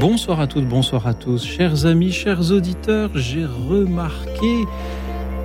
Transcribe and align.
Bonsoir 0.00 0.40
à 0.40 0.46
toutes, 0.46 0.66
bonsoir 0.66 1.06
à 1.06 1.12
tous. 1.12 1.44
Chers 1.44 1.84
amis, 1.84 2.10
chers 2.10 2.52
auditeurs, 2.52 3.10
j'ai 3.14 3.44
remarqué 3.44 4.64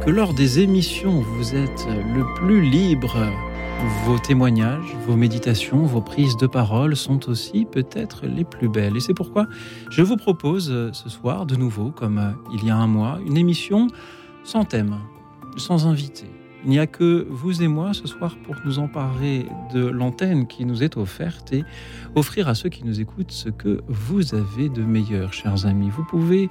que 0.05 0.09
lors 0.09 0.33
des 0.33 0.61
émissions, 0.61 1.19
vous 1.19 1.55
êtes 1.55 1.85
le 1.89 2.23
plus 2.35 2.61
libre. 2.61 3.17
Vos 4.05 4.17
témoignages, 4.17 4.95
vos 5.05 5.17
méditations, 5.17 5.83
vos 5.83 5.99
prises 5.99 6.37
de 6.37 6.47
parole 6.47 6.95
sont 6.95 7.27
aussi 7.29 7.65
peut-être 7.65 8.27
les 8.27 8.45
plus 8.45 8.69
belles. 8.69 8.95
Et 8.95 9.01
c'est 9.01 9.13
pourquoi 9.13 9.45
je 9.89 10.01
vous 10.01 10.15
propose 10.15 10.73
ce 10.93 11.09
soir, 11.09 11.45
de 11.45 11.57
nouveau, 11.57 11.91
comme 11.91 12.37
il 12.53 12.65
y 12.65 12.71
a 12.71 12.77
un 12.77 12.87
mois, 12.87 13.19
une 13.27 13.35
émission 13.35 13.87
sans 14.45 14.63
thème, 14.63 14.95
sans 15.57 15.85
invité 15.85 16.27
il 16.65 16.71
n'y 16.71 16.79
a 16.79 16.87
que 16.87 17.27
vous 17.29 17.61
et 17.61 17.67
moi 17.67 17.93
ce 17.93 18.07
soir 18.07 18.35
pour 18.43 18.55
nous 18.65 18.79
emparer 18.79 19.45
de 19.71 19.85
l'antenne 19.85 20.47
qui 20.47 20.65
nous 20.65 20.81
est 20.81 20.97
offerte 20.97 21.53
et 21.53 21.63
offrir 22.15 22.47
à 22.47 22.55
ceux 22.55 22.69
qui 22.69 22.83
nous 22.83 22.99
écoutent 22.99 23.31
ce 23.31 23.49
que 23.49 23.81
vous 23.87 24.33
avez 24.33 24.69
de 24.69 24.81
meilleur, 24.81 25.31
chers 25.31 25.67
amis. 25.67 25.91
Vous 25.91 26.03
pouvez 26.03 26.49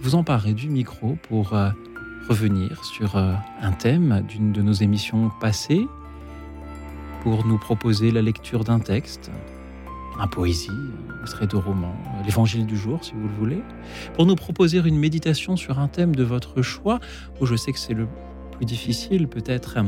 vous 0.00 0.14
emparer 0.14 0.54
du 0.54 0.68
micro 0.68 1.18
pour 1.28 1.54
euh, 1.54 1.70
revenir 2.28 2.84
sur 2.84 3.16
euh, 3.16 3.34
un 3.60 3.72
thème 3.72 4.24
d'une 4.28 4.52
de 4.52 4.62
nos 4.62 4.72
émissions 4.72 5.30
passées, 5.40 5.86
pour 7.22 7.44
nous 7.44 7.58
proposer 7.58 8.12
la 8.12 8.22
lecture 8.22 8.62
d'un 8.62 8.78
texte, 8.80 9.30
un 10.20 10.28
poésie, 10.28 10.70
un 10.70 11.22
extrait 11.22 11.46
de 11.48 11.56
roman, 11.56 11.94
l'évangile 12.24 12.66
du 12.66 12.76
jour 12.76 13.02
si 13.02 13.12
vous 13.12 13.28
le 13.28 13.34
voulez, 13.34 13.62
pour 14.14 14.26
nous 14.26 14.34
proposer 14.36 14.78
une 14.78 14.98
méditation 14.98 15.56
sur 15.56 15.80
un 15.80 15.88
thème 15.88 16.14
de 16.14 16.22
votre 16.22 16.62
choix, 16.62 17.00
où 17.40 17.46
je 17.46 17.56
sais 17.56 17.72
que 17.72 17.78
c'est 17.78 17.94
le 17.94 18.06
difficile 18.64 19.28
peut-être, 19.28 19.78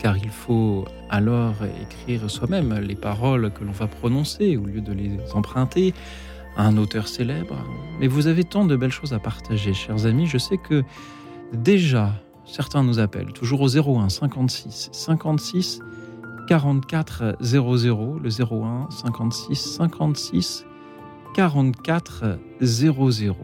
car 0.00 0.16
il 0.16 0.30
faut 0.30 0.84
alors 1.08 1.54
écrire 1.82 2.30
soi-même 2.30 2.74
les 2.78 2.94
paroles 2.94 3.52
que 3.52 3.64
l'on 3.64 3.72
va 3.72 3.86
prononcer 3.86 4.56
au 4.56 4.64
lieu 4.64 4.80
de 4.80 4.92
les 4.92 5.18
emprunter 5.34 5.94
à 6.56 6.66
un 6.66 6.76
auteur 6.76 7.08
célèbre. 7.08 7.56
Mais 7.98 8.06
vous 8.06 8.26
avez 8.26 8.44
tant 8.44 8.64
de 8.64 8.76
belles 8.76 8.92
choses 8.92 9.12
à 9.12 9.18
partager, 9.18 9.74
chers 9.74 10.06
amis. 10.06 10.26
Je 10.26 10.38
sais 10.38 10.56
que 10.56 10.82
déjà, 11.52 12.12
certains 12.44 12.82
nous 12.82 12.98
appellent, 12.98 13.32
toujours 13.32 13.60
au 13.60 13.76
01 13.76 14.08
56 14.08 14.90
56 14.92 15.80
44 16.48 17.36
00, 17.40 18.18
le 18.18 18.28
01 18.28 18.90
56 18.90 19.54
56 19.54 20.66
44 21.34 22.38
00. 22.60 23.36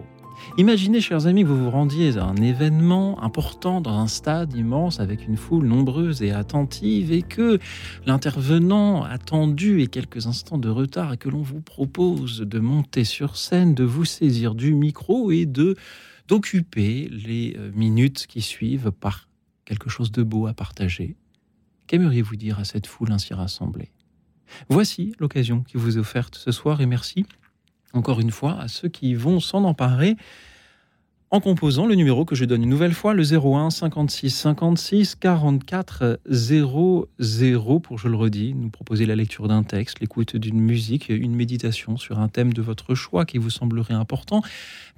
Imaginez, 0.59 1.03
chers 1.03 1.27
amis, 1.27 1.43
que 1.43 1.49
vous 1.49 1.65
vous 1.65 1.71
rendiez 1.71 2.17
à 2.17 2.25
un 2.25 2.37
événement 2.37 3.23
important 3.23 3.83
dans 3.83 3.99
un 3.99 4.07
stade 4.07 4.55
immense 4.55 5.01
avec 5.01 5.27
une 5.27 5.37
foule 5.37 5.67
nombreuse 5.67 6.23
et 6.23 6.31
attentive 6.31 7.13
et 7.13 7.21
que 7.21 7.59
l'intervenant 8.07 9.03
attendu 9.03 9.83
ait 9.83 9.87
quelques 9.87 10.27
instants 10.27 10.57
de 10.57 10.71
retard 10.71 11.13
et 11.13 11.17
que 11.19 11.29
l'on 11.29 11.43
vous 11.43 11.61
propose 11.61 12.41
de 12.41 12.59
monter 12.59 13.05
sur 13.05 13.37
scène, 13.37 13.75
de 13.75 13.85
vous 13.85 14.07
saisir 14.07 14.55
du 14.55 14.73
micro 14.73 15.31
et 15.31 15.45
de 15.45 15.77
d'occuper 16.27 17.09
les 17.11 17.55
euh, 17.57 17.71
minutes 17.75 18.27
qui 18.27 18.41
suivent 18.41 18.91
par 18.91 19.29
quelque 19.65 19.89
chose 19.89 20.11
de 20.11 20.23
beau 20.25 20.47
à 20.47 20.55
partager. 20.55 21.17
Qu'aimeriez-vous 21.87 22.35
dire 22.35 22.59
à 22.59 22.65
cette 22.65 22.87
foule 22.87 23.13
ainsi 23.13 23.33
rassemblée? 23.33 23.93
Voici 24.69 25.15
l'occasion 25.21 25.63
qui 25.63 25.77
vous 25.77 25.99
est 25.99 26.01
offerte 26.01 26.35
ce 26.35 26.51
soir 26.51 26.81
et 26.81 26.87
merci 26.87 27.27
encore 27.97 28.21
une 28.21 28.31
fois, 28.31 28.59
à 28.61 28.69
ceux 28.69 28.89
qui 28.89 29.15
vont 29.15 29.41
s'en 29.41 29.65
emparer 29.65 30.17
en 31.33 31.41
composant 31.41 31.87
le 31.87 31.97
numéro 31.97 32.25
que 32.25 32.37
je 32.37 32.45
donne 32.45 32.63
une 32.63 32.69
nouvelle 32.69 32.95
fois, 32.95 33.13
le 33.13 33.25
01 33.25 33.71
56 33.71 34.31
56 34.31 35.17
44 35.17 36.21
00, 36.31 37.09
pour, 37.81 37.99
je 37.99 38.09
le 38.09 38.17
redis, 38.17 38.55
nous 38.55 38.71
proposer 38.71 39.07
la 39.07 39.17
lecture 39.17 39.49
d'un 39.49 39.65
texte, 39.65 39.99
l'écoute 39.99 40.37
d'une 40.37 40.61
musique, 40.61 41.09
une 41.09 41.35
méditation 41.35 41.97
sur 41.97 42.21
un 42.21 42.29
thème 42.29 42.53
de 42.53 42.63
votre 42.63 42.95
choix 42.95 43.25
qui 43.25 43.39
vous 43.39 43.51
semblerait 43.51 43.95
important. 43.95 44.41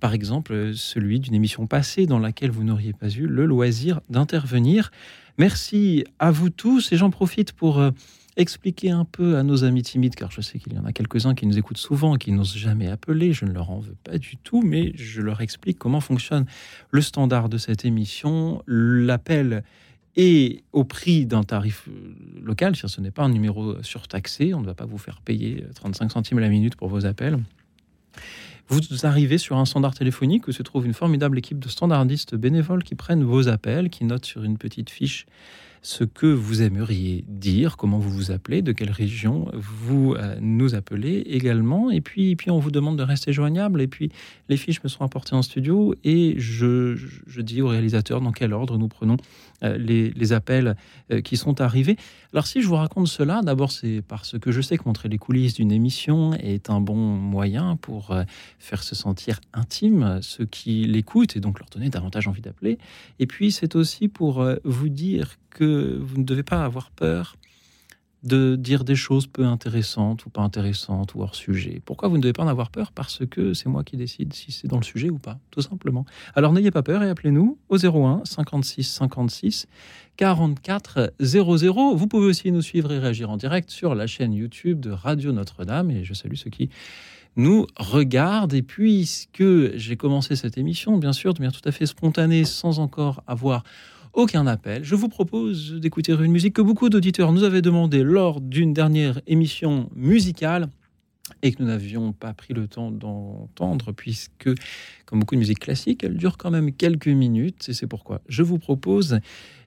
Par 0.01 0.13
exemple, 0.13 0.73
celui 0.75 1.19
d'une 1.19 1.35
émission 1.35 1.67
passée 1.67 2.05
dans 2.05 2.19
laquelle 2.19 2.51
vous 2.51 2.63
n'auriez 2.63 2.93
pas 2.93 3.09
eu 3.09 3.27
le 3.27 3.47
loisir 3.47 4.01
d'intervenir. 4.11 4.91
Merci 5.39 6.05
à 6.19 6.31
vous 6.31 6.51
tous 6.51 6.93
et 6.93 6.99
j'en 6.99 7.11
profite 7.11 7.53
pour 7.53 7.79
euh, 7.79 7.91
expliquer 8.39 8.91
un 8.91 9.05
peu 9.05 9.37
à 9.37 9.43
nos 9.43 9.65
amis 9.65 9.83
timides, 9.83 10.15
car 10.15 10.31
je 10.31 10.41
sais 10.41 10.59
qu'il 10.59 10.73
y 10.73 10.79
en 10.79 10.85
a 10.85 10.93
quelques-uns 10.93 11.35
qui 11.35 11.47
nous 11.47 11.59
écoutent 11.59 11.79
souvent, 11.79 12.15
qui 12.15 12.33
n'osent 12.33 12.57
jamais 12.57 12.87
appeler, 12.87 13.33
je 13.33 13.45
ne 13.45 13.53
leur 13.53 13.71
en 13.71 13.81
veux 13.81 13.97
pas 14.05 14.17
du 14.17 14.37
tout, 14.37 14.63
mais 14.63 14.93
je 14.95 15.21
leur 15.21 15.41
explique 15.41 15.79
comment 15.79 16.01
fonctionne 16.01 16.47
le 16.91 17.01
standard 17.03 17.49
de 17.49 17.59
cette 17.59 17.85
émission. 17.85 18.63
L'appel 18.67 19.65
est 20.17 20.63
au 20.73 20.85
prix 20.85 21.27
d'un 21.27 21.43
tarif 21.43 21.89
euh, 21.89 22.15
local, 22.43 22.77
ce 22.77 23.01
n'est 23.01 23.11
pas 23.11 23.25
un 23.25 23.29
numéro 23.29 23.83
surtaxé, 23.83 24.55
on 24.55 24.61
ne 24.61 24.67
va 24.67 24.75
pas 24.75 24.87
vous 24.87 24.99
faire 24.99 25.21
payer 25.21 25.65
35 25.75 26.11
centimes 26.11 26.39
la 26.39 26.49
minute 26.49 26.77
pour 26.77 26.89
vos 26.89 27.07
appels. 27.07 27.39
Vous 28.69 29.07
arrivez 29.07 29.39
sur 29.39 29.57
un 29.57 29.65
standard 29.65 29.95
téléphonique 29.95 30.47
où 30.47 30.53
se 30.53 30.63
trouve 30.63 30.85
une 30.87 30.93
formidable 30.93 31.39
équipe 31.39 31.59
de 31.59 31.69
standardistes 31.69 32.35
bénévoles 32.35 32.85
qui 32.85 32.95
prennent 32.95 33.25
vos 33.25 33.49
appels, 33.49 33.89
qui 33.89 34.05
notent 34.05 34.27
sur 34.27 34.45
une 34.45 34.59
petite 34.59 34.91
fiche 34.91 35.27
ce 35.83 36.05
que 36.05 36.27
vous 36.27 36.63
aimeriez 36.63 37.25
dire, 37.29 37.77
comment 37.77 37.99
vous 37.99 38.11
vous 38.11 38.31
appelez, 38.31 38.63
de 38.63 38.73
quelle 38.73 38.91
région 38.91 39.51
vous 39.55 40.15
euh, 40.15 40.37
nous 40.41 40.75
appelez 40.75 41.21
également. 41.27 41.91
Et 41.91 42.01
puis, 42.01 42.37
puis, 42.37 42.51
on 42.51 42.59
vous 42.59 42.71
demande 42.71 42.99
de 42.99 43.03
rester 43.03 43.33
joignable. 43.33 43.81
Et 43.81 43.87
puis, 43.87 44.11
les 44.49 44.57
fiches 44.57 44.83
me 44.83 44.89
sont 44.89 45.05
apportées 45.05 45.35
en 45.35 45.43
studio 45.43 45.95
et 46.05 46.35
je, 46.39 46.97
je 47.27 47.41
dis 47.41 47.63
au 47.63 47.69
réalisateur 47.69 48.21
dans 48.21 48.33
quel 48.33 48.53
ordre 48.53 48.79
nous 48.79 48.89
prenons 48.89 49.17
euh, 49.65 49.77
les, 49.77 50.33
appels 50.33 50.77
euh, 51.11 51.21
qui 51.21 51.37
sont 51.37 51.61
arrivés. 51.61 51.97
Alors 52.33 52.47
si 52.47 52.63
je 52.63 52.69
vous 52.69 52.77
raconte 52.77 53.09
cela, 53.09 53.41
d'abord 53.43 53.73
c'est 53.73 54.03
parce 54.07 54.39
que 54.39 54.53
je 54.53 54.61
sais 54.61 54.77
que 54.77 54.85
montrer 54.87 55.09
les 55.09 55.19
coulisses 55.19 55.55
d'une 55.55 55.73
émission 55.73 56.35
est 56.35 56.71
un 56.71 56.81
bon 56.81 56.95
moyen 56.95 57.77
pour 57.77 58.13
euh, 58.13 58.23
faire 58.59 58.83
se 58.83 58.95
sentir 58.95 59.41
intime 59.53 60.21
ceux 60.23 60.45
qui 60.45 60.85
l'écoutent 60.85 61.37
et 61.37 61.41
donc 61.41 61.59
leur 61.59 61.69
donner 61.71 61.89
davantage 61.89 62.29
envie 62.29 62.43
d'appeler. 62.43 62.79
Et 63.19 63.27
puis 63.27 63.51
c'est 63.51 63.75
aussi 63.75 64.07
pour 64.07 64.47
vous 64.65 64.89
dire 64.89 65.39
que 65.51 65.99
vous 66.01 66.19
ne 66.19 66.25
devez 66.25 66.43
pas 66.45 66.65
avoir 66.65 66.91
peur 66.91 67.37
de 68.25 68.57
dire 68.57 68.85
des 68.85 68.97
choses 68.97 69.27
peu 69.27 69.45
intéressantes 69.45 70.27
ou 70.27 70.31
pas 70.31 70.43
intéressantes 70.43 71.15
ou 71.15 71.23
hors 71.23 71.35
sujet. 71.35 71.81
Pourquoi 71.85 72.09
vous 72.09 72.17
ne 72.17 72.23
devez 72.23 72.33
pas 72.33 72.43
en 72.43 72.49
avoir 72.49 72.71
peur 72.71 72.91
Parce 72.93 73.25
que 73.27 73.55
c'est 73.55 73.69
moi 73.69 73.85
qui 73.85 73.97
décide 73.97 74.33
si 74.33 74.51
c'est 74.51 74.67
dans 74.67 74.79
le 74.79 74.85
sujet 74.85 75.09
ou 75.09 75.19
pas, 75.19 75.39
tout 75.51 75.63
simplement. 75.63 76.05
Alors 76.35 76.53
n'ayez 76.53 76.71
pas 76.71 76.83
peur 76.83 77.03
et 77.03 77.09
appelez-nous 77.09 77.59
au 77.69 77.79
01 77.79 78.23
56 78.25 78.83
56 78.83 79.67
44 80.17 81.15
00. 81.21 81.95
Vous 81.95 82.07
pouvez 82.09 82.27
aussi 82.27 82.51
nous 82.51 82.63
suivre 82.63 82.93
et 82.93 82.99
réagir 82.99 83.31
en 83.31 83.37
direct 83.37 83.71
sur 83.71 83.95
la 83.95 84.09
chaîne 84.09 84.33
YouTube 84.33 84.81
de 84.81 84.91
Radio 84.91 85.31
Notre-Dame 85.33 85.91
et 85.91 86.03
je 86.03 86.13
salue 86.15 86.35
ceux 86.35 86.51
qui 86.51 86.71
nous 87.37 87.67
regardent. 87.79 88.55
Et 88.55 88.63
puisque 88.63 89.77
j'ai 89.77 89.97
commencé 89.97 90.35
cette 90.35 90.59
émission, 90.59 90.99
bien 90.99 91.13
sûr, 91.13 91.35
de 91.35 91.41
manière 91.41 91.59
tout 91.59 91.67
à 91.69 91.73
fait 91.73 91.87
spontanée, 91.87 92.45
sans 92.45 92.81
encore 92.81 93.23
avoir 93.27 93.63
aucun 94.13 94.47
appel. 94.47 94.85
Je 94.85 94.95
vous 94.95 95.09
propose 95.09 95.75
d'écouter 95.75 96.13
une 96.13 96.33
musique 96.33 96.55
que 96.55 96.63
beaucoup 96.63 96.89
d'auditeurs 96.89 97.33
nous 97.33 97.45
avaient 97.45 97.63
demandé 97.63 98.03
lors 98.03 98.41
d'une 98.41 98.73
dernière 98.73 99.21
émission 99.27 99.91
musicale 99.95 100.69
et 101.43 101.53
que 101.53 101.63
nous 101.63 101.69
n'avions 101.69 102.13
pas 102.13 102.33
pris 102.33 102.55
le 102.55 102.67
temps 102.69 102.91
d'entendre, 102.91 103.93
puisque, 103.93 104.49
comme 105.07 105.21
beaucoup 105.21 105.35
de 105.35 105.41
musique 105.41 105.61
classique, 105.61 106.03
elle 106.05 106.17
dure 106.17 106.39
quand 106.39 106.51
même 106.51 106.73
quelques 106.73 107.09
minutes, 107.09 107.69
et 107.69 107.75
c'est 107.75 107.87
pourquoi 107.87 108.21
je 108.29 108.43
vous 108.43 108.59
propose 108.59 109.21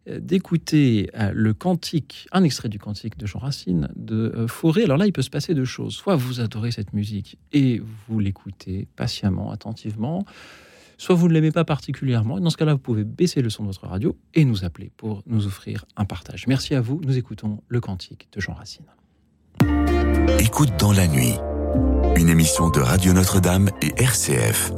euh, 0.09 0.19
d'écouter 0.19 1.09
euh, 1.15 1.31
le 1.33 1.53
cantique, 1.53 2.27
un 2.31 2.43
extrait 2.43 2.69
du 2.69 2.79
cantique 2.79 3.17
de 3.17 3.27
Jean 3.27 3.39
Racine 3.39 3.89
de 3.95 4.33
euh, 4.35 4.47
Fauré. 4.47 4.83
Alors 4.83 4.97
là, 4.97 5.05
il 5.05 5.13
peut 5.13 5.21
se 5.21 5.29
passer 5.29 5.53
deux 5.53 5.65
choses. 5.65 5.93
Soit 5.93 6.15
vous 6.15 6.39
adorez 6.39 6.71
cette 6.71 6.93
musique 6.93 7.38
et 7.53 7.81
vous 8.07 8.19
l'écoutez 8.19 8.88
patiemment, 8.95 9.51
attentivement, 9.51 10.25
soit 11.01 11.15
vous 11.15 11.27
ne 11.27 11.33
l'aimez 11.33 11.51
pas 11.51 11.65
particulièrement. 11.65 12.39
dans 12.39 12.51
ce 12.51 12.57
cas-là, 12.57 12.74
vous 12.74 12.80
pouvez 12.80 13.03
baisser 13.03 13.42
le 13.42 13.50
son 13.50 13.63
de 13.63 13.69
votre 13.69 13.88
radio 13.88 14.15
et 14.36 14.45
nous 14.45 14.63
appeler 14.63 14.92
pour 14.98 15.24
nous 15.25 15.48
offrir 15.48 15.86
un 15.98 16.06
partage. 16.06 16.45
Merci 16.48 16.75
à 16.75 16.81
vous. 16.81 17.01
Nous 17.03 17.18
écoutons 17.18 17.63
le 17.68 17.81
cantique 17.81 18.30
de 18.31 18.39
Jean 18.39 18.53
Racine. 18.53 18.86
Écoute 20.39 20.69
dans 20.77 20.92
la 20.92 21.07
nuit, 21.07 21.33
une 22.18 22.30
émission 22.30 22.69
de 22.69 22.80
Radio 22.80 23.13
Notre-Dame 23.13 23.71
et 23.81 24.00
RCF. 24.00 24.71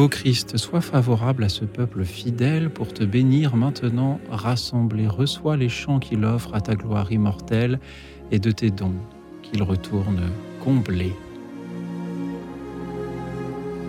Ô 0.00 0.08
Christ, 0.08 0.56
sois 0.56 0.80
favorable 0.80 1.44
à 1.44 1.50
ce 1.50 1.66
peuple 1.66 2.04
fidèle 2.04 2.70
pour 2.70 2.88
te 2.88 3.04
bénir 3.04 3.54
maintenant 3.54 4.18
rassemblé. 4.30 5.06
Reçois 5.06 5.58
les 5.58 5.68
chants 5.68 5.98
qu'il 5.98 6.24
offre 6.24 6.54
à 6.54 6.62
ta 6.62 6.74
gloire 6.74 7.12
immortelle 7.12 7.78
et 8.30 8.38
de 8.38 8.50
tes 8.50 8.70
dons 8.70 8.94
qu'il 9.42 9.62
retourne 9.62 10.22
comblés. 10.64 11.12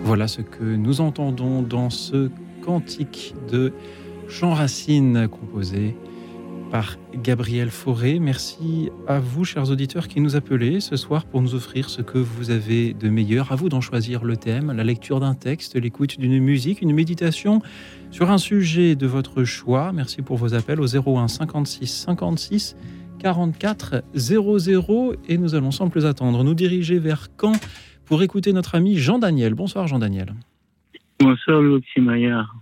Voilà 0.04 0.28
ce 0.28 0.42
que 0.42 0.62
nous 0.62 1.00
entendons 1.00 1.62
dans 1.62 1.88
ce 1.88 2.28
cantique 2.60 3.34
de 3.50 3.72
Jean 4.28 4.52
Racine 4.52 5.28
composé 5.28 5.96
par 6.72 6.96
Gabriel 7.14 7.70
Fauré. 7.70 8.18
Merci 8.18 8.88
à 9.06 9.20
vous, 9.20 9.44
chers 9.44 9.70
auditeurs, 9.70 10.08
qui 10.08 10.22
nous 10.22 10.36
appelez 10.36 10.80
ce 10.80 10.96
soir 10.96 11.26
pour 11.26 11.42
nous 11.42 11.54
offrir 11.54 11.90
ce 11.90 12.00
que 12.00 12.16
vous 12.16 12.50
avez 12.50 12.94
de 12.94 13.10
meilleur. 13.10 13.52
À 13.52 13.56
vous 13.56 13.68
d'en 13.68 13.82
choisir 13.82 14.24
le 14.24 14.38
thème, 14.38 14.72
la 14.72 14.82
lecture 14.82 15.20
d'un 15.20 15.34
texte, 15.34 15.76
l'écoute 15.76 16.18
d'une 16.18 16.38
musique, 16.38 16.80
une 16.80 16.94
méditation 16.94 17.60
sur 18.10 18.30
un 18.30 18.38
sujet 18.38 18.96
de 18.96 19.06
votre 19.06 19.44
choix. 19.44 19.92
Merci 19.92 20.22
pour 20.22 20.38
vos 20.38 20.54
appels 20.54 20.80
au 20.80 20.86
01 20.86 21.28
56 21.28 22.04
56 22.06 22.74
44 23.18 24.02
00 24.14 25.12
et 25.28 25.36
nous 25.36 25.54
allons 25.54 25.72
sans 25.72 25.90
plus 25.90 26.06
attendre 26.06 26.42
nous 26.42 26.54
diriger 26.54 26.98
vers 26.98 27.28
Caen 27.38 27.52
pour 28.06 28.22
écouter 28.22 28.54
notre 28.54 28.76
ami 28.76 28.96
Jean-Daniel. 28.96 29.52
Bonsoir 29.52 29.86
Jean-Daniel. 29.88 30.32
Bonsoir 31.20 31.60
Louis 31.60 31.84
Maillard. 31.98 32.56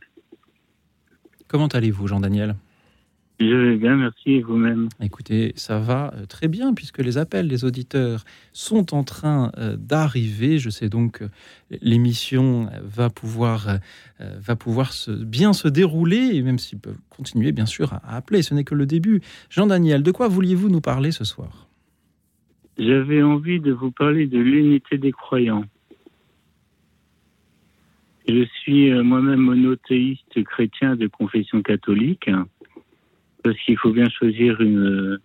Comment 1.46 1.68
allez-vous 1.68 2.08
Jean-Daniel? 2.08 2.56
Je 3.40 3.54
vais 3.54 3.76
bien, 3.76 3.96
merci, 3.96 4.42
vous-même. 4.42 4.90
Écoutez, 5.02 5.52
ça 5.56 5.78
va 5.78 6.12
euh, 6.14 6.26
très 6.26 6.46
bien 6.46 6.74
puisque 6.74 6.98
les 6.98 7.16
appels 7.16 7.48
des 7.48 7.64
auditeurs 7.64 8.24
sont 8.52 8.94
en 8.94 9.02
train 9.02 9.50
euh, 9.56 9.76
d'arriver. 9.78 10.58
Je 10.58 10.68
sais 10.68 10.90
donc 10.90 11.20
que 11.20 11.24
l'émission 11.80 12.68
va 12.82 13.08
pouvoir, 13.08 13.78
euh, 14.20 14.38
va 14.40 14.56
pouvoir 14.56 14.92
se, 14.92 15.10
bien 15.10 15.54
se 15.54 15.68
dérouler, 15.68 16.32
et 16.34 16.42
même 16.42 16.58
s'ils 16.58 16.80
peuvent 16.80 17.00
continuer, 17.08 17.52
bien 17.52 17.64
sûr, 17.64 17.94
à 17.94 18.16
appeler. 18.16 18.42
Ce 18.42 18.52
n'est 18.52 18.64
que 18.64 18.74
le 18.74 18.84
début. 18.84 19.22
Jean-Daniel, 19.48 20.02
de 20.02 20.12
quoi 20.12 20.28
vouliez-vous 20.28 20.68
nous 20.68 20.82
parler 20.82 21.10
ce 21.10 21.24
soir? 21.24 21.66
J'avais 22.78 23.22
envie 23.22 23.60
de 23.60 23.72
vous 23.72 23.90
parler 23.90 24.26
de 24.26 24.38
l'unité 24.38 24.98
des 24.98 25.12
croyants. 25.12 25.64
Je 28.28 28.44
suis 28.62 28.92
moi-même 29.02 29.40
monothéiste 29.40 30.44
chrétien 30.44 30.94
de 30.94 31.06
confession 31.06 31.62
catholique 31.62 32.28
parce 33.42 33.58
qu'il 33.58 33.76
faut 33.78 33.92
bien 33.92 34.08
choisir 34.08 34.60
une, 34.60 35.18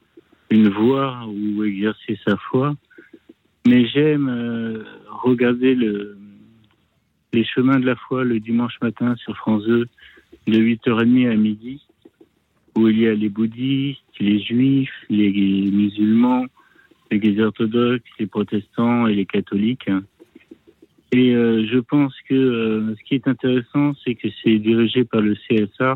voie 0.70 1.26
où 1.28 1.64
exercer 1.64 2.18
sa 2.26 2.38
foi. 2.38 2.76
Mais 3.68 3.86
j'aime 3.88 4.30
euh, 4.30 4.84
regarder 5.10 5.76
le, 5.76 6.18
les 7.34 7.44
chemins 7.44 7.80
de 7.80 7.86
la 7.86 7.96
foi 7.96 8.24
le 8.24 8.40
dimanche 8.40 8.80
matin 8.82 9.16
sur 9.18 9.36
France 9.36 9.64
2 9.66 9.88
de 10.48 10.58
8h30 10.60 11.32
à 11.32 11.36
midi, 11.36 11.82
où 12.76 12.88
il 12.88 13.00
y 13.00 13.08
a 13.08 13.14
les 13.14 13.30
bouddhistes, 13.30 14.02
les 14.20 14.40
juifs, 14.40 14.94
les 15.10 15.32
musulmans, 15.72 16.46
les 17.12 17.40
orthodoxes, 17.40 18.10
les 18.20 18.28
protestants 18.28 19.08
et 19.08 19.16
les 19.16 19.26
catholiques. 19.26 19.90
Et 21.12 21.34
euh, 21.34 21.66
je 21.72 21.80
pense 21.80 22.14
que 22.28 22.34
euh, 22.34 22.96
ce 22.96 23.04
qui 23.04 23.16
est 23.16 23.28
intéressant, 23.28 23.94
c'est 24.04 24.16
que 24.16 24.28
c'est 24.44 24.58
dirigé 24.58 25.06
par 25.06 25.22
le 25.22 25.36
CSA, 25.36 25.96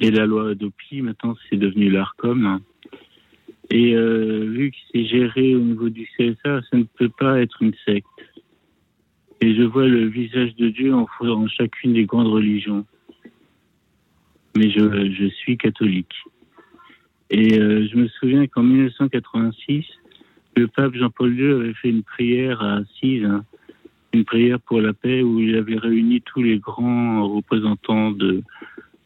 et 0.00 0.10
la 0.10 0.26
loi 0.26 0.50
Adopi, 0.50 1.02
maintenant, 1.02 1.36
c'est 1.48 1.56
devenu 1.56 1.90
l'ARCOM. 1.90 2.60
Et 3.70 3.94
euh, 3.94 4.46
vu 4.50 4.70
que 4.70 4.76
c'est 4.90 5.04
géré 5.04 5.54
au 5.54 5.60
niveau 5.60 5.90
du 5.90 6.08
CSA, 6.16 6.62
ça 6.70 6.76
ne 6.76 6.84
peut 6.84 7.10
pas 7.10 7.40
être 7.40 7.62
une 7.62 7.74
secte. 7.86 8.06
Et 9.42 9.54
je 9.54 9.62
vois 9.62 9.86
le 9.86 10.06
visage 10.06 10.56
de 10.56 10.68
Dieu 10.70 10.94
en, 10.94 11.06
en 11.20 11.48
chacune 11.48 11.92
des 11.92 12.04
grandes 12.04 12.28
religions. 12.28 12.84
Mais 14.56 14.70
je, 14.70 15.12
je 15.12 15.26
suis 15.26 15.56
catholique. 15.56 16.14
Et 17.30 17.58
euh, 17.60 17.86
je 17.86 17.96
me 17.96 18.08
souviens 18.08 18.46
qu'en 18.46 18.62
1986, 18.62 19.84
le 20.56 20.66
pape 20.66 20.94
Jean-Paul 20.94 21.38
II 21.38 21.52
avait 21.52 21.74
fait 21.74 21.90
une 21.90 22.02
prière 22.02 22.60
à 22.60 22.76
Assise, 22.78 23.24
hein, 23.24 23.44
une 24.12 24.24
prière 24.24 24.60
pour 24.60 24.80
la 24.80 24.92
paix 24.92 25.22
où 25.22 25.38
il 25.38 25.54
avait 25.56 25.78
réuni 25.78 26.22
tous 26.22 26.42
les 26.42 26.58
grands 26.58 27.28
représentants 27.28 28.10
de, 28.10 28.42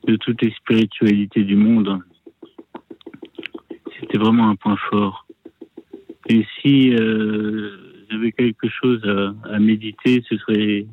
de 0.06 0.16
toutes 0.16 0.42
les 0.42 0.50
spiritualités 0.52 1.44
du 1.44 1.56
monde. 1.56 2.00
C'était 3.98 4.18
vraiment 4.18 4.48
un 4.50 4.56
point 4.56 4.76
fort. 4.90 5.26
Et 6.28 6.46
si 6.60 6.94
euh, 6.94 8.06
j'avais 8.10 8.32
quelque 8.32 8.68
chose 8.68 9.02
à, 9.44 9.58
méditer, 9.58 10.22
ce 10.28 10.36
serait 10.38 10.86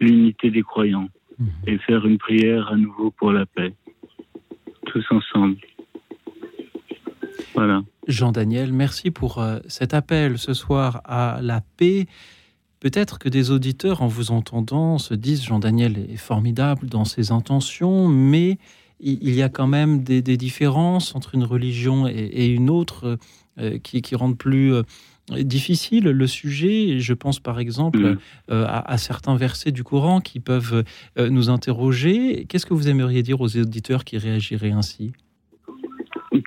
l'unité 0.00 0.50
des 0.50 0.62
croyants 0.62 1.08
mhm. 1.38 1.48
et 1.66 1.78
faire 1.78 2.06
une 2.06 2.18
prière 2.18 2.68
à 2.72 2.76
nouveau 2.76 3.10
pour 3.10 3.32
la 3.32 3.46
paix, 3.46 3.74
tous 4.86 5.04
ensemble. 5.10 5.56
Voilà. 7.54 7.82
Jean-Daniel, 8.08 8.72
merci 8.72 9.10
pour 9.10 9.38
euh, 9.38 9.58
cet 9.66 9.94
appel 9.94 10.38
ce 10.38 10.54
soir 10.54 11.00
à 11.04 11.38
la 11.40 11.60
paix. 11.76 12.06
Peut-être 12.84 13.18
que 13.18 13.30
des 13.30 13.50
auditeurs, 13.50 14.02
en 14.02 14.08
vous 14.08 14.30
entendant, 14.30 14.98
se 14.98 15.14
disent 15.14 15.42
Jean-Daniel 15.42 15.96
est 15.96 16.18
formidable 16.18 16.86
dans 16.86 17.06
ses 17.06 17.32
intentions, 17.32 18.08
mais 18.08 18.58
il 19.00 19.34
y 19.34 19.40
a 19.40 19.48
quand 19.48 19.66
même 19.66 20.02
des, 20.02 20.20
différences 20.36 21.14
entre 21.14 21.34
une 21.34 21.44
religion 21.44 22.06
et, 22.06 22.44
une 22.44 22.68
autre 22.68 23.16
euh, 23.58 23.78
qui, 23.78 24.14
rendent 24.14 24.36
plus 24.36 24.74
euh, 24.74 24.82
difficile 25.30 26.04
le 26.04 26.26
sujet. 26.26 27.00
Je 27.00 27.14
pense 27.14 27.40
par 27.40 27.58
exemple 27.58 28.00
mm. 28.00 28.18
euh, 28.50 28.66
à, 28.68 28.98
certains 28.98 29.36
versets 29.36 29.72
du 29.72 29.82
Coran 29.82 30.20
qui 30.20 30.38
peuvent 30.38 30.84
nous 31.16 31.48
interroger. 31.48 32.44
Qu'est-ce 32.50 32.66
que 32.66 32.74
vous 32.74 32.88
aimeriez 32.88 33.22
dire 33.22 33.40
aux 33.40 33.56
auditeurs 33.56 34.04
qui 34.04 34.18
réagiraient 34.18 34.72
ainsi? 34.72 35.12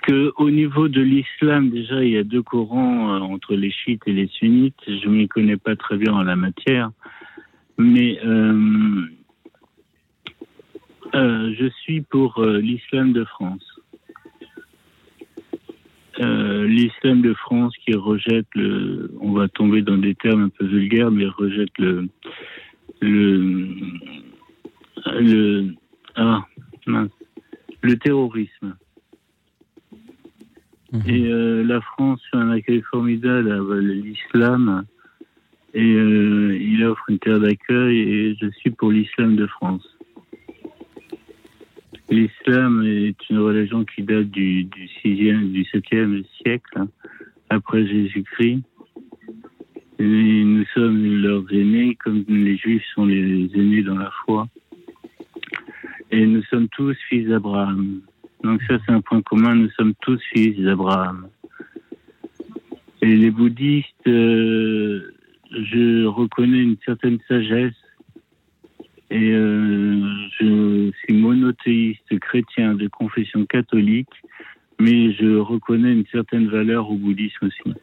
Que 0.08 0.32
au 0.36 0.50
niveau 0.50 0.88
de 0.88 1.02
l'islam, 1.02 1.68
déjà, 1.68 2.02
il 2.02 2.12
y 2.12 2.16
a 2.16 2.24
deux 2.24 2.42
courants 2.42 3.14
euh, 3.14 3.20
entre 3.20 3.54
les 3.54 3.70
chiites 3.70 4.02
et 4.06 4.12
les 4.12 4.28
sunnites. 4.28 4.80
Je 4.86 5.06
ne 5.06 5.14
m'y 5.14 5.28
connais 5.28 5.58
pas 5.58 5.76
très 5.76 5.98
bien 5.98 6.14
en 6.14 6.22
la 6.22 6.34
matière, 6.34 6.90
mais 7.76 8.18
euh, 8.24 9.02
euh, 11.14 11.54
je 11.58 11.68
suis 11.82 12.00
pour 12.00 12.42
l'islam 12.42 13.12
de 13.12 13.24
France. 13.24 13.62
l'islam 16.20 17.22
de 17.22 17.32
France 17.32 17.72
qui 17.84 17.94
rejette 17.94 18.48
le, 18.54 19.12
on 19.20 19.32
va 19.32 19.46
tomber 19.48 19.82
dans 19.82 19.96
des 19.96 20.16
termes 20.16 20.44
un 20.44 20.48
peu 20.48 20.66
vulgaires, 20.66 21.12
mais 21.12 21.26
rejette 21.26 21.76
le, 21.78 22.08
le, 23.00 23.68
le, 25.20 25.74
ah, 26.16 26.44
le 27.82 27.96
terrorisme. 27.98 28.74
Mhm. 30.92 31.02
Et 31.06 31.26
euh, 31.26 31.64
la 31.64 31.80
France 31.80 32.20
fait 32.30 32.36
un 32.36 32.50
accueil 32.50 32.82
formidable 32.82 33.52
à 33.52 33.80
l'islam. 33.80 34.84
Et 35.74 35.94
euh, 35.94 36.56
il 36.58 36.82
offre 36.84 37.04
une 37.08 37.18
terre 37.18 37.40
d'accueil 37.40 37.98
et 37.98 38.36
je 38.40 38.48
suis 38.52 38.70
pour 38.70 38.90
l'islam 38.90 39.36
de 39.36 39.46
France. 39.46 39.86
L'islam 42.10 42.82
est 42.86 43.28
une 43.28 43.38
religion 43.38 43.84
qui 43.84 44.02
date 44.02 44.30
du, 44.30 44.64
du 44.64 44.86
6e, 45.04 45.52
du 45.52 45.64
7e 45.64 46.24
siècle, 46.42 46.84
après 47.50 47.86
Jésus-Christ. 47.86 48.62
nous 49.98 50.64
sommes 50.72 51.20
leurs 51.20 51.44
aînés, 51.52 51.96
comme 51.96 52.24
les 52.28 52.56
Juifs 52.56 52.84
sont 52.94 53.04
les 53.04 53.50
aînés 53.54 53.82
dans 53.82 53.98
la 53.98 54.10
foi. 54.24 54.48
Et 56.10 56.24
nous 56.24 56.42
sommes 56.44 56.68
tous 56.68 56.96
fils 57.10 57.28
d'Abraham. 57.28 58.00
Donc 58.42 58.62
ça, 58.68 58.78
c'est 58.84 58.92
un 58.92 59.00
point 59.00 59.22
commun. 59.22 59.54
Nous 59.54 59.70
sommes 59.70 59.94
tous 60.00 60.20
fils 60.32 60.58
d'Abraham. 60.60 61.28
Et 63.02 63.16
les 63.16 63.30
bouddhistes, 63.30 64.06
euh, 64.06 65.14
je 65.50 66.04
reconnais 66.04 66.62
une 66.62 66.76
certaine 66.84 67.18
sagesse. 67.28 67.74
Et 69.10 69.32
euh, 69.32 70.02
je 70.38 70.90
suis 71.02 71.14
monothéiste 71.14 72.18
chrétien 72.20 72.74
de 72.74 72.88
confession 72.88 73.46
catholique, 73.46 74.12
mais 74.78 75.12
je 75.14 75.36
reconnais 75.36 75.92
une 75.92 76.06
certaine 76.12 76.48
valeur 76.48 76.90
au 76.90 76.96
bouddhisme 76.96 77.46
aussi. 77.46 77.74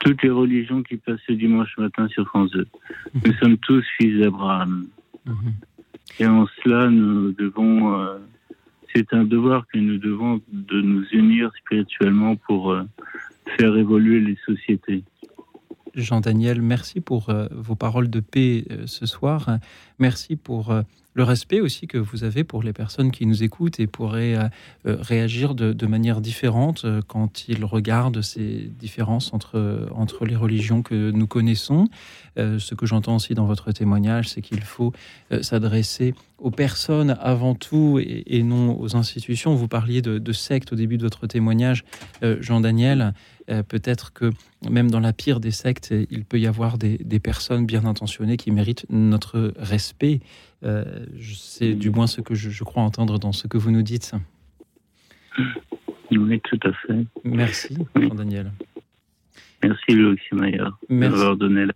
Toutes 0.00 0.22
les 0.22 0.30
religions 0.30 0.82
qui 0.82 0.96
passent 0.96 1.20
ce 1.26 1.32
dimanche 1.32 1.76
matin 1.78 2.06
sur 2.08 2.26
France 2.26 2.50
2. 2.52 2.66
Nous 3.24 3.32
sommes 3.34 3.58
tous 3.58 3.84
fils 3.98 4.20
d'Abraham. 4.20 4.86
Mhm. 5.26 5.54
Et 6.20 6.26
en 6.26 6.46
cela, 6.62 6.88
nous 6.88 7.32
devons 7.32 7.98
euh, 7.98 8.18
c'est 8.94 9.12
un 9.12 9.24
devoir 9.24 9.66
que 9.66 9.78
nous 9.78 9.98
devons 9.98 10.40
de 10.48 10.80
nous 10.80 11.04
unir 11.12 11.50
spirituellement 11.58 12.36
pour 12.36 12.70
euh, 12.70 12.84
faire 13.58 13.76
évoluer 13.76 14.20
les 14.20 14.36
sociétés. 14.46 15.02
Jean-Daniel, 15.94 16.60
merci 16.62 17.00
pour 17.00 17.30
euh, 17.30 17.46
vos 17.52 17.76
paroles 17.76 18.10
de 18.10 18.20
paix 18.20 18.64
euh, 18.70 18.86
ce 18.86 19.06
soir. 19.06 19.58
Merci 19.98 20.36
pour 20.36 20.74
le 21.14 21.22
respect 21.22 21.60
aussi 21.60 21.86
que 21.86 21.98
vous 21.98 22.24
avez 22.24 22.42
pour 22.42 22.64
les 22.64 22.72
personnes 22.72 23.12
qui 23.12 23.26
nous 23.26 23.44
écoutent 23.44 23.78
et 23.78 23.86
pourraient 23.86 24.36
réagir 24.84 25.54
de, 25.54 25.86
manière 25.86 26.20
différente 26.20 26.84
quand 27.06 27.46
ils 27.46 27.64
regardent 27.64 28.20
ces 28.20 28.72
différences 28.76 29.32
entre, 29.32 29.88
entre 29.94 30.26
les 30.26 30.34
religions 30.34 30.82
que 30.82 31.12
nous 31.12 31.28
connaissons. 31.28 31.86
ce 32.36 32.74
que 32.74 32.84
j'entends 32.84 33.14
aussi 33.14 33.34
dans 33.34 33.46
votre 33.46 33.70
témoignage, 33.70 34.28
c'est 34.28 34.42
qu'il 34.42 34.62
faut 34.62 34.92
s'adresser 35.40 36.14
aux 36.38 36.50
personnes 36.50 37.16
avant 37.20 37.54
tout 37.54 38.00
et, 38.02 38.42
non 38.42 38.78
aux 38.80 38.96
institutions. 38.96 39.54
Vous 39.54 39.68
parliez 39.68 40.02
de, 40.02 40.18
de 40.18 40.32
secte 40.32 40.72
au 40.72 40.76
début 40.76 40.98
de 40.98 41.02
votre 41.02 41.26
témoignage, 41.26 41.84
Jean-Daniel. 42.22 43.14
Peut-être 43.46 44.12
que 44.12 44.30
même 44.68 44.90
dans 44.90 45.00
la 45.00 45.12
pire 45.12 45.38
des 45.38 45.52
sectes, 45.52 45.94
il 46.10 46.24
peut 46.24 46.40
y 46.40 46.46
avoir 46.46 46.76
des, 46.76 46.98
des 46.98 47.20
personnes 47.20 47.66
bien 47.66 47.84
intentionnées 47.84 48.36
qui 48.36 48.50
méritent 48.50 48.86
notre 48.90 49.54
respect 49.56 50.20
euh, 50.64 51.06
c'est 51.20 51.74
du 51.74 51.90
moins 51.90 52.06
ce 52.06 52.20
que 52.20 52.34
je, 52.34 52.64
crois 52.64 52.82
entendre 52.82 53.18
dans 53.18 53.32
ce 53.32 53.46
que 53.46 53.58
vous 53.58 53.70
nous 53.70 53.82
dites. 53.82 54.12
Oui, 56.10 56.40
tout 56.40 56.60
à 56.64 56.72
fait. 56.72 57.04
Merci, 57.24 57.76
Jean-Daniel. 57.96 58.52
Merci, 59.62 59.92
Louis 59.92 60.18
Maillard, 60.32 60.78
d'avoir 60.88 61.36
donné 61.36 61.66
la 61.66 61.72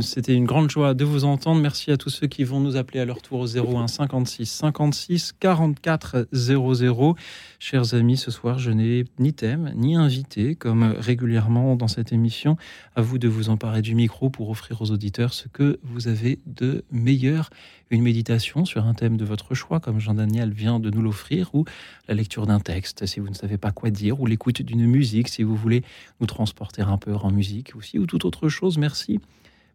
C'était 0.00 0.34
une 0.34 0.44
grande 0.44 0.70
joie 0.70 0.94
de 0.94 1.04
vous 1.04 1.24
entendre. 1.24 1.60
Merci 1.60 1.90
à 1.90 1.96
tous 1.96 2.10
ceux 2.10 2.26
qui 2.26 2.44
vont 2.44 2.60
nous 2.60 2.76
appeler 2.76 3.00
à 3.00 3.04
leur 3.04 3.22
tour 3.22 3.40
au 3.40 3.46
01 3.46 3.86
56 3.86 4.46
56 4.46 5.32
44 5.38 6.28
00. 6.32 7.16
Chers 7.58 7.94
amis, 7.94 8.16
ce 8.16 8.30
soir, 8.30 8.58
je 8.58 8.70
n'ai 8.70 9.04
ni 9.18 9.32
thème, 9.32 9.72
ni 9.76 9.96
invité, 9.96 10.54
comme 10.54 10.94
régulièrement 10.98 11.76
dans 11.76 11.88
cette 11.88 12.12
émission. 12.12 12.56
À 12.96 13.02
vous 13.02 13.18
de 13.18 13.28
vous 13.28 13.50
emparer 13.50 13.82
du 13.82 13.94
micro 13.94 14.30
pour 14.30 14.50
offrir 14.50 14.82
aux 14.82 14.90
auditeurs 14.90 15.34
ce 15.34 15.48
que 15.48 15.78
vous 15.82 16.08
avez 16.08 16.38
de 16.46 16.84
meilleur 16.90 17.50
une 17.90 18.02
méditation 18.02 18.64
sur 18.64 18.86
un 18.86 18.94
thème 18.94 19.16
de 19.16 19.24
votre 19.24 19.54
choix, 19.54 19.80
comme 19.80 19.98
Jean-Daniel 19.98 20.52
vient 20.52 20.78
de 20.78 20.90
nous 20.90 21.02
l'offrir, 21.02 21.50
ou 21.54 21.64
la 22.08 22.14
lecture 22.14 22.46
d'un 22.46 22.60
texte 22.60 23.04
si 23.06 23.20
vous 23.20 23.28
ne 23.28 23.34
savez 23.34 23.58
pas 23.58 23.72
quoi 23.72 23.90
dire, 23.90 24.20
ou 24.20 24.26
l'écoute 24.26 24.62
d'une 24.62 24.86
musique 24.86 25.28
si 25.28 25.42
vous 25.42 25.56
voulez 25.56 25.82
nous 26.20 26.26
transporter 26.26 26.82
un 26.82 26.98
peu 26.98 27.14
en 27.14 27.30
musique 27.30 27.74
aussi, 27.74 27.98
ou 27.98 28.06
toute 28.06 28.24
autre 28.24 28.48
chose. 28.48 28.78
Merci 28.78 29.19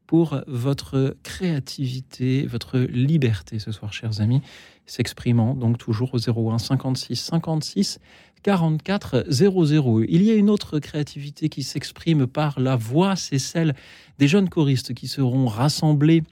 pour 0.08 0.42
votre 0.48 1.16
créativité, 1.24 2.46
votre 2.46 2.80
liberté 2.80 3.60
ce 3.60 3.72
soir, 3.72 3.94
chers 3.94 4.22
amis, 4.22 4.42
s'exprimant 4.86 5.56
donc 5.56 5.78
toujours 5.78 6.14
au 6.14 6.52
01 6.52 6.58
56 6.60 7.16
56 7.16 8.00
44 8.44 9.26
00. 9.28 10.04
Il 10.08 10.22
y 10.22 10.30
a 10.30 10.36
une 10.36 10.50
autre 10.50 10.80
créativité 10.80 11.50
qui 11.50 11.64
s'exprime 11.64 12.28
par 12.28 12.60
la 12.60 12.76
voix, 12.76 13.16
c'est 13.16 13.40
celle 13.40 13.74
des 14.20 14.28
jeunes 14.28 14.50
choristes 14.50 14.94
qui 14.94 15.08
seront 15.08 15.48
rassemblés 15.48 16.24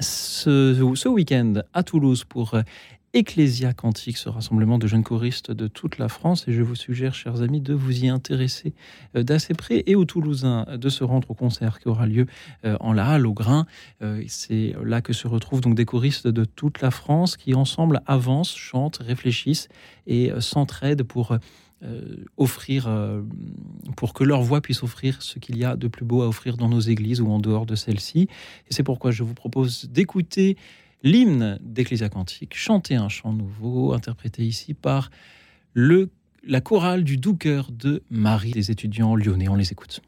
ce, 0.00 0.92
ce 0.94 1.08
week-end 1.08 1.54
à 1.74 1.82
Toulouse 1.82 2.24
pour 2.24 2.54
Ecclesia 3.14 3.72
Quantique, 3.72 4.18
ce 4.18 4.28
rassemblement 4.28 4.78
de 4.78 4.86
jeunes 4.86 5.02
choristes 5.02 5.50
de 5.50 5.66
toute 5.66 5.96
la 5.96 6.08
France. 6.08 6.46
Et 6.46 6.52
je 6.52 6.62
vous 6.62 6.74
suggère, 6.74 7.14
chers 7.14 7.40
amis, 7.40 7.62
de 7.62 7.72
vous 7.72 8.04
y 8.04 8.08
intéresser 8.08 8.74
euh, 9.16 9.22
d'assez 9.22 9.54
près 9.54 9.82
et 9.86 9.94
aux 9.94 10.04
Toulousains 10.04 10.66
de 10.76 10.88
se 10.90 11.04
rendre 11.04 11.30
au 11.30 11.34
concert 11.34 11.78
qui 11.78 11.88
aura 11.88 12.06
lieu 12.06 12.26
euh, 12.66 12.76
en 12.80 12.92
La 12.92 13.08
Halle, 13.08 13.26
au 13.26 13.32
Grain. 13.32 13.66
Euh, 14.02 14.22
c'est 14.28 14.74
là 14.84 15.00
que 15.00 15.14
se 15.14 15.26
retrouvent 15.26 15.62
donc 15.62 15.74
des 15.74 15.86
choristes 15.86 16.28
de 16.28 16.44
toute 16.44 16.82
la 16.82 16.90
France 16.90 17.38
qui, 17.38 17.54
ensemble, 17.54 18.02
avancent, 18.06 18.54
chantent, 18.54 18.98
réfléchissent 18.98 19.68
et 20.06 20.30
s'entraident 20.40 21.02
pour 21.02 21.36
offrir, 22.36 22.90
pour 23.96 24.12
que 24.12 24.24
leur 24.24 24.42
voix 24.42 24.60
puisse 24.60 24.82
offrir 24.82 25.22
ce 25.22 25.38
qu'il 25.38 25.56
y 25.56 25.64
a 25.64 25.76
de 25.76 25.86
plus 25.86 26.04
beau 26.04 26.22
à 26.22 26.28
offrir 26.28 26.56
dans 26.56 26.68
nos 26.68 26.80
églises 26.80 27.20
ou 27.20 27.30
en 27.30 27.38
dehors 27.38 27.66
de 27.66 27.74
celles-ci. 27.74 28.22
Et 28.68 28.74
c'est 28.74 28.82
pourquoi 28.82 29.10
je 29.10 29.22
vous 29.22 29.34
propose 29.34 29.88
d'écouter 29.90 30.56
l'hymne 31.02 31.58
d'Ecclésia 31.62 32.08
Quantique, 32.08 32.56
chanter 32.56 32.96
un 32.96 33.08
chant 33.08 33.32
nouveau, 33.32 33.92
interprété 33.92 34.44
ici 34.44 34.74
par 34.74 35.10
le, 35.74 36.10
la 36.46 36.60
chorale 36.60 37.04
du 37.04 37.16
doux 37.16 37.36
cœur 37.36 37.70
de 37.70 38.02
Marie, 38.10 38.52
des 38.52 38.70
étudiants 38.70 39.14
lyonnais. 39.14 39.48
On 39.48 39.56
les 39.56 39.72
écoute. 39.72 40.00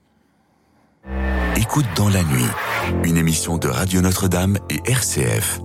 Écoute 1.57 1.87
dans 1.96 2.09
la 2.09 2.22
nuit, 2.24 2.48
une 3.05 3.16
émission 3.16 3.59
de 3.59 3.68
Radio 3.68 4.00
Notre-Dame 4.00 4.59
et 4.68 4.81
RCF. 4.90 5.61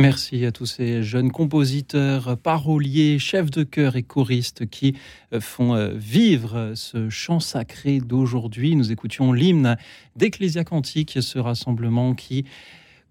Merci 0.00 0.46
à 0.46 0.50
tous 0.50 0.64
ces 0.64 1.02
jeunes 1.02 1.30
compositeurs, 1.30 2.38
paroliers, 2.38 3.18
chefs 3.18 3.50
de 3.50 3.64
chœur 3.64 3.96
et 3.96 4.02
choristes 4.02 4.64
qui 4.64 4.96
euh, 5.34 5.42
font 5.42 5.74
euh, 5.74 5.90
vivre 5.94 6.72
ce 6.74 7.10
chant 7.10 7.38
sacré 7.38 8.00
d'aujourd'hui. 8.00 8.76
Nous 8.76 8.92
écoutions 8.92 9.34
l'hymne 9.34 9.76
d'Ecclésia 10.16 10.64
Cantique, 10.64 11.18
ce 11.20 11.38
rassemblement 11.38 12.14
qui 12.14 12.46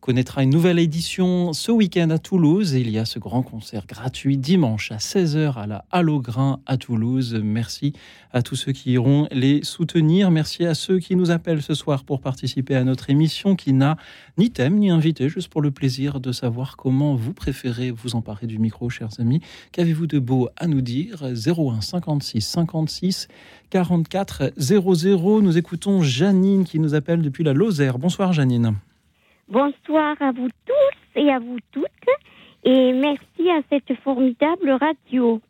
connaîtra 0.02 0.44
une 0.44 0.50
nouvelle 0.50 0.80
édition 0.80 1.52
ce 1.52 1.72
week-end 1.72 2.10
à 2.10 2.20
Toulouse. 2.20 2.74
il 2.74 2.90
y 2.90 2.98
a 2.98 3.06
ce 3.06 3.20
grand 3.20 3.44
concert 3.44 3.86
gratuit 3.86 4.38
dimanche 4.38 4.92
à 4.92 4.98
16h 4.98 5.58
à 5.58 5.68
la 5.68 5.86
Halograin 5.92 6.62
à 6.66 6.78
Toulouse. 6.78 7.40
Merci 7.44 7.94
à 8.32 8.42
tous 8.42 8.56
ceux 8.56 8.72
qui 8.72 8.94
iront 8.94 9.28
les 9.32 9.64
soutenir. 9.64 10.32
Merci 10.32 10.66
à 10.66 10.74
ceux 10.74 11.00
qui 11.00 11.16
nous 11.16 11.32
appellent 11.32 11.62
ce 11.62 11.74
soir 11.74 12.06
pour 12.06 12.22
participer 12.22 12.76
à 12.76 12.84
notre 12.84 13.10
émission 13.10 13.56
qui 13.56 13.74
n'a 13.74 13.98
ni 14.38 14.52
thème 14.52 14.78
ni 14.78 14.90
invité, 14.90 15.28
juste 15.28 15.50
pour 15.50 15.62
le 15.62 15.72
plaisir 15.72 16.20
de 16.20 16.32
savoir 16.32 16.78
comment 16.78 17.16
vous 17.16 17.34
préférez 17.34 17.92
vous 17.92 18.16
emparer 18.16 18.48
du 18.48 18.58
micro, 18.58 18.90
chers 18.90 19.20
amis. 19.20 19.42
Qu'avez-vous 19.74 20.08
de 20.08 20.20
beau 20.20 20.50
à 20.56 20.68
nous 20.68 20.82
dire? 20.82 21.24
01 21.24 21.82
56 21.82 22.42
56 22.42 23.28
44 23.70 24.54
00. 24.58 25.42
Nous 25.42 25.58
écoutons 25.58 26.02
Janine 26.02 26.64
qui 26.64 26.80
nous 26.80 26.96
appelle 26.96 27.22
depuis 27.22 27.44
la 27.44 27.54
Lozère. 27.54 28.00
Bonsoir 28.00 28.32
Janine. 28.32 28.76
Bonsoir 29.50 30.16
à 30.20 30.32
vous 30.32 30.50
tous 30.68 31.20
et 31.20 31.32
à 31.32 31.40
vous 31.40 31.58
toutes 31.72 31.84
et 32.64 32.94
merci 32.94 33.50
à 33.50 33.62
cette 33.68 33.98
formidable 34.02 34.70
radio. 34.70 35.42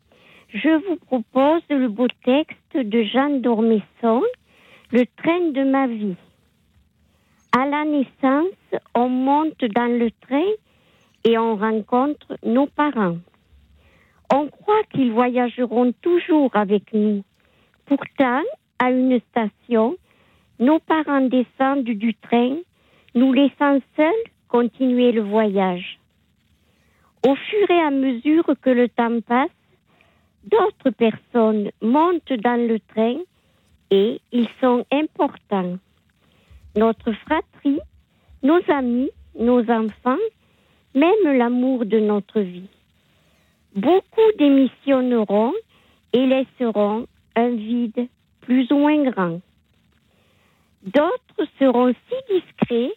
Je 0.48 0.70
vous 0.88 0.96
propose 0.96 1.60
le 1.68 1.86
beau 1.88 2.06
texte 2.24 2.74
de 2.74 3.02
Jeanne 3.02 3.42
Dormesson, 3.42 4.22
Le 4.90 5.04
train 5.18 5.50
de 5.50 5.70
ma 5.70 5.86
vie. 5.86 6.16
À 7.52 7.66
la 7.66 7.84
naissance, 7.84 8.80
on 8.94 9.10
monte 9.10 9.62
dans 9.66 9.98
le 9.98 10.10
train 10.26 10.50
et 11.24 11.36
on 11.36 11.56
rencontre 11.56 12.38
nos 12.42 12.68
parents. 12.68 13.18
On 14.32 14.46
croit 14.46 14.82
qu'ils 14.94 15.12
voyageront 15.12 15.92
toujours 16.00 16.56
avec 16.56 16.94
nous. 16.94 17.22
Pourtant, 17.84 18.40
à 18.78 18.92
une 18.92 19.20
station, 19.28 19.94
nos 20.58 20.78
parents 20.78 21.28
descendent 21.28 21.84
du 21.84 22.14
train 22.14 22.56
nous 23.14 23.32
laissant 23.32 23.78
seuls 23.96 24.24
continuer 24.48 25.12
le 25.12 25.22
voyage. 25.22 25.98
Au 27.26 27.34
fur 27.34 27.70
et 27.70 27.80
à 27.80 27.90
mesure 27.90 28.44
que 28.60 28.70
le 28.70 28.88
temps 28.88 29.20
passe, 29.20 29.50
d'autres 30.44 30.90
personnes 30.90 31.70
montent 31.82 32.32
dans 32.32 32.68
le 32.68 32.80
train 32.80 33.18
et 33.90 34.20
ils 34.32 34.48
sont 34.60 34.84
importants. 34.90 35.78
Notre 36.76 37.12
fratrie, 37.12 37.80
nos 38.42 38.60
amis, 38.68 39.10
nos 39.38 39.68
enfants, 39.70 40.24
même 40.94 41.36
l'amour 41.36 41.84
de 41.84 41.98
notre 41.98 42.40
vie. 42.40 42.68
Beaucoup 43.74 44.32
démissionneront 44.38 45.52
et 46.12 46.26
laisseront 46.26 47.06
un 47.36 47.50
vide 47.50 48.08
plus 48.40 48.70
ou 48.72 48.78
moins 48.78 49.02
grand. 49.04 49.40
D'autres 50.82 51.46
seront 51.58 51.92
si 51.92 52.40
discrets 52.40 52.92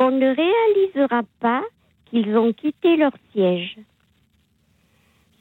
qu'on 0.00 0.12
ne 0.12 0.34
réalisera 0.34 1.24
pas 1.40 1.62
qu'ils 2.06 2.34
ont 2.38 2.54
quitté 2.54 2.96
leur 2.96 3.12
siège. 3.32 3.76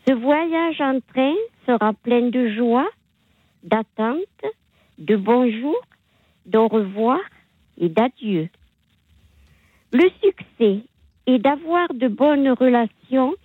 Ce 0.06 0.12
voyage 0.12 0.82
en 0.82 1.00
train 1.14 1.36
sera 1.66 1.94
plein 1.94 2.30
de 2.30 2.50
joie, 2.50 2.90
d'attente, 3.64 4.44
de 4.98 5.16
bonjour, 5.16 5.80
d'au 6.46 6.68
revoir 6.68 7.22
et 7.78 7.88
d'adieu. 7.88 8.50
Le 9.94 10.10
succès 10.22 10.84
est 11.26 11.40
d'avoir 11.40 11.94
de 11.94 12.10
bonnes 12.10 12.50
relations 12.50 13.36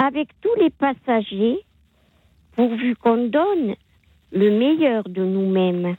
avec 0.00 0.28
tous 0.42 0.54
les 0.60 0.70
passagers 0.70 1.58
pourvu 2.54 2.94
qu'on 2.94 3.26
donne 3.26 3.74
le 4.30 4.50
meilleur 4.56 5.02
de 5.08 5.24
nous-mêmes. 5.24 5.96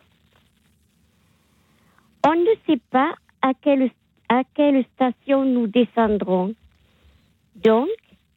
On 2.26 2.36
ne 2.36 2.56
sait 2.66 2.82
pas 2.92 3.14
à 3.42 3.52
quel 3.62 3.92
à 4.34 4.44
quelle 4.56 4.84
station 4.96 5.46
nous 5.46 5.68
descendrons. 5.68 6.56
Donc, 7.56 7.90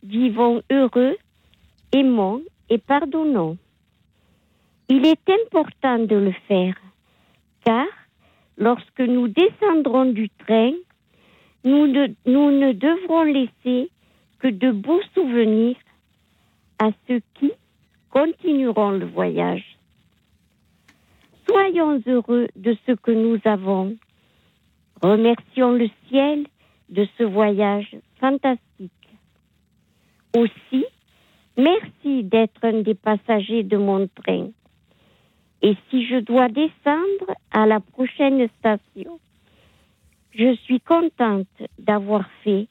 vivons 0.02 0.60
heureux, 0.70 1.16
aimons 1.90 2.42
et 2.68 2.76
pardonnons. 2.76 3.56
Il 4.90 5.06
est 5.06 5.26
important 5.40 5.98
de 5.98 6.16
le 6.16 6.32
faire, 6.48 6.76
car 7.64 7.86
lorsque 8.58 9.00
nous 9.00 9.28
descendrons 9.28 10.04
du 10.04 10.28
train, 10.28 10.72
nous 11.64 11.86
ne, 11.86 12.08
nous 12.26 12.50
ne 12.50 12.72
devrons 12.72 13.24
laisser 13.24 13.90
que 14.38 14.48
de 14.48 14.70
beaux 14.70 15.02
souvenirs 15.14 15.78
à 16.78 16.90
ceux 17.08 17.22
qui 17.34 17.52
continueront 18.10 18.90
le 18.90 19.06
voyage. 19.06 19.78
Soyons 21.48 22.02
heureux 22.06 22.48
de 22.54 22.76
ce 22.86 22.92
que 22.92 23.12
nous 23.12 23.40
avons 23.46 23.96
Remercions 25.02 25.72
le 25.72 25.88
ciel 26.08 26.46
de 26.88 27.06
ce 27.18 27.24
voyage 27.24 27.96
fantastique. 28.18 28.92
Aussi, 30.36 30.84
merci 31.56 32.24
d'être 32.24 32.64
un 32.64 32.82
des 32.82 32.94
passagers 32.94 33.62
de 33.62 33.76
mon 33.76 34.08
train. 34.08 34.48
Et 35.62 35.76
si 35.90 36.06
je 36.06 36.16
dois 36.16 36.48
descendre 36.48 37.34
à 37.50 37.66
la 37.66 37.80
prochaine 37.80 38.46
station, 38.58 39.18
je 40.32 40.54
suis 40.56 40.80
contente 40.80 41.48
d'avoir 41.78 42.28
fait 42.44 42.68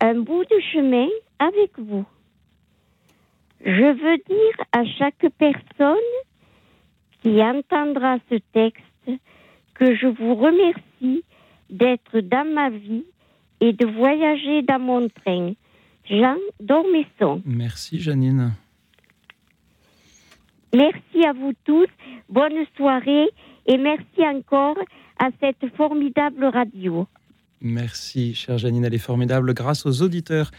un 0.00 0.14
bout 0.14 0.44
de 0.44 0.60
chemin 0.72 1.08
avec 1.38 1.78
vous. 1.78 2.04
Je 3.64 3.92
veux 3.92 4.16
dire 4.16 4.64
à 4.72 4.84
chaque 4.84 5.26
personne 5.38 5.96
qui 7.22 7.42
entendra 7.42 8.16
ce 8.30 8.36
texte 8.52 9.10
que 9.74 9.94
je 9.94 10.06
vous 10.06 10.34
remercie 10.34 11.24
d'être 11.70 12.20
dans 12.20 12.46
ma 12.52 12.70
vie 12.70 13.04
et 13.60 13.72
de 13.72 13.86
voyager 13.86 14.62
dans 14.62 14.78
mon 14.78 15.08
train. 15.08 15.52
Jean 16.04 16.36
Dormesson. 16.60 17.42
Merci 17.44 18.00
Janine. 18.00 18.52
Merci 20.74 21.24
à 21.26 21.32
vous 21.32 21.52
tous. 21.64 21.88
Bonne 22.28 22.64
soirée 22.76 23.28
et 23.66 23.76
merci 23.76 24.20
encore 24.20 24.78
à 25.18 25.28
cette 25.40 25.74
formidable 25.76 26.44
radio. 26.46 27.06
Merci, 27.60 28.34
chère 28.34 28.58
Janine. 28.58 28.84
Elle 28.84 28.94
est 28.94 28.98
formidable 28.98 29.52
grâce 29.52 29.84
aux 29.84 30.02
auditeurs 30.02 30.50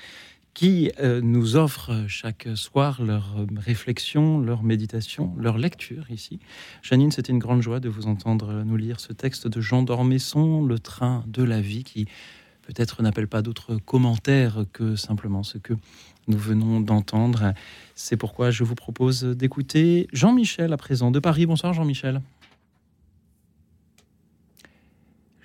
qui 0.54 0.92
euh, 1.00 1.22
nous 1.22 1.56
offrent 1.56 2.06
chaque 2.08 2.48
soir 2.56 3.02
leur 3.02 3.36
euh, 3.38 3.46
réflexion, 3.58 4.40
leur 4.40 4.64
méditation, 4.64 5.34
leur 5.38 5.58
lecture 5.58 6.12
ici. 6.12 6.40
Janine, 6.82 7.12
c'était 7.12 7.32
une 7.32 7.40
grande 7.40 7.62
joie 7.62 7.80
de 7.80 7.90
vous 7.90 8.08
entendre 8.08 8.64
nous 8.64 8.78
lire 8.78 9.00
ce 9.00 9.14
texte 9.14 9.48
de 9.48 9.62
Jean 9.62 9.84
d'Ormesson, 9.84 10.64
Le 10.66 10.80
train 10.80 11.24
de 11.28 11.44
la 11.44 11.62
vie, 11.62 11.84
qui 11.84 12.06
peut-être 12.64 13.02
n'appelle 13.02 13.28
pas 13.28 13.42
d'autres 13.42 13.78
commentaires 13.78 14.66
que 14.74 14.96
simplement 14.96 15.44
ce 15.44 15.58
que 15.58 15.74
nous 16.28 16.38
venons 16.38 16.80
d'entendre. 16.80 17.54
C'est 17.96 18.18
pourquoi 18.18 18.52
je 18.52 18.64
vous 18.64 18.76
propose 18.76 19.24
d'écouter 19.24 20.08
Jean-Michel 20.14 20.74
à 20.74 20.78
présent 20.78 21.12
de 21.12 21.20
Paris. 21.20 21.46
Bonsoir 21.46 21.74
Jean-Michel. 21.74 22.22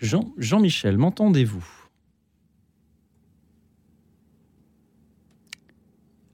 Jean, 0.00 0.32
Jean-Michel, 0.36 0.98
m'entendez-vous? 0.98 1.75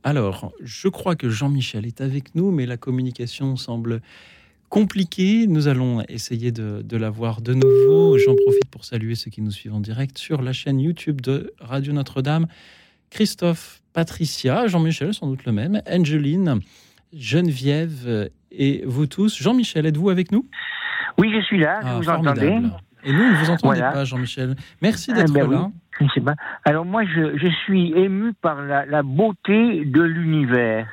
Alors, 0.04 0.52
je 0.60 0.88
crois 0.88 1.14
que 1.14 1.28
Jean-Michel 1.28 1.86
est 1.86 2.00
avec 2.00 2.34
nous, 2.34 2.50
mais 2.50 2.66
la 2.66 2.76
communication 2.76 3.56
semble 3.56 4.00
compliquée. 4.68 5.46
Nous 5.46 5.68
allons 5.68 6.02
essayer 6.08 6.50
de, 6.50 6.82
de 6.82 6.96
la 6.96 7.10
voir 7.10 7.40
de 7.40 7.54
nouveau. 7.54 8.18
J'en 8.18 8.34
profite 8.34 8.66
pour 8.70 8.84
saluer 8.84 9.14
ceux 9.14 9.30
qui 9.30 9.42
nous 9.42 9.50
suivent 9.50 9.74
en 9.74 9.80
direct 9.80 10.18
sur 10.18 10.42
la 10.42 10.52
chaîne 10.52 10.80
YouTube 10.80 11.20
de 11.20 11.52
Radio 11.60 11.92
Notre-Dame. 11.92 12.46
Christophe, 13.10 13.82
Patricia, 13.92 14.66
Jean-Michel, 14.66 15.12
sans 15.12 15.28
doute 15.28 15.44
le 15.44 15.52
même, 15.52 15.82
Angeline, 15.86 16.60
Geneviève 17.12 18.30
et 18.50 18.82
vous 18.86 19.06
tous. 19.06 19.40
Jean-Michel, 19.40 19.84
êtes-vous 19.86 20.08
avec 20.08 20.32
nous? 20.32 20.46
Oui, 21.18 21.30
je 21.34 21.42
suis 21.42 21.58
là, 21.58 21.80
ah, 21.82 21.98
vous 21.98 22.08
entendez. 22.08 22.58
Et 23.04 23.12
nous, 23.12 23.30
ne 23.30 23.34
vous 23.34 23.50
entendez 23.50 23.80
pas, 23.80 24.04
Jean-Michel. 24.04 24.54
Merci 24.80 25.10
eh 25.12 25.14
d'être 25.14 25.32
ben 25.32 25.50
là. 25.50 25.70
Je 25.98 26.04
ne 26.04 26.08
sais 26.10 26.20
pas. 26.20 26.34
Alors 26.64 26.84
moi, 26.84 27.04
je, 27.04 27.36
je 27.36 27.48
suis 27.64 27.92
ému 27.92 28.32
par 28.34 28.62
la, 28.62 28.86
la 28.86 29.02
beauté 29.02 29.84
de 29.84 30.02
l'univers. 30.02 30.86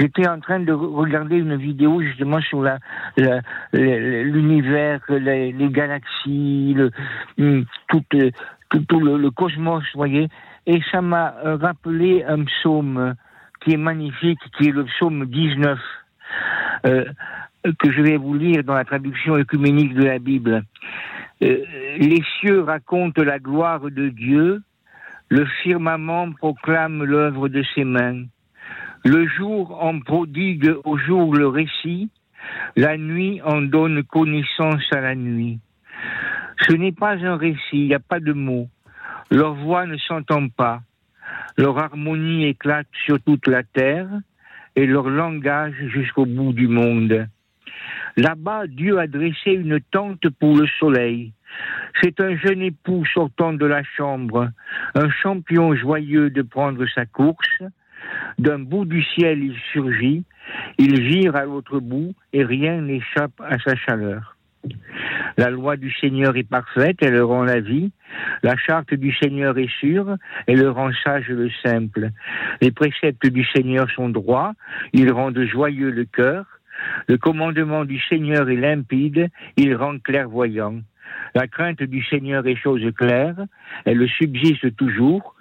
J'étais 0.00 0.26
en 0.26 0.40
train 0.40 0.60
de 0.60 0.72
regarder 0.72 1.36
une 1.36 1.56
vidéo 1.56 2.00
justement 2.00 2.40
sur 2.40 2.62
la, 2.62 2.78
l'univers, 3.72 5.00
les, 5.08 5.52
les, 5.52 5.68
galaxies, 5.68 6.74
le, 6.74 6.90
hum, 7.38 7.64
tout, 7.88 8.04
euh, 8.14 8.30
tout, 8.70 9.00
le, 9.00 9.18
le, 9.18 9.30
cosmos, 9.30 9.84
vous 9.92 9.98
voyez, 9.98 10.28
et 10.66 10.80
ça 10.90 11.02
m'a 11.02 11.34
euh, 11.44 11.56
rappelé 11.56 12.24
un 12.24 12.44
psaume 12.44 13.14
qui 13.62 13.74
est 13.74 13.78
magnifique, 13.78 14.40
qui 14.56 14.68
est 14.68 14.72
le 14.72 14.84
psaume 14.84 15.26
19, 15.26 15.78
euh, 16.86 17.04
que 17.78 17.92
je 17.92 18.02
vais 18.02 18.16
vous 18.16 18.34
lire 18.34 18.64
dans 18.64 18.74
la 18.74 18.84
traduction 18.84 19.34
œcuménique 19.36 19.94
de 19.94 20.04
la 20.04 20.18
Bible. 20.18 20.64
Euh, 21.42 21.58
les 21.98 22.22
cieux 22.40 22.60
racontent 22.62 23.22
la 23.22 23.38
gloire 23.38 23.90
de 23.90 24.08
Dieu, 24.08 24.62
Le 25.28 25.46
firmament 25.62 26.32
proclame 26.32 27.04
l'œuvre 27.04 27.48
de 27.48 27.62
ses 27.74 27.84
mains. 27.84 28.24
Le 29.02 29.26
jour 29.26 29.82
en 29.82 29.98
prodigue 29.98 30.74
au 30.84 30.98
jour 30.98 31.34
le 31.34 31.48
récit, 31.48 32.10
la 32.76 32.98
nuit 32.98 33.40
en 33.42 33.62
donne 33.62 34.02
connaissance 34.02 34.84
à 34.92 35.00
la 35.00 35.14
nuit. 35.14 35.58
Ce 36.68 36.72
n'est 36.74 36.92
pas 36.92 37.16
un 37.16 37.36
récit, 37.36 37.58
il 37.72 37.86
n'y 37.86 37.94
a 37.94 37.98
pas 37.98 38.20
de 38.20 38.34
mots. 38.34 38.68
Leur 39.30 39.54
voix 39.54 39.86
ne 39.86 39.96
s'entend 39.96 40.48
pas. 40.48 40.82
Leur 41.56 41.78
harmonie 41.78 42.44
éclate 42.44 42.86
sur 43.06 43.18
toute 43.20 43.46
la 43.46 43.62
terre 43.62 44.08
et 44.76 44.86
leur 44.86 45.08
langage 45.08 45.74
jusqu'au 45.86 46.26
bout 46.26 46.52
du 46.52 46.68
monde. 46.68 47.26
Là-bas, 48.16 48.66
Dieu 48.66 48.98
a 48.98 49.06
dressé 49.06 49.52
une 49.52 49.80
tente 49.80 50.28
pour 50.28 50.56
le 50.56 50.66
soleil. 50.78 51.32
C'est 52.02 52.20
un 52.20 52.36
jeune 52.36 52.62
époux 52.62 53.04
sortant 53.06 53.52
de 53.52 53.66
la 53.66 53.82
chambre, 53.82 54.50
un 54.94 55.10
champion 55.10 55.74
joyeux 55.74 56.30
de 56.30 56.42
prendre 56.42 56.84
sa 56.94 57.06
course. 57.06 57.62
D'un 58.38 58.58
bout 58.58 58.84
du 58.84 59.02
ciel, 59.02 59.42
il 59.42 59.56
surgit, 59.72 60.24
il 60.78 61.00
vire 61.00 61.36
à 61.36 61.44
l'autre 61.44 61.78
bout 61.78 62.14
et 62.32 62.44
rien 62.44 62.80
n'échappe 62.80 63.40
à 63.40 63.58
sa 63.58 63.76
chaleur. 63.76 64.36
La 65.36 65.50
loi 65.50 65.76
du 65.76 65.92
Seigneur 65.92 66.36
est 66.36 66.48
parfaite, 66.48 66.98
elle 67.00 67.20
rend 67.22 67.44
la 67.44 67.60
vie. 67.60 67.90
La 68.42 68.56
charte 68.56 68.94
du 68.94 69.12
Seigneur 69.14 69.58
est 69.58 69.70
sûre, 69.80 70.16
elle 70.46 70.66
rend 70.68 70.90
sage 71.04 71.28
le 71.28 71.50
simple. 71.64 72.10
Les 72.60 72.70
préceptes 72.70 73.26
du 73.26 73.44
Seigneur 73.44 73.90
sont 73.90 74.08
droits, 74.08 74.52
ils 74.92 75.10
rendent 75.10 75.44
joyeux 75.44 75.90
le 75.90 76.04
cœur. 76.04 76.44
Le 77.08 77.18
commandement 77.18 77.84
du 77.84 78.00
Seigneur 78.08 78.48
est 78.48 78.56
limpide, 78.56 79.28
il 79.56 79.74
rend 79.74 79.98
clairvoyant. 79.98 80.80
La 81.34 81.46
crainte 81.46 81.82
du 81.82 82.02
Seigneur 82.04 82.46
est 82.46 82.56
chose 82.56 82.82
claire, 82.96 83.36
elle 83.84 84.08
subsiste 84.08 84.76
toujours. 84.76 85.34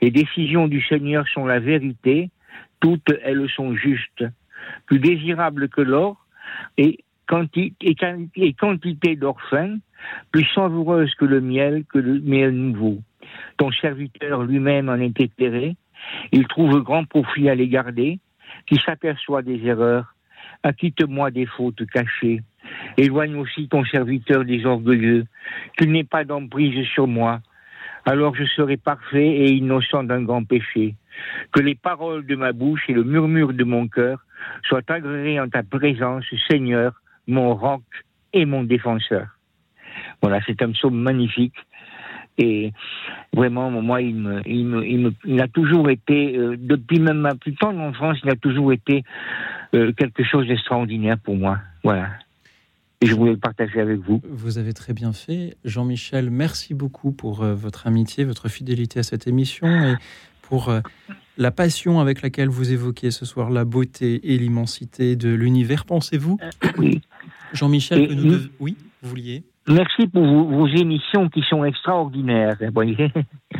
Les 0.00 0.10
décisions 0.10 0.68
du 0.68 0.82
Seigneur 0.82 1.26
sont 1.28 1.46
la 1.46 1.58
vérité, 1.58 2.30
toutes 2.80 3.12
elles 3.22 3.48
sont 3.50 3.74
justes. 3.74 4.24
Plus 4.86 4.98
désirables 4.98 5.68
que 5.68 5.80
l'or, 5.80 6.26
et 6.76 7.04
quantité, 7.26 9.16
d'or 9.16 9.38
plus 10.32 10.46
savoureuse 10.54 11.14
que 11.14 11.24
le 11.24 11.40
miel, 11.40 11.84
que 11.92 11.98
le 11.98 12.20
miel 12.20 12.52
nouveau. 12.52 12.98
Ton 13.56 13.70
serviteur 13.72 14.44
lui-même 14.44 14.88
en 14.88 14.96
est 14.96 15.20
éclairé, 15.20 15.76
il 16.32 16.46
trouve 16.46 16.80
grand 16.82 17.04
profit 17.04 17.48
à 17.48 17.54
les 17.54 17.68
garder, 17.68 18.18
qui 18.66 18.76
s'aperçoit 18.76 19.42
des 19.42 19.64
erreurs, 19.66 20.14
acquitte-moi 20.62 21.30
des 21.30 21.46
fautes 21.46 21.84
cachées. 21.86 22.42
Éloigne 22.96 23.36
aussi 23.36 23.68
ton 23.68 23.84
serviteur 23.84 24.44
des 24.44 24.66
orgueilleux, 24.66 25.24
qu'il 25.76 25.92
n'ait 25.92 26.04
pas 26.04 26.24
d'emprise 26.24 26.86
sur 26.88 27.06
moi. 27.06 27.40
Alors 28.04 28.34
je 28.34 28.44
serai 28.44 28.76
parfait 28.76 29.26
et 29.26 29.52
innocent 29.52 30.04
d'un 30.04 30.22
grand 30.22 30.44
péché. 30.44 30.94
Que 31.52 31.60
les 31.60 31.74
paroles 31.74 32.26
de 32.26 32.36
ma 32.36 32.52
bouche 32.52 32.82
et 32.88 32.92
le 32.92 33.04
murmure 33.04 33.52
de 33.52 33.64
mon 33.64 33.88
cœur 33.88 34.24
soient 34.68 34.82
agréés 34.88 35.40
en 35.40 35.48
ta 35.48 35.62
présence, 35.62 36.24
Seigneur, 36.48 36.92
mon 37.26 37.54
roc 37.54 37.82
et 38.32 38.44
mon 38.44 38.62
défenseur. 38.62 39.26
Voilà, 40.22 40.40
c'est 40.46 40.62
un 40.62 40.70
psaume 40.72 41.00
magnifique. 41.00 41.54
Et 42.38 42.72
vraiment, 43.32 43.70
moi, 43.70 44.00
il, 44.00 44.14
me, 44.14 44.40
il, 44.46 44.64
me, 44.64 44.86
il, 44.86 44.98
me, 45.00 45.12
il 45.24 45.40
a 45.40 45.48
toujours 45.48 45.90
été, 45.90 46.36
euh, 46.36 46.56
depuis 46.56 47.00
même 47.00 47.18
ma 47.18 47.34
plus 47.34 47.54
tendre 47.54 47.80
enfance, 47.80 48.18
il 48.22 48.30
a 48.30 48.36
toujours 48.36 48.72
été 48.72 49.02
euh, 49.74 49.92
quelque 49.92 50.24
chose 50.24 50.46
d'extraordinaire 50.46 51.18
pour 51.18 51.36
moi. 51.36 51.58
Voilà. 51.84 52.10
Et 53.00 53.06
je 53.06 53.14
voulais 53.14 53.32
le 53.32 53.38
partager 53.38 53.80
avec 53.80 54.00
vous. 54.00 54.20
Vous 54.28 54.58
avez 54.58 54.72
très 54.72 54.92
bien 54.92 55.12
fait. 55.12 55.56
Jean-Michel, 55.64 56.30
merci 56.30 56.74
beaucoup 56.74 57.12
pour 57.12 57.42
euh, 57.42 57.54
votre 57.54 57.86
amitié, 57.86 58.24
votre 58.24 58.48
fidélité 58.48 58.98
à 59.00 59.02
cette 59.04 59.26
émission 59.28 59.68
et 59.68 59.94
pour 60.42 60.68
euh, 60.68 60.80
la 61.36 61.52
passion 61.52 62.00
avec 62.00 62.22
laquelle 62.22 62.48
vous 62.48 62.72
évoquez 62.72 63.10
ce 63.12 63.24
soir 63.24 63.50
la 63.50 63.64
beauté 63.64 64.32
et 64.32 64.38
l'immensité 64.38 65.14
de 65.14 65.28
l'univers. 65.28 65.84
Pensez-vous, 65.84 66.38
Oui. 66.78 67.00
Jean-Michel, 67.52 68.08
que 68.08 68.14
nous 68.14 68.38
Oui, 68.58 68.76
vous 69.02 69.10
vouliez 69.10 69.44
Merci 69.68 70.06
pour 70.06 70.24
vos, 70.24 70.44
vos 70.44 70.66
émissions 70.66 71.28
qui 71.28 71.42
sont 71.42 71.64
extraordinaires, 71.64 72.56
vous 72.60 72.72
voyez, 72.72 73.12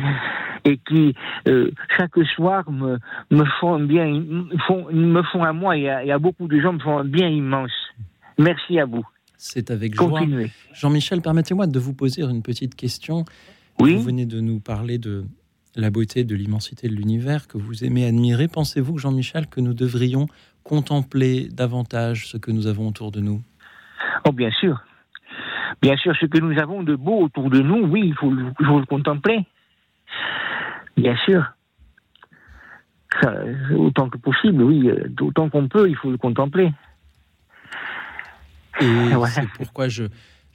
et 0.65 0.77
qui 0.77 1.13
euh, 1.47 1.71
chaque 1.97 2.17
soir 2.35 2.69
me, 2.71 2.97
me 3.29 3.45
font 3.59 3.79
bien, 3.79 4.05
me 4.07 4.57
font, 4.67 4.87
me 4.91 5.21
font 5.23 5.43
à 5.43 5.53
moi 5.53 5.77
et 5.77 5.89
à, 5.89 6.03
et 6.03 6.11
à 6.11 6.17
beaucoup 6.17 6.47
de 6.47 6.59
gens 6.59 6.73
me 6.73 6.79
font 6.79 6.97
un 6.97 7.05
bien 7.05 7.27
immense. 7.27 7.71
Merci 8.37 8.79
à 8.79 8.85
vous. 8.85 9.05
C'est 9.37 9.71
avec 9.71 9.95
joie. 9.95 10.09
Continuez. 10.09 10.51
Jean-Michel, 10.73 11.21
permettez-moi 11.21 11.67
de 11.67 11.79
vous 11.79 11.93
poser 11.93 12.23
une 12.23 12.41
petite 12.41 12.75
question. 12.75 13.25
Oui. 13.79 13.95
Vous 13.95 14.01
venez 14.01 14.25
de 14.25 14.41
nous 14.41 14.59
parler 14.59 14.97
de 14.97 15.25
la 15.75 15.89
beauté, 15.89 16.23
de 16.23 16.35
l'immensité 16.35 16.89
de 16.89 16.95
l'univers 16.95 17.47
que 17.47 17.57
vous 17.57 17.83
aimez 17.85 18.05
admirer. 18.05 18.47
Pensez-vous, 18.47 18.97
Jean-Michel, 18.97 19.47
que 19.47 19.61
nous 19.61 19.73
devrions 19.73 20.27
contempler 20.63 21.47
davantage 21.49 22.27
ce 22.27 22.37
que 22.37 22.51
nous 22.51 22.67
avons 22.67 22.87
autour 22.87 23.11
de 23.11 23.21
nous? 23.21 23.41
Oh, 24.27 24.31
bien 24.31 24.51
sûr. 24.51 24.83
Bien 25.81 25.95
sûr, 25.97 26.13
ce 26.19 26.25
que 26.25 26.37
nous 26.39 26.57
avons 26.59 26.83
de 26.83 26.95
beau 26.95 27.21
autour 27.21 27.49
de 27.49 27.59
nous, 27.61 27.85
oui, 27.87 28.01
il 28.07 28.15
faut, 28.15 28.31
le- 28.31 28.51
il 28.59 28.65
faut 28.65 28.79
le 28.79 28.85
contempler. 28.85 29.45
Bien 30.97 31.15
sûr. 31.25 31.43
Ça, 33.21 33.33
autant 33.75 34.09
que 34.09 34.17
possible, 34.17 34.61
oui. 34.63 34.89
euh, 34.89 35.07
Autant 35.21 35.49
qu'on 35.49 35.67
peut, 35.67 35.89
il 35.89 35.95
faut 35.95 36.11
le 36.11 36.17
contempler. 36.17 36.71
Et 38.81 39.11
c'est 39.27 39.49
pourquoi 39.57 39.87
je, 39.89 40.03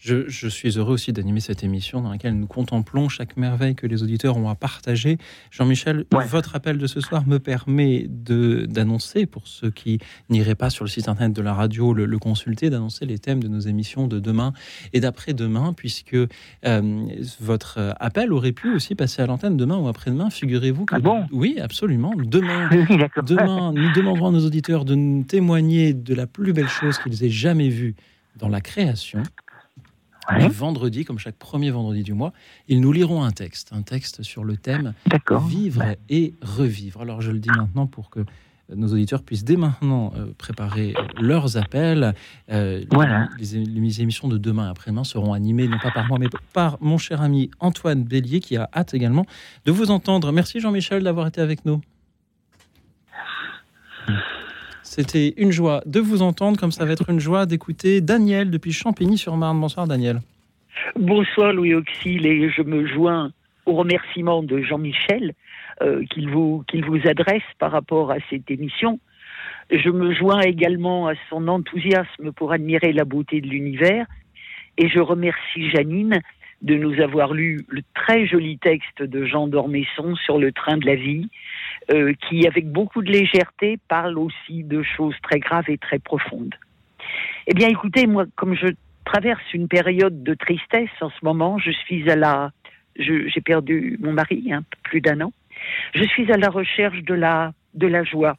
je, 0.04 0.28
je 0.28 0.48
suis 0.48 0.70
heureux 0.78 0.94
aussi 0.94 1.12
d'animer 1.14 1.40
cette 1.40 1.64
émission 1.64 2.02
dans 2.02 2.10
laquelle 2.10 2.38
nous 2.38 2.46
contemplons 2.46 3.08
chaque 3.08 3.36
merveille 3.38 3.74
que 3.74 3.86
les 3.86 4.02
auditeurs 4.02 4.36
ont 4.36 4.48
à 4.50 4.54
partager. 4.54 5.16
Jean-Michel, 5.50 6.04
Ouais. 6.12 6.26
votre 6.26 6.54
appel 6.56 6.76
de 6.76 6.86
ce 6.86 7.00
soir 7.00 7.26
me 7.26 7.38
permet 7.38 8.06
d'annoncer, 8.08 9.26
pour 9.26 9.48
ceux 9.48 9.70
qui 9.70 9.98
n'iraient 10.28 10.54
pas 10.54 10.68
sur 10.70 10.84
le 10.84 10.90
site 10.90 11.08
internet 11.08 11.32
de 11.34 11.42
la 11.42 11.54
radio 11.54 11.94
le, 11.94 12.04
le 12.06 12.18
consulter, 12.18 12.68
d'annoncer 12.70 13.06
les 13.06 13.18
thèmes 13.18 13.42
de 13.42 13.48
nos 13.48 13.60
émissions 13.60 14.06
de 14.06 14.20
demain 14.20 14.52
et 14.92 15.00
d'après-demain, 15.00 15.72
puisque 15.72 16.14
euh, 16.14 17.06
votre 17.40 17.94
appel 18.00 18.32
aurait 18.32 18.52
pu 18.52 18.74
aussi 18.74 18.94
passer 18.94 19.22
à 19.22 19.26
l'antenne 19.26 19.56
demain 19.56 19.78
ou 19.78 19.88
après-demain. 19.88 20.28
Figurez-vous 20.30 20.84
que... 20.84 20.94
Ah 20.96 21.00
bon? 21.00 21.24
Oui, 21.32 21.58
absolument. 21.60 22.12
Demain, 22.16 22.68
Oui. 22.72 22.84
Demain, 23.26 23.72
nous 23.72 23.92
demanderons 23.92 24.28
à 24.28 24.32
nos 24.32 24.44
auditeurs 24.44 24.84
de 24.84 24.94
nous 24.94 25.24
témoigner 25.24 25.94
de 25.94 26.14
la 26.14 26.26
plus 26.26 26.52
belle 26.52 26.68
chose 26.68 26.98
qu'ils 26.98 27.24
aient 27.24 27.30
jamais 27.30 27.68
vue 27.70 27.94
dans 28.36 28.48
la 28.48 28.60
création. 28.60 29.22
Ouais. 30.30 30.48
Vendredi, 30.48 31.04
comme 31.04 31.18
chaque 31.18 31.37
premier 31.37 31.70
vendredi 31.70 32.02
du 32.02 32.14
mois, 32.14 32.32
ils 32.68 32.80
nous 32.80 32.92
liront 32.92 33.22
un 33.24 33.30
texte, 33.30 33.70
un 33.72 33.82
texte 33.82 34.22
sur 34.22 34.44
le 34.44 34.56
thème 34.56 34.94
D'accord. 35.06 35.46
vivre 35.46 35.82
et 36.08 36.34
revivre. 36.42 37.00
Alors 37.02 37.20
je 37.20 37.30
le 37.30 37.38
dis 37.38 37.50
maintenant 37.50 37.87
pour 37.87 38.10
que 38.10 38.20
nos 38.74 38.88
auditeurs 38.88 39.22
puissent 39.22 39.44
dès 39.44 39.56
maintenant 39.56 40.12
euh, 40.16 40.32
préparer 40.38 40.94
euh, 40.96 41.02
leurs 41.20 41.58
appels. 41.58 42.14
Euh, 42.50 42.82
Voilà. 42.90 43.28
les, 43.38 43.62
les 43.62 44.00
émissions 44.00 44.26
de 44.26 44.38
demain 44.38 44.70
après-demain 44.70 45.04
seront 45.04 45.34
animées 45.34 45.68
non 45.68 45.78
pas 45.78 45.90
par 45.90 46.06
moi, 46.08 46.18
mais 46.18 46.28
par 46.54 46.78
mon 46.80 46.96
cher 46.96 47.20
ami 47.20 47.50
Antoine 47.60 48.04
Bélier, 48.04 48.40
qui 48.40 48.56
a 48.56 48.70
hâte 48.74 48.94
également 48.94 49.26
de 49.66 49.72
vous 49.72 49.90
entendre. 49.90 50.32
Merci 50.32 50.60
Jean-Michel 50.60 51.02
d'avoir 51.02 51.26
été 51.26 51.42
avec 51.42 51.66
nous. 51.66 51.82
C'était 54.84 55.32
une 55.38 55.50
joie 55.50 55.82
de 55.86 55.98
vous 55.98 56.20
entendre, 56.20 56.60
comme 56.60 56.70
ça 56.70 56.84
va 56.84 56.92
être 56.92 57.08
une 57.08 57.18
joie 57.18 57.46
d'écouter 57.46 58.02
Daniel 58.02 58.50
depuis 58.50 58.70
Champigny-sur-Marne. 58.70 59.58
Bonsoir 59.58 59.88
Daniel. 59.88 60.20
Bonsoir 60.94 61.54
Louis 61.54 61.74
Auxil 61.74 62.26
et 62.26 62.50
je 62.50 62.62
me 62.62 62.86
joins 62.86 63.32
au 63.64 63.72
remerciement 63.74 64.42
de 64.42 64.60
Jean-Michel 64.60 65.32
euh, 65.80 66.04
qu'il 66.10 66.28
vous, 66.28 66.62
adresse 67.06 67.42
par 67.58 67.72
rapport 67.72 68.10
à 68.10 68.16
cette 68.28 68.50
émission. 68.50 69.00
Je 69.70 69.88
me 69.88 70.12
joins 70.12 70.40
également 70.40 71.08
à 71.08 71.14
son 71.30 71.48
enthousiasme 71.48 72.32
pour 72.32 72.52
admirer 72.52 72.92
la 72.92 73.06
beauté 73.06 73.40
de 73.40 73.48
l'univers 73.48 74.06
et 74.76 74.88
je 74.90 75.00
remercie 75.00 75.70
Janine 75.70 76.20
de 76.60 76.74
nous 76.74 77.00
avoir 77.00 77.32
lu 77.32 77.64
le 77.68 77.82
très 77.94 78.26
joli 78.26 78.58
texte 78.58 79.02
de 79.02 79.24
Jean 79.24 79.48
d'Ormesson 79.48 80.14
sur 80.16 80.38
le 80.38 80.52
train 80.52 80.76
de 80.76 80.86
la 80.86 80.94
vie, 80.94 81.28
euh, 81.90 82.12
qui, 82.28 82.46
avec 82.46 82.70
beaucoup 82.70 83.02
de 83.02 83.10
légèreté, 83.10 83.78
parle 83.88 84.18
aussi 84.18 84.64
de 84.64 84.82
choses 84.82 85.16
très 85.22 85.38
graves 85.38 85.68
et 85.68 85.78
très 85.78 85.98
profondes. 85.98 86.54
Eh 87.46 87.54
bien, 87.54 87.68
écoutez, 87.68 88.06
moi, 88.06 88.24
comme 88.36 88.54
je 88.54 88.68
traverse 89.04 89.52
une 89.52 89.68
période 89.68 90.22
de 90.22 90.34
tristesse 90.34 90.90
en 91.00 91.10
ce 91.10 91.24
moment. 91.24 91.58
Je 91.58 91.70
suis 91.70 92.10
à 92.10 92.16
la, 92.16 92.50
j'ai 92.96 93.40
perdu 93.44 93.98
mon 94.00 94.12
mari, 94.12 94.50
peu 94.50 94.78
plus 94.82 95.00
d'un 95.00 95.20
an. 95.20 95.32
Je 95.94 96.04
suis 96.04 96.30
à 96.32 96.36
la 96.36 96.48
recherche 96.48 97.02
de 97.02 97.14
la, 97.14 97.52
de 97.74 97.86
la 97.86 98.02
joie. 98.04 98.36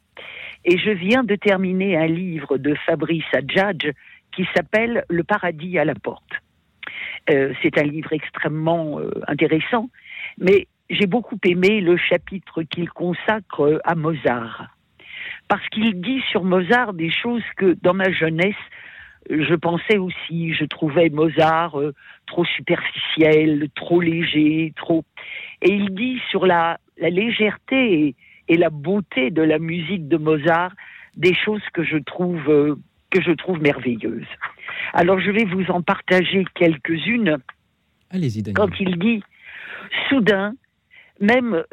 Et 0.64 0.78
je 0.78 0.90
viens 0.90 1.22
de 1.22 1.36
terminer 1.36 1.96
un 1.96 2.06
livre 2.06 2.58
de 2.58 2.74
Fabrice 2.86 3.24
Adjadj 3.32 3.92
qui 4.34 4.46
s'appelle 4.54 5.04
Le 5.08 5.22
paradis 5.22 5.78
à 5.78 5.84
la 5.84 5.94
porte. 5.94 6.32
Euh, 7.30 7.52
c'est 7.62 7.78
un 7.78 7.84
livre 7.84 8.12
extrêmement 8.12 9.00
euh, 9.00 9.10
intéressant, 9.26 9.90
mais 10.38 10.66
j'ai 10.90 11.06
beaucoup 11.06 11.38
aimé 11.44 11.80
le 11.80 11.96
chapitre 11.96 12.62
qu'il 12.62 12.88
consacre 12.90 13.80
à 13.84 13.94
Mozart. 13.94 14.68
Parce 15.48 15.66
qu'il 15.68 16.00
dit 16.00 16.22
sur 16.30 16.44
Mozart 16.44 16.92
des 16.92 17.10
choses 17.10 17.42
que 17.56 17.76
dans 17.82 17.94
ma 17.94 18.10
jeunesse, 18.10 18.54
je 19.30 19.54
pensais 19.54 19.98
aussi, 19.98 20.54
je 20.54 20.64
trouvais 20.64 21.08
Mozart 21.10 21.78
euh, 21.80 21.94
trop 22.26 22.44
superficiel, 22.44 23.68
trop 23.74 24.00
léger, 24.00 24.72
trop. 24.76 25.04
Et 25.62 25.72
il 25.72 25.94
dit 25.94 26.20
sur 26.30 26.46
la, 26.46 26.78
la 26.98 27.10
légèreté 27.10 28.06
et, 28.06 28.14
et, 28.48 28.56
la 28.56 28.70
beauté 28.70 29.30
de 29.30 29.42
la 29.42 29.58
musique 29.58 30.08
de 30.08 30.16
Mozart 30.16 30.72
des 31.16 31.34
choses 31.34 31.62
que 31.72 31.82
je 31.82 31.96
trouve, 31.96 32.48
euh, 32.48 32.76
que 33.10 33.20
je 33.20 33.32
trouve 33.32 33.60
merveilleuses. 33.60 34.28
Alors 34.92 35.18
je 35.18 35.30
vais 35.30 35.44
vous 35.44 35.70
en 35.70 35.82
partager 35.82 36.44
quelques-unes. 36.54 37.38
Allez-y, 38.10 38.42
Daniel. 38.42 38.54
Quand 38.54 38.80
il 38.80 38.98
dit 38.98 39.22
soudain, 40.08 40.54
même 41.20 41.64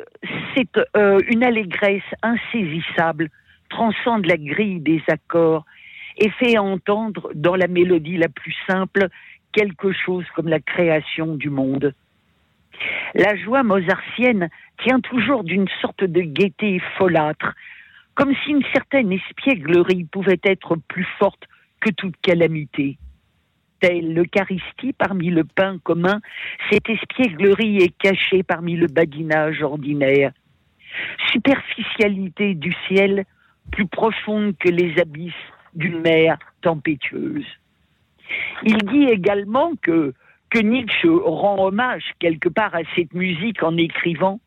c'est 0.55 0.69
euh, 0.95 1.19
une 1.27 1.43
allégresse 1.43 2.01
insaisissable 2.21 3.29
transcende 3.69 4.25
la 4.25 4.37
grille 4.37 4.79
des 4.79 5.01
accords 5.07 5.65
et 6.17 6.29
fait 6.29 6.57
entendre 6.57 7.31
dans 7.33 7.55
la 7.55 7.67
mélodie 7.67 8.17
la 8.17 8.29
plus 8.29 8.55
simple 8.67 9.07
quelque 9.51 9.91
chose 9.91 10.25
comme 10.35 10.47
la 10.47 10.59
création 10.59 11.35
du 11.35 11.49
monde. 11.49 11.93
La 13.13 13.35
joie 13.35 13.63
mozartienne 13.63 14.49
tient 14.83 14.99
toujours 14.99 15.43
d'une 15.43 15.67
sorte 15.81 16.03
de 16.03 16.21
gaieté 16.21 16.81
folâtre, 16.97 17.53
comme 18.15 18.33
si 18.43 18.51
une 18.51 18.63
certaine 18.73 19.11
espièglerie 19.11 20.05
pouvait 20.05 20.41
être 20.43 20.75
plus 20.87 21.07
forte 21.17 21.47
que 21.79 21.91
toute 21.91 22.15
calamité. 22.21 22.97
L'Eucharistie 23.89 24.93
parmi 24.93 25.29
le 25.29 25.43
pain 25.43 25.77
commun, 25.83 26.21
cette 26.71 26.89
espièglerie 26.89 27.77
est 27.77 27.97
cachée 27.97 28.41
parmi 28.41 28.75
le 28.75 28.87
badinage 28.87 29.61
ordinaire. 29.61 30.31
Superficialité 31.31 32.55
du 32.55 32.73
ciel 32.87 33.25
plus 33.71 33.87
profonde 33.87 34.55
que 34.57 34.69
les 34.69 34.99
abysses 34.99 35.33
d'une 35.75 35.99
mer 35.99 36.37
tempétueuse. 36.61 37.45
Il 38.63 38.77
dit 38.77 39.05
également 39.05 39.73
que, 39.81 40.13
que 40.49 40.59
Nietzsche 40.59 41.09
rend 41.09 41.65
hommage 41.65 42.05
quelque 42.19 42.49
part 42.49 42.73
à 42.75 42.81
cette 42.95 43.13
musique 43.13 43.63
en 43.63 43.75
écrivant 43.75 44.39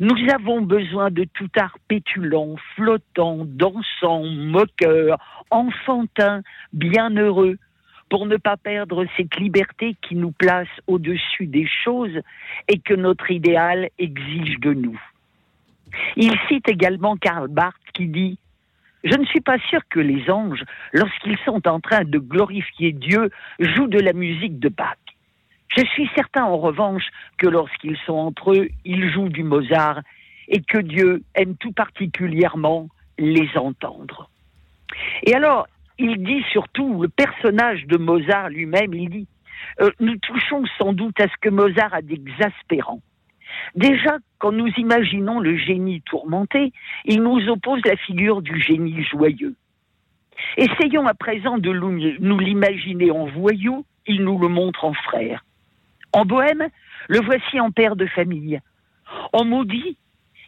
Nous 0.00 0.16
avons 0.32 0.62
besoin 0.62 1.10
de 1.10 1.24
tout 1.24 1.50
art 1.56 1.76
pétulant, 1.88 2.56
flottant, 2.74 3.44
dansant, 3.44 4.24
moqueur, 4.24 5.18
enfantin, 5.50 6.42
bienheureux, 6.72 7.58
pour 8.12 8.26
ne 8.26 8.36
pas 8.36 8.58
perdre 8.58 9.06
cette 9.16 9.36
liberté 9.36 9.96
qui 10.02 10.16
nous 10.16 10.32
place 10.32 10.68
au-dessus 10.86 11.46
des 11.46 11.66
choses 11.66 12.20
et 12.68 12.78
que 12.78 12.92
notre 12.92 13.30
idéal 13.30 13.88
exige 13.98 14.60
de 14.60 14.74
nous. 14.74 15.00
Il 16.16 16.34
cite 16.46 16.68
également 16.68 17.16
Karl 17.16 17.48
Barth 17.48 17.74
qui 17.94 18.08
dit 18.08 18.38
je 19.02 19.16
ne 19.16 19.24
suis 19.24 19.40
pas 19.40 19.56
sûr 19.70 19.80
que 19.88 19.98
les 19.98 20.30
anges, 20.30 20.62
lorsqu'ils 20.92 21.38
sont 21.38 21.66
en 21.66 21.80
train 21.80 22.04
de 22.04 22.18
glorifier 22.18 22.92
Dieu, 22.92 23.30
jouent 23.58 23.88
de 23.88 23.98
la 23.98 24.12
musique 24.12 24.58
de 24.58 24.68
Bach. 24.68 24.98
Je 25.74 25.82
suis 25.86 26.08
certain 26.14 26.44
en 26.44 26.58
revanche 26.58 27.06
que 27.38 27.46
lorsqu'ils 27.46 27.96
sont 28.04 28.12
entre 28.12 28.52
eux, 28.52 28.68
ils 28.84 29.10
jouent 29.10 29.30
du 29.30 29.42
Mozart 29.42 30.02
et 30.48 30.60
que 30.60 30.78
Dieu 30.78 31.22
aime 31.34 31.56
tout 31.56 31.72
particulièrement 31.72 32.88
les 33.18 33.48
entendre. 33.56 34.28
Et 35.22 35.34
alors, 35.34 35.66
il 36.02 36.24
dit 36.24 36.42
surtout, 36.50 37.02
le 37.02 37.08
personnage 37.08 37.86
de 37.86 37.96
Mozart 37.96 38.48
lui-même, 38.48 38.92
il 38.92 39.08
dit, 39.08 39.28
euh, 39.80 39.90
nous 40.00 40.16
touchons 40.18 40.64
sans 40.76 40.92
doute 40.92 41.18
à 41.20 41.28
ce 41.28 41.34
que 41.40 41.48
Mozart 41.48 41.94
a 41.94 42.02
d'exaspérant. 42.02 43.00
Déjà, 43.76 44.18
quand 44.38 44.50
nous 44.50 44.68
imaginons 44.78 45.38
le 45.38 45.56
génie 45.56 46.02
tourmenté, 46.02 46.72
il 47.04 47.22
nous 47.22 47.48
oppose 47.48 47.80
la 47.84 47.96
figure 47.96 48.42
du 48.42 48.60
génie 48.60 49.04
joyeux. 49.04 49.54
Essayons 50.56 51.06
à 51.06 51.14
présent 51.14 51.58
de 51.58 51.70
nous 51.70 52.38
l'imaginer 52.38 53.12
en 53.12 53.26
voyou, 53.26 53.84
il 54.06 54.24
nous 54.24 54.38
le 54.38 54.48
montre 54.48 54.84
en 54.84 54.94
frère. 54.94 55.44
En 56.12 56.24
bohème, 56.24 56.66
le 57.08 57.20
voici 57.20 57.60
en 57.60 57.70
père 57.70 57.94
de 57.94 58.06
famille. 58.06 58.60
En 59.32 59.44
maudit, 59.44 59.96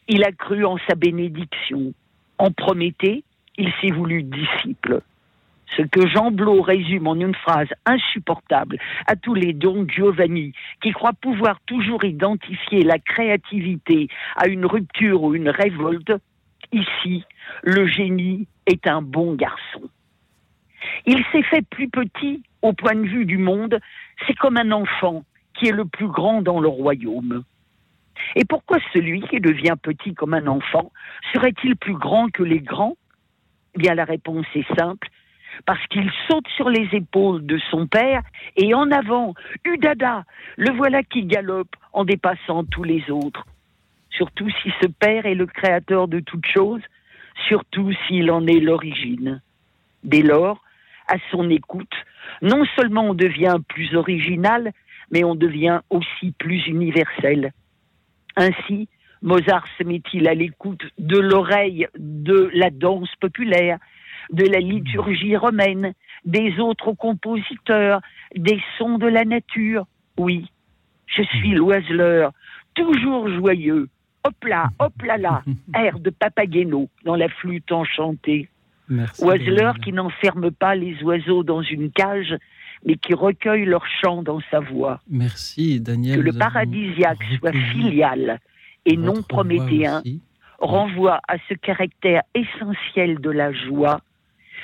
il 0.08 0.24
a 0.24 0.32
cru 0.32 0.64
en 0.64 0.78
sa 0.88 0.96
bénédiction. 0.96 1.92
En 2.38 2.50
Prométhée, 2.50 3.22
il 3.56 3.72
s'est 3.80 3.92
voulu 3.92 4.24
disciple 4.24 5.02
ce 5.76 5.82
que 5.82 6.06
Jean 6.06 6.30
Blot 6.30 6.62
résume 6.62 7.06
en 7.06 7.14
une 7.14 7.34
phrase 7.34 7.68
insupportable 7.86 8.78
à 9.06 9.16
tous 9.16 9.34
les 9.34 9.52
dons 9.52 9.86
Giovanni 9.88 10.52
qui 10.82 10.92
croient 10.92 11.12
pouvoir 11.12 11.60
toujours 11.66 12.04
identifier 12.04 12.82
la 12.82 12.98
créativité 12.98 14.08
à 14.36 14.48
une 14.48 14.66
rupture 14.66 15.22
ou 15.22 15.34
une 15.34 15.48
révolte, 15.48 16.12
ici, 16.72 17.24
le 17.62 17.86
génie 17.86 18.46
est 18.66 18.86
un 18.86 19.02
bon 19.02 19.34
garçon. 19.34 19.82
Il 21.06 21.24
s'est 21.32 21.42
fait 21.42 21.66
plus 21.66 21.88
petit 21.88 22.42
au 22.62 22.72
point 22.72 22.94
de 22.94 23.06
vue 23.06 23.24
du 23.24 23.38
monde, 23.38 23.78
c'est 24.26 24.34
comme 24.34 24.56
un 24.56 24.70
enfant 24.72 25.24
qui 25.54 25.68
est 25.68 25.72
le 25.72 25.84
plus 25.84 26.08
grand 26.08 26.42
dans 26.42 26.60
le 26.60 26.68
royaume. 26.68 27.44
Et 28.36 28.44
pourquoi 28.44 28.78
celui 28.92 29.22
qui 29.22 29.40
devient 29.40 29.76
petit 29.80 30.14
comme 30.14 30.34
un 30.34 30.46
enfant 30.46 30.92
serait-il 31.32 31.76
plus 31.76 31.96
grand 31.96 32.28
que 32.28 32.42
les 32.42 32.60
grands? 32.60 32.96
Eh 33.74 33.78
Bien 33.78 33.94
la 33.94 34.04
réponse 34.04 34.46
est 34.54 34.66
simple, 34.78 35.08
parce 35.66 35.84
qu'il 35.88 36.10
saute 36.28 36.46
sur 36.56 36.68
les 36.68 36.88
épaules 36.92 37.44
de 37.46 37.58
son 37.70 37.86
père 37.86 38.22
et 38.56 38.74
en 38.74 38.90
avant, 38.90 39.34
Udada, 39.64 40.24
le 40.56 40.72
voilà 40.72 41.02
qui 41.02 41.24
galope 41.24 41.74
en 41.92 42.04
dépassant 42.04 42.64
tous 42.64 42.84
les 42.84 43.10
autres. 43.10 43.44
Surtout 44.10 44.48
si 44.62 44.70
ce 44.80 44.86
père 44.86 45.26
est 45.26 45.34
le 45.34 45.46
créateur 45.46 46.08
de 46.08 46.20
toutes 46.20 46.46
choses, 46.46 46.82
surtout 47.48 47.92
s'il 48.06 48.30
en 48.30 48.46
est 48.46 48.60
l'origine. 48.60 49.40
Dès 50.02 50.22
lors, 50.22 50.62
à 51.08 51.16
son 51.30 51.50
écoute, 51.50 51.94
non 52.42 52.64
seulement 52.76 53.08
on 53.08 53.14
devient 53.14 53.56
plus 53.68 53.94
original, 53.96 54.72
mais 55.10 55.24
on 55.24 55.34
devient 55.34 55.80
aussi 55.90 56.32
plus 56.32 56.66
universel. 56.66 57.52
Ainsi, 58.36 58.88
Mozart 59.22 59.64
se 59.78 59.84
met-il 59.84 60.28
à 60.28 60.34
l'écoute 60.34 60.82
de 60.98 61.18
l'oreille 61.18 61.88
de 61.98 62.50
la 62.52 62.70
danse 62.70 63.10
populaire, 63.20 63.78
de 64.32 64.44
la 64.44 64.60
liturgie 64.60 65.36
romaine, 65.36 65.92
des 66.24 66.58
autres 66.58 66.92
compositeurs, 66.92 68.00
des 68.34 68.60
sons 68.78 68.98
de 68.98 69.06
la 69.06 69.24
nature. 69.24 69.86
Oui, 70.18 70.50
je 71.06 71.22
suis 71.22 71.52
l'oiseleur, 71.52 72.32
toujours 72.74 73.28
joyeux. 73.28 73.88
Hop 74.24 74.44
là, 74.44 74.70
hop 74.78 74.94
là 75.02 75.18
là, 75.18 75.42
air 75.74 75.98
de 75.98 76.10
Papageno 76.10 76.88
dans 77.04 77.16
la 77.16 77.28
flûte 77.28 77.70
enchantée. 77.72 78.48
oiseleur 79.20 79.78
qui 79.78 79.92
n'enferme 79.92 80.50
pas 80.50 80.74
les 80.74 81.02
oiseaux 81.02 81.42
dans 81.42 81.62
une 81.62 81.90
cage, 81.90 82.34
mais 82.86 82.96
qui 82.96 83.14
recueille 83.14 83.64
leur 83.64 83.86
chant 83.86 84.22
dans 84.22 84.40
sa 84.50 84.60
voix. 84.60 85.00
Merci, 85.10 85.80
Daniel. 85.80 86.18
Que 86.18 86.22
le 86.22 86.32
paradisiaque 86.32 87.22
soit 87.38 87.52
filial 87.52 88.40
et 88.86 88.96
non 88.96 89.22
prométhéen 89.22 90.02
renvoie 90.58 91.20
à 91.28 91.36
ce 91.48 91.54
caractère 91.54 92.22
essentiel 92.34 93.20
de 93.20 93.30
la 93.30 93.52
joie 93.52 94.00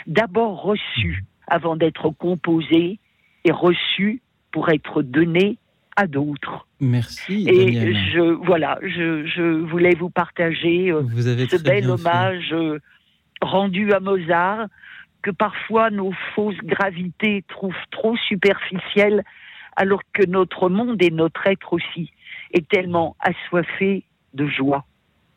d'abord 0.07 0.62
reçu 0.62 1.24
avant 1.46 1.76
d'être 1.76 2.11
composé 2.11 2.98
et 3.44 3.53
reçu 3.53 4.22
pour 4.53 4.68
être 4.70 5.03
donné 5.03 5.59
à 5.96 6.07
d'autres. 6.07 6.66
Merci. 6.80 7.46
Et 7.48 7.94
je 8.12 8.20
voilà, 8.20 8.78
je, 8.82 9.26
je, 9.26 9.42
voulais 9.42 9.94
vous 9.94 10.11
partager 10.11 10.90
euh, 10.90 11.03
ce 11.07 11.62
bel 11.62 11.90
hommage 11.90 12.53
euh, 12.53 12.78
rendu 13.42 13.92
à 13.92 14.01
Mozart 14.01 14.66
que 15.22 15.30
parfois 15.30 15.90
nos 15.90 16.12
fausses 16.34 16.62
gravités 16.64 17.44
trouvent 17.48 17.74
trop 17.90 18.16
superficielles, 18.16 19.22
alors 19.76 20.01
que 20.12 20.24
notre 20.24 20.68
monde 20.68 21.03
et 21.03 21.11
notre 21.11 21.46
être 21.46 21.72
aussi 21.74 22.12
est 22.53 22.66
tellement 22.68 23.16
assoiffé 23.20 24.05
de 24.34 24.46
joie. 24.46 24.86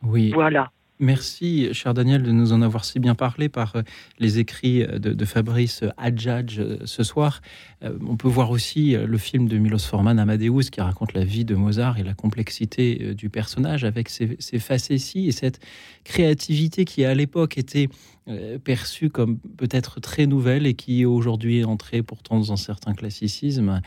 Oui. 0.02 0.32
Voilà. 0.34 0.72
Merci, 1.04 1.68
cher 1.74 1.94
Daniel, 1.94 2.24
de 2.24 2.32
nous 2.32 2.54
en 2.54 2.62
avoir 2.62 2.86
si 2.86 2.98
bien 2.98 3.14
parlé 3.14 3.50
par 3.50 3.76
euh, 3.76 3.82
les 4.20 4.40
écrits 4.40 4.88
de, 4.88 5.26
Fabrice 5.26 5.84
Adjadj 5.98 6.60
euh, 6.60 6.78
ce 6.86 7.04
soir. 7.04 7.42
Euh, 7.84 7.98
on 8.08 8.16
peut 8.16 8.30
voir 8.30 8.52
aussi 8.52 8.96
le 8.96 9.18
film 9.18 9.50
de 9.50 9.58
Milos 9.58 9.80
Forman, 9.80 10.18
Amadeus, 10.18 10.70
qui 10.72 10.80
raconte 10.80 11.12
la 11.12 11.26
vie 11.26 11.44
de 11.44 11.56
Mozart 11.56 12.00
et 12.00 12.04
la 12.04 12.14
complexité 12.14 13.14
du 13.16 13.30
personnage 13.30 13.84
avec 13.84 14.08
ses, 14.08 14.38
ses 14.40 14.60
facéties 14.60 15.28
et 15.28 15.34
cette 15.34 15.60
créativité 16.06 16.86
qui, 16.86 17.04
à 17.04 17.14
l'époque, 17.14 17.58
était 17.58 17.90
perçue 18.64 19.10
comme 19.10 19.40
peut-être 19.58 20.00
très 20.00 20.26
nouvelle 20.26 20.66
et 20.66 20.74
qui 20.74 21.04
aujourd'hui 21.04 21.60
est 21.60 21.66
entrée 21.66 22.02
pourtant 22.02 22.40
dans 22.40 22.54
un 22.54 22.58
certain 22.58 22.94
classicisme. 22.94 23.82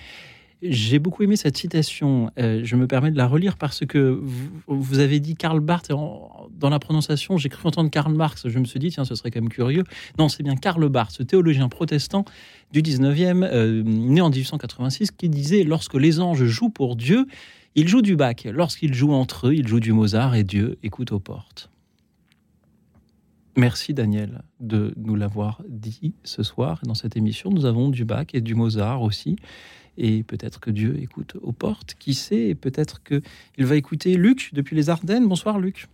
J'ai 0.62 0.98
beaucoup 0.98 1.22
aimé 1.22 1.36
cette 1.36 1.56
citation. 1.56 2.30
Euh, 2.38 2.62
je 2.64 2.76
me 2.76 2.86
permets 2.86 3.10
de 3.10 3.18
la 3.18 3.26
relire 3.26 3.58
parce 3.58 3.84
que 3.84 4.20
vous, 4.66 4.98
avez 4.98 5.20
dit 5.20 5.36
Karl 5.36 5.60
Barth. 5.60 5.90
dans 5.90 6.70
la 6.70 6.78
prononciation, 6.78 7.36
j'ai 7.36 7.50
cru 7.50 7.68
entendre 7.68 7.90
Karl 7.90 8.12
Marx. 8.12 8.48
Je 8.48 8.58
me 8.58 8.64
suis 8.64 8.78
dit, 8.78 8.90
tiens, 8.90 9.04
ce 9.04 9.14
serait 9.14 9.30
quand 9.30 9.40
même 9.40 9.50
curieux. 9.50 9.84
Non, 10.18 10.28
c'est 10.28 10.42
bien 10.42 10.56
Karl 10.56 10.88
Barth, 10.88 11.12
ce 11.12 11.22
théologien 11.22 11.68
protestant 11.68 12.24
du 12.72 12.80
19e, 12.80 13.44
euh, 13.44 13.82
né 13.84 14.22
en 14.22 14.30
1886, 14.30 15.10
qui 15.10 15.28
disait 15.28 15.62
Lorsque 15.62 15.94
les 15.94 16.20
anges 16.20 16.44
jouent 16.44 16.70
pour 16.70 16.96
Dieu, 16.96 17.26
ils 17.74 17.88
jouent 17.88 18.02
du 18.02 18.16
bac. 18.16 18.48
Lorsqu'ils 18.50 18.94
jouent 18.94 19.12
entre 19.12 19.48
eux, 19.48 19.54
ils 19.54 19.68
jouent 19.68 19.80
du 19.80 19.92
Mozart 19.92 20.34
et 20.34 20.44
Dieu 20.44 20.78
écoute 20.82 21.12
aux 21.12 21.20
portes. 21.20 21.70
Merci 23.58 23.94
Daniel 23.94 24.42
de 24.60 24.92
nous 24.96 25.16
l'avoir 25.16 25.62
dit 25.68 26.14
ce 26.24 26.42
soir. 26.42 26.80
Dans 26.84 26.94
cette 26.94 27.16
émission, 27.16 27.50
nous 27.50 27.64
avons 27.64 27.88
du 27.90 28.04
bac 28.04 28.34
et 28.34 28.40
du 28.40 28.54
Mozart 28.54 29.02
aussi. 29.02 29.36
Et 29.98 30.22
peut-être 30.22 30.60
que 30.60 30.70
Dieu 30.70 30.96
écoute 31.00 31.36
aux 31.42 31.52
portes, 31.52 31.94
qui 31.98 32.14
sait, 32.14 32.48
et 32.48 32.54
peut-être 32.54 33.02
qu'il 33.02 33.66
va 33.66 33.76
écouter 33.76 34.14
Luc 34.14 34.50
depuis 34.52 34.76
les 34.76 34.90
Ardennes. 34.90 35.28
Bonsoir 35.28 35.58
Luc. 35.58 35.86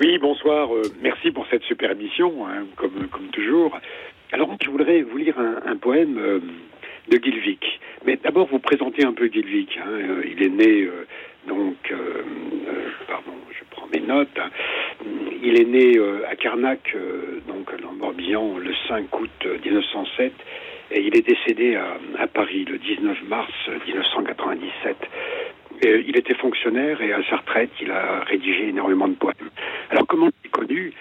Oui, 0.00 0.16
bonsoir. 0.16 0.74
Euh, 0.74 0.82
merci 1.02 1.30
pour 1.30 1.46
cette 1.50 1.62
super 1.64 1.90
émission, 1.90 2.46
hein, 2.46 2.64
comme, 2.76 3.06
comme 3.08 3.28
toujours. 3.28 3.78
Alors, 4.32 4.56
je 4.62 4.70
voudrais 4.70 5.02
vous 5.02 5.18
lire 5.18 5.38
un, 5.38 5.76
poème 5.76 6.16
euh, 6.16 6.40
de 7.10 7.22
Gilvik. 7.22 7.80
Mais 8.06 8.16
d'abord, 8.16 8.46
vous 8.46 8.60
présenter 8.60 9.04
un 9.04 9.12
peu 9.12 9.28
Gilvik. 9.30 9.76
Hein. 9.76 9.90
Euh, 9.90 10.22
il 10.24 10.42
est 10.42 10.48
né, 10.48 10.88
donc, 11.46 11.92
pardon, 13.06 13.32
je 13.50 13.64
prends 13.70 13.88
mes 13.92 14.00
notes. 14.00 14.38
Il 15.42 15.60
est 15.60 15.66
né 15.66 15.98
à 16.30 16.34
Carnac, 16.36 16.96
donc 17.46 17.70
dans 17.82 17.90
le 17.90 17.98
Morbihan, 17.98 18.56
le 18.56 18.72
5 18.88 19.20
août 19.20 19.46
1907. 19.64 20.32
Et 20.92 21.02
il 21.02 21.16
est 21.16 21.26
décédé 21.26 21.76
à, 21.76 22.26
Paris 22.26 22.64
le 22.64 22.78
19 22.78 23.22
mars 23.28 23.52
1997 23.86 24.96
il 25.82 26.16
était 26.18 26.34
fonctionnaire 26.34 27.00
et 27.00 27.12
à 27.12 27.22
sa 27.28 27.36
retraite, 27.36 27.70
il 27.80 27.90
a 27.90 28.20
rédigé 28.24 28.68
énormément 28.68 29.08
de 29.08 29.14
poèmes. 29.14 29.50
Alors 29.90 30.06
comment 30.06 30.28
il 30.28 30.46
est 30.46 30.50
connu? 30.50 30.92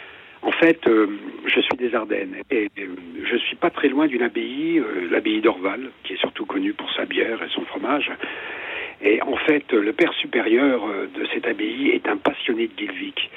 En 0.42 0.52
fait, 0.52 0.88
euh, 0.88 1.08
je 1.46 1.60
suis 1.60 1.76
des 1.78 1.94
Ardennes 1.94 2.36
et 2.50 2.70
euh, 2.80 2.86
je 3.30 3.36
suis 3.38 3.58
pas 3.58 3.70
très 3.70 3.90
loin 3.90 4.08
d'une 4.08 4.22
abbaye, 4.22 4.80
euh, 4.80 5.10
l'abbaye 5.12 5.42
d'Orval, 5.42 5.92
qui 6.04 6.14
est 6.14 6.20
surtout 6.20 6.46
connue 6.46 6.74
pour 6.74 6.92
sa 6.94 7.06
bière 7.06 7.44
et 7.44 7.50
son 7.50 7.66
fromage. 7.66 8.10
Et 9.02 9.22
en 9.22 9.36
fait, 9.36 9.72
le 9.74 9.92
père 9.94 10.14
supérieur 10.14 10.82
de 10.88 11.26
cette 11.34 11.48
abbaye 11.48 11.90
est 11.90 12.08
un 12.08 12.18
passionné 12.18 12.68
de 12.68 12.74
Gilvik. 12.78 13.30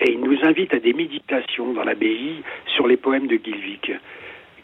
Et 0.00 0.12
il 0.12 0.20
nous 0.20 0.38
invite 0.44 0.74
à 0.74 0.78
des 0.78 0.92
méditations 0.92 1.72
dans 1.72 1.82
l'abbaye 1.82 2.42
sur 2.66 2.86
les 2.86 2.96
poèmes 2.96 3.26
de 3.26 3.36
Gilvik 3.36 3.92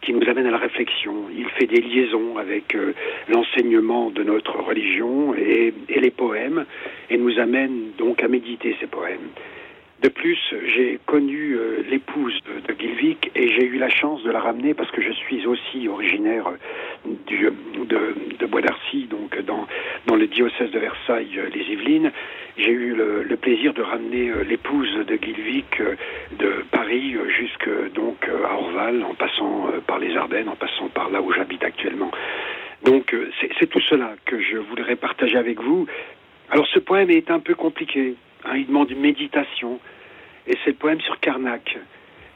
qui 0.05 0.13
nous 0.13 0.29
amène 0.29 0.47
à 0.47 0.51
la 0.51 0.59
réflexion. 0.59 1.15
Il 1.37 1.49
fait 1.51 1.67
des 1.67 1.81
liaisons 1.81 2.37
avec 2.39 2.75
euh, 2.75 2.93
l'enseignement 3.29 4.11
de 4.11 4.23
notre 4.23 4.61
religion 4.61 5.35
et, 5.35 5.73
les 5.89 6.11
poèmes, 6.11 6.67
et 7.11 7.17
nous 7.17 7.39
amène 7.39 7.93
donc 7.99 8.23
à 8.23 8.29
méditer 8.29 8.77
ces 8.81 8.87
poèmes. 8.87 9.31
De 10.05 10.11
plus, 10.11 10.39
j'ai 10.67 10.99
connu 11.07 11.57
euh, 11.57 11.83
l'épouse 11.89 12.39
de, 12.69 12.75
Gilvik 12.79 13.31
et 13.35 13.49
j'ai 13.49 13.65
eu 13.65 13.79
la 13.79 13.89
chance 13.89 14.23
de 14.23 14.31
la 14.31 14.39
ramener 14.39 14.75
parce 14.75 14.91
que 14.91 15.01
je 15.01 15.11
suis 15.13 15.47
aussi 15.47 15.89
originaire 15.89 16.45
du, 17.27 17.51
de, 17.87 18.15
de 18.39 18.47
Bois 18.47 18.61
d'Arcy, 18.61 19.07
donc 19.07 19.41
dans, 19.47 19.67
dans 20.05 20.17
le 20.17 20.27
diocèse 20.27 20.71
de 20.73 20.79
Versailles, 20.79 21.41
les 21.55 21.73
Yvelines. 21.73 22.13
J'ai 22.59 22.71
eu 22.71 22.95
le, 22.95 23.35
plaisir 23.41 23.73
de 23.73 23.81
ramener 23.81 24.29
euh, 24.29 24.45
l'épouse 24.45 24.95
de 25.07 25.17
Gilvik 25.17 25.81
de 26.39 26.53
Paris 26.71 27.17
jusque 27.39 27.71
donc 27.95 28.29
à 28.29 28.59
Orval, 28.59 29.03
en 29.05 29.15
passant 29.15 29.71
par 29.87 29.99
les 29.99 30.15
Ardennes, 30.19 30.51
en 30.51 30.57
passant 30.57 30.89
par 30.89 31.09
là 31.09 31.23
où 31.23 31.33
j'habite 31.33 31.65
actuellement. 31.65 32.11
Donc 32.85 33.17
c'est 33.59 33.71
tout 33.71 33.81
cela 33.81 34.17
que 34.27 34.39
je 34.39 34.59
voudrais 34.59 34.97
partager 34.97 35.39
avec 35.39 35.63
vous. 35.63 35.87
Alors 36.51 36.67
ce 36.67 36.79
poème 36.79 37.11
est 37.11 37.31
un 37.31 37.41
peu 37.41 37.55
compliqué. 37.55 38.17
Hein, 38.45 38.57
il 38.57 38.67
demande 38.67 38.91
une 38.91 39.01
méditation 39.01 39.81
et 40.47 40.57
c'est 40.65 40.71
le 40.71 40.77
poème 40.77 41.01
sur 41.01 41.19
Karnak. 41.21 41.79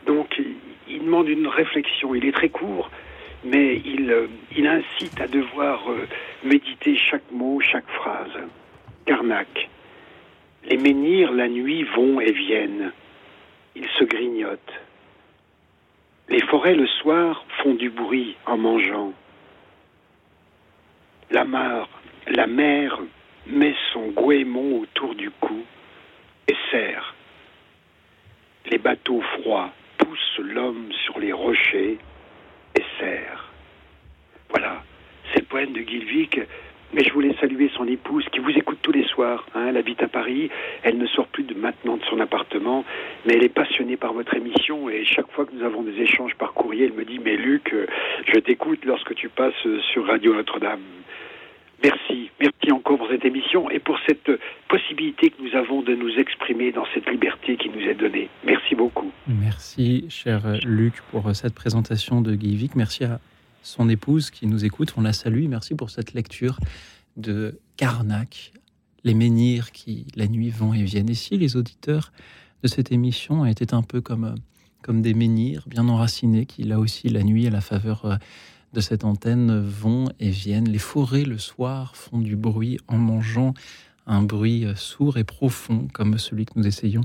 Donc 0.06 0.40
il 0.88 1.00
demande 1.00 1.28
une 1.28 1.46
réflexion, 1.46 2.14
il 2.14 2.24
est 2.24 2.32
très 2.32 2.48
court, 2.48 2.90
mais 3.44 3.80
il, 3.84 4.10
euh, 4.10 4.26
il 4.56 4.66
incite 4.66 5.20
à 5.20 5.26
devoir 5.26 5.90
euh, 5.90 6.06
méditer 6.44 6.96
chaque 6.96 7.30
mot, 7.30 7.60
chaque 7.60 7.88
phrase. 7.88 8.38
Karnak. 9.04 9.68
Les 10.64 10.76
menhirs 10.76 11.32
la 11.32 11.48
nuit 11.48 11.84
vont 11.84 12.20
et 12.20 12.32
viennent, 12.32 12.92
ils 13.74 13.88
se 13.98 14.04
grignotent. 14.04 14.80
Les 16.28 16.42
forêts 16.42 16.74
le 16.74 16.86
soir 16.86 17.44
font 17.62 17.74
du 17.74 17.88
bruit 17.88 18.36
en 18.44 18.58
mangeant. 18.58 19.12
La 21.30 21.44
mer, 21.44 21.88
la 22.26 22.46
mer 22.46 22.98
met 23.46 23.74
son 23.92 24.08
goémon 24.08 24.80
autour 24.80 25.14
du 25.14 25.30
cou 25.30 25.62
et 26.48 26.56
serre 26.70 27.14
les 28.70 28.78
bateaux 28.78 29.20
froids 29.20 29.70
poussent 29.98 30.40
l'homme 30.40 30.88
sur 31.04 31.18
les 31.18 31.32
rochers 31.32 31.98
et 32.76 32.82
serrent. 32.98 33.44
Voilà, 34.50 34.82
c'est 35.32 35.40
le 35.40 35.46
poème 35.46 35.72
de 35.72 35.80
Gilvik. 35.80 36.40
Mais 36.94 37.04
je 37.04 37.12
voulais 37.12 37.34
saluer 37.38 37.70
son 37.76 37.86
épouse 37.86 38.24
qui 38.32 38.38
vous 38.38 38.50
écoute 38.50 38.78
tous 38.80 38.92
les 38.92 39.04
soirs. 39.04 39.46
Hein. 39.54 39.66
elle 39.68 39.76
habite 39.76 40.02
à 40.02 40.08
Paris. 40.08 40.48
Elle 40.82 40.96
ne 40.96 41.06
sort 41.06 41.26
plus 41.26 41.44
maintenant 41.54 41.98
de 41.98 42.04
son 42.04 42.18
appartement, 42.18 42.82
mais 43.26 43.34
elle 43.34 43.44
est 43.44 43.54
passionnée 43.54 43.98
par 43.98 44.14
votre 44.14 44.34
émission. 44.34 44.88
Et 44.88 45.04
chaque 45.04 45.30
fois 45.32 45.44
que 45.44 45.54
nous 45.54 45.64
avons 45.64 45.82
des 45.82 46.00
échanges 46.00 46.34
par 46.36 46.54
courrier, 46.54 46.86
elle 46.86 46.94
me 46.94 47.04
dit 47.04 47.18
Mais 47.18 47.36
Luc, 47.36 47.74
je 48.26 48.38
t'écoute 48.40 48.86
lorsque 48.86 49.14
tu 49.14 49.28
passes 49.28 49.66
sur 49.92 50.06
Radio 50.06 50.32
Notre-Dame. 50.32 50.80
Merci, 51.82 52.30
merci 52.40 52.72
encore 52.72 52.98
pour 52.98 53.08
cette 53.08 53.24
émission 53.24 53.70
et 53.70 53.78
pour 53.78 53.98
cette 54.06 54.30
possibilité 54.68 55.30
que 55.30 55.40
nous 55.42 55.54
avons 55.54 55.82
de 55.82 55.94
nous 55.94 56.10
exprimer 56.18 56.72
dans 56.72 56.84
cette 56.92 57.08
liberté 57.08 57.56
qui 57.56 57.68
nous 57.68 57.80
est 57.80 57.94
donnée. 57.94 58.28
Merci 58.44 58.74
beaucoup. 58.74 59.12
Merci, 59.26 60.06
cher 60.08 60.58
Luc, 60.64 60.94
pour 61.10 61.34
cette 61.34 61.54
présentation 61.54 62.20
de 62.20 62.34
Guy 62.34 62.68
Merci 62.74 63.04
à 63.04 63.20
son 63.62 63.88
épouse 63.88 64.30
qui 64.30 64.46
nous 64.46 64.64
écoute. 64.64 64.94
On 64.96 65.02
la 65.02 65.12
salue. 65.12 65.46
Merci 65.48 65.74
pour 65.74 65.90
cette 65.90 66.14
lecture 66.14 66.58
de 67.16 67.58
Carnac, 67.76 68.52
les 69.04 69.14
menhirs 69.14 69.70
qui, 69.72 70.06
la 70.16 70.26
nuit, 70.26 70.50
vont 70.50 70.74
et 70.74 70.82
viennent. 70.82 71.10
Et 71.10 71.14
si 71.14 71.36
les 71.36 71.56
auditeurs 71.56 72.12
de 72.62 72.68
cette 72.68 72.90
émission 72.90 73.44
étaient 73.46 73.74
un 73.74 73.82
peu 73.82 74.00
comme, 74.00 74.34
comme 74.82 75.00
des 75.00 75.14
menhirs 75.14 75.64
bien 75.66 75.88
enracinés 75.88 76.46
qui, 76.46 76.64
là 76.64 76.78
aussi, 76.80 77.08
la 77.08 77.22
nuit, 77.22 77.46
à 77.46 77.50
la 77.50 77.60
faveur 77.60 78.18
de 78.72 78.80
cette 78.80 79.04
antenne 79.04 79.60
vont 79.60 80.08
et 80.20 80.30
viennent. 80.30 80.68
Les 80.68 80.78
forêts 80.78 81.24
le 81.24 81.38
soir 81.38 81.96
font 81.96 82.18
du 82.18 82.36
bruit 82.36 82.78
en 82.88 82.98
mangeant 82.98 83.54
un 84.06 84.22
bruit 84.22 84.66
sourd 84.74 85.18
et 85.18 85.24
profond 85.24 85.88
comme 85.92 86.18
celui 86.18 86.46
que 86.46 86.52
nous 86.56 86.66
essayons 86.66 87.02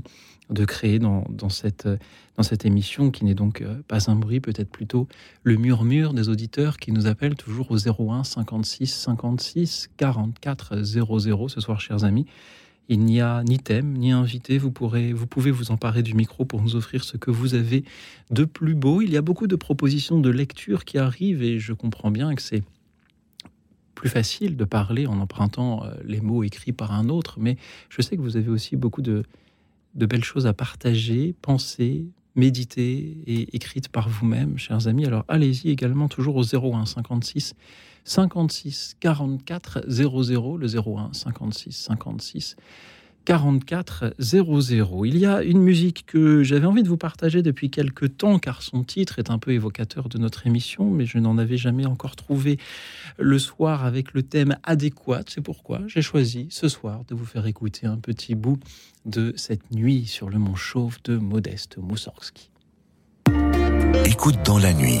de 0.50 0.64
créer 0.64 0.98
dans, 0.98 1.24
cette, 1.48 1.88
dans 2.36 2.42
cette 2.42 2.64
émission 2.66 3.10
qui 3.10 3.24
n'est 3.24 3.34
donc 3.34 3.62
euh, 3.62 3.80
pas 3.88 4.10
un 4.10 4.16
bruit, 4.16 4.40
peut-être 4.40 4.70
plutôt 4.70 5.08
le 5.42 5.56
murmure 5.56 6.12
des 6.12 6.28
auditeurs 6.28 6.76
qui 6.76 6.92
nous 6.92 7.06
appellent 7.06 7.34
toujours 7.34 7.70
au 7.70 7.76
01 7.76 8.24
56 8.24 8.86
56 8.86 9.90
44 9.96 10.82
00 10.82 11.48
ce 11.48 11.60
soir, 11.60 11.80
chers 11.80 12.04
amis. 12.04 12.26
Il 12.88 13.00
n'y 13.00 13.20
a 13.20 13.42
ni 13.44 13.58
thème, 13.58 13.96
ni 13.96 14.12
invité. 14.12 14.58
Vous, 14.58 14.70
pouvez 14.70 15.12
vous 15.12 15.70
emparer 15.70 16.02
du 16.02 16.14
micro 16.14 16.44
pour 16.44 16.60
nous 16.62 16.76
offrir 16.76 17.02
ce 17.02 17.16
que 17.16 17.30
vous 17.30 17.54
avez 17.54 17.84
de 18.30 18.44
plus 18.44 18.74
beau. 18.74 19.00
Il 19.00 19.10
y 19.10 19.16
a 19.16 19.22
beaucoup 19.22 19.46
de 19.46 19.56
propositions 19.56 20.20
de 20.20 20.30
lecture 20.30 20.84
qui 20.84 20.98
arrivent 20.98 21.42
et 21.42 21.58
je 21.58 21.72
comprends 21.72 22.10
bien 22.10 22.34
que 22.34 22.42
c'est 22.42 22.62
plus 23.94 24.10
facile 24.10 24.56
de 24.56 24.64
parler 24.64 25.06
en 25.06 25.18
empruntant 25.18 25.84
euh, 25.84 25.94
les 26.04 26.20
mots 26.20 26.42
écrits 26.42 26.72
par 26.72 26.92
un 26.92 27.08
autre, 27.08 27.36
mais 27.38 27.56
je 27.88 28.02
sais 28.02 28.16
que 28.16 28.22
vous 28.22 28.36
avez 28.36 28.50
aussi 28.50 28.76
beaucoup 28.76 29.02
de, 29.02 29.22
de 29.94 30.06
belles 30.06 30.24
choses 30.24 30.46
à 30.46 30.52
partager, 30.52 31.34
penser, 31.40 32.04
méditer 32.36 33.16
et 33.26 33.56
écrites 33.56 33.88
par 33.88 34.08
vous-même, 34.08 34.58
chers 34.58 34.88
amis. 34.88 35.06
Alors 35.06 35.24
allez-y 35.28 35.70
également 35.70 36.08
toujours 36.08 36.36
au 36.36 36.44
01 36.44 36.86
56 36.86 37.54
56 38.04 38.96
44 39.00 39.84
00, 39.88 40.56
le 40.58 40.66
01 40.66 41.12
56 41.12 41.72
56 41.72 42.56
44 43.24 44.14
00. 44.18 45.04
Il 45.06 45.18
y 45.18 45.26
a 45.26 45.42
une 45.42 45.60
musique 45.60 46.04
que 46.06 46.42
j'avais 46.42 46.66
envie 46.66 46.82
de 46.82 46.88
vous 46.88 46.96
partager 46.96 47.42
depuis 47.42 47.70
quelque 47.70 48.06
temps, 48.06 48.38
car 48.38 48.62
son 48.62 48.84
titre 48.84 49.18
est 49.18 49.30
un 49.30 49.38
peu 49.38 49.52
évocateur 49.52 50.08
de 50.08 50.18
notre 50.18 50.46
émission, 50.46 50.90
mais 50.90 51.06
je 51.06 51.18
n'en 51.18 51.38
avais 51.38 51.56
jamais 51.56 51.86
encore 51.86 52.16
trouvé 52.16 52.58
le 53.18 53.38
soir 53.38 53.84
avec 53.84 54.12
le 54.12 54.22
thème 54.22 54.56
adéquat. 54.62 55.22
C'est 55.28 55.40
pourquoi 55.40 55.80
j'ai 55.86 56.02
choisi 56.02 56.48
ce 56.50 56.68
soir 56.68 57.04
de 57.08 57.14
vous 57.14 57.24
faire 57.24 57.46
écouter 57.46 57.86
un 57.86 57.96
petit 57.96 58.34
bout 58.34 58.58
de 59.06 59.32
cette 59.36 59.70
nuit 59.70 60.06
sur 60.06 60.28
le 60.28 60.38
mont 60.38 60.54
Chauve 60.54 60.98
de 61.04 61.16
Modeste 61.16 61.78
Moussorgsky. 61.78 62.50
Écoute 64.04 64.36
dans 64.44 64.58
la 64.58 64.74
nuit 64.74 65.00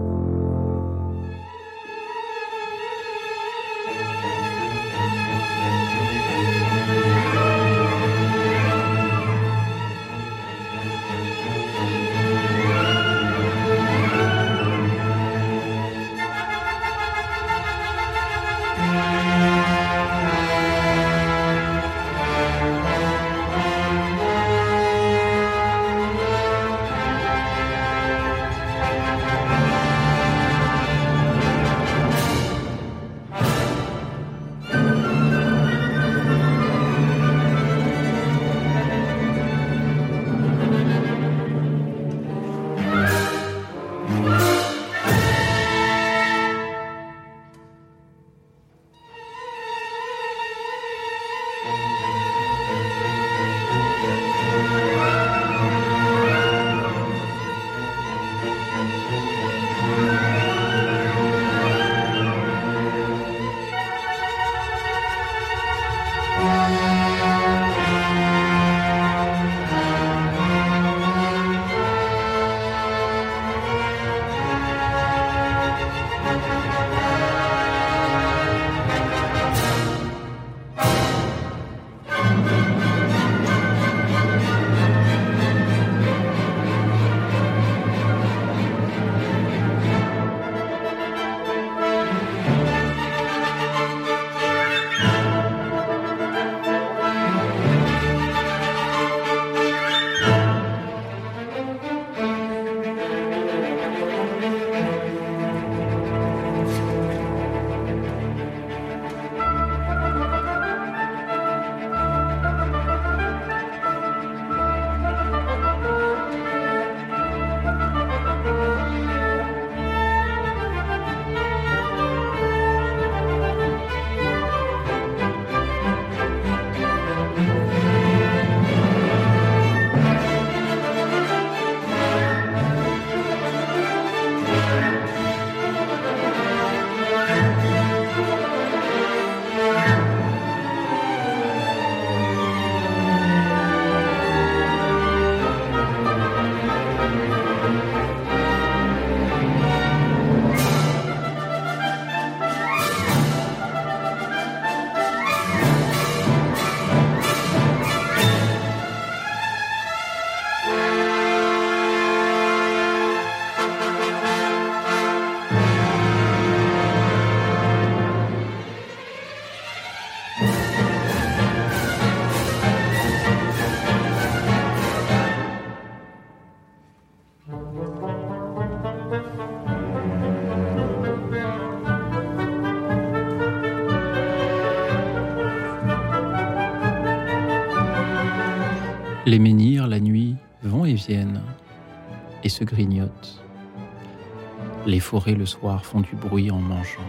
Les 194.85 194.99
forêts 194.99 195.33
le 195.33 195.47
soir 195.47 195.83
font 195.83 196.01
du 196.01 196.15
bruit 196.15 196.51
en 196.51 196.59
mangeant. 196.59 196.99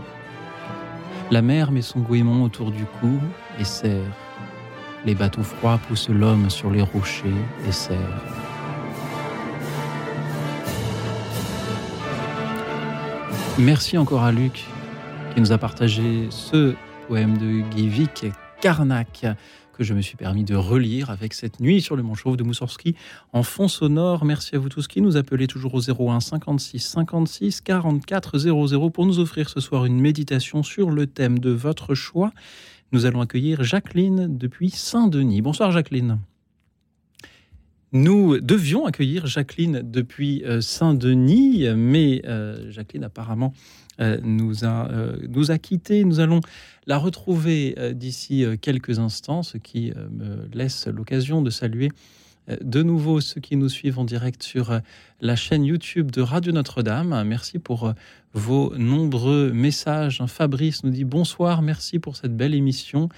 La 1.31 1.43
mer 1.43 1.71
met 1.71 1.83
son 1.83 2.01
goémon 2.01 2.45
autour 2.45 2.71
du 2.71 2.85
cou 2.85 3.19
et 3.59 3.65
serre. 3.65 4.17
Les 5.05 5.15
bateaux 5.15 5.43
froids 5.43 5.79
poussent 5.89 6.09
l'homme 6.09 6.49
sur 6.49 6.71
les 6.71 6.81
rochers 6.81 7.29
et 7.69 7.73
serrent. 7.73 7.99
Merci 13.59 13.99
encore 13.99 14.23
à 14.23 14.33
Luc 14.33 14.65
qui 15.35 15.41
nous 15.41 15.53
a 15.53 15.59
partagé 15.59 16.29
ce 16.31 16.75
poème 17.09 17.37
de 17.37 17.61
Guy 17.75 17.89
Vic, 17.89 18.27
Karnak, 18.63 19.27
que 19.73 19.85
je 19.85 19.95
me 19.95 20.01
suis 20.01 20.17
permis 20.17 20.45
de 20.45 20.55
relire 20.55 21.11
avec 21.11 21.35
cette 21.35 21.61
nuit 21.61 21.81
sur 21.81 21.97
le 21.97 22.03
Manchauve 22.03 22.37
de 22.37 22.43
Moussorski 22.43 22.95
en 23.33 23.43
fond 23.43 23.69
sonore. 23.69 24.25
Merci 24.25 24.55
à 24.55 24.59
vous 24.59 24.69
tous 24.69 24.87
qui 24.87 25.01
nous 25.01 25.17
appelez 25.17 25.47
toujours 25.47 25.75
au 25.75 25.81
01 25.81 26.21
56 26.21 26.79
56 26.81 27.61
44 27.61 28.39
00 28.39 28.91
pour 28.91 29.07
nous 29.07 29.19
offrir 29.19 29.49
ce 29.49 29.61
soir 29.61 29.85
une 29.85 30.01
méditation 30.01 30.63
sur 30.63 30.91
le 30.91 31.07
thème 31.07 31.39
de 31.39 31.51
votre 31.51 31.95
choix. 31.95 32.33
Nous 32.93 33.07
allons 33.07 33.21
accueillir 33.21 33.65
Jacqueline 33.65 34.37
depuis 34.37 34.71
Saint-Denis. 34.71 35.41
Bonsoir 35.41 35.73
Jacqueline. 35.73 36.19
Nous 37.95 38.41
devions 38.41 38.87
accueillir 38.87 39.27
Jacqueline 39.27 39.83
depuis 39.85 40.43
euh, 40.45 40.63
Saint-Denis, 40.63 41.67
mais 41.77 42.23
euh, 42.25 42.71
Jacqueline 42.71 43.05
apparemment 43.05 43.53
euh, 44.01 44.19
nous, 44.23 44.65
a, 44.65 44.89
nous 45.29 45.51
a 45.51 45.59
quittés. 45.59 46.05
Nous 46.05 46.19
allons 46.19 46.41
la 46.87 46.97
retrouver 46.97 47.77
d'ici 47.93 48.45
quelques 48.61 48.99
instants, 48.99 49.43
ce 49.43 49.59
qui 49.59 49.93
me 50.11 50.49
laisse 50.53 50.89
l'occasion 50.89 51.43
de 51.43 51.51
saluer 51.51 51.91
de 52.61 52.83
nouveau 52.83 53.21
ceux 53.21 53.41
qui 53.41 53.55
nous 53.55 53.69
suivent 53.69 54.01
en 54.01 54.05
direct 54.05 54.43
sur 54.43 54.81
la 55.21 55.37
chaîne 55.37 55.65
YouTube 55.65 56.11
de 56.11 56.23
Radio 56.23 56.51
Notre-Dame. 56.51 57.23
Merci 57.25 57.61
pour 57.61 57.93
vos 58.33 58.77
nombreux 58.77 59.53
messages. 59.53 60.25
Fabrice 60.27 60.83
nous 60.83 60.91
dit 60.91 61.05
bonsoir, 61.05 61.63
merci 61.63 62.01
pour 62.01 62.17
cette 62.17 62.37
belle 62.37 62.55
émission 62.55 63.11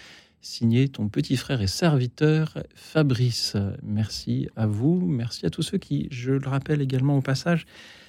signé 0.45 0.89
ton 0.89 1.09
petit 1.09 1.37
frère 1.37 1.63
et 1.63 1.67
serviteur 1.67 2.59
Fabrice. 2.75 3.57
Merci 3.83 4.49
à 4.57 4.67
vous, 4.67 5.01
merci 5.07 5.47
à 5.47 5.51
tous 5.51 5.63
ceux 5.63 5.79
qui, 5.79 6.07
je 6.11 6.33
le 6.33 6.49
rappelle 6.49 6.83
également 6.83 7.17
au 7.17 7.23
passage, 7.23 7.65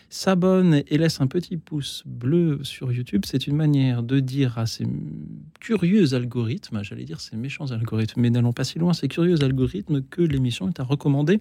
s'abonnent 0.10 0.84
et 0.88 0.98
laissent 0.98 1.22
un 1.22 1.28
petit 1.28 1.58
pouce 1.58 2.04
bleu 2.06 2.60
sur 2.64 2.92
YouTube. 2.92 3.24
C'est 3.26 3.48
une 3.48 3.56
manière 3.56 4.04
de 4.04 4.20
dire 4.20 4.58
à 4.58 4.66
ces 4.66 4.86
curieux 5.62 6.14
algorithmes, 6.14 6.84
j'allais 6.84 7.06
dire 7.06 7.22
ces 7.22 7.38
méchants 7.38 7.72
algorithmes, 7.72 8.22
mais 8.22 8.30
n'allons 8.30 8.54
pas 8.54 8.66
si 8.66 8.80
loin, 8.80 8.94
ces 8.94 9.08
curieux 9.08 9.42
algorithmes 9.42 10.02
que 10.02 10.22
l'émission 10.22 10.68
est 10.68 10.80
à 10.80 10.84
recommander 10.84 11.40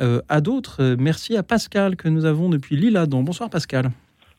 euh, 0.00 0.22
à 0.28 0.40
d'autres. 0.40 0.96
Merci 0.98 1.36
à 1.36 1.42
Pascal 1.42 1.96
que 1.96 2.08
nous 2.08 2.24
avons 2.24 2.48
depuis 2.48 2.76
Lille-Adam. 2.76 3.22
Bonsoir 3.22 3.50
Pascal. 3.50 3.90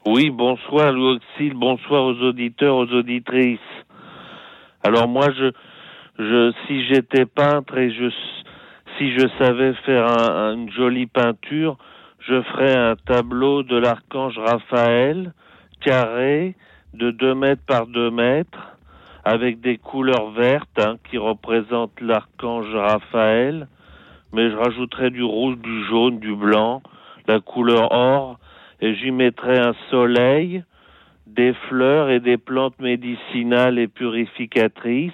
Oui, 0.07 0.29
bonsoir 0.29 0.91
Louis 0.91 1.19
bonsoir 1.53 2.05
aux 2.05 2.19
auditeurs, 2.21 2.75
aux 2.77 2.87
auditrices. 2.87 3.59
Alors 4.83 5.07
moi, 5.07 5.27
je, 5.31 6.53
si 6.65 6.85
j'étais 6.85 7.25
peintre 7.25 7.77
et 7.77 7.91
je, 7.91 8.09
si 8.97 9.11
je 9.17 9.27
savais 9.39 9.73
faire 9.85 10.05
une 10.53 10.71
jolie 10.71 11.07
peinture, 11.07 11.77
je 12.19 12.41
ferais 12.41 12.75
un 12.75 12.95
tableau 12.95 13.63
de 13.63 13.77
l'archange 13.77 14.37
Raphaël, 14.37 15.33
carré, 15.81 16.55
de 16.93 17.11
2 17.11 17.35
mètres 17.35 17.61
par 17.65 17.87
2 17.87 18.11
mètres, 18.11 18.77
avec 19.23 19.61
des 19.61 19.77
couleurs 19.77 20.31
vertes 20.31 20.79
hein, 20.79 20.95
qui 21.09 21.17
représentent 21.17 21.99
l'archange 22.01 22.73
Raphaël, 22.73 23.67
mais 24.33 24.49
je 24.49 24.55
rajouterais 24.55 25.09
du 25.09 25.23
rouge, 25.23 25.57
du 25.57 25.85
jaune, 25.85 26.19
du 26.19 26.35
blanc, 26.35 26.81
la 27.27 27.39
couleur 27.39 27.91
or, 27.91 28.39
et 28.81 28.95
j'y 28.95 29.11
mettrais 29.11 29.59
un 29.59 29.73
soleil, 29.89 30.63
des 31.37 31.53
fleurs 31.69 32.09
et 32.09 32.19
des 32.19 32.37
plantes 32.37 32.79
médicinales 32.79 33.77
et 33.77 33.87
purificatrices 33.87 35.13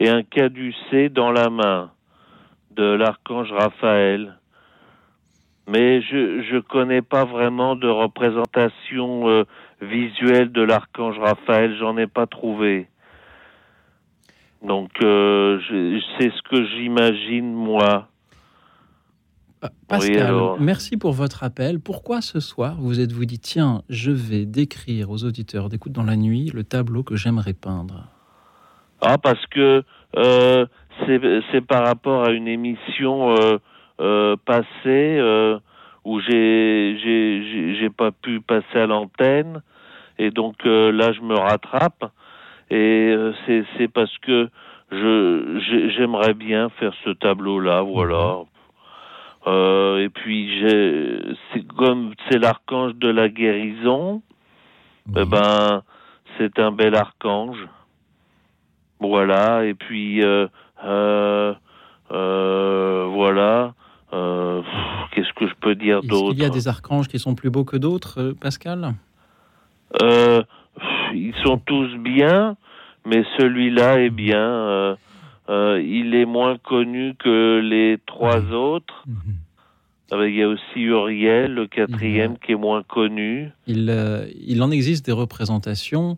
et 0.00 0.08
un 0.08 0.24
caducé 0.24 1.08
dans 1.08 1.30
la 1.30 1.48
main 1.48 1.92
de 2.72 2.82
l'archange 2.82 3.52
Raphaël. 3.52 4.36
Mais 5.68 6.02
je 6.02 6.54
ne 6.54 6.60
connais 6.60 7.02
pas 7.02 7.24
vraiment 7.24 7.76
de 7.76 7.88
représentation 7.88 9.30
euh, 9.30 9.44
visuelle 9.80 10.50
de 10.52 10.60
l'archange 10.60 11.18
Raphaël, 11.18 11.76
j'en 11.78 11.96
ai 11.96 12.08
pas 12.08 12.26
trouvé. 12.26 12.88
Donc 14.62 14.90
euh, 15.02 15.60
c'est 16.18 16.30
ce 16.30 16.42
que 16.42 16.66
j'imagine 16.66 17.54
moi. 17.54 18.08
Pascal, 19.88 20.34
merci 20.60 20.96
pour 20.96 21.12
votre 21.12 21.44
appel. 21.44 21.80
Pourquoi 21.80 22.20
ce 22.20 22.40
soir 22.40 22.76
vous 22.78 23.00
êtes-vous 23.00 23.24
dit 23.24 23.38
tiens, 23.38 23.82
je 23.88 24.10
vais 24.10 24.44
décrire 24.44 25.10
aux 25.10 25.24
auditeurs 25.24 25.68
d'écoute 25.68 25.92
dans 25.92 26.04
la 26.04 26.16
nuit 26.16 26.50
le 26.54 26.64
tableau 26.64 27.02
que 27.02 27.16
j'aimerais 27.16 27.54
peindre? 27.54 28.08
Ah, 29.00 29.18
parce 29.18 29.44
que 29.46 29.82
euh, 30.16 30.66
c'est 31.06 31.60
par 31.60 31.84
rapport 31.84 32.24
à 32.24 32.30
une 32.30 32.48
émission 32.48 33.36
euh, 33.36 33.58
euh, 34.00 34.36
passée 34.44 35.20
où 36.04 36.20
j'ai 36.20 37.76
j'ai 37.78 37.90
pas 37.90 38.10
pu 38.12 38.40
passer 38.40 38.78
à 38.78 38.86
l'antenne. 38.86 39.62
Et 40.18 40.30
donc 40.30 40.64
là 40.64 41.12
je 41.12 41.20
me 41.20 41.34
rattrape. 41.34 42.04
Et 42.70 43.14
c'est 43.76 43.88
parce 43.88 44.16
que 44.18 44.48
j'aimerais 44.90 46.34
bien 46.34 46.68
faire 46.70 46.92
ce 47.04 47.10
tableau 47.10 47.60
là, 47.60 47.82
voilà. 47.82 48.44
Euh, 49.46 49.98
et 49.98 50.08
puis 50.08 50.64
c'est 51.52 51.66
comme 51.76 52.14
c'est 52.28 52.38
l'archange 52.38 52.94
de 52.94 53.08
la 53.08 53.28
guérison, 53.28 54.22
eh 55.14 55.24
ben 55.24 55.82
c'est 56.38 56.58
un 56.58 56.72
bel 56.72 56.94
archange. 56.94 57.58
Voilà. 59.00 59.64
Et 59.66 59.74
puis 59.74 60.24
euh, 60.24 60.46
euh, 60.84 61.54
euh 62.10 63.06
voilà. 63.12 63.74
Euh, 64.12 64.62
qu'est-ce 65.10 65.32
que 65.34 65.48
je 65.48 65.54
peux 65.60 65.74
dire 65.74 66.00
d'autre 66.02 66.32
Il 66.32 66.38
y 66.40 66.44
a 66.44 66.48
des 66.48 66.68
archanges 66.68 67.08
qui 67.08 67.18
sont 67.18 67.34
plus 67.34 67.50
beaux 67.50 67.64
que 67.64 67.76
d'autres, 67.76 68.34
Pascal? 68.40 68.94
Ils 71.12 71.34
sont 71.44 71.58
tous 71.58 71.96
bien, 71.98 72.56
mais 73.04 73.24
celui-là 73.38 74.00
est 74.00 74.10
bien. 74.10 74.96
Euh, 75.48 75.82
il 75.82 76.14
est 76.14 76.24
moins 76.24 76.56
connu 76.56 77.14
que 77.18 77.60
les 77.60 77.98
trois 78.06 78.40
autres. 78.52 79.04
Mhm. 79.06 79.36
Il 80.12 80.36
y 80.36 80.42
a 80.42 80.48
aussi 80.48 80.80
Uriel, 80.80 81.54
le 81.54 81.66
quatrième, 81.66 82.38
qui 82.38 82.52
est 82.52 82.56
moins 82.56 82.84
connu. 82.84 83.50
Il, 83.66 83.90
euh, 83.90 84.26
il 84.38 84.62
en 84.62 84.70
existe 84.70 85.06
des 85.06 85.12
représentations 85.12 86.14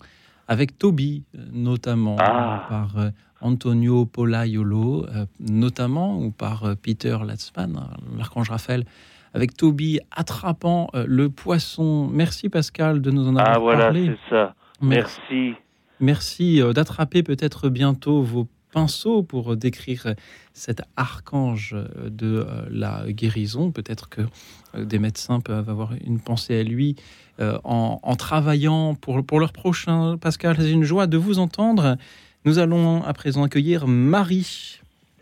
avec 0.49 0.77
Toby, 0.77 1.25
notamment, 1.53 2.17
ah. 2.21 2.67
par 2.69 2.99
euh, 2.99 3.09
Antonio 3.41 4.05
Polaiolo, 4.05 5.07
notamment, 5.41 6.19
ou 6.19 6.31
par 6.31 6.77
Peter 6.83 7.17
Latzman, 7.27 7.89
l'archange 8.19 8.51
Raphaël, 8.51 8.85
avec 9.33 9.57
Toby 9.57 10.01
attrapant 10.11 10.89
le 10.95 11.31
poisson. 11.31 12.09
Merci 12.13 12.49
Pascal 12.51 13.01
de 13.01 13.11
nous 13.11 13.29
en 13.29 13.37
avoir 13.37 13.55
parlé. 13.55 13.61
Ah 13.61 13.61
voilà, 13.61 13.93
c'est 13.93 14.35
ça. 14.35 14.55
Merci. 14.83 15.55
Merci 16.01 16.61
d'attraper 16.75 17.23
peut-être 17.23 17.71
bientôt 17.71 18.23
vos 18.23 18.47
pinceau 18.77 19.23
pour 19.23 19.57
décrire 19.57 20.15
cet 20.53 20.83
archange 20.97 21.75
de 22.05 22.45
euh, 22.47 22.67
la 22.71 23.05
guérison. 23.09 23.73
Peut-être 23.73 24.11
que 24.11 24.21
euh, 24.21 24.85
des 24.85 24.99
médecins 24.99 25.41
peuvent 25.41 25.71
avoir 25.71 25.93
une 26.07 26.21
pensée 26.21 26.61
à 26.61 26.63
lui 26.63 26.95
euh, 27.41 27.57
en, 27.65 28.17
travaillant 28.17 28.95
pour, 28.95 29.25
pour 29.25 29.41
leur 29.41 29.55
prochain. 29.55 30.19
Pascal, 30.19 30.57
c'est 30.59 30.71
une 30.71 30.85
joie 30.85 31.07
de 31.07 31.17
vous 31.17 31.39
entendre. 31.39 31.97
Nous 32.45 32.59
allons 32.59 33.03
à 33.03 33.15
présent 33.15 33.45
accueillir 33.45 33.87
Marie. 33.87 34.81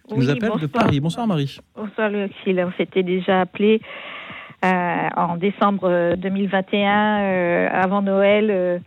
Qui 0.08 0.16
nous 0.16 0.30
appelle 0.30 0.58
de 0.60 0.66
Paris. 0.66 0.98
Bonsoir 0.98 1.28
Marie. 1.28 1.58
Bonsoir 1.76 2.10
Luxil. 2.10 2.60
On 2.60 2.72
s'était 2.76 3.04
déjà 3.04 3.42
appelé 3.42 3.80
en 4.62 5.36
décembre 5.36 6.16
2021, 6.16 7.68
avant 7.68 8.02
Noël 8.02 8.82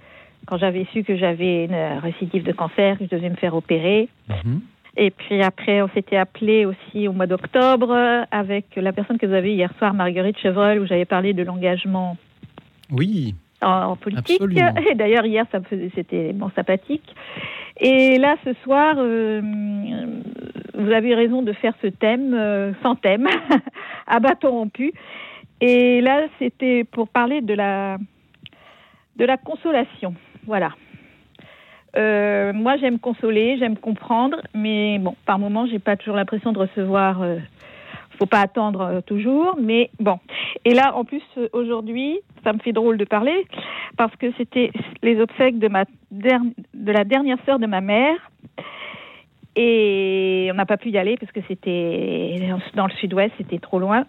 quand 0.48 0.58
j'avais 0.58 0.86
su 0.92 1.04
que 1.04 1.16
j'avais 1.16 1.66
une 1.66 2.00
récidive 2.02 2.44
de 2.44 2.52
cancer, 2.52 2.98
que 2.98 3.06
je 3.06 3.16
devais 3.16 3.30
me 3.30 3.36
faire 3.36 3.54
opérer. 3.54 4.10
Mhm. 4.30 4.62
Et 4.98 5.12
puis 5.12 5.44
après, 5.44 5.84
on 5.84 5.90
s'était 5.90 6.18
appelé 6.18 6.66
aussi 6.66 7.08
au 7.08 7.14
mois 7.14 7.28
d'octobre 7.28 7.96
avec 8.32 8.66
la 8.76 8.92
personne 8.92 9.20
que 9.20 9.28
vous 9.28 9.34
avez 9.34 9.54
hier 9.54 9.72
soir, 9.78 9.94
Marguerite 9.94 10.40
Chevreul, 10.40 10.80
où 10.80 10.88
j'avais 10.88 11.06
parlé 11.06 11.34
de 11.34 11.44
l'engagement. 11.44 12.18
Oui. 12.92 13.36
En, 13.62 13.96
politique. 13.96 14.42
Et 14.90 14.96
d'ailleurs, 14.96 15.26
hier, 15.26 15.46
ça 15.52 15.60
c'était 15.96 16.34
bon, 16.34 16.50
sympathique. 16.56 17.16
Et 17.80 18.18
là, 18.18 18.36
ce 18.44 18.54
soir, 18.64 18.96
euh, 18.98 19.42
vous 20.74 20.92
avez 20.92 21.14
raison 21.14 21.42
de 21.44 21.54
faire 21.54 21.74
ce 21.82 21.88
thème 21.88 22.34
euh, 22.34 22.74
sans 22.82 22.96
thème, 22.96 23.28
à 24.08 24.20
bâton 24.20 24.50
rompu. 24.50 24.94
Et 25.62 26.02
là, 26.02 26.28
c'était 26.40 26.84
pour 26.84 27.08
parler 27.08 27.42
de 27.42 27.54
la, 27.54 27.98
de 29.16 29.26
la 29.26 29.38
consolation. 29.38 30.16
Voilà. 30.48 30.72
Euh, 31.98 32.54
moi, 32.54 32.78
j'aime 32.78 33.00
consoler, 33.00 33.58
j'aime 33.60 33.78
comprendre, 33.78 34.42
mais 34.54 34.98
bon, 35.00 35.16
par 35.26 35.40
moments, 35.40 35.68
j'ai 35.68 35.80
pas 35.80 35.98
toujours 35.98 36.16
l'impression 36.16 36.54
de 36.54 36.60
recevoir. 36.60 37.22
Euh, 37.22 37.38
faut 38.18 38.26
pas 38.26 38.40
attendre 38.40 39.02
toujours, 39.06 39.58
mais 39.62 39.92
bon. 40.00 40.18
Et 40.66 40.74
là, 40.74 40.96
en 40.96 41.06
plus, 41.06 41.22
aujourd'hui, 41.54 42.20
ça 42.44 42.52
me 42.54 42.60
fait 42.60 42.72
drôle 42.72 42.98
de 42.98 43.06
parler 43.06 43.46
parce 43.96 44.16
que 44.16 44.32
c'était 44.38 44.72
les 45.04 45.20
obsèques 45.20 45.60
de 45.60 45.68
ma 45.68 45.84
de 46.12 46.92
la 46.92 47.04
dernière 47.04 47.38
sœur 47.46 47.60
de 47.60 47.68
ma 47.68 47.82
mère. 47.82 48.16
Et 49.56 50.50
on 50.52 50.56
n'a 50.56 50.66
pas 50.66 50.78
pu 50.78 50.90
y 50.90 50.98
aller 50.98 51.18
parce 51.18 51.32
que 51.32 51.42
c'était 51.48 52.40
dans 52.76 52.88
le 52.88 52.94
sud-ouest, 52.94 53.34
c'était 53.38 53.60
trop 53.60 53.80
loin. 53.80 54.06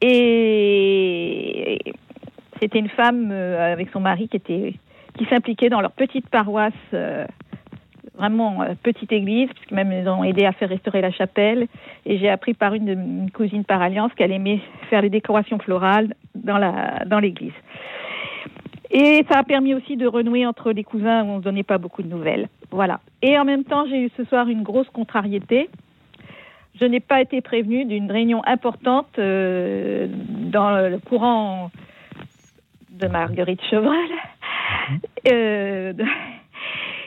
Et 0.00 1.78
c'était 2.60 2.78
une 2.78 2.88
femme 2.88 3.30
euh, 3.32 3.72
avec 3.72 3.90
son 3.90 4.00
mari 4.00 4.28
qui 4.28 4.36
était 4.36 4.74
qui 5.18 5.26
s'impliquait 5.26 5.68
dans 5.68 5.80
leur 5.80 5.92
petite 5.92 6.28
paroisse, 6.28 6.72
euh, 6.94 7.26
vraiment 8.14 8.62
euh, 8.62 8.74
petite 8.82 9.12
église, 9.12 9.48
puisque 9.54 9.72
même 9.72 9.92
ils 9.92 10.08
ont 10.08 10.24
aidé 10.24 10.46
à 10.46 10.52
faire 10.52 10.68
restaurer 10.68 11.00
la 11.00 11.10
chapelle. 11.10 11.66
Et 12.06 12.18
j'ai 12.18 12.28
appris 12.30 12.54
par 12.54 12.74
une 12.74 12.86
de 12.86 12.94
mes 12.94 13.30
cousines 13.30 13.64
par 13.64 13.82
alliance 13.82 14.12
qu'elle 14.14 14.32
aimait 14.32 14.60
faire 14.88 15.02
les 15.02 15.10
décorations 15.10 15.58
florales 15.58 16.14
dans 16.34 16.58
la 16.58 17.04
dans 17.06 17.18
l'église. 17.18 17.52
Et 18.90 19.24
ça 19.30 19.40
a 19.40 19.42
permis 19.42 19.74
aussi 19.74 19.96
de 19.96 20.06
renouer 20.06 20.46
entre 20.46 20.72
les 20.72 20.84
cousins 20.84 21.22
où 21.24 21.28
on 21.28 21.36
ne 21.36 21.42
donnait 21.42 21.62
pas 21.62 21.76
beaucoup 21.76 22.02
de 22.02 22.08
nouvelles. 22.08 22.48
Voilà. 22.70 23.00
Et 23.20 23.38
en 23.38 23.44
même 23.44 23.64
temps, 23.64 23.84
j'ai 23.86 24.06
eu 24.06 24.10
ce 24.16 24.24
soir 24.24 24.48
une 24.48 24.62
grosse 24.62 24.88
contrariété. 24.88 25.68
Je 26.80 26.86
n'ai 26.86 27.00
pas 27.00 27.20
été 27.20 27.40
prévenue 27.42 27.84
d'une 27.84 28.10
réunion 28.10 28.40
importante 28.46 29.08
euh, 29.18 30.06
dans 30.50 30.88
le 30.88 30.98
courant 30.98 31.70
de 32.98 33.08
Marguerite 33.08 33.62
Chevreul. 33.70 34.10
Mhm. 34.90 35.00
Euh, 35.30 35.92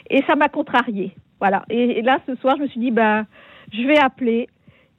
et 0.10 0.22
ça 0.24 0.36
m'a 0.36 0.50
contrariée. 0.50 1.14
Voilà. 1.40 1.64
Et, 1.70 2.02
là, 2.02 2.20
ce 2.28 2.36
soir, 2.36 2.56
je 2.58 2.64
me 2.64 2.68
suis 2.68 2.80
dit, 2.80 2.92
bah, 2.92 3.24
je 3.74 3.82
vais 3.88 3.98
appeler 3.98 4.48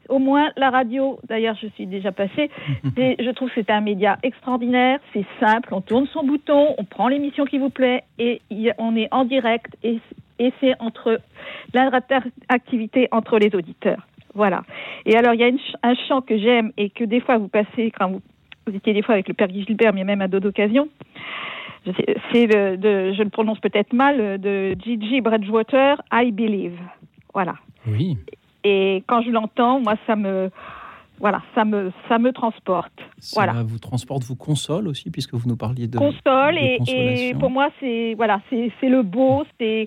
au 0.08 0.18
moins 0.18 0.50
la 0.56 0.70
radio, 0.70 1.20
d'ailleurs 1.28 1.56
je 1.62 1.68
suis 1.68 1.86
déjà 1.86 2.10
passée, 2.10 2.50
je 2.96 3.30
trouve 3.30 3.48
que 3.50 3.54
c'est 3.54 3.70
un 3.70 3.80
média 3.80 4.18
extraordinaire, 4.24 4.98
c'est 5.12 5.24
simple, 5.38 5.72
on 5.72 5.80
tourne 5.80 6.06
son 6.08 6.24
bouton, 6.24 6.74
on 6.76 6.84
prend 6.84 7.06
l'émission 7.06 7.44
qui 7.44 7.58
vous 7.58 7.70
plaît 7.70 8.02
et 8.18 8.42
on 8.78 8.96
est 8.96 9.08
en 9.12 9.24
direct 9.24 9.76
et, 9.84 10.00
c'est 10.60 10.74
entre 10.80 11.20
l'interactivité 11.72 13.06
entre 13.12 13.38
les 13.38 13.54
auditeurs. 13.54 14.08
Voilà. 14.34 14.64
Et 15.06 15.16
alors 15.16 15.34
il 15.34 15.40
y 15.40 15.44
a 15.44 15.50
un 15.84 15.94
chant 16.08 16.20
que 16.20 16.36
j'aime 16.36 16.72
et 16.76 16.90
que 16.90 17.04
des 17.04 17.20
fois 17.20 17.38
vous 17.38 17.46
passez 17.46 17.92
quand 17.96 18.10
vous, 18.10 18.22
étiez 18.72 18.92
des 18.92 19.02
fois 19.02 19.14
avec 19.14 19.28
le 19.28 19.34
père 19.34 19.48
Guy 19.48 19.64
Gilbert, 19.64 19.92
mais 19.94 20.04
même 20.04 20.20
à 20.20 20.28
d'autres 20.28 20.48
occasions. 20.48 20.88
C'est 22.32 22.46
de, 22.46 23.12
je 23.12 23.22
le 23.22 23.30
prononce 23.30 23.58
peut-être 23.58 23.92
mal, 23.92 24.40
de 24.40 24.76
Gigi 24.84 25.20
Bridgewater, 25.20 26.00
I 26.12 26.30
Believe. 26.30 26.78
Voilà. 27.34 27.54
Oui. 27.86 28.16
Et 28.64 29.02
quand 29.08 29.22
je 29.22 29.30
l'entends, 29.30 29.80
moi, 29.80 29.94
ça 30.06 30.14
me, 30.14 30.50
voilà, 31.22 31.40
ça 31.54 31.64
me, 31.64 31.90
ça 32.08 32.18
me 32.18 32.32
transporte. 32.32 32.92
Ça 33.18 33.44
voilà. 33.44 33.62
vous 33.62 33.78
transporte, 33.78 34.24
vous 34.24 34.34
console 34.34 34.88
aussi, 34.88 35.12
puisque 35.12 35.34
vous 35.34 35.48
nous 35.48 35.56
parliez 35.56 35.86
de 35.86 35.96
console. 35.96 36.58
et, 36.58 36.80
et, 36.88 37.32
pour 37.34 37.48
moi, 37.48 37.68
c'est 37.78 38.14
voilà, 38.16 38.40
c'est 38.50 38.88
le 38.88 39.04
beau, 39.04 39.44
c'est 39.60 39.86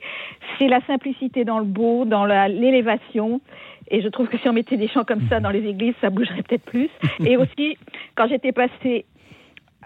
la 0.62 0.80
simplicité 0.88 1.44
dans 1.44 1.60
le 1.60 1.66
beau, 1.66 2.06
dans 2.06 2.26
l'élévation. 2.26 3.42
Et 3.90 4.02
je 4.02 4.08
trouve 4.08 4.30
que 4.30 4.38
si 4.38 4.48
on 4.48 4.54
mettait 4.54 4.78
des 4.78 4.88
chants 4.88 5.04
comme 5.04 5.28
ça 5.28 5.42
dans 5.42 5.50
les 5.50 5.68
églises, 5.68 5.94
ça 6.00 6.10
bougerait 6.10 6.42
peut-être 6.42 6.64
plus. 6.64 6.90
et 7.20 7.36
aussi, 7.38 7.78
quand 8.16 8.30
j'étais 8.30 8.54
passée 8.54 9.04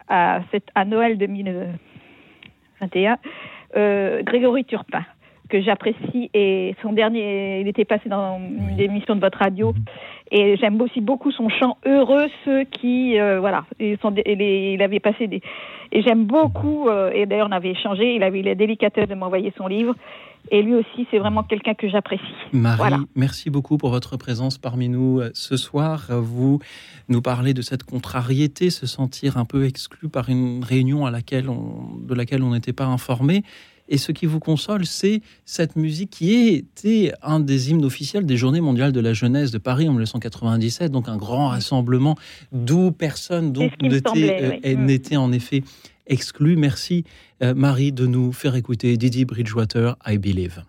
à, 0.08 0.42
cette, 0.52 0.68
à 0.76 0.86
Noël 0.86 1.18
2021, 1.18 3.18
euh, 3.76 4.22
Grégory 4.22 4.66
Turpin 4.66 5.04
que 5.50 5.62
j'apprécie 5.62 6.30
et 6.34 6.76
son 6.82 6.94
dernier, 6.94 7.62
il 7.62 7.68
était 7.68 7.86
passé 7.86 8.08
dans 8.08 8.40
une 8.40 8.80
émission 8.80 9.16
de 9.16 9.20
votre 9.20 9.40
radio 9.40 9.74
mhm. 9.74 9.84
Et 10.32 10.58
j'aime 10.58 10.80
aussi 10.82 11.02
beaucoup 11.02 11.32
son 11.32 11.50
chant 11.50 11.78
heureux 11.86 12.28
ceux 12.46 12.64
qui 12.64 13.20
euh, 13.20 13.40
voilà 13.40 13.66
ils 13.80 13.98
sont, 14.00 14.14
il 14.26 14.82
avait 14.82 15.00
passé 15.00 15.28
des 15.28 15.42
et 15.92 16.02
j'aime 16.02 16.26
beaucoup 16.26 16.88
euh, 16.88 17.12
et 17.12 17.26
d'ailleurs 17.26 17.48
on 17.50 17.56
avait 17.56 17.72
échangé 17.72 18.16
il 18.16 18.24
avait 18.24 18.40
eu 18.40 18.44
la 18.44 18.56
délicatesse 18.56 19.08
de 19.08 19.16
m'envoyer 19.16 19.54
son 19.58 19.68
livre 19.68 19.96
et 20.52 20.62
lui 20.62 20.76
aussi 20.76 21.08
c'est 21.12 21.20
vraiment 21.20 21.44
quelqu'un 21.44 21.74
que 21.74 21.90
j'apprécie. 21.90 22.24
Marie, 22.54 22.94
merci 23.16 23.50
beaucoup 23.50 23.78
pour 23.78 23.90
votre 23.90 24.18
présence 24.18 24.58
parmi 24.58 24.90
nous 24.90 25.20
euh, 25.20 25.32
ce 25.34 25.58
soir. 25.58 26.08
Vous 26.10 26.60
nous 27.08 27.22
parlez 27.22 27.54
de 27.54 27.62
cette 27.62 27.84
contrariété, 27.84 28.70
se 28.70 28.88
sentir 28.88 29.38
un 29.38 29.46
peu 29.46 29.66
exclu 29.66 30.10
par 30.10 30.30
une 30.30 30.64
réunion 30.64 31.06
à 31.06 31.12
laquelle 31.12 31.50
on, 31.50 31.98
de 32.02 32.16
laquelle 32.16 32.44
on 32.44 32.52
n'était 32.52 32.74
pas 32.74 32.86
informé. 32.86 33.44
Et 33.90 33.98
ce 33.98 34.12
qui 34.12 34.28
vous 34.28 34.40
console, 34.40 34.86
c'est 34.86 35.22
cette 35.46 35.76
musique 35.76 36.12
qui 36.12 36.48
était 36.50 37.12
un 37.22 37.40
des 37.40 37.72
hymnes 37.72 37.84
officiels 37.84 38.26
des 38.26 38.38
Journées 38.38 38.62
mondiales 38.62 38.92
de 38.92 39.00
la 39.00 39.14
jeunesse 39.14 39.52
de 39.52 39.58
Paris 39.58 39.88
en 39.88 39.92
1997, 39.92 40.92
donc 40.92 41.10
un 41.10 41.18
grand 41.18 41.50
rassemblement 41.50 42.16
d'où 42.52 42.92
personne 42.92 43.52
euh, 43.58 43.70
mm. 43.82 44.86
n'était 44.86 45.18
en 45.18 45.32
effet 45.32 45.64
exclu. 46.06 46.56
Merci 46.56 47.04
euh, 47.42 47.54
Marie 47.56 47.92
de 47.92 48.06
nous 48.06 48.32
faire 48.32 48.56
écouter 48.56 48.96
Didi 48.96 49.26
Bridgewater, 49.26 49.96
I 50.06 50.18
Believe. 50.18 50.64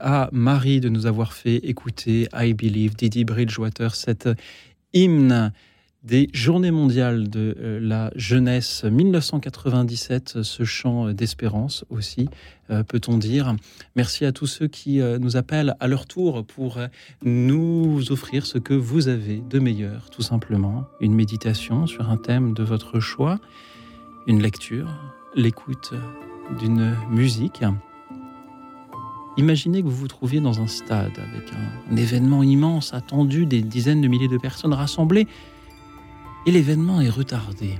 À 0.00 0.28
Marie 0.32 0.80
de 0.80 0.88
nous 0.88 1.06
avoir 1.06 1.32
fait 1.32 1.56
écouter 1.56 2.28
I 2.34 2.54
Believe, 2.54 2.96
Didi 2.96 3.24
Bridgewater, 3.24 3.94
cette 3.94 4.28
hymne 4.92 5.52
des 6.06 6.28
Journées 6.32 6.70
mondiales 6.70 7.28
de 7.28 7.56
euh, 7.58 7.80
la 7.82 8.12
jeunesse 8.14 8.84
1997, 8.84 10.42
ce 10.42 10.64
chant 10.64 11.12
d'espérance 11.12 11.84
aussi, 11.90 12.28
euh, 12.70 12.84
peut-on 12.84 13.18
dire. 13.18 13.56
Merci 13.96 14.24
à 14.24 14.32
tous 14.32 14.46
ceux 14.46 14.68
qui 14.68 15.00
euh, 15.00 15.18
nous 15.18 15.36
appellent 15.36 15.74
à 15.80 15.88
leur 15.88 16.06
tour 16.06 16.46
pour 16.46 16.78
nous 17.24 18.12
offrir 18.12 18.46
ce 18.46 18.58
que 18.58 18.74
vous 18.74 19.08
avez 19.08 19.42
de 19.50 19.58
meilleur, 19.58 20.08
tout 20.10 20.22
simplement. 20.22 20.84
Une 21.00 21.14
méditation 21.14 21.86
sur 21.86 22.08
un 22.08 22.16
thème 22.16 22.54
de 22.54 22.62
votre 22.62 23.00
choix, 23.00 23.40
une 24.28 24.40
lecture, 24.40 24.88
l'écoute 25.34 25.92
d'une 26.60 26.96
musique 27.10 27.64
Imaginez 29.38 29.82
que 29.82 29.88
vous 29.88 29.96
vous 29.96 30.08
trouviez 30.08 30.40
dans 30.40 30.60
un 30.60 30.66
stade 30.66 31.18
avec 31.18 31.52
un, 31.52 31.96
événement 31.96 32.42
immense 32.42 32.94
attendu, 32.94 33.44
des 33.44 33.60
dizaines 33.60 34.00
de 34.00 34.08
milliers 34.08 34.28
de 34.28 34.38
personnes 34.38 34.72
rassemblées, 34.72 35.26
et 36.46 36.50
l'événement 36.50 37.00
est 37.00 37.10
retardé. 37.10 37.78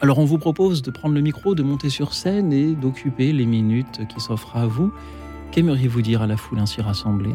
Alors 0.00 0.18
on 0.18 0.24
vous 0.24 0.38
propose 0.38 0.80
de 0.82 0.90
prendre 0.90 1.14
le 1.14 1.20
micro, 1.20 1.54
de 1.54 1.62
monter 1.62 1.90
sur 1.90 2.14
scène 2.14 2.52
et 2.52 2.74
d'occuper 2.74 3.32
les 3.32 3.44
minutes 3.44 4.00
qui 4.08 4.20
s'offrent 4.20 4.56
à 4.56 4.66
vous. 4.66 4.90
Qu'aimeriez-vous 5.50 6.00
dire 6.00 6.22
à 6.22 6.26
la 6.26 6.36
foule 6.36 6.58
ainsi 6.58 6.80
rassemblée? 6.80 7.34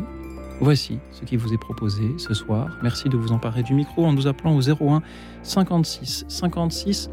Voici 0.59 0.97
ce 1.11 1.23
qui 1.23 1.37
vous 1.37 1.53
est 1.53 1.59
proposé 1.59 2.15
ce 2.17 2.33
soir. 2.33 2.69
Merci 2.81 3.09
de 3.09 3.17
vous 3.17 3.31
emparer 3.31 3.61
du 3.61 3.75
micro 3.75 4.05
en 4.05 4.13
nous 4.13 4.25
appelant 4.25 4.55
au 4.55 4.61
01 4.61 5.03
56 5.43 6.25
56 6.27 7.11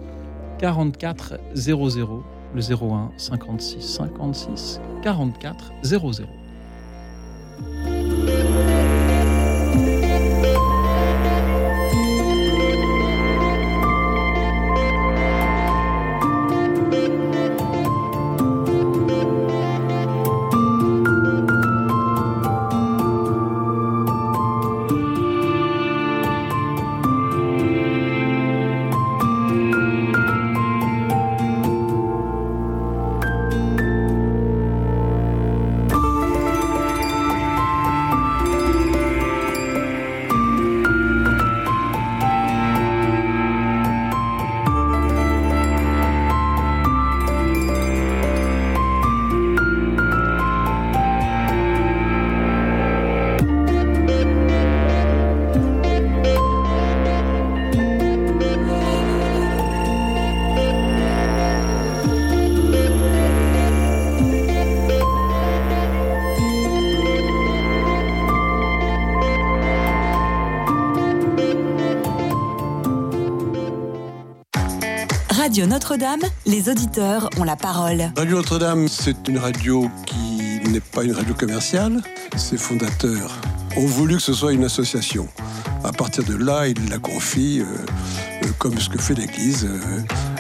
44 0.59 1.35
00 1.55 2.25
le 2.55 2.63
01 2.63 3.13
56 3.17 3.81
56 3.81 4.81
44 5.03 5.73
00. 5.83 6.11
Radio 75.45 75.67
Notre-Dame, 75.67 76.23
les 76.47 76.71
auditeurs 76.71 77.29
ont 77.39 77.45
la 77.45 77.55
parole. 77.55 78.11
Radio 78.17 78.37
Notre-Dame, 78.37 78.89
c'est 78.89 79.29
une 79.29 79.37
radio 79.37 79.91
qui 80.07 80.67
n'est 80.71 80.81
pas 80.81 81.05
une 81.05 81.13
radio 81.13 81.35
commerciale. 81.35 82.01
Ses 82.35 82.57
fondateurs 82.57 83.31
ont 83.77 83.85
voulu 83.85 84.15
que 84.17 84.23
ce 84.23 84.33
soit 84.33 84.55
une 84.55 84.65
association. 84.65 85.29
À 85.85 85.93
partir 85.93 86.25
de 86.25 86.35
là, 86.35 86.67
ils 86.67 86.89
la 86.89 86.99
confient, 86.99 87.61
euh, 87.61 87.65
euh, 88.43 88.49
comme 88.59 88.79
ce 88.79 88.89
que 88.89 88.97
fait 88.97 89.13
l'Église, 89.13 89.67
euh, 89.67 90.01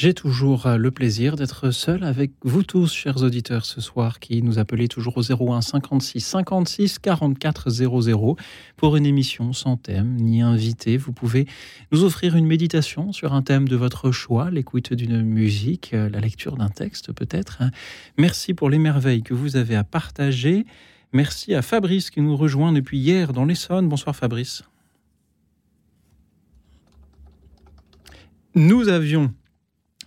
J'ai 0.00 0.14
toujours 0.14 0.64
euh, 0.64 0.78
le 0.78 0.90
plaisir 0.90 1.36
d'être 1.36 1.72
seul 1.72 2.04
avec 2.04 2.30
vous 2.40 2.62
tous, 2.62 2.90
chers 2.90 3.22
auditeurs, 3.22 3.66
ce 3.66 3.82
soir, 3.82 4.18
qui 4.18 4.42
nous 4.42 4.58
appelez 4.58 4.88
toujours 4.88 5.18
au 5.18 5.52
01 5.52 5.60
56 5.60 6.20
56 6.22 6.98
44 7.00 7.68
00 7.68 8.36
pour 8.78 8.96
une 8.96 9.04
émission 9.04 9.52
sans 9.52 9.76
thème 9.76 10.16
ni 10.16 10.40
invité. 10.40 10.96
Vous 10.96 11.12
pouvez 11.12 11.46
nous 11.92 12.02
offrir 12.02 12.34
une 12.34 12.46
méditation 12.46 13.12
sur 13.12 13.34
un 13.34 13.42
thème 13.42 13.68
de 13.68 13.76
votre 13.76 14.10
choix, 14.10 14.50
l'écoute 14.50 14.94
d'une 14.94 15.20
musique, 15.20 15.92
euh, 15.92 16.08
la 16.08 16.20
lecture 16.20 16.56
d'un 16.56 16.70
texte 16.70 17.12
peut-être. 17.12 17.58
Hein. 17.60 17.70
Merci 18.16 18.54
pour 18.54 18.70
les 18.70 18.78
merveilles 18.78 19.22
que 19.22 19.34
vous 19.34 19.56
avez 19.56 19.76
à 19.76 19.84
partager. 19.84 20.64
Merci 21.12 21.54
à 21.54 21.60
Fabrice 21.60 22.08
qui 22.08 22.22
nous 22.22 22.38
rejoint 22.38 22.72
depuis 22.72 22.96
hier 22.96 23.34
dans 23.34 23.44
l'Essonne. 23.44 23.86
Bonsoir 23.86 24.16
Fabrice. 24.16 24.62
Nous 28.54 28.88
avions 28.88 29.34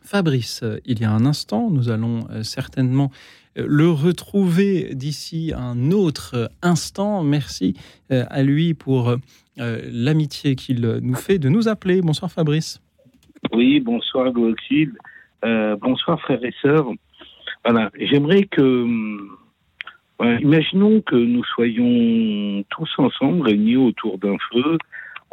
Fabrice 0.04 0.62
euh, 0.64 0.80
il 0.86 0.99
y 0.99 1.06
a 1.06 1.12
un 1.12 1.26
instant. 1.26 1.70
Nous 1.70 1.89
allons 1.89 2.28
euh, 2.30 2.43
certainement 2.43 3.12
euh, 3.58 3.66
le 3.68 3.89
retrouver 3.89 4.93
d'ici 4.93 5.54
un 5.56 5.91
autre 5.91 6.49
instant. 6.62 7.24
Merci 7.24 7.76
à 8.10 8.43
lui 8.43 8.74
pour 8.74 9.16
l'amitié 9.58 10.56
qu'il 10.56 10.82
nous 10.82 11.16
fait 11.16 11.39
de 11.39 11.49
nous 11.49 11.68
appeler. 11.68 12.01
Bonsoir 12.01 12.32
Fabrice. 12.32 12.80
Oui, 13.51 13.80
bonsoir. 13.80 14.32
Euh, 15.45 15.76
bonsoir 15.76 16.20
frères 16.22 16.43
et 16.43 16.54
sœurs. 16.62 16.88
Voilà, 17.66 17.91
j'aimerais 17.99 18.43
que, 18.43 18.88
imaginons 20.41 21.01
que 21.01 21.16
nous 21.16 21.43
soyons 21.43 22.64
tous 22.70 22.89
ensemble 22.97 23.41
réunis 23.41 23.78
autour 23.78 24.18
d'un 24.18 24.38
feu, 24.51 24.78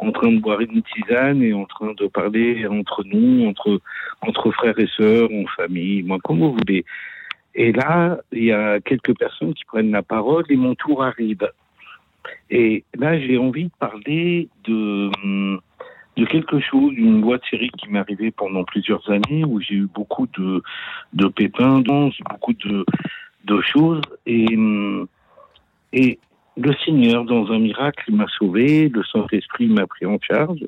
en 0.01 0.11
train 0.11 0.31
de 0.31 0.39
boire 0.39 0.59
une 0.59 0.81
tisane 0.81 1.41
et 1.43 1.53
en 1.53 1.65
train 1.65 1.93
de 1.93 2.07
parler 2.07 2.65
entre 2.67 3.03
nous, 3.05 3.47
entre 3.47 3.79
entre 4.21 4.51
frères 4.51 4.77
et 4.79 4.89
sœurs, 4.97 5.29
en 5.31 5.45
famille, 5.55 6.03
moi 6.03 6.17
comme 6.23 6.39
vous 6.39 6.53
voulez. 6.53 6.83
Et 7.53 7.71
là, 7.71 8.19
il 8.31 8.45
y 8.45 8.51
a 8.51 8.79
quelques 8.79 9.17
personnes 9.17 9.53
qui 9.53 9.65
prennent 9.65 9.91
la 9.91 10.03
parole 10.03 10.45
et 10.49 10.55
mon 10.55 10.75
tour 10.75 11.03
arrive. 11.03 11.47
Et 12.49 12.83
là, 12.97 13.19
j'ai 13.19 13.37
envie 13.37 13.65
de 13.65 13.71
parler 13.79 14.49
de 14.63 15.09
de 16.17 16.25
quelque 16.25 16.59
chose, 16.59 16.93
d'une 16.93 17.21
loi 17.21 17.37
de 17.37 17.43
série 17.49 17.71
qui 17.77 17.89
m'est 17.89 17.99
arrivée 17.99 18.31
pendant 18.31 18.63
plusieurs 18.63 19.09
années, 19.09 19.45
où 19.45 19.61
j'ai 19.61 19.75
eu 19.75 19.87
beaucoup 19.93 20.27
de, 20.37 20.61
de 21.13 21.27
pépins, 21.27 21.81
beaucoup 22.29 22.53
de, 22.53 22.85
de 23.45 23.61
choses. 23.61 24.01
Et, 24.25 24.57
et 25.93 26.19
le 26.57 26.73
Seigneur, 26.85 27.23
dans 27.25 27.51
un 27.51 27.59
miracle, 27.59 28.11
m'a 28.11 28.27
sauvé, 28.27 28.89
le 28.89 29.03
Saint-Esprit 29.03 29.67
m'a 29.67 29.87
pris 29.87 30.05
en 30.05 30.17
charge. 30.19 30.65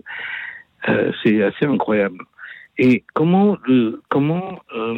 Euh, 0.89 1.11
c'est 1.23 1.41
assez 1.43 1.65
incroyable. 1.65 2.19
Et 2.77 3.03
comment, 3.13 3.57
comment 4.09 4.59
euh, 4.75 4.97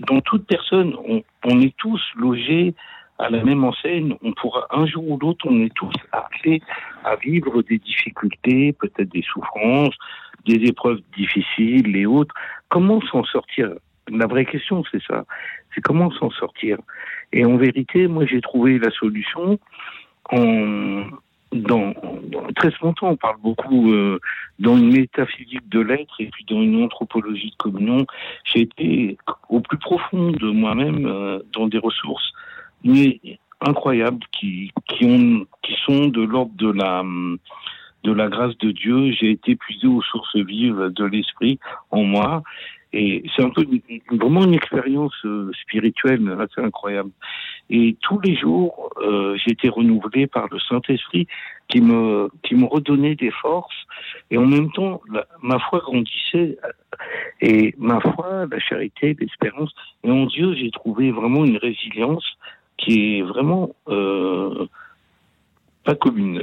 dans 0.00 0.20
toute 0.20 0.46
personne, 0.46 0.94
on, 1.06 1.22
on 1.44 1.60
est 1.60 1.74
tous 1.76 2.00
logés 2.16 2.74
à 3.18 3.30
la 3.30 3.42
même 3.44 3.62
enseigne, 3.62 4.16
on 4.22 4.32
pourra 4.32 4.66
un 4.70 4.84
jour 4.86 5.08
ou 5.08 5.18
l'autre, 5.18 5.46
on 5.48 5.60
est 5.60 5.74
tous 5.74 5.94
appelés 6.10 6.60
à 7.04 7.16
vivre 7.16 7.62
des 7.62 7.78
difficultés, 7.78 8.72
peut-être 8.72 9.12
des 9.12 9.22
souffrances, 9.22 9.94
des 10.44 10.66
épreuves 10.66 11.00
difficiles 11.16 11.94
et 11.96 12.06
autres. 12.06 12.34
Comment 12.68 13.00
s'en 13.02 13.22
sortir? 13.24 13.70
La 14.10 14.26
vraie 14.26 14.44
question, 14.44 14.82
c'est 14.90 15.02
ça. 15.02 15.24
C'est 15.74 15.80
comment 15.80 16.10
s'en 16.12 16.30
sortir. 16.30 16.78
Et 17.32 17.44
en 17.44 17.56
vérité, 17.56 18.06
moi, 18.08 18.26
j'ai 18.26 18.40
trouvé 18.40 18.78
la 18.78 18.90
solution 18.90 19.58
en, 20.30 21.04
dans, 21.52 21.94
très 22.56 22.70
longtemps, 22.82 23.10
on 23.10 23.16
parle 23.16 23.36
beaucoup 23.42 23.92
euh, 23.92 24.18
dans 24.58 24.76
une 24.76 24.92
métaphysique 24.92 25.68
de 25.68 25.80
l'être 25.80 26.14
et 26.20 26.26
puis 26.26 26.44
dans 26.48 26.62
une 26.62 26.82
anthropologie 26.82 27.50
de 27.50 27.56
communion. 27.56 28.06
J'ai 28.44 28.60
été 28.60 29.18
au 29.48 29.60
plus 29.60 29.78
profond 29.78 30.30
de 30.30 30.50
moi-même 30.50 31.06
euh, 31.06 31.40
dans 31.52 31.66
des 31.66 31.78
ressources 31.78 32.32
mais 32.84 33.20
incroyables 33.60 34.24
qui, 34.32 34.72
qui, 34.88 35.04
ont, 35.04 35.46
qui 35.62 35.74
sont 35.84 36.08
de 36.08 36.22
l'ordre 36.22 36.52
de 36.56 36.70
la, 36.70 37.04
de 38.04 38.12
la 38.12 38.28
grâce 38.28 38.56
de 38.58 38.72
Dieu. 38.72 39.12
J'ai 39.12 39.30
été 39.30 39.56
puisé 39.56 39.86
aux 39.86 40.02
sources 40.02 40.36
vives 40.36 40.90
de 40.94 41.04
l'esprit 41.04 41.58
en 41.90 42.02
moi. 42.02 42.42
Et 42.92 43.22
c'est 43.34 43.42
un 43.42 43.50
peu 43.50 43.64
vraiment 44.10 44.44
une 44.44 44.54
expérience 44.54 45.14
euh, 45.24 45.50
spirituelle 45.62 46.28
assez 46.38 46.60
incroyable. 46.60 47.10
Et 47.70 47.96
tous 48.02 48.20
les 48.20 48.36
jours, 48.36 48.90
euh, 49.02 49.36
été 49.46 49.68
renouvelé 49.68 50.26
par 50.26 50.48
le 50.50 50.58
Saint-Esprit 50.58 51.26
qui 51.68 51.80
me 51.80 52.28
qui 52.42 52.54
me 52.54 52.66
redonnait 52.66 53.14
des 53.14 53.30
forces. 53.30 53.86
Et 54.30 54.38
en 54.38 54.46
même 54.46 54.70
temps, 54.72 55.00
ma 55.42 55.58
foi 55.58 55.80
grandissait. 55.80 56.58
Et 57.40 57.74
ma 57.78 58.00
foi, 58.00 58.46
la 58.50 58.58
charité, 58.58 59.16
l'espérance. 59.18 59.72
Et 60.04 60.10
en 60.10 60.26
Dieu, 60.26 60.54
j'ai 60.54 60.70
trouvé 60.70 61.10
vraiment 61.10 61.44
une 61.44 61.56
résilience 61.56 62.24
qui 62.76 63.18
est 63.18 63.22
vraiment 63.22 63.74
euh, 63.88 64.66
pas 65.84 65.94
commune. 65.94 66.42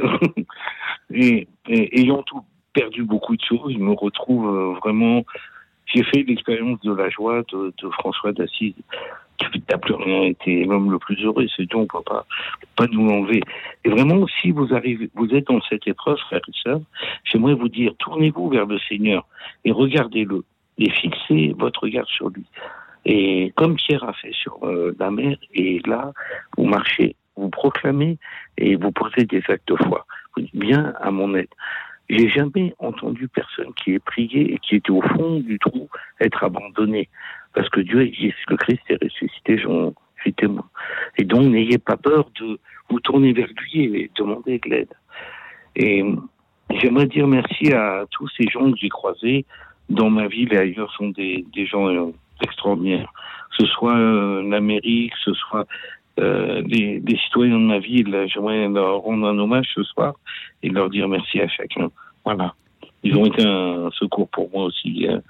et, 1.14 1.48
ayant 1.68 2.24
tout 2.24 2.42
perdu 2.74 3.04
beaucoup 3.04 3.36
de 3.36 3.42
choses, 3.42 3.74
je 3.74 3.78
me 3.80 3.94
retrouve 3.94 4.48
euh, 4.48 4.74
vraiment. 4.80 5.24
J'ai 5.94 6.04
fait 6.04 6.24
l'expérience 6.24 6.80
de 6.82 6.94
la 6.94 7.10
joie 7.10 7.42
de, 7.52 7.90
François 7.92 8.32
d'Assise, 8.32 8.76
qui 9.38 9.64
n'a 9.70 9.78
plus 9.78 9.96
rien 9.96 10.24
été 10.24 10.66
l'homme 10.66 10.92
le 10.92 11.00
plus 11.00 11.16
heureux, 11.24 11.48
c'est 11.56 11.66
Dieu, 11.66 11.78
on 11.78 11.82
ne 11.82 11.88
peut 11.88 12.00
pas, 12.04 12.26
nous 12.92 13.08
l'enlever. 13.08 13.42
Et 13.84 13.90
vraiment, 13.90 14.26
si 14.42 14.52
vous 14.52 14.74
arrivez, 14.74 15.10
vous 15.16 15.30
êtes 15.34 15.48
dans 15.48 15.62
cette 15.62 15.88
épreuve, 15.88 16.18
frères 16.18 16.42
et 16.48 16.52
sœurs, 16.64 16.82
j'aimerais 17.24 17.56
vous 17.56 17.70
dire, 17.70 17.94
tournez-vous 18.00 18.50
vers 18.50 18.66
le 18.66 18.78
Seigneur 18.80 19.26
et 19.66 19.72
regardez-le 19.72 20.44
et 20.78 20.90
fixez 20.92 21.56
votre 21.58 21.84
regard 21.84 22.08
sur 22.08 22.30
lui. 22.30 22.46
Et 23.06 23.54
comme 23.56 23.76
Pierre 23.76 24.04
a 24.04 24.14
fait 24.14 24.34
sur 24.34 24.60
euh, 24.64 24.96
la 25.00 25.10
mer, 25.10 25.38
et 25.54 25.82
là, 25.86 26.12
vous 26.58 26.66
marchez, 26.66 27.16
vous 27.36 27.50
proclamez 27.50 28.18
et 28.58 28.76
vous 28.76 28.92
posez 28.92 29.26
des 29.26 29.42
actes 29.48 29.68
de 29.68 29.76
foi. 29.76 30.06
Vous 30.36 30.46
viens 30.54 30.94
à 31.00 31.10
mon 31.10 31.34
aide. 31.36 31.50
J'ai 32.10 32.28
jamais 32.30 32.74
entendu 32.80 33.28
personne 33.28 33.72
qui 33.76 33.94
ait 33.94 34.00
prié 34.00 34.54
et 34.54 34.58
qui 34.60 34.76
était 34.76 34.92
au 34.92 35.02
fond 35.02 35.40
du 35.40 35.60
trou 35.60 35.90
être 36.20 36.44
abandonné. 36.44 37.08
Parce 37.54 37.70
que 37.70 37.82
Dieu 37.82 38.02
existe, 38.02 38.38
le 38.48 38.58
Christ 38.58 38.82
est 38.90 39.04
ressuscité, 39.04 39.58
j'en 39.60 39.94
suis 40.22 40.34
témoin. 40.34 40.66
Et 41.18 41.24
donc, 41.24 41.44
n'ayez 41.44 41.78
pas 41.78 41.98
peur 41.98 42.30
de 42.40 42.60
vous 42.90 43.00
tourner 43.00 43.34
vers 43.34 43.48
lui 43.48 43.84
et 43.96 44.12
demander 44.18 44.60
de 44.60 44.70
l'aide. 44.70 44.94
Et 45.76 46.04
j'aimerais 46.72 47.08
dire 47.08 47.28
merci 47.28 47.72
à 47.74 48.06
tous 48.12 48.28
ces 48.38 48.48
gens 48.48 48.72
que 48.72 48.78
j'ai 48.78 48.90
croisés 48.90 49.46
dans 49.90 50.10
ma 50.10 50.28
ville 50.28 50.54
et 50.54 50.58
ailleurs, 50.58 50.92
sont 50.94 51.10
des, 51.10 51.46
des 51.54 51.66
gens 51.66 51.88
euh, 51.90 52.12
extraordinaire. 52.42 53.12
Que 53.52 53.66
ce 53.66 53.72
soit 53.72 53.98
euh, 53.98 54.48
l'Amérique, 54.48 55.14
que 55.14 55.32
ce 55.32 55.34
soit 55.34 55.68
euh, 56.20 56.62
les, 56.66 57.02
citoyens 57.26 57.60
de 57.60 57.66
ma 57.66 57.80
ville, 57.80 58.26
j'aimerais 58.34 58.68
leur 58.68 59.00
rendre 59.00 59.28
un 59.28 59.38
hommage 59.38 59.68
ce 59.74 59.84
soir 59.84 60.16
et 60.64 60.70
leur 60.70 60.90
dire 60.90 61.08
merci 61.08 61.40
à 61.40 61.48
chacun. 61.48 61.90
Voilà. 62.26 62.54
Ils 63.04 63.16
ont 63.16 63.26
été 63.26 63.44
un 63.46 63.90
secours 63.92 64.28
pour 64.30 64.50
moi 64.52 64.66
aussi. 64.66 65.08
Hein. 65.10 65.22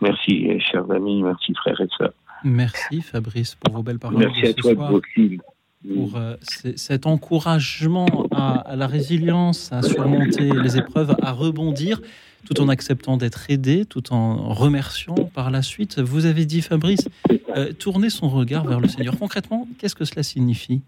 Merci, 0.00 0.58
chers 0.60 0.90
amis, 0.90 1.22
merci, 1.22 1.54
frères 1.54 1.80
et 1.80 1.88
sœurs. 1.96 2.12
Merci, 2.44 3.00
Fabrice, 3.00 3.54
pour 3.54 3.72
vos 3.72 3.82
belles 3.82 3.98
paroles. 3.98 4.18
Merci 4.18 4.46
à 4.46 4.52
toi, 4.52 4.90
aussi 4.90 5.38
pour 5.84 6.16
euh, 6.16 6.34
cet 6.40 7.06
encouragement 7.06 8.06
à, 8.32 8.74
la 8.76 8.86
résilience, 8.86 9.72
à 9.72 9.82
surmonter 9.82 10.50
les 10.50 10.78
épreuves, 10.78 11.14
à 11.22 11.32
rebondir, 11.32 12.00
tout 12.46 12.60
en 12.60 12.68
acceptant 12.68 13.16
d'être 13.16 13.50
aidé, 13.50 13.84
tout 13.84 14.12
en 14.12 14.52
remerciant 14.52 15.14
par 15.34 15.50
la 15.50 15.62
suite. 15.62 15.98
Vous 15.98 16.26
avez 16.26 16.44
dit, 16.44 16.62
Fabrice, 16.62 17.08
euh, 17.56 17.72
tourner 17.72 18.10
son 18.10 18.28
regard 18.28 18.64
vers 18.64 18.80
le 18.80 18.88
Seigneur. 18.88 19.18
Concrètement, 19.18 19.66
qu'est-ce 19.78 19.94
que 19.94 20.04
cela 20.04 20.22
signifie? 20.22 20.82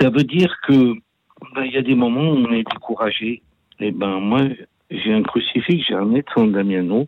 Ça 0.00 0.10
veut 0.10 0.24
dire 0.24 0.54
que 0.66 0.94
ben, 1.54 1.64
il 1.64 1.72
y 1.72 1.76
a 1.76 1.82
des 1.82 1.94
moments 1.94 2.30
où 2.30 2.36
on 2.36 2.52
est 2.52 2.64
découragé. 2.70 3.42
Et 3.82 3.88
eh 3.88 3.90
ben 3.92 4.20
moi, 4.20 4.42
j'ai 4.90 5.12
un 5.12 5.22
crucifix, 5.22 5.84
j'ai 5.88 5.94
un 5.94 6.14
être 6.14 6.32
San 6.34 6.52
Damiano. 6.52 7.06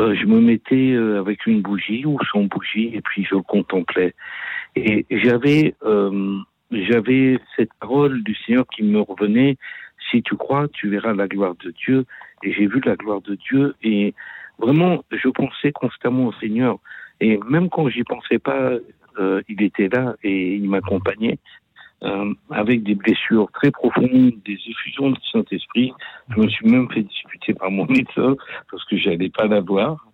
Euh, 0.00 0.16
je 0.20 0.26
me 0.26 0.40
mettais 0.40 0.96
avec 0.96 1.46
une 1.46 1.62
bougie 1.62 2.04
ou 2.04 2.18
sans 2.32 2.42
bougie 2.42 2.90
et 2.92 3.00
puis 3.00 3.24
je 3.24 3.36
contemplais. 3.36 4.12
Et 4.76 5.06
j'avais 5.10 5.74
euh, 5.84 6.38
j'avais 6.70 7.38
cette 7.56 7.72
parole 7.80 8.22
du 8.22 8.34
Seigneur 8.34 8.66
qui 8.66 8.82
me 8.82 9.00
revenait 9.00 9.56
si 10.10 10.22
tu 10.22 10.36
crois, 10.36 10.68
tu 10.68 10.88
verras 10.88 11.14
la 11.14 11.28
gloire 11.28 11.54
de 11.64 11.70
Dieu. 11.70 12.04
Et 12.42 12.52
j'ai 12.52 12.66
vu 12.66 12.80
la 12.84 12.96
gloire 12.96 13.22
de 13.22 13.36
Dieu 13.36 13.74
et 13.82 14.14
vraiment, 14.58 15.02
je 15.10 15.28
pensais 15.28 15.72
constamment 15.72 16.26
au 16.26 16.32
Seigneur. 16.34 16.78
Et 17.20 17.38
même 17.48 17.70
quand 17.70 17.88
j'y 17.88 18.04
pensais 18.04 18.38
pas, 18.38 18.72
euh, 19.18 19.42
il 19.48 19.62
était 19.62 19.88
là 19.88 20.14
et 20.22 20.54
il 20.56 20.68
m'accompagnait. 20.68 21.38
Euh, 22.02 22.34
avec 22.50 22.82
des 22.82 22.94
blessures 22.96 23.50
très 23.52 23.70
profondes, 23.70 24.34
des 24.44 24.58
effusions 24.68 25.10
du 25.10 25.20
Saint-Esprit. 25.32 25.94
Je 26.28 26.40
me 26.40 26.48
suis 26.48 26.68
même 26.68 26.90
fait 26.90 27.02
disputer 27.02 27.54
par 27.54 27.70
mon 27.70 27.86
médecin 27.86 28.36
parce 28.70 28.84
que 28.84 28.98
j'allais 28.98 29.30
pas 29.30 29.46
l'avoir. 29.46 30.06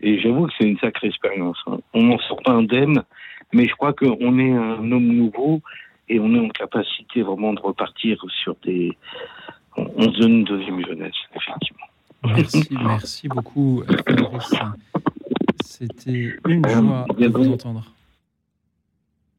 Et 0.00 0.18
j'avoue 0.18 0.46
que 0.46 0.52
c'est 0.58 0.66
une 0.66 0.78
sacrée 0.78 1.06
expérience. 1.06 1.58
Hein. 1.68 1.78
On 1.94 2.02
n'en 2.02 2.18
sort 2.18 2.42
pas 2.42 2.52
indemne, 2.52 3.04
mais 3.52 3.66
je 3.66 3.74
crois 3.74 3.92
qu'on 3.92 4.38
est 4.38 4.52
un 4.52 4.92
homme 4.92 5.08
nouveau 5.08 5.60
et 6.08 6.18
on 6.18 6.34
est 6.34 6.40
en 6.40 6.48
capacité 6.48 7.22
vraiment 7.22 7.52
de 7.52 7.60
repartir 7.60 8.22
sur 8.42 8.56
des. 8.64 8.96
On 9.76 10.12
se 10.12 10.20
donne 10.20 10.38
une 10.38 10.44
deuxième 10.44 10.84
jeunesse, 10.84 11.14
effectivement. 11.34 11.86
Merci, 12.24 12.68
merci 12.84 13.28
beaucoup. 13.28 13.82
C'était 15.64 16.34
une 16.46 16.68
joie 16.68 17.06
de 17.16 17.28
vous 17.28 17.52
entendre. 17.52 17.84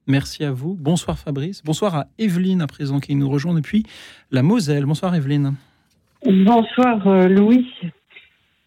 Merci 0.08 0.44
à 0.44 0.52
vous. 0.52 0.76
Bonsoir 0.80 1.18
Fabrice. 1.18 1.62
Bonsoir 1.64 1.96
à 1.96 2.06
Evelyne 2.18 2.62
à 2.62 2.68
présent 2.68 3.00
qui 3.00 3.16
nous 3.16 3.30
rejoint 3.30 3.54
depuis 3.54 3.86
la 4.32 4.42
Moselle. 4.42 4.86
Bonsoir 4.86 5.14
Evelyne. 5.14 5.56
Bonsoir 6.26 7.08
euh, 7.08 7.28
Louis. 7.28 7.68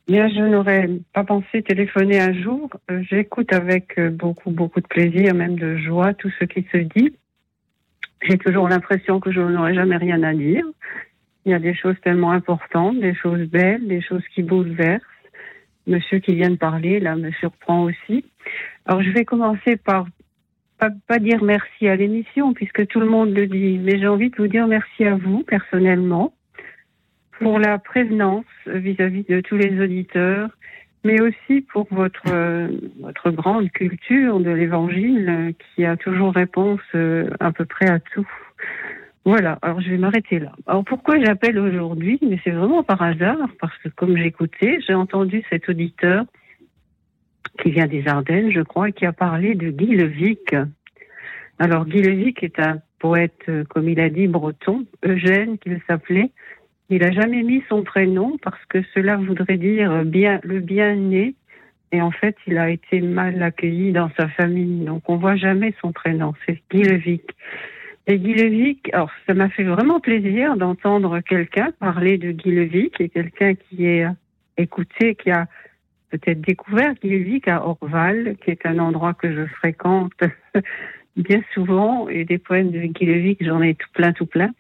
Bien, 0.07 0.29
je 0.29 0.41
n'aurais 0.41 0.91
pas 1.15 1.25
pensé 1.25 1.63
téléphoner 1.63 2.21
un 2.21 2.35
jour. 2.35 2.69
Euh, 2.91 3.03
j'écoute 3.09 3.55
avec 3.55 3.99
euh, 3.99 4.11
beaucoup, 4.11 4.51
beaucoup 4.51 4.83
de 4.83 4.87
plaisir, 4.87 5.35
même 5.35 5.59
de 5.59 5.79
joie, 5.79 6.13
tout 6.13 6.31
ce 6.39 6.45
qui 6.45 6.67
se 6.71 6.77
dit. 6.77 7.17
J'ai 8.21 8.37
toujours 8.37 8.69
l'impression 8.69 9.19
que 9.19 9.33
je 9.33 9.41
n'aurai 9.41 9.75
jamais 9.75 9.97
rien 9.97 10.23
à 10.23 10.35
dire. 10.35 10.67
Il 11.47 11.53
y 11.53 11.55
a 11.55 11.59
des 11.59 11.75
choses 11.75 11.97
tellement 12.03 12.33
importantes, 12.33 13.01
des 13.01 13.15
choses 13.15 13.49
belles, 13.49 13.89
des 13.89 14.03
choses 14.03 14.23
qui 14.35 14.43
bouleversent. 14.43 15.03
Monsieur 15.87 16.19
qui 16.19 16.35
vient 16.35 16.51
de 16.51 16.57
parler, 16.57 17.01
là, 17.01 17.17
me 17.17 17.31
surprend 17.33 17.85
aussi. 17.85 18.27
Alors, 18.85 19.03
je 19.03 19.11
vais 19.11 19.25
commencer 19.25 19.77
par 19.77 20.07
pas, 20.79 20.91
pas 21.07 21.19
dire 21.19 21.43
merci 21.43 21.89
à 21.89 21.97
l'émission, 21.97 22.53
puisque 22.53 22.87
tout 22.89 23.01
le 23.01 23.07
monde 23.07 23.31
le 23.31 23.47
dit, 23.47 23.79
mais 23.79 23.99
j'ai 23.99 24.09
envie 24.09 24.29
de 24.29 24.37
vous 24.37 24.49
dire 24.49 24.67
merci 24.67 25.07
à 25.07 25.17
vous, 25.17 25.45
personnellement 25.45 26.35
pour 27.41 27.59
la 27.59 27.79
prévenance 27.79 28.45
vis-à-vis 28.67 29.25
de 29.25 29.41
tous 29.41 29.57
les 29.57 29.81
auditeurs 29.83 30.51
mais 31.05 31.21
aussi 31.21 31.61
pour 31.61 31.87
votre, 31.91 32.23
euh, 32.31 32.69
votre 33.01 33.31
grande 33.31 33.71
culture 33.71 34.41
de 34.41 34.51
l'Évangile 34.51 35.29
euh, 35.29 35.53
qui 35.53 35.85
a 35.85 35.97
toujours 35.97 36.33
réponse 36.33 36.81
euh, 36.95 37.29
à 37.41 37.53
peu 37.53 37.67
près 37.67 37.89
à 37.89 38.01
tout. 38.01 38.27
Voilà, 39.27 39.59
alors 39.63 39.81
je 39.81 39.91
vais 39.91 39.99
m'arrêter 39.99 40.39
là. 40.39 40.53
Alors 40.67 40.85
pourquoi 40.85 41.19
j'appelle 41.23 41.59
aujourd'hui? 41.59 42.19
Mais 42.23 42.39
c'est 42.43 42.51
vraiment 42.51 42.83
par 42.83 43.01
hasard, 43.03 43.49
parce 43.61 43.77
que 43.79 43.89
comme 43.91 44.17
j'écoutais, 44.17 44.79
j'ai 44.87 44.95
entendu 44.95 45.43
cet 45.51 45.69
auditeur 45.69 46.25
qui 47.63 47.71
vient 47.71 47.87
des 47.87 48.07
Ardennes, 48.09 48.51
je 48.51 48.61
crois, 48.61 48.89
et 48.89 48.93
qui 48.93 49.07
a 49.07 49.13
parlé 49.13 49.55
de 49.55 49.71
Guy 49.71 49.95
Levic. 49.95 50.55
Alors 51.59 51.87
Guy 51.87 52.03
Levic 52.03 52.43
est 52.43 52.59
un 52.59 52.81
poète, 52.99 53.51
comme 53.69 53.89
il 53.89 54.01
a 54.01 54.11
dit, 54.11 54.27
breton, 54.27 54.85
Eugène 55.05 55.57
qu'il 55.59 55.81
s'appelait, 55.87 56.31
il 56.91 57.01
n'a 57.01 57.13
jamais 57.13 57.43
mis 57.43 57.63
son 57.69 57.83
prénom 57.83 58.37
parce 58.43 58.63
que 58.67 58.83
cela 58.95 59.17
voudrait 59.17 59.57
dire 59.57 60.05
bien 60.05 60.41
le 60.43 60.61
bien-né. 60.61 61.35
Et 61.93 62.03
en 62.03 62.11
fait, 62.11 62.37
il 62.47 62.59
a 62.59 62.71
été 62.71 63.01
mal 63.01 63.43
accueilli 63.43 63.93
dans 63.93 64.11
sa 64.19 64.29
famille. 64.29 64.85
Donc, 64.85 65.09
on 65.09 65.17
voit 65.17 65.37
jamais 65.37 65.75
son 65.81 65.93
prénom. 65.93 66.35
C'est 66.45 66.61
Guy 66.71 66.83
Levic. 66.83 67.23
Et 68.07 68.19
Guy 68.19 68.35
Levic, 68.35 68.93
alors, 68.93 69.11
ça 69.27 69.35
m'a 69.35 69.49
fait 69.49 69.63
vraiment 69.63 70.01
plaisir 70.01 70.57
d'entendre 70.57 71.21
quelqu'un 71.21 71.71
parler 71.79 72.19
de 72.19 72.33
Guy 72.33 72.51
Levic 72.51 73.01
et 73.01 73.09
quelqu'un 73.09 73.55
qui 73.55 73.87
est 73.87 74.07
écouté, 74.59 75.15
qui 75.15 75.31
a 75.31 75.47
peut-être 76.11 76.41
découvert 76.41 76.95
Guy 76.95 77.11
Levic 77.11 77.49
à 77.49 77.65
Orval, 77.67 78.37
qui 78.45 78.51
est 78.51 78.67
un 78.67 78.79
endroit 78.79 79.15
que 79.15 79.33
je 79.33 79.47
fréquente 79.47 80.13
bien 81.17 81.43
souvent, 81.53 82.09
et 82.09 82.25
des 82.25 82.39
poèmes 82.39 82.71
de 82.71 82.81
Guy 82.81 83.37
j'en 83.41 83.63
ai 83.63 83.75
tout 83.75 83.89
plein, 83.93 84.13
tout 84.13 84.27
plein. 84.27 84.51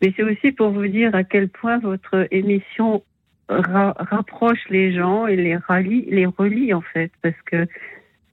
Mais 0.00 0.12
c'est 0.16 0.22
aussi 0.22 0.52
pour 0.52 0.70
vous 0.70 0.86
dire 0.86 1.14
à 1.14 1.24
quel 1.24 1.48
point 1.48 1.78
votre 1.78 2.26
émission 2.30 3.02
rapproche 3.48 4.68
les 4.68 4.92
gens 4.92 5.26
et 5.26 5.36
les 5.36 5.56
relie, 5.56 6.06
les 6.10 6.26
relie 6.26 6.74
en 6.74 6.82
fait, 6.82 7.10
parce 7.22 7.40
que 7.46 7.66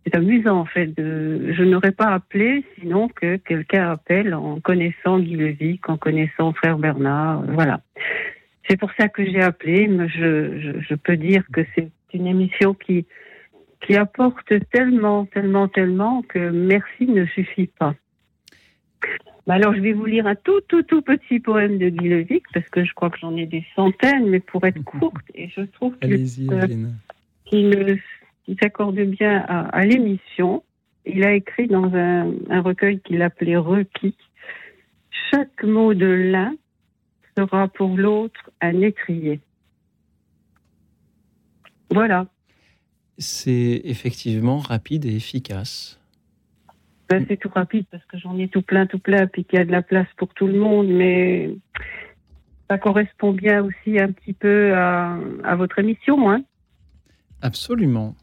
c'est 0.05 0.15
amusant 0.15 0.59
en 0.59 0.65
fait. 0.65 0.91
Je 0.97 1.63
n'aurais 1.63 1.91
pas 1.91 2.13
appelé 2.13 2.63
sinon 2.79 3.07
que 3.09 3.37
quelqu'un 3.37 3.91
appelle 3.91 4.33
en 4.33 4.59
connaissant 4.59 5.19
Guy 5.19 5.35
Levic, 5.35 5.89
en 5.89 5.97
connaissant 5.97 6.53
Frère 6.53 6.77
Bernard, 6.77 7.43
voilà. 7.47 7.81
C'est 8.67 8.77
pour 8.77 8.91
ça 8.97 9.09
que 9.09 9.23
j'ai 9.23 9.41
appelé. 9.41 9.87
Mais 9.87 10.07
je 10.09 10.95
peux 10.95 11.17
dire 11.17 11.43
que 11.53 11.61
c'est 11.75 11.89
une 12.13 12.27
émission 12.27 12.73
qui 12.73 13.05
qui 13.85 13.95
apporte 13.95 14.53
tellement, 14.71 15.25
tellement, 15.25 15.67
tellement 15.67 16.23
que 16.23 16.49
merci 16.49 17.05
ne 17.05 17.25
suffit 17.25 17.67
pas. 17.67 17.93
Alors, 19.47 19.75
je 19.75 19.79
vais 19.79 19.93
vous 19.93 20.05
lire 20.05 20.25
un 20.25 20.33
tout, 20.33 20.59
tout, 20.67 20.81
tout 20.81 21.03
petit 21.03 21.39
poème 21.39 21.77
de 21.77 21.89
Guy 21.89 22.09
Levic, 22.09 22.43
parce 22.51 22.67
que 22.69 22.83
je 22.83 22.91
crois 22.95 23.11
que 23.11 23.19
j'en 23.19 23.37
ai 23.37 23.45
des 23.45 23.63
centaines, 23.75 24.27
mais 24.27 24.39
pour 24.39 24.65
être 24.65 24.83
courte, 24.83 25.25
et 25.35 25.49
je 25.49 25.61
trouve 25.61 25.95
qu'il 25.99 28.01
s'accorde 28.59 28.99
bien 28.99 29.45
à, 29.47 29.85
l'émission. 29.85 30.63
Il 31.05 31.23
a 31.23 31.33
écrit 31.33 31.67
dans 31.67 31.93
un, 31.93 32.33
un 32.49 32.61
recueil 32.61 32.99
qu'il 33.01 33.21
appelait 33.21 33.57
Requis 33.57 34.17
Chaque 35.29 35.63
mot 35.63 35.93
de 35.93 36.07
l'un 36.07 36.55
sera 37.37 37.67
pour 37.67 37.95
l'autre 37.95 38.49
un 38.61 38.81
étrier. 38.81 39.39
Voilà 41.91 42.25
c'est 43.17 43.81
effectivement 43.83 44.57
rapide 44.57 45.05
et 45.05 45.15
efficace. 45.15 45.99
Ben, 47.09 47.23
c'est 47.27 47.37
tout 47.37 47.51
rapide 47.53 47.85
parce 47.91 48.03
que 48.05 48.17
j'en 48.17 48.37
ai 48.37 48.47
tout 48.47 48.61
plein, 48.61 48.87
tout 48.87 48.99
plein, 48.99 49.27
puis 49.27 49.45
qu'il 49.45 49.59
y 49.59 49.61
a 49.61 49.65
de 49.65 49.71
la 49.71 49.83
place 49.83 50.07
pour 50.17 50.33
tout 50.33 50.47
le 50.47 50.57
monde, 50.59 50.87
mais 50.87 51.55
ça 52.69 52.77
correspond 52.77 53.31
bien 53.31 53.63
aussi 53.63 53.99
un 53.99 54.11
petit 54.11 54.33
peu 54.33 54.75
à, 54.75 55.55
votre 55.55 55.79
émission. 55.79 56.31
Hein 56.31 56.43
Absolument. 57.41 58.15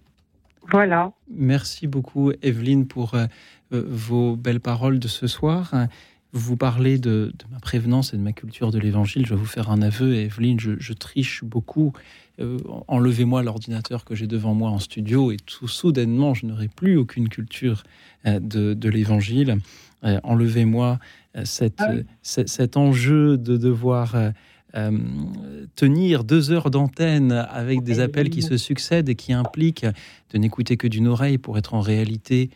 Voilà. 0.69 1.13
Merci 1.31 1.87
beaucoup, 1.87 2.33
Evelyne, 2.43 2.87
pour 2.87 3.15
euh, 3.15 3.27
vos 3.71 4.37
belles 4.37 4.61
paroles 4.61 4.99
de 4.99 5.09
ce 5.09 5.27
soir. 5.27 5.73
Vous 6.33 6.57
parlez 6.57 6.99
de, 6.99 7.33
ma 7.51 7.61
prévenance 7.61 8.15
et 8.15 8.17
de 8.17 8.23
ma 8.23 8.33
culture 8.33 8.71
de 8.71 8.79
l'évangile. 8.79 9.27
Je 9.27 9.35
vais 9.35 9.41
vous 9.41 9.45
faire 9.45 9.71
un 9.71 9.83
aveu, 9.83 10.15
Evelyne, 10.15 10.59
je 10.59 10.93
triche 10.95 11.45
beaucoup 11.45 11.93
euh, 12.41 12.59
enlevez-moi 12.89 13.43
l'ordinateur 13.43 14.05
que 14.05 14.15
j'ai 14.15 14.27
devant 14.27 14.55
moi 14.55 14.71
en 14.71 14.79
studio 14.79 15.33
et 15.33 15.37
tout 15.37 15.69
soudainement, 15.69 16.33
je 16.33 16.47
n'aurai 16.47 16.69
plus 16.69 16.97
aucune 16.97 17.29
culture 17.29 17.83
euh, 18.27 18.41
de, 18.41 18.89
l'évangile. 18.89 19.59
Euh, 20.05 20.19
enlevez-moi 20.23 20.99
ah 21.35 21.43
cet 22.23 22.77
enjeu 22.77 23.39
de 23.39 23.57
devoir 23.57 24.17
tenir 25.77 26.25
deux 26.25 26.51
heures 26.51 26.71
d'antenne 26.71 27.33
avec 27.33 27.83
des 27.83 28.01
appels 28.01 28.29
qui 28.29 28.43
se 28.43 28.57
succèdent 28.57 29.09
et 29.09 29.15
qui 29.15 29.33
impliquent 29.33 29.87
de 30.33 30.39
n'écouter 30.39 30.77
que 30.77 30.87
d'une 30.87 31.09
oreille 31.09 31.39
pour 31.39 31.57
être 31.57 31.73
en 31.73 31.81
réalité 31.81 32.51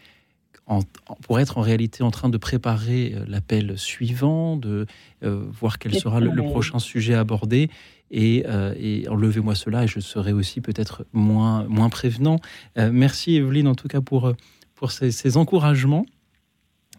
pour 1.22 1.38
être 1.38 1.58
en 1.58 1.60
réalité 1.60 2.02
en 2.02 2.10
train 2.10 2.28
de 2.28 2.38
préparer 2.38 3.14
l'appel 3.28 3.78
suivant, 3.78 4.56
de 4.56 4.86
voir 5.22 5.78
quel 5.78 5.94
sera 5.94 6.18
le, 6.18 6.42
prochain 6.42 6.78
sujet 6.78 7.14
abordé. 7.14 7.70
Euh, 8.14 8.74
et, 8.78 9.08
enlevez-moi 9.08 9.54
cela 9.54 9.84
et 9.84 9.86
je 9.86 10.00
serai 10.00 10.32
aussi 10.32 10.60
peut-être 10.60 11.04
moins, 11.12 11.64
moins 11.64 11.88
prévenant. 11.88 12.38
Euh, 12.78 12.90
merci 12.92 13.36
Evelyne 13.36 13.66
en 13.66 13.74
tout 13.74 13.88
cas 13.88 14.00
pour, 14.00 14.32
pour 14.74 14.92
ces, 14.92 15.36
encouragements. 15.36 16.06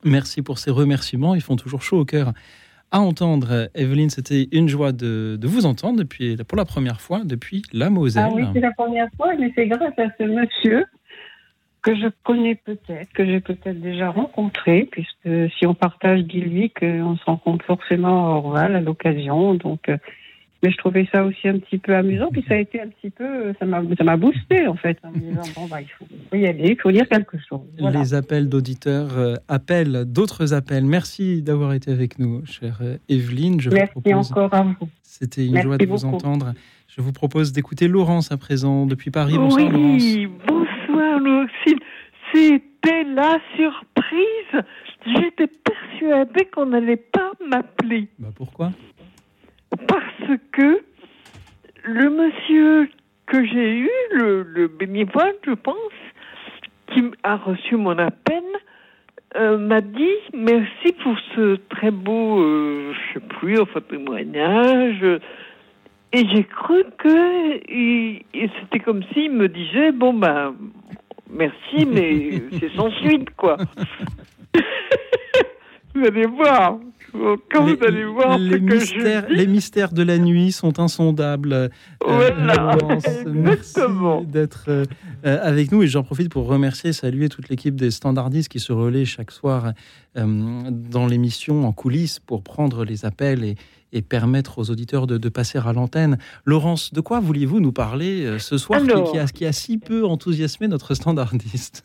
Merci 0.03 0.41
pour 0.41 0.59
ces 0.59 0.71
remerciements, 0.71 1.33
ils 1.33 1.41
font 1.41 1.55
toujours 1.55 1.81
chaud 1.81 1.99
au 1.99 2.05
cœur 2.05 2.33
à 2.91 2.99
entendre. 2.99 3.69
Evelyne, 3.73 4.09
c'était 4.09 4.47
une 4.51 4.69
joie 4.69 4.91
de, 4.91 5.37
de, 5.39 5.47
vous 5.47 5.65
entendre 5.65 5.99
depuis, 5.99 6.37
pour 6.37 6.57
la 6.57 6.65
première 6.65 7.01
fois 7.01 7.23
depuis 7.25 7.63
la 7.73 7.89
Moselle. 7.89 8.27
Ah 8.27 8.33
oui, 8.33 8.43
c'est 8.53 8.61
la 8.61 8.71
première 8.73 9.09
fois, 9.17 9.33
mais 9.37 9.51
c'est 9.55 9.67
grâce 9.67 9.97
à 9.97 10.07
ce 10.17 10.23
monsieur 10.23 10.85
que 11.87 11.95
je 11.95 12.07
connais 12.23 12.55
peut-être, 12.55 13.13
que 13.13 13.25
j'ai 13.25 13.39
peut-être 13.39 13.79
déjà 13.79 14.09
rencontré, 14.09 14.89
puisque 14.91 15.51
si 15.57 15.65
on 15.65 15.73
partage 15.73 16.21
Guilvic, 16.23 16.79
on 16.81 17.15
se 17.15 17.23
rencontre 17.23 17.63
forcément 17.63 18.27
à 18.27 18.37
Orval 18.37 18.75
à 18.75 18.81
l'occasion. 18.81 19.53
Donc, 19.53 19.87
euh, 19.87 19.95
mais 20.61 20.71
je 20.71 20.77
trouvais 20.77 21.07
ça 21.13 21.23
aussi 21.23 21.47
un 21.47 21.59
petit 21.59 21.77
peu 21.77 21.95
amusant. 21.95 22.27
Puis 22.29 22.43
ça 22.45 22.55
a 22.55 22.57
été 22.57 22.81
un 22.81 22.89
petit 22.89 23.09
peu, 23.09 23.53
ça 23.57 23.65
m'a, 23.65 23.81
ça 23.97 24.03
m'a 24.03 24.17
boosté 24.17 24.67
en 24.67 24.75
fait, 24.75 24.97
en 25.03 25.11
me 25.11 25.19
disant 25.19 25.43
bon 25.55 25.67
bah 25.67 25.79
il 25.81 25.87
faut, 25.87 26.35
y 26.35 26.45
aller, 26.45 26.71
il 26.71 26.81
faut 26.81 26.91
dire 26.91 27.07
quelque 27.07 27.37
chose. 27.47 27.61
Les 27.79 28.13
appels 28.13 28.49
d'auditeurs 28.49 29.17
euh, 29.17 29.35
appellent 29.47 30.03
d'autres 30.05 30.53
appels. 30.53 30.83
Merci 30.83 31.41
d'avoir 31.41 31.71
été 31.71 31.91
avec 31.91 32.19
nous, 32.19 32.45
chère 32.45 32.79
euh, 32.81 32.97
Evelyne. 33.07 33.61
Je 33.61 33.69
Merci 33.69 34.13
encore 34.13 34.53
à 34.53 34.63
vous. 34.63 34.89
C'était 35.03 35.45
une 35.45 35.61
joie 35.61 35.77
de 35.77 35.85
vous 35.85 36.03
entendre. 36.03 36.53
Je 36.89 37.01
vous 37.01 37.13
propose 37.13 37.53
d'écouter 37.53 37.87
Laurence 37.87 38.31
à 38.33 38.37
présent 38.37 38.85
depuis 38.85 39.11
Paris. 39.11 39.37
Bonsoir 39.37 39.71
oui, 39.73 40.27
bonsoir 40.27 40.76
C'était 42.33 43.03
la 43.03 43.37
surprise. 43.55 44.63
J'étais 45.05 45.47
persuadée 45.47 46.45
qu'on 46.45 46.67
n'allait 46.67 46.97
pas 46.97 47.31
m'appeler. 47.45 48.07
Bah 48.19 48.29
pourquoi? 48.35 48.71
Parce 49.87 50.39
que 50.51 50.81
le 51.83 52.09
monsieur 52.09 52.89
que 53.27 53.45
j'ai 53.45 53.79
eu, 53.79 53.89
le, 54.11 54.67
bénévole, 54.67 55.35
je 55.45 55.51
pense, 55.51 55.75
qui 56.87 57.03
a 57.23 57.35
reçu 57.37 57.75
mon 57.75 57.97
appel, 57.97 58.43
euh, 59.35 59.57
m'a 59.57 59.81
dit 59.81 60.17
merci 60.33 60.93
pour 61.03 61.17
ce 61.35 61.57
très 61.69 61.91
beau, 61.91 62.39
euh, 62.41 62.93
je 62.93 63.13
sais 63.13 63.25
plus, 63.27 63.59
enfin 63.59 63.81
témoignage. 63.81 65.03
Et 66.13 66.25
j'ai 66.29 66.45
cru 66.45 66.85
que 66.97 67.59
c'était 68.33 68.79
comme 68.79 69.03
s'il 69.13 69.31
me 69.31 69.49
disait 69.49 69.91
bon 69.91 70.13
ben 70.13 70.55
merci, 71.29 71.85
mais 71.85 72.41
c'est 72.59 72.75
sans 72.75 72.91
suite 72.91 73.29
quoi. 73.35 73.57
Vous 75.95 76.05
allez 76.05 76.27
voir. 76.27 76.79
Quand 77.51 77.65
les, 77.65 77.75
vous 77.75 77.83
allez 77.85 78.05
voir 78.05 78.37
les, 78.37 78.59
mystères, 78.59 79.25
les 79.29 79.47
mystères 79.47 79.93
de 79.93 80.03
la 80.03 80.17
nuit 80.17 80.51
sont 80.51 80.79
insondables. 80.79 81.53
Euh, 81.53 81.69
voilà, 82.05 82.77
merci 83.25 83.79
d'être 84.25 84.65
euh, 84.67 84.85
avec 85.23 85.71
nous 85.71 85.83
et 85.83 85.87
j'en 85.87 86.03
profite 86.03 86.29
pour 86.29 86.47
remercier 86.47 86.91
et 86.91 86.93
saluer 86.93 87.29
toute 87.29 87.49
l'équipe 87.49 87.75
des 87.75 87.91
standardistes 87.91 88.49
qui 88.49 88.59
se 88.59 88.73
relaient 88.73 89.05
chaque 89.05 89.31
soir 89.31 89.71
euh, 90.17 90.61
dans 90.71 91.07
l'émission 91.07 91.65
en 91.65 91.71
coulisses 91.71 92.19
pour 92.19 92.43
prendre 92.43 92.83
les 92.83 93.05
appels 93.05 93.43
et, 93.43 93.55
et 93.93 94.01
permettre 94.01 94.59
aux 94.59 94.69
auditeurs 94.69 95.07
de, 95.07 95.17
de 95.17 95.29
passer 95.29 95.57
à 95.57 95.73
l'antenne. 95.73 96.17
Laurence, 96.45 96.93
de 96.93 97.01
quoi 97.01 97.19
vouliez-vous 97.19 97.59
nous 97.59 97.71
parler 97.71 98.39
ce 98.39 98.57
soir 98.57 98.81
qui, 98.81 99.17
a, 99.17 99.25
qui, 99.27 99.45
a, 99.45 99.51
si 99.51 99.77
peu 99.77 100.05
enthousiasmé 100.05 100.67
notre 100.67 100.93
standardiste? 100.93 101.83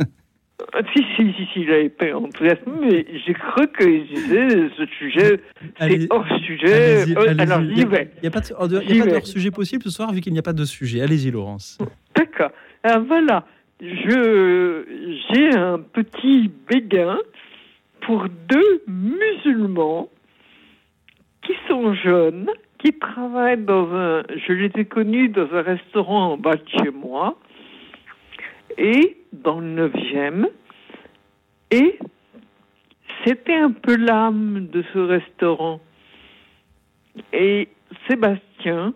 Ah, 0.75 0.81
si, 0.95 1.03
si, 1.17 1.33
si, 1.33 1.47
si, 1.53 1.67
j'avais 1.67 1.89
pas 1.89 2.15
enthousiasmé, 2.15 2.73
mais 2.81 3.07
j'ai 3.27 3.35
cru 3.35 3.67
que 3.69 3.85
ce 3.85 4.87
sujet, 4.99 5.41
c'est 5.81 6.07
hors 6.11 6.27
sujet. 6.47 7.05
Euh, 7.17 7.35
alors, 7.39 7.63
Il 7.63 7.75
n'y 7.75 7.83
a, 7.83 8.31
pas 8.31 8.41
de 8.41 9.15
hors 9.15 9.27
sujet 9.27 9.51
possible 9.51 9.83
ce 9.85 9.91
soir, 9.91 10.13
vu 10.13 10.21
qu'il 10.21 10.33
n'y 10.33 10.39
a 10.39 10.43
pas 10.43 10.53
de 10.53 10.65
sujet. 10.65 11.01
Allez-y, 11.01 11.31
Laurence. 11.31 11.79
D'accord. 12.15 12.51
Alors 12.85 13.05
voilà, 13.05 13.45
je 13.81 14.85
j'ai 15.31 15.57
un 15.57 15.79
petit 15.79 16.51
béguin 16.69 17.19
pour 18.07 18.27
deux 18.49 18.83
musulmans 18.87 20.09
qui 21.43 21.53
sont 21.69 21.95
jeunes, 21.95 22.49
qui 22.79 22.93
travaillent 22.93 23.63
dans 23.63 23.93
un. 23.93 24.23
Je 24.47 24.53
les 24.53 24.71
ai 24.75 24.85
connus 24.85 25.29
dans 25.29 25.53
un 25.53 25.63
restaurant 25.63 26.33
en 26.33 26.37
bas 26.37 26.57
de 26.57 26.69
chez 26.69 26.91
moi 26.91 27.37
et 28.79 29.17
dans 29.33 29.61
le 29.61 29.67
neuvième. 29.67 30.49
Et 31.71 31.99
c'était 33.25 33.55
un 33.55 33.71
peu 33.71 33.97
l'âme 33.97 34.69
de 34.69 34.85
ce 34.93 34.99
restaurant. 34.99 35.81
Et 37.33 37.69
Sébastien, 38.09 38.95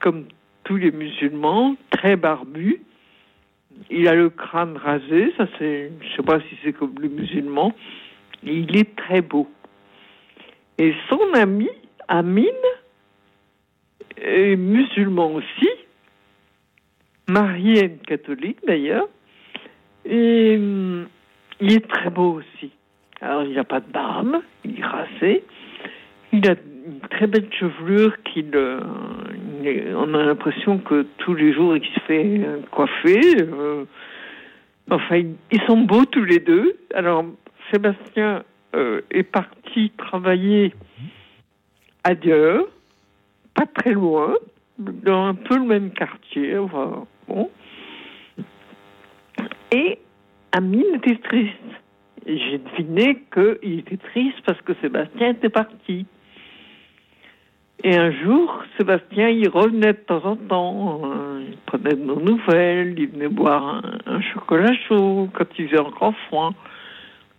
comme 0.00 0.26
tous 0.64 0.76
les 0.76 0.92
musulmans, 0.92 1.76
très 1.90 2.16
barbu, 2.16 2.80
il 3.90 4.08
a 4.08 4.14
le 4.14 4.30
crâne 4.30 4.76
rasé, 4.76 5.32
ça 5.36 5.46
c'est, 5.58 5.90
je 6.00 6.16
sais 6.16 6.22
pas 6.22 6.40
si 6.40 6.56
c'est 6.62 6.72
comme 6.72 6.94
les 7.00 7.08
musulmans, 7.08 7.72
il 8.44 8.76
est 8.76 8.94
très 8.96 9.22
beau. 9.22 9.48
Et 10.78 10.94
son 11.08 11.20
ami, 11.34 11.68
Amine, 12.08 12.48
est 14.16 14.56
musulman 14.56 15.34
aussi, 15.34 15.68
marié 17.28 17.80
à 17.80 17.84
une 17.84 17.98
catholique 17.98 18.58
d'ailleurs, 18.66 19.08
et 20.04 20.56
hum, 20.56 21.06
il 21.60 21.72
est 21.72 21.88
très 21.88 22.10
beau 22.10 22.40
aussi. 22.40 22.70
Alors 23.20 23.44
il 23.44 23.54
n'a 23.54 23.64
pas 23.64 23.80
de 23.80 23.90
barbe, 23.90 24.40
il 24.64 24.80
est 24.80 24.84
rasé, 24.84 25.44
il 26.32 26.48
a 26.48 26.54
une 26.86 27.00
très 27.10 27.26
belle 27.26 27.48
chevelure 27.52 28.20
qu'il 28.24 28.50
euh, 28.54 28.80
on 29.64 30.14
a 30.14 30.24
l'impression 30.24 30.78
que 30.78 31.06
tous 31.18 31.34
les 31.34 31.52
jours 31.52 31.76
il 31.76 31.84
se 31.84 32.00
fait 32.00 32.40
coiffer. 32.70 33.20
Euh, 33.40 33.84
enfin, 34.90 35.22
ils 35.50 35.62
sont 35.66 35.78
beaux 35.78 36.04
tous 36.04 36.24
les 36.24 36.40
deux. 36.40 36.76
Alors, 36.94 37.24
Sébastien 37.70 38.26
euh, 38.26 38.42
est 38.74 39.22
parti 39.22 39.90
travailler 39.96 40.74
ailleurs, 42.04 42.64
pas 43.54 43.66
très 43.66 43.92
loin, 43.92 44.34
dans 44.78 45.26
un 45.26 45.34
peu 45.34 45.56
le 45.56 45.64
même 45.64 45.90
quartier. 45.90 46.56
bon. 47.28 47.50
Et 49.72 49.98
Amine 50.52 50.96
était 50.96 51.16
triste. 51.16 51.56
J'ai 52.26 52.58
deviné 52.58 53.22
qu'il 53.32 53.80
était 53.80 53.96
triste 53.96 54.38
parce 54.46 54.60
que 54.62 54.74
Sébastien 54.80 55.30
était 55.30 55.48
parti. 55.48 56.06
Et 57.84 57.96
un 57.96 58.12
jour, 58.12 58.62
Sébastien, 58.78 59.28
il 59.28 59.48
revenait 59.48 59.94
de 59.94 59.98
temps 59.98 60.24
en 60.24 60.36
temps, 60.36 61.00
euh, 61.04 61.44
il 61.48 61.56
prenait 61.66 61.96
de 61.96 62.04
nos 62.04 62.20
nouvelles, 62.20 62.94
il 62.96 63.08
venait 63.08 63.28
boire 63.28 63.82
un, 64.06 64.20
chocolat 64.20 64.72
chaud 64.86 65.28
quand 65.32 65.46
il 65.58 65.68
faisait 65.68 65.80
encore 65.80 66.14
froid. 66.28 66.52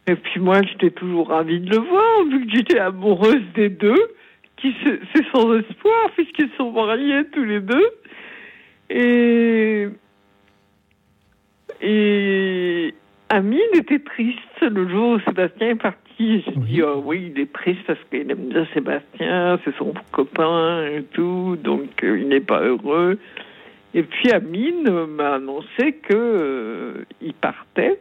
Et 0.08 0.16
puis 0.16 0.40
moi, 0.40 0.62
j'étais 0.64 0.92
toujours 0.92 1.30
ravie 1.30 1.60
de 1.60 1.70
le 1.70 1.78
voir, 1.78 2.26
vu 2.30 2.46
que 2.46 2.52
j'étais 2.52 2.80
amoureuse 2.80 3.44
des 3.56 3.70
deux, 3.70 4.12
qui 4.58 4.76
c'est 4.84 5.26
sans 5.32 5.54
espoir, 5.58 6.12
puisqu'ils 6.16 6.50
sont 6.58 6.72
mariés 6.72 7.24
tous 7.32 7.44
les 7.44 7.62
deux. 7.62 7.90
Et, 8.90 9.88
et 11.82 12.94
Amine 13.30 13.60
était 13.76 14.00
triste 14.00 14.40
le 14.62 14.88
jour 14.90 15.14
où 15.14 15.20
Sébastien 15.22 15.70
est 15.70 15.76
parti 15.76 16.04
j'ai 16.18 16.52
dit, 16.56 16.82
oh, 16.84 17.02
oui, 17.06 17.32
il 17.34 17.42
est 17.42 17.52
triste 17.52 17.82
parce 17.88 18.00
qu'il 18.10 18.30
aime 18.30 18.50
bien 18.50 18.68
Sébastien, 18.74 19.60
c'est 19.64 19.76
son 19.78 19.94
copain 20.12 20.86
et 20.86 21.04
tout, 21.14 21.58
donc 21.62 22.04
euh, 22.04 22.20
il 22.20 22.28
n'est 22.28 22.40
pas 22.40 22.62
heureux. 22.62 23.18
Et 23.94 24.04
puis 24.04 24.32
Amine 24.32 25.06
m'a 25.08 25.36
annoncé 25.36 25.94
que 26.08 26.14
euh, 26.14 27.06
partait, 27.42 28.00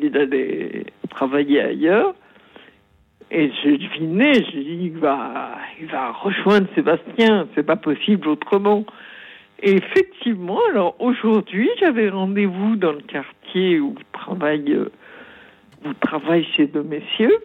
il 0.00 0.16
allait 0.16 0.86
travailler 1.10 1.60
ailleurs. 1.60 2.14
Et 3.30 3.50
j'ai 3.62 3.76
deviné, 3.76 4.32
j'ai 4.34 4.64
dit, 4.64 4.78
il 4.84 4.98
va, 4.98 5.58
il 5.80 5.86
va 5.86 6.12
rejoindre 6.12 6.66
Sébastien, 6.74 7.46
c'est 7.54 7.62
pas 7.62 7.76
possible 7.76 8.28
autrement. 8.28 8.86
Et 9.62 9.72
effectivement, 9.72 10.60
alors 10.70 10.96
aujourd'hui, 11.00 11.68
j'avais 11.78 12.08
rendez-vous 12.08 12.76
dans 12.76 12.92
le 12.92 13.00
quartier 13.00 13.80
où 13.80 13.94
travaille 14.12 14.78
vous 15.82 15.94
travaillez 15.94 16.44
chez 16.56 16.66
deux 16.66 16.82
messieurs. 16.82 17.36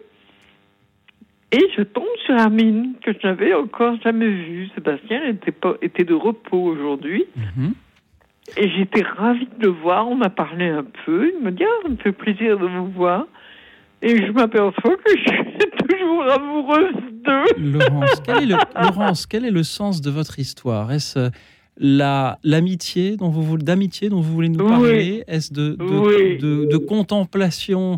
Et 1.52 1.60
je 1.76 1.82
tombe 1.82 2.04
sur 2.24 2.36
Amine, 2.36 2.94
que 3.02 3.12
je 3.12 3.26
n'avais 3.26 3.54
encore 3.54 3.96
jamais 4.02 4.28
vu. 4.28 4.68
Sébastien 4.74 5.24
était, 5.24 5.52
pas, 5.52 5.74
était 5.82 6.04
de 6.04 6.14
repos 6.14 6.60
aujourd'hui. 6.60 7.26
Mhm. 7.36 7.74
Et 8.56 8.68
j'étais 8.70 9.02
ravie 9.02 9.48
de 9.58 9.66
le 9.66 9.70
voir. 9.70 10.08
On 10.08 10.16
m'a 10.16 10.30
parlé 10.30 10.68
un 10.68 10.84
peu. 11.04 11.32
Il 11.34 11.44
me 11.44 11.50
dit 11.50 11.64
Ah, 11.64 11.82
ça 11.82 11.88
me 11.88 11.96
fait 11.96 12.12
plaisir 12.12 12.58
de 12.58 12.66
vous 12.66 12.90
voir. 12.90 13.26
Et 14.02 14.26
je 14.26 14.32
m'aperçois 14.32 14.96
que 14.96 15.10
je 15.16 15.22
suis 15.22 15.88
toujours 15.88 16.24
amoureuse 16.30 16.94
d'eux. 17.24 17.78
Laurence, 17.78 18.20
quel 18.24 18.42
est 18.42 18.46
le, 18.46 18.56
Laurence, 18.82 19.26
quel 19.26 19.44
est 19.46 19.50
le 19.50 19.62
sens 19.62 20.02
de 20.02 20.10
votre 20.10 20.38
histoire? 20.38 20.92
Est-ce 20.92 21.18
euh, 21.18 21.30
la 21.78 22.38
l'amitié 22.44 23.16
dont 23.16 23.30
vous 23.30 23.56
d'amitié 23.56 24.10
dont 24.10 24.20
vous 24.20 24.32
voulez 24.34 24.50
nous 24.50 24.66
parler? 24.66 25.24
Est-ce 25.26 25.52
de 25.52 25.70
de, 25.70 26.66
de, 26.66 26.76
contemplation 26.76 27.96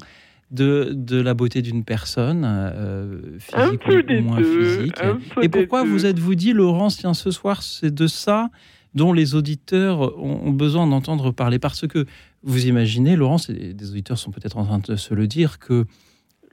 de, 0.52 0.92
de 0.92 1.20
la 1.20 1.34
beauté 1.34 1.60
d'une 1.60 1.84
personne, 1.84 2.44
euh, 2.46 3.20
physique 3.40 3.82
ou, 3.88 4.22
moins 4.22 4.42
physique? 4.42 4.96
Et 5.42 5.48
pourquoi 5.48 5.82
vous 5.82 6.06
êtes-vous 6.06 6.36
dit, 6.36 6.52
Laurence, 6.52 6.98
tiens, 6.98 7.14
ce 7.14 7.32
soir, 7.32 7.62
c'est 7.62 7.92
de 7.92 8.06
ça 8.06 8.48
dont 8.96 9.12
les 9.12 9.34
auditeurs 9.34 10.18
ont, 10.18 10.50
besoin 10.50 10.86
d'entendre 10.86 11.30
parler 11.30 11.58
Parce 11.58 11.86
que 11.86 12.06
vous 12.42 12.66
imaginez, 12.66 13.14
Laurence, 13.14 13.50
et 13.50 13.72
des 13.74 13.90
auditeurs 13.90 14.18
sont 14.18 14.32
peut-être 14.32 14.56
en 14.56 14.64
train 14.64 14.80
de 14.80 14.96
se 14.96 15.14
le 15.14 15.28
dire, 15.28 15.58
que 15.58 15.86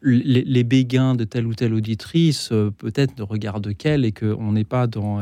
les, 0.03 0.63
béguins 0.63 1.15
de 1.15 1.23
telle 1.23 1.47
ou 1.47 1.55
telle 1.55 1.73
auditrice 1.73 2.49
euh, 2.51 2.69
peut-être 2.71 3.17
ne 3.17 3.23
regardent 3.23 3.73
qu'elle 3.73 4.03
et 4.03 4.11
qu'on 4.11 4.51
n'est 4.51 4.65
pas 4.65 4.85
dans 4.85 5.21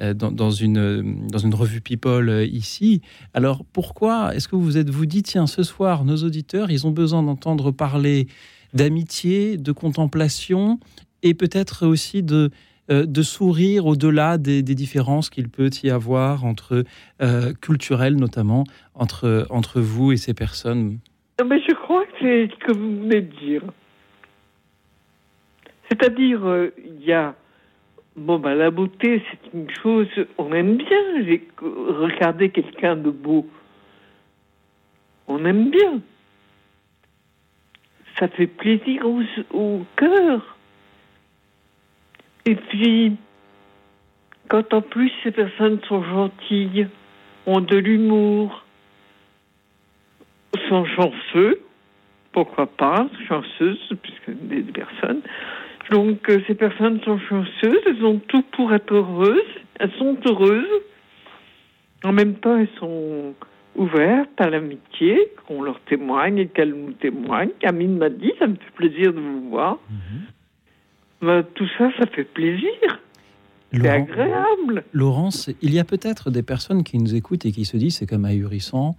euh, 0.00 0.14
dans, 0.14 0.50
une, 0.50 1.26
dans 1.26 1.38
une 1.38 1.54
revue 1.54 1.82
People 1.82 2.30
euh, 2.30 2.46
ici. 2.46 3.02
Alors 3.34 3.64
pourquoi 3.70 4.34
est-ce 4.34 4.48
que 4.48 4.56
vous 4.56 4.78
êtes 4.78 4.88
vous 4.88 5.04
dit, 5.04 5.22
tiens, 5.22 5.46
ce 5.46 5.62
soir, 5.62 6.04
nos 6.04 6.16
auditeurs, 6.18 6.70
ils 6.70 6.86
ont 6.86 6.90
besoin 6.90 7.22
d'entendre 7.22 7.70
parler 7.70 8.26
d'amitié, 8.72 9.58
de 9.58 9.72
contemplation 9.72 10.80
et 11.22 11.34
peut-être 11.34 11.86
aussi 11.86 12.22
de, 12.22 12.50
de 12.90 13.22
sourire 13.22 13.86
au-delà 13.86 14.36
des, 14.38 14.62
différences 14.62 15.30
qu'il 15.30 15.48
peut 15.48 15.70
y 15.82 15.90
avoir 15.90 16.44
entre 16.44 16.84
culturelles 17.60 18.16
notamment 18.16 18.64
entre, 18.94 19.46
entre 19.50 19.80
vous 19.80 20.12
et 20.12 20.16
ces 20.16 20.34
personnes? 20.34 20.98
Mais 21.46 21.60
je 21.60 21.74
crois 21.74 22.04
que 22.04 22.12
c'est 22.20 22.48
ce 22.48 22.66
que 22.66 22.72
vous 22.72 23.02
venez 23.02 23.22
de 23.22 23.36
dire. 23.38 23.62
C'est-à-dire, 25.88 26.40
il 26.84 27.04
y 27.04 27.12
a 27.12 27.34
Bon, 28.16 28.38
ben, 28.38 28.54
la 28.54 28.70
beauté, 28.70 29.22
c'est 29.30 29.56
une 29.56 29.70
chose, 29.82 30.08
on 30.36 30.52
aime 30.52 30.76
bien 30.76 31.38
regarder 31.60 32.50
quelqu'un 32.50 32.96
de 32.96 33.10
beau. 33.10 33.46
On 35.28 35.44
aime 35.44 35.70
bien. 35.70 36.00
Ça 38.18 38.28
fait 38.28 38.48
plaisir 38.48 39.06
au, 39.06 39.22
au 39.54 39.86
cœur. 39.96 40.58
Et 42.46 42.54
puis, 42.54 43.16
quand 44.48 44.72
en 44.74 44.82
plus 44.82 45.10
ces 45.22 45.30
personnes 45.30 45.78
sont 45.88 46.02
gentilles, 46.02 46.88
ont 47.46 47.60
de 47.60 47.76
l'humour, 47.76 48.64
sont 50.68 50.84
chanceux, 50.84 51.60
pourquoi 52.32 52.66
pas, 52.66 53.08
chanceuses, 53.28 53.92
puisque 54.02 54.30
des 54.30 54.62
personnes, 54.62 55.22
donc 55.90 56.28
euh, 56.28 56.40
ces 56.46 56.54
personnes 56.54 57.00
sont 57.02 57.18
chanceuses, 57.18 57.80
elles 57.86 58.04
ont 58.04 58.20
tout 58.28 58.42
pour 58.52 58.72
être 58.72 58.94
heureuses, 58.94 59.40
elles 59.78 59.92
sont 59.98 60.16
heureuses. 60.26 60.82
En 62.04 62.12
même 62.12 62.34
temps, 62.34 62.56
elles 62.56 62.68
sont 62.78 63.34
ouvertes 63.76 64.40
à 64.40 64.48
l'amitié, 64.50 65.32
qu'on 65.46 65.62
leur 65.62 65.80
témoigne 65.80 66.38
et 66.38 66.46
qu'elles 66.46 66.74
nous 66.74 66.92
témoignent. 66.92 67.50
Camille 67.60 67.88
m'a 67.88 68.08
dit, 68.08 68.32
ça 68.38 68.46
me 68.46 68.54
fait 68.54 68.74
plaisir 68.74 69.12
de 69.12 69.20
vous 69.20 69.50
voir. 69.50 69.78
Mhm. 69.90 70.26
Ben, 71.22 71.44
tout 71.54 71.66
ça, 71.76 71.90
ça 71.98 72.06
fait 72.06 72.24
plaisir. 72.24 73.00
C'est 73.72 73.88
agréable. 73.88 74.84
Laurence, 74.92 75.48
il 75.62 75.72
y 75.72 75.78
a 75.78 75.84
peut-être 75.84 76.30
des 76.30 76.42
personnes 76.42 76.82
qui 76.82 76.98
nous 76.98 77.14
écoutent 77.14 77.46
et 77.46 77.52
qui 77.52 77.64
se 77.64 77.76
disent 77.76 77.96
c'est 77.96 78.06
comme 78.06 78.24
ahurissant. 78.24 78.96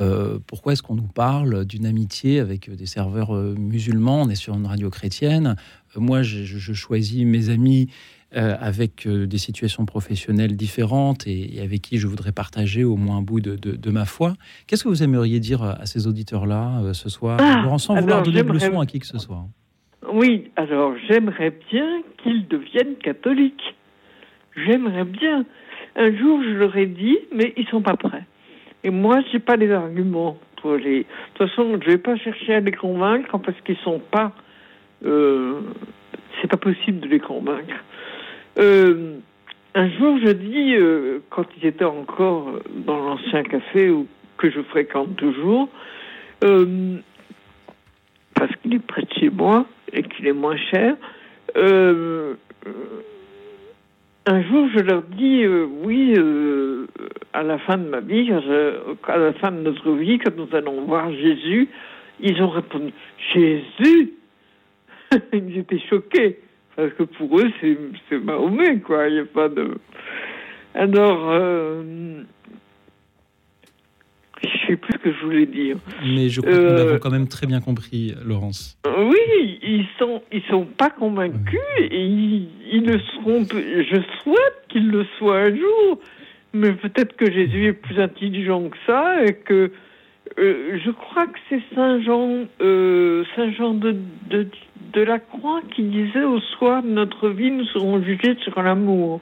Euh, 0.00 0.38
pourquoi 0.46 0.72
est-ce 0.72 0.82
qu'on 0.82 0.94
nous 0.94 1.08
parle 1.08 1.64
d'une 1.64 1.86
amitié 1.86 2.38
avec 2.38 2.70
des 2.70 2.86
serveurs 2.86 3.34
euh, 3.34 3.54
musulmans? 3.58 4.22
On 4.22 4.28
est 4.28 4.36
sur 4.36 4.54
une 4.54 4.66
radio 4.66 4.90
chrétienne. 4.90 5.56
Euh, 5.96 6.00
moi, 6.00 6.22
je, 6.22 6.72
choisis 6.72 7.24
mes 7.24 7.50
amis 7.50 7.88
avec 8.30 9.08
des 9.08 9.38
situations 9.38 9.86
professionnelles 9.86 10.54
différentes 10.54 11.26
et, 11.26 11.62
avec 11.62 11.80
qui 11.80 11.96
je 11.96 12.06
voudrais 12.06 12.32
partager 12.32 12.84
au 12.84 12.96
moins 12.96 13.16
un 13.16 13.22
bout 13.22 13.40
de, 13.40 13.90
ma 13.90 14.04
foi. 14.04 14.34
Qu'est-ce 14.66 14.84
que 14.84 14.90
vous 14.90 15.02
aimeriez 15.02 15.40
dire 15.40 15.62
à 15.62 15.86
ces 15.86 16.06
auditeurs-là 16.06 16.92
ce 16.92 17.08
soir? 17.08 17.38
Ah, 17.40 17.78
Sans 17.78 17.98
vouloir 17.98 18.22
donner 18.22 18.42
de 18.42 18.52
leçons 18.52 18.80
à 18.80 18.84
qui 18.84 18.98
que 18.98 19.06
ce 19.06 19.16
soit. 19.16 19.48
Oui, 20.18 20.50
alors 20.56 20.94
j'aimerais 21.06 21.52
bien 21.70 22.02
qu'ils 22.20 22.48
deviennent 22.48 22.96
catholiques. 22.96 23.76
J'aimerais 24.56 25.04
bien. 25.04 25.44
Un 25.94 26.12
jour, 26.16 26.42
je 26.42 26.54
leur 26.54 26.76
ai 26.76 26.86
dit, 26.86 27.18
mais 27.30 27.54
ils 27.56 27.68
sont 27.68 27.82
pas 27.82 27.96
prêts. 27.96 28.24
Et 28.82 28.90
moi, 28.90 29.20
j'ai 29.30 29.38
pas 29.38 29.54
les 29.54 29.70
arguments 29.70 30.36
pour 30.60 30.74
les. 30.74 31.02
De 31.02 31.04
toute 31.34 31.48
façon, 31.48 31.78
je 31.80 31.90
vais 31.90 31.98
pas 31.98 32.16
chercher 32.16 32.54
à 32.54 32.58
les 32.60 32.72
convaincre 32.72 33.38
parce 33.38 33.60
qu'ils 33.60 33.76
sont 33.76 34.00
pas. 34.00 34.32
Euh... 35.04 35.60
C'est 36.40 36.48
pas 36.48 36.56
possible 36.56 36.98
de 36.98 37.06
les 37.06 37.20
convaincre. 37.20 37.76
Euh... 38.58 39.18
Un 39.76 39.88
jour, 39.88 40.18
je 40.24 40.32
dis, 40.32 40.74
euh, 40.74 41.20
quand 41.30 41.44
ils 41.58 41.66
étaient 41.66 41.84
encore 41.84 42.58
dans 42.74 42.98
l'ancien 42.98 43.44
café 43.44 43.94
que 44.36 44.50
je 44.50 44.62
fréquente 44.62 45.14
toujours, 45.14 45.68
parce 48.38 48.54
qu'il 48.56 48.74
est 48.74 48.86
près 48.86 49.02
de 49.02 49.12
chez 49.18 49.30
moi 49.30 49.66
et 49.92 50.02
qu'il 50.02 50.26
est 50.26 50.32
moins 50.32 50.56
cher. 50.56 50.96
Euh, 51.56 52.34
un 54.26 54.42
jour, 54.42 54.68
je 54.74 54.80
leur 54.80 55.02
dis 55.02 55.42
euh, 55.44 55.66
oui, 55.84 56.14
à 57.32 57.42
la 57.42 57.58
fin 57.58 57.78
de 57.78 57.88
ma 57.88 58.00
vie, 58.00 58.30
à 58.32 59.16
la 59.16 59.32
fin 59.34 59.50
de 59.50 59.60
notre 59.60 59.92
vie, 59.92 60.18
quand 60.18 60.36
nous 60.36 60.48
allons 60.54 60.82
voir 60.82 61.10
Jésus, 61.12 61.68
ils 62.20 62.42
ont 62.42 62.50
répondu 62.50 62.92
Jésus 63.32 64.12
Ils 65.32 65.58
étaient 65.58 65.80
choqués. 65.90 66.40
Parce 66.76 66.92
que 66.92 67.02
pour 67.04 67.38
eux, 67.40 67.50
c'est 67.60 68.18
Mahomet, 68.18 68.80
quoi. 68.80 69.08
Il 69.08 69.14
n'y 69.14 69.20
a 69.20 69.24
pas 69.24 69.48
de. 69.48 69.74
Alors, 70.74 71.30
euh, 71.30 72.22
sais 74.68 74.76
plus 74.76 74.92
ce 74.94 74.98
que 74.98 75.12
je 75.12 75.24
voulais 75.24 75.46
dire. 75.46 75.76
Mais 76.02 76.28
je 76.28 76.40
crois 76.40 76.52
que 76.52 76.58
nous 76.58 76.76
l'avons 76.76 76.94
euh, 76.94 76.98
quand 76.98 77.10
même 77.10 77.28
très 77.28 77.46
bien 77.46 77.60
compris, 77.60 78.14
Laurence. 78.24 78.78
Oui, 78.86 79.58
ils 79.62 79.86
sont, 79.98 80.22
ils 80.32 80.42
sont 80.50 80.64
pas 80.64 80.90
convaincus 80.90 81.60
et 81.78 82.04
ils, 82.04 82.84
le 82.84 82.98
seront. 83.00 83.44
Je 83.50 84.00
souhaite 84.22 84.62
qu'ils 84.68 84.90
le 84.90 85.04
soient 85.18 85.38
un 85.38 85.56
jour, 85.56 85.98
mais 86.52 86.72
peut-être 86.72 87.16
que 87.16 87.30
Jésus 87.30 87.66
est 87.66 87.72
plus 87.72 88.00
intelligent 88.00 88.68
que 88.68 88.76
ça 88.86 89.24
et 89.24 89.34
que 89.34 89.70
euh, 90.38 90.78
je 90.84 90.90
crois 90.90 91.26
que 91.26 91.38
c'est 91.48 91.62
Saint 91.74 92.00
Jean, 92.02 92.44
euh, 92.60 93.24
Saint 93.34 93.50
Jean 93.52 93.74
de, 93.74 93.96
de, 94.30 94.46
de, 94.92 95.00
la 95.00 95.18
Croix 95.18 95.62
qui 95.74 95.82
disait 95.82 96.24
au 96.24 96.40
soir 96.40 96.82
de 96.82 96.88
notre 96.88 97.28
vie, 97.30 97.50
nous 97.50 97.64
serons 97.66 98.02
jugés 98.02 98.36
sur 98.42 98.60
l'amour. 98.62 99.20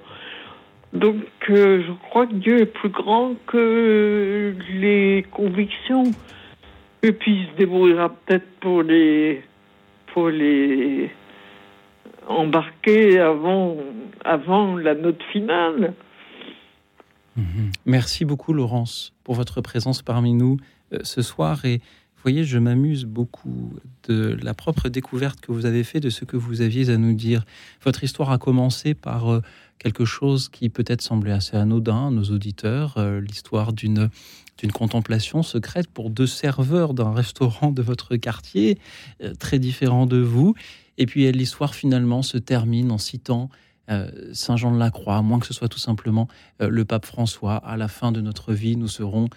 Donc, 0.96 1.24
euh, 1.50 1.82
je 1.86 1.92
crois 2.08 2.26
que 2.26 2.34
Dieu 2.34 2.60
est 2.60 2.66
plus 2.66 2.88
grand 2.88 3.34
que 3.46 4.54
les 4.72 5.24
convictions. 5.30 6.10
Et 7.02 7.12
puis, 7.12 7.40
il 7.40 7.46
se 7.52 7.56
débrouillera 7.58 8.08
peut-être 8.08 8.48
pour 8.60 8.82
les, 8.82 9.42
pour 10.12 10.30
les 10.30 11.10
embarquer 12.26 13.20
avant, 13.20 13.76
avant 14.24 14.76
la 14.76 14.94
note 14.94 15.22
finale. 15.32 15.94
Mhm. 17.36 17.70
Merci 17.84 18.24
beaucoup, 18.24 18.52
Laurence, 18.52 19.12
pour 19.22 19.34
votre 19.34 19.60
présence 19.60 20.02
parmi 20.02 20.32
nous 20.32 20.56
euh, 20.92 20.98
ce 21.02 21.20
soir. 21.20 21.64
Et 21.64 21.78
vous 21.78 22.22
voyez, 22.22 22.44
je 22.44 22.58
m'amuse 22.58 23.04
beaucoup 23.04 23.74
de 24.08 24.36
la 24.42 24.54
propre 24.54 24.88
découverte 24.88 25.40
que 25.40 25.52
vous 25.52 25.66
avez 25.66 25.84
fait 25.84 26.00
de 26.00 26.10
ce 26.10 26.24
que 26.24 26.36
vous 26.36 26.62
aviez 26.62 26.90
à 26.90 26.96
nous 26.96 27.12
dire. 27.12 27.44
Votre 27.84 28.02
histoire 28.02 28.30
a 28.30 28.38
commencé 28.38 28.94
par 28.94 29.30
euh, 29.30 29.42
quelque 29.78 30.04
chose 30.04 30.48
qui 30.48 30.68
peut-être 30.68 31.02
semblait 31.02 31.32
assez 31.32 31.56
anodin 31.56 32.08
à 32.08 32.10
nos 32.10 32.24
auditeurs, 32.24 32.94
euh, 32.96 33.20
l'histoire 33.20 33.72
d'une 33.72 34.10
d'une 34.58 34.72
contemplation 34.72 35.42
secrète 35.42 35.86
pour 35.86 36.08
deux 36.08 36.26
serveurs 36.26 36.94
d'un 36.94 37.12
restaurant 37.12 37.72
de 37.72 37.82
votre 37.82 38.16
quartier, 38.16 38.78
très 39.38 39.58
différent 39.58 40.06
de 40.06 40.16
vous. 40.16 40.54
Et 40.96 41.04
puis 41.04 41.30
l'histoire 41.30 41.74
finalement 41.74 42.22
se 42.22 42.38
termine 42.38 42.90
en 42.90 42.96
citant 42.96 43.50
Saint 44.32 44.56
Jean 44.56 44.72
de 44.72 44.78
la 44.78 44.90
Croix, 44.90 45.20
moins 45.20 45.40
que 45.40 45.46
ce 45.46 45.52
soit 45.52 45.68
tout 45.68 45.78
simplement 45.78 46.26
le 46.58 46.86
pape 46.86 47.04
François. 47.04 47.56
À 47.56 47.76
la 47.76 47.86
fin 47.86 48.12
de 48.12 48.22
notre 48.22 48.54
vie, 48.54 48.76
nous 48.76 48.88
serons 48.88 49.28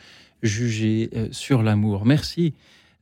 euh, 0.44 1.28
sur 1.32 1.64
l'amour. 1.64 2.06
Merci, 2.06 2.54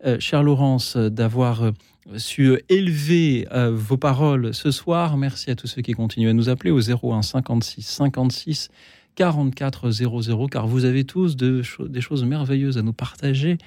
euh, 0.05 0.19
chère 0.19 0.41
Laurence, 0.41 0.97
d'avoir 0.97 1.64
euh, 1.64 1.72
su 2.16 2.58
élever 2.70 3.48
vos 3.72 3.98
paroles 3.98 4.54
ce 4.54 4.72
soir. 4.72 5.18
Merci 5.18 5.52
à 5.52 5.56
tous 5.56 5.68
ceux 5.68 5.82
qui 5.82 5.94
continuent 5.94 6.30
à 6.30 6.34
nous 6.34 6.50
appeler 6.50 6.72
au 6.72 6.80
01 6.80 7.22
56 7.22 7.82
56 7.82 8.70
44 9.16 9.92
00, 9.92 10.48
car 10.48 10.68
vous 10.68 10.86
avez 10.86 11.04
tous 11.04 11.36
de 11.36 11.64
des 11.88 12.02
choses 12.02 12.24
merveilleuses 12.24 12.78
à 12.78 12.84
nous 12.84 12.94
partager, 12.94 13.58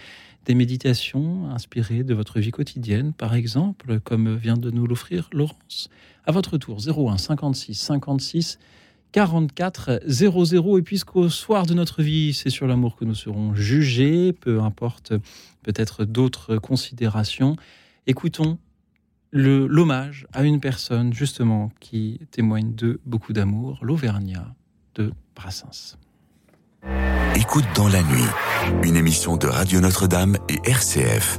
des 0.47 0.55
méditations 0.55 1.51
inspirées 1.51 2.05
de 2.05 2.15
votre 2.15 2.41
vie 2.41 2.53
quotidienne, 2.53 3.13
par 3.13 3.35
exemple, 3.35 4.01
comme 4.01 4.37
vient 4.37 4.57
de 4.57 4.71
nous 4.71 4.87
l'offrir 4.87 5.29
Laurence. 5.33 5.91
À 6.25 6.33
votre 6.33 6.57
tour, 6.57 6.79
01 6.87 7.19
56 7.19 7.75
56 7.75 8.59
44 9.13 10.03
00. 10.07 10.79
Et 10.79 10.83
puisqu'au 10.83 11.29
soir 11.29 11.67
de 11.67 11.75
notre 11.75 12.03
vie, 12.03 12.33
c'est 12.33 12.51
sur 12.51 12.67
l'amour 12.67 12.97
que 12.97 13.05
nous 13.05 13.15
serons 13.15 13.55
jugés, 13.55 14.33
peu 14.33 14.61
importe 14.61 15.13
peut-être 15.63 16.05
d'autres 16.05 16.57
considérations, 16.57 17.57
écoutons 18.07 18.59
l'hommage 19.33 20.27
à 20.33 20.43
une 20.43 20.61
personne 20.61 21.13
justement 21.13 21.71
qui 21.81 22.21
témoigne 22.31 22.75
de 22.75 23.01
beaucoup 23.07 23.33
d'amour, 23.33 23.79
l'Auvergnat 23.83 24.55
de 24.97 25.13
Brassens. 25.37 25.97
Écoute 27.37 27.65
dans 27.75 27.89
la 27.89 28.03
nuit, 28.03 28.29
une 28.83 28.97
émission 28.97 29.37
de 29.37 29.47
Radio 29.47 29.81
Notre-Dame 29.81 30.37
et 30.49 30.59
RCF. 30.69 31.39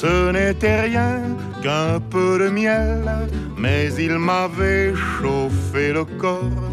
Ce 0.00 0.32
n'était 0.32 0.80
rien 0.80 1.20
qu'un 1.62 2.00
peu 2.00 2.38
de 2.38 2.48
miel, 2.48 3.04
mais 3.58 3.92
il 4.06 4.16
m'avait 4.18 4.94
chauffé 4.94 5.92
le 5.92 6.04
corps. 6.04 6.70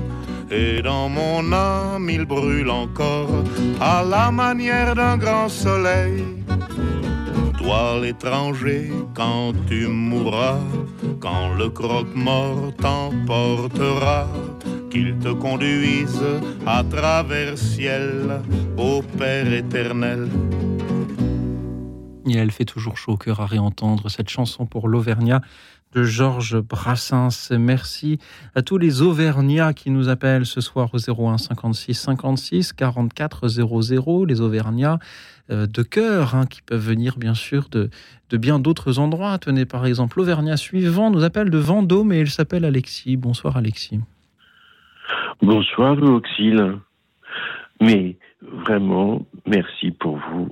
Et 0.49 0.81
dans 0.81 1.09
mon 1.09 1.51
âme 1.51 2.09
il 2.09 2.25
brûle 2.25 2.69
encore 2.69 3.43
à 3.81 4.03
la 4.03 4.31
manière 4.31 4.95
d'un 4.95 5.17
grand 5.17 5.49
soleil. 5.49 6.23
Toi 7.59 7.99
l'étranger, 8.01 8.89
quand 9.13 9.51
tu 9.67 9.87
mourras, 9.87 10.63
quand 11.19 11.53
le 11.59 11.69
croque-mort 11.69 12.71
t'emportera, 12.81 14.27
qu'il 14.89 15.19
te 15.19 15.31
conduise 15.33 16.23
à 16.65 16.83
travers 16.83 17.57
ciel 17.57 18.41
au 18.77 19.03
Père 19.19 19.51
éternel. 19.53 20.29
Et 22.29 22.37
elle 22.37 22.51
fait 22.51 22.65
toujours 22.65 22.97
chaud 22.97 23.13
au 23.13 23.17
cœur 23.17 23.39
à 23.39 23.47
réentendre 23.47 24.09
cette 24.09 24.29
chanson 24.29 24.67
pour 24.67 24.87
l'Auvergnat 24.87 25.41
de 25.93 26.03
Georges 26.03 26.59
Brassens. 26.59 27.49
Merci 27.51 28.19
à 28.53 28.61
tous 28.61 28.77
les 28.77 29.01
Auvergnats 29.01 29.73
qui 29.73 29.89
nous 29.89 30.09
appellent 30.09 30.45
ce 30.45 30.61
soir 30.61 30.89
au 30.93 30.97
01 30.99 31.39
56 31.39 31.95
56 31.95 32.73
44 32.73 33.47
00. 33.47 34.25
Les 34.25 34.41
Auvergnats 34.41 34.99
euh, 35.49 35.65
de 35.65 35.81
cœur 35.81 36.35
hein, 36.35 36.45
qui 36.45 36.61
peuvent 36.61 36.79
venir 36.79 37.17
bien 37.17 37.33
sûr 37.33 37.67
de, 37.71 37.89
de 38.29 38.37
bien 38.37 38.59
d'autres 38.59 38.99
endroits. 38.99 39.39
Tenez 39.39 39.65
par 39.65 39.87
exemple 39.87 40.19
l'Auvergnat 40.19 40.57
suivant 40.57 41.09
nous 41.09 41.23
appelle 41.23 41.49
de 41.49 41.57
Vendôme 41.57 42.11
et 42.11 42.19
il 42.19 42.29
s'appelle 42.29 42.65
Alexis. 42.65 43.17
Bonsoir 43.17 43.57
Alexis. 43.57 43.99
Bonsoir 45.41 45.95
Louis 45.95 46.21
Mais 47.81 48.17
vraiment, 48.41 49.25
merci 49.47 49.89
pour 49.89 50.19
vous 50.31 50.49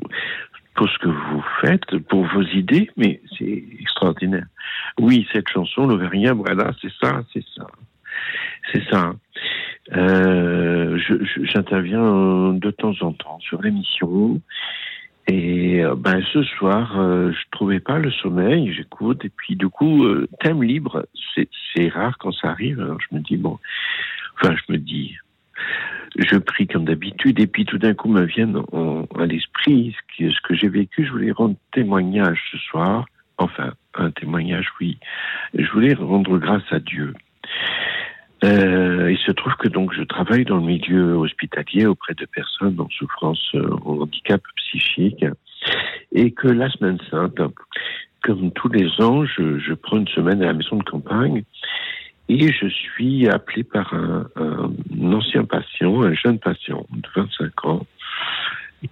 pour 0.77 0.87
ce 0.87 0.97
que 0.99 1.09
vous 1.09 1.43
faites, 1.61 1.97
pour 2.07 2.23
vos 2.27 2.43
idées, 2.43 2.89
mais 2.95 3.19
c'est 3.37 3.63
extraordinaire. 3.79 4.45
Oui, 4.99 5.27
cette 5.33 5.49
chanson, 5.49 5.87
l'Auvergnat, 5.87 6.33
voilà, 6.33 6.71
c'est 6.81 6.91
ça, 7.01 7.23
c'est 7.33 7.43
ça. 7.55 7.67
C'est 8.71 8.83
ça. 8.89 9.13
Euh, 9.95 10.97
J'interviens 11.53 12.53
de 12.53 12.71
temps 12.71 12.93
en 13.01 13.11
temps 13.11 13.39
sur 13.39 13.61
l'émission. 13.61 14.39
Et 15.27 15.83
euh, 15.83 15.95
ben 15.95 16.21
ce 16.31 16.41
soir, 16.43 16.97
euh, 16.99 17.31
je 17.33 17.49
trouvais 17.51 17.81
pas 17.81 17.97
le 17.99 18.11
sommeil, 18.11 18.73
j'écoute, 18.73 19.25
et 19.25 19.29
puis 19.29 19.57
du 19.57 19.67
coup, 19.67 20.05
euh, 20.05 20.27
thème 20.39 20.63
libre, 20.63 21.05
c'est 21.35 21.89
rare 21.89 22.17
quand 22.17 22.31
ça 22.31 22.49
arrive. 22.49 22.79
Alors 22.79 22.97
je 23.01 23.15
me 23.15 23.21
dis 23.21 23.35
bon, 23.35 23.59
enfin 24.35 24.55
je 24.55 24.71
me 24.71 24.77
dis, 24.77 25.17
je 26.17 26.37
prie 26.37 26.67
comme 26.67 26.85
d'habitude, 26.85 27.39
et 27.39 27.47
puis 27.47 27.65
tout 27.65 27.77
d'un 27.77 27.93
coup 27.93 28.09
me 28.09 28.23
viennent 28.23 28.61
à 29.17 29.25
l'esprit 29.25 29.95
ce, 30.17 30.41
que 30.41 30.55
j'ai 30.55 30.69
vécu. 30.69 31.05
Je 31.05 31.11
voulais 31.11 31.31
rendre 31.31 31.55
témoignage 31.71 32.39
ce 32.51 32.57
soir, 32.57 33.05
enfin 33.37 33.73
un 33.95 34.11
témoignage, 34.11 34.67
oui. 34.79 34.97
Je 35.53 35.69
voulais 35.71 35.93
rendre 35.93 36.37
grâce 36.37 36.63
à 36.71 36.79
Dieu. 36.79 37.13
Euh, 38.43 39.11
il 39.11 39.17
se 39.17 39.31
trouve 39.31 39.53
que 39.55 39.67
donc 39.67 39.93
je 39.93 40.03
travaille 40.03 40.45
dans 40.45 40.57
le 40.57 40.63
milieu 40.63 41.15
hospitalier 41.15 41.87
auprès 41.87 42.13
de 42.13 42.25
personnes 42.25 42.79
en 42.79 42.89
souffrance, 42.89 43.43
euh, 43.55 43.67
en 43.83 44.01
handicap 44.01 44.41
psychique, 44.57 45.25
et 46.11 46.31
que 46.31 46.47
la 46.47 46.69
semaine 46.69 46.99
sainte, 47.09 47.39
comme 48.21 48.51
tous 48.51 48.69
les 48.69 48.89
ans, 49.01 49.25
je 49.25 49.73
prends 49.73 49.97
une 49.97 50.07
semaine 50.09 50.41
à 50.43 50.47
la 50.47 50.53
maison 50.53 50.77
de 50.77 50.83
campagne 50.83 51.43
et 52.29 52.51
je 52.51 52.67
suis 52.67 53.27
appelé 53.27 53.63
par 53.63 53.93
un, 53.93 54.27
ancien 55.13 55.45
patient, 55.45 56.01
un 56.01 56.13
jeune 56.13 56.39
patient 56.39 56.85
de 56.91 57.07
25 57.15 57.65
ans, 57.65 57.85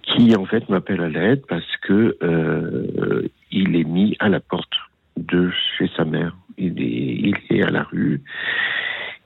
qui 0.02 0.34
en 0.34 0.44
fait 0.46 0.68
m'appelle 0.68 1.00
à 1.00 1.08
l'aide 1.08 1.44
parce 1.46 1.76
que 1.82 2.16
euh, 2.22 3.28
il 3.50 3.76
est 3.76 3.84
mis 3.84 4.16
à 4.18 4.28
la 4.28 4.40
porte 4.40 4.74
de 5.16 5.50
chez 5.76 5.90
sa 5.96 6.04
mère. 6.04 6.34
Il 6.58 6.80
est, 6.80 6.84
il 6.86 7.36
est 7.50 7.62
à 7.62 7.70
la 7.70 7.82
rue. 7.82 8.22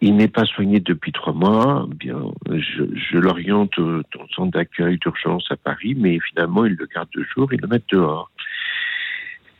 Il 0.02 0.16
n'est 0.16 0.28
pas 0.28 0.44
soigné 0.44 0.80
depuis 0.80 1.12
trois 1.12 1.32
mois. 1.32 1.86
Bien, 1.94 2.20
je, 2.50 2.84
je 2.94 3.18
l'oriente 3.18 3.76
le 3.76 4.02
centre 4.34 4.50
d'accueil 4.50 4.98
d'urgence 4.98 5.46
à 5.50 5.56
Paris, 5.56 5.94
mais 5.96 6.18
finalement, 6.30 6.64
il 6.64 6.74
le 6.74 6.86
garde 6.86 7.08
deux 7.14 7.26
jours, 7.34 7.52
il 7.52 7.60
le 7.60 7.68
met 7.68 7.82
dehors. 7.90 8.30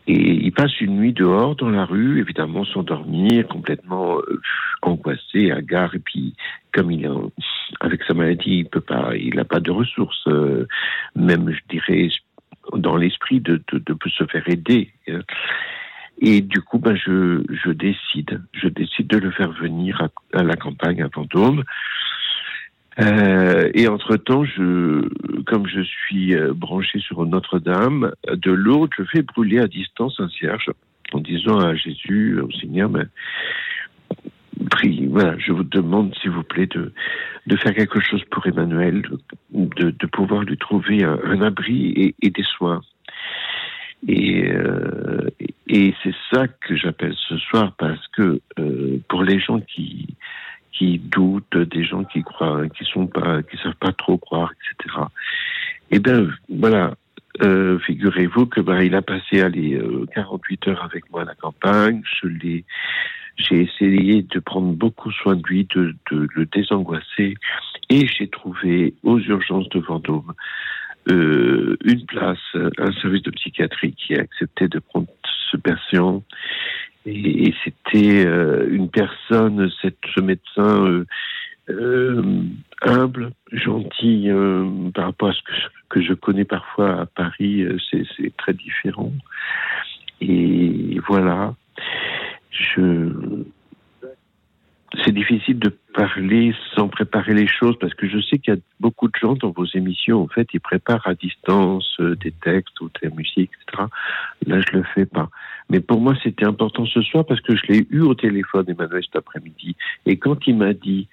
Et 0.06 0.32
il 0.44 0.52
passe 0.52 0.81
une 0.81 0.97
nuit 0.97 1.12
dehors 1.12 1.56
dans 1.56 1.68
la 1.68 1.85
rue, 1.85 2.20
évidemment 2.20 2.64
sans 2.64 2.82
dormir, 2.82 3.47
complètement 3.48 4.18
euh, 4.18 4.40
angoissé, 4.82 5.51
hagard. 5.51 5.94
Et 5.94 5.98
puis, 5.98 6.35
comme 6.72 6.90
il 6.90 7.05
est 7.05 7.10
avec 7.81 8.02
sa 8.05 8.14
maladie, 8.14 8.59
il 8.60 8.66
peut 8.66 8.81
pas, 8.81 9.14
il 9.16 9.35
n'a 9.36 9.44
pas 9.44 9.60
de 9.60 9.70
ressources, 9.70 10.27
euh, 10.27 10.66
même 11.14 11.51
je 11.52 11.60
dirais 11.68 12.09
dans 12.74 12.97
l'esprit 12.97 13.40
de, 13.40 13.62
de, 13.72 13.78
de, 13.78 13.97
se 14.09 14.24
faire 14.24 14.48
aider. 14.48 14.90
Et 16.22 16.40
du 16.43 16.60
coup, 16.60 16.78
ben 16.78 16.94
je, 16.94 17.43
je 17.48 17.70
décide, 17.70 18.43
je 18.52 18.68
décide 18.68 19.06
de 19.06 19.18
le 19.18 19.31
faire 19.31 19.51
venir 19.52 20.02
à, 20.02 20.39
à 20.39 20.43
la 20.43 20.56
campagne 20.56 21.02
à 21.02 21.09
Vendôme. 21.09 21.64
Euh, 23.01 23.70
et 23.74 23.89
entre-temps, 23.89 24.44
je, 24.44 25.09
comme 25.44 25.66
je 25.66 25.81
suis 25.81 26.35
euh, 26.35 26.52
branché 26.52 26.98
sur 26.98 27.24
Notre-Dame 27.24 28.12
de 28.28 28.51
Lourdes, 28.51 28.90
je 28.98 29.05
fais 29.05 29.22
brûler 29.22 29.59
à 29.59 29.68
distance 29.68 30.18
un 30.18 30.28
cierge 30.28 30.70
en 31.12 31.20
disant 31.20 31.59
à 31.59 31.74
Jésus, 31.74 32.39
au 32.40 32.51
Seigneur, 32.51 32.90
mais, 32.90 33.05
prie, 34.70 35.06
voilà, 35.06 35.36
je 35.39 35.52
vous 35.52 35.64
demande, 35.64 36.14
s'il 36.20 36.31
vous 36.31 36.43
plaît, 36.43 36.68
de, 36.68 36.93
faire 37.56 37.74
quelque 37.74 38.01
chose 38.01 38.22
pour 38.31 38.47
Emmanuel, 38.47 39.02
de, 39.52 40.06
pouvoir 40.06 40.43
lui 40.43 40.56
trouver 40.56 41.02
un, 41.02 41.43
abri 41.43 42.14
et, 42.20 42.31
des 42.31 42.44
soins. 42.44 42.81
Et, 44.06 44.51
euh, 44.51 45.28
et 45.66 45.94
c'est 46.02 46.14
ça 46.32 46.47
que 46.48 46.77
j'appelle 46.77 47.14
ce 47.28 47.36
soir 47.39 47.72
parce 47.77 48.06
que 48.09 48.40
pour 49.09 49.24
les 49.24 49.40
gens 49.40 49.60
qui 49.60 50.16
qui 50.73 50.99
doutent, 50.99 51.57
des 51.57 51.85
gens 51.85 52.05
qui 52.05 52.23
croient, 52.23 52.69
qui 52.69 52.85
sont 52.85 53.07
pas, 53.07 53.43
qui 53.43 53.57
savent 53.59 53.75
pas 53.75 53.93
trop 53.93 54.19
croire, 54.19 54.53
etc. 54.53 54.97
Eh 55.91 55.99
bien, 55.99 56.29
voilà. 56.49 56.95
Euh, 57.43 57.79
figurez-vous 57.79 58.47
que 58.47 58.61
ben, 58.61 58.81
il 58.83 58.95
a 58.95 59.03
passé 59.03 59.41
allez, 59.41 59.81
48 60.15 60.69
heures 60.69 60.85
avec 60.85 61.11
moi 61.11 61.23
à 61.23 61.25
la 61.25 61.35
campagne. 61.35 62.03
Je 62.05 62.27
l'ai, 62.27 62.65
j'ai 63.37 63.63
essayé 63.63 64.23
de 64.23 64.39
prendre 64.41 64.73
beaucoup 64.73 65.11
soin 65.13 65.37
de 65.37 65.43
lui, 65.47 65.67
de, 65.75 65.95
de 66.11 66.29
le 66.35 66.47
désangoisser, 66.47 67.35
et 67.89 68.07
j'ai 68.07 68.29
trouvé 68.29 68.95
aux 69.03 69.19
urgences 69.19 69.69
de 69.71 69.81
Vendôme 69.81 70.35
euh, 71.09 71.77
une 71.85 72.05
place, 72.06 72.39
un 72.55 72.93
service 73.01 73.22
de 73.22 73.31
psychiatrie 73.31 73.94
qui 73.94 74.14
a 74.14 74.20
accepté 74.20 74.68
de 74.68 74.78
prendre 74.78 75.09
ce 75.51 75.56
patient 75.56 76.22
et, 77.06 77.55
c'était 77.64 78.27
euh, 78.27 78.68
une 78.70 78.90
personne, 78.90 79.70
ce 79.82 80.20
médecin 80.20 80.85
euh, 80.86 81.06
euh, 81.70 82.43
humble, 82.82 83.32
gentil, 83.52 84.28
par 84.94 85.06
rapport 85.06 85.31
à 85.31 85.32
ce 85.32 85.43
que 85.43 85.52
je, 85.55 85.68
que 85.89 86.02
je 86.02 86.14
connais 86.14 86.44
parfois 86.44 87.02
à 87.02 87.06
Paris, 87.06 87.64
c'est 87.90 88.36
très 88.36 88.52
différent. 88.52 89.12
Et 90.20 90.98
voilà, 91.09 91.55
je 92.51 93.10
c'est 95.05 95.12
difficile 95.12 95.59
de 95.59 95.73
parler 95.95 96.55
sans 96.75 96.89
préparer 96.89 97.35
les 97.35 97.47
choses 97.47 97.79
parce 97.79 97.95
que 97.95 98.09
je 98.09 98.21
sais 98.21 98.39
qu'il 98.39 98.55
y 98.55 98.57
a 98.57 98.61
beaucoup 98.81 99.09
de 99.09 99.15
gens 99.21 99.35
dans 99.35 99.51
vos 99.51 99.67
émissions, 99.67 100.23
en 100.23 100.27
fait, 100.27 100.49
ils 100.53 100.61
préparent 100.61 101.07
à 101.07 101.15
distance 101.15 101.97
euh, 102.01 102.17
des 102.17 102.33
textes 102.33 102.81
ou 102.81 102.91
des 103.01 103.09
musiques, 103.11 103.51
etc. 103.62 103.85
Là, 104.47 104.61
je 104.61 104.77
le 104.77 104.83
fais 104.95 105.07
pas. 105.07 105.29
Mais 105.69 105.81
pour 105.81 106.01
moi, 106.01 106.15
c'était 106.23 106.45
important 106.45 106.87
ce 106.87 107.03
soir 107.03 107.25
parce 107.25 107.41
que 107.41 107.55
je 107.55 107.67
l'ai 107.69 107.87
eu 107.91 108.01
au 108.01 108.15
téléphone, 108.15 108.65
Emmanuel, 108.69 109.03
cet 109.05 109.17
après-midi. 109.17 109.77
Et 110.07 110.19
quand 110.19 110.47
il 110.47 110.57
m'a 110.57 110.73
dit 110.73 111.07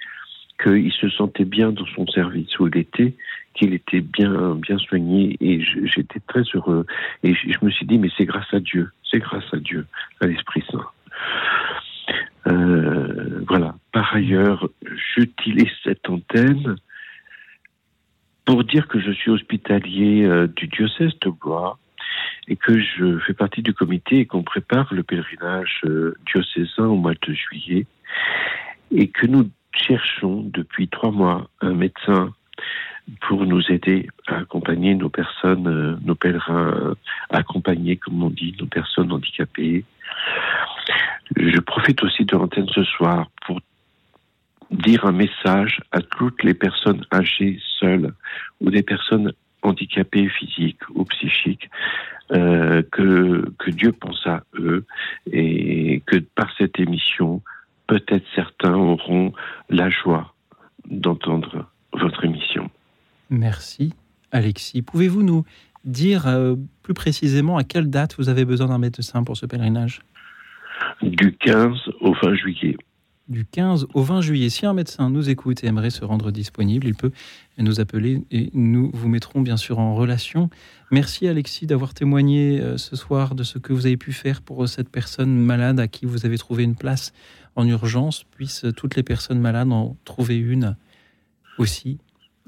qu'il 0.62 0.92
se 0.92 1.10
sentait 1.10 1.46
bien 1.46 1.72
dans 1.72 1.86
son 1.86 2.08
service 2.08 2.58
où 2.60 2.68
il 2.68 2.78
était, 2.78 3.14
qu'il 3.54 3.74
était 3.74 4.02
bien, 4.02 4.56
bien 4.56 4.80
soigné, 4.80 5.38
et 5.40 5.62
j'étais 5.62 6.20
très 6.28 6.42
heureux. 6.56 6.86
Et 7.24 7.36
je 7.36 7.64
me 7.64 7.70
suis 7.70 7.86
dit, 7.86 8.00
mais 8.00 8.10
c'est 8.18 8.26
grâce 8.26 8.52
à 8.52 8.60
Dieu, 8.60 8.90
c'est 9.10 9.20
grâce 9.20 9.52
à 9.54 9.58
Dieu, 9.58 9.86
à 10.22 10.26
l'Esprit 10.26 10.64
Saint. 10.72 10.86
Euh, 12.48 13.44
voilà. 13.48 13.76
Par 13.92 14.16
ailleurs, 14.16 14.70
j'utilise 15.16 15.72
cette 15.84 16.10
antenne 16.10 16.76
pour 18.46 18.64
dire 18.64 18.88
que 18.88 19.00
je 19.00 19.12
suis 19.12 19.32
hospitalier 19.32 20.26
euh, 20.26 20.48
du 20.48 20.68
diocèse 20.68 21.18
de 21.22 21.30
Blois 21.30 21.78
et 22.48 22.56
que 22.56 22.80
je 22.80 23.20
fais 23.20 23.34
partie 23.34 23.62
du 23.62 23.74
comité 23.74 24.20
et 24.20 24.26
qu'on 24.26 24.44
prépare 24.44 24.94
le 24.94 25.04
pèlerinage 25.04 25.82
euh, 25.86 26.16
diocésain 26.32 26.86
au 26.86 26.96
mois 26.96 27.14
de 27.14 27.34
juillet 27.34 27.86
et 28.92 29.10
que 29.10 29.28
nous 29.28 29.50
cherchons 29.74 30.44
depuis 30.54 30.88
trois 30.88 31.12
mois 31.12 31.50
un 31.62 31.74
médecin 31.74 32.34
pour 33.22 33.46
nous 33.46 33.62
aider 33.70 34.08
à 34.28 34.38
accompagner 34.38 34.96
nos 34.96 35.10
personnes, 35.10 36.00
nos 36.04 36.16
pèlerins, 36.16 36.96
accompagner, 37.30 37.98
comme 37.98 38.24
on 38.24 38.30
dit, 38.30 38.56
nos 38.60 38.66
personnes 38.66 39.12
handicapées. 39.12 39.86
Je 41.36 41.60
profite 41.60 42.04
aussi 42.04 42.26
de 42.26 42.36
l'antenne 42.36 42.68
ce 42.74 42.84
soir 42.84 43.30
pour 43.46 43.60
dire 44.72 45.06
un 45.06 45.12
message 45.12 45.82
à 45.92 46.02
toutes 46.02 46.44
les 46.44 46.54
personnes 46.54 47.06
âgées 47.14 47.60
seules 47.80 48.14
ou 48.62 48.70
des 48.70 48.84
personnes 48.84 49.34
handicapées 49.62 50.30
physiques 50.30 50.82
ou 50.94 51.04
psychiques 51.06 51.70
euh, 52.32 52.84
que, 52.92 53.50
Dieu 53.70 53.92
pense 53.92 54.26
à 54.26 54.44
eux 54.56 54.86
et 55.32 56.02
que 56.06 56.18
par 56.18 56.50
cette 56.58 56.80
émission, 56.80 57.42
peut-être 57.88 58.26
certains 58.36 58.74
auront 58.74 59.34
la 59.70 59.90
joie 59.90 60.34
d'entendre 60.90 61.70
votre 61.94 62.26
émission. 62.26 62.70
Merci, 63.30 63.94
Alexis. 64.32 64.82
Pouvez-vous 64.82 65.24
nous 65.24 65.46
dire 65.86 66.28
euh, 66.28 66.56
plus 66.84 66.94
précisément 66.94 67.58
à 67.58 67.64
quelle 67.64 67.90
date 67.90 68.16
vous 68.18 68.30
avez 68.30 68.46
besoin 68.46 68.68
d'un 68.68 68.78
médecin 68.78 69.24
pour 69.24 69.38
ce 69.38 69.46
pèlerinage? 69.46 70.02
Du 71.02 71.36
15 71.38 71.72
au 72.02 72.14
20 72.14 72.36
juillet. 72.36 72.78
Du 73.28 73.46
15 73.46 73.88
au 73.94 74.04
20 74.04 74.22
juillet. 74.22 74.50
Si 74.50 74.66
un 74.66 74.74
médecin 74.74 75.10
nous 75.10 75.30
écoute 75.30 75.64
et 75.64 75.68
aimerait 75.68 75.90
se 75.90 76.06
rendre 76.06 76.32
disponible, 76.32 76.88
il 76.88 76.96
peut 76.96 77.12
nous 77.58 77.82
appeler 77.82 78.24
et 78.32 78.50
nous 78.54 78.90
vous 78.94 79.10
mettrons 79.10 79.42
bien 79.42 79.58
sûr 79.58 79.80
en 79.80 79.96
relation. 79.96 80.50
Merci 80.92 81.28
Alexis 81.28 81.68
d'avoir 81.68 81.94
témoigné 81.94 82.62
euh, 82.62 82.78
ce 82.78 82.96
soir 82.96 83.36
de 83.36 83.44
ce 83.44 83.58
que 83.58 83.74
vous 83.74 83.86
avez 83.86 83.98
pu 83.98 84.14
faire 84.14 84.42
pour 84.42 84.68
cette 84.70 84.90
personne 84.90 85.36
malade 85.36 85.80
à 85.80 85.90
qui 85.90 86.06
vous 86.06 86.26
avez 86.26 86.38
trouvé 86.38 86.64
une 86.64 86.76
place 86.76 87.12
en 87.58 87.68
urgence. 87.68 88.24
Puissent 88.24 88.66
toutes 88.78 88.96
les 88.96 89.04
personnes 89.04 89.40
malades 89.40 89.72
en 89.74 89.98
trouver 90.06 90.38
une 90.38 90.78
aussi 91.58 91.98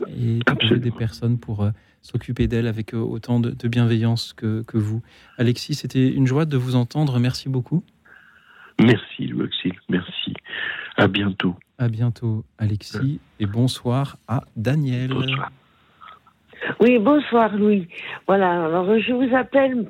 et 0.07 0.39
trouver 0.45 0.79
des 0.79 0.91
personnes 0.91 1.39
pour 1.39 1.63
euh, 1.63 1.71
s'occuper 2.01 2.47
d'elles 2.47 2.67
avec 2.67 2.93
euh, 2.93 2.99
autant 2.99 3.39
de, 3.39 3.67
bienveillance 3.67 4.33
que, 4.33 4.63
que 4.63 4.77
vous. 4.77 5.01
Alexis, 5.37 5.75
c'était 5.75 6.07
une 6.07 6.27
joie 6.27 6.45
de 6.45 6.57
vous 6.57 6.75
entendre. 6.75 7.19
Merci 7.19 7.49
beaucoup. 7.49 7.83
Merci 8.79 9.27
Louis 9.27 9.49
merci. 9.89 10.33
À 10.97 11.07
bientôt. 11.07 11.55
À 11.77 11.87
bientôt 11.89 12.43
Alexis 12.57 13.19
et 13.39 13.45
bonsoir 13.45 14.17
à 14.27 14.41
Daniel. 14.55 15.09
Bonsoir. 15.09 15.51
Oui, 16.79 16.97
bonsoir 16.99 17.55
Louis. 17.55 17.87
Voilà, 18.27 18.65
alors 18.65 18.99
je 18.99 19.13
vous 19.13 19.35
appelle 19.35 19.87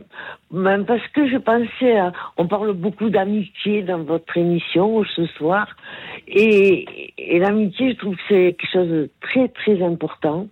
même 0.51 0.85
parce 0.85 1.05
que 1.09 1.27
je 1.27 1.37
pensais 1.37 1.97
à... 1.97 2.11
On 2.37 2.47
parle 2.47 2.73
beaucoup 2.73 3.09
d'amitié 3.09 3.81
dans 3.81 4.03
votre 4.03 4.37
émission 4.37 5.03
ce 5.15 5.25
soir. 5.27 5.67
Et, 6.27 7.13
et 7.17 7.39
l'amitié, 7.39 7.93
je 7.93 7.97
trouve 7.97 8.15
que 8.15 8.21
c'est 8.29 8.55
quelque 8.57 8.71
chose 8.71 8.87
de 8.87 9.09
très 9.21 9.47
très 9.49 9.83
important. 9.83 10.47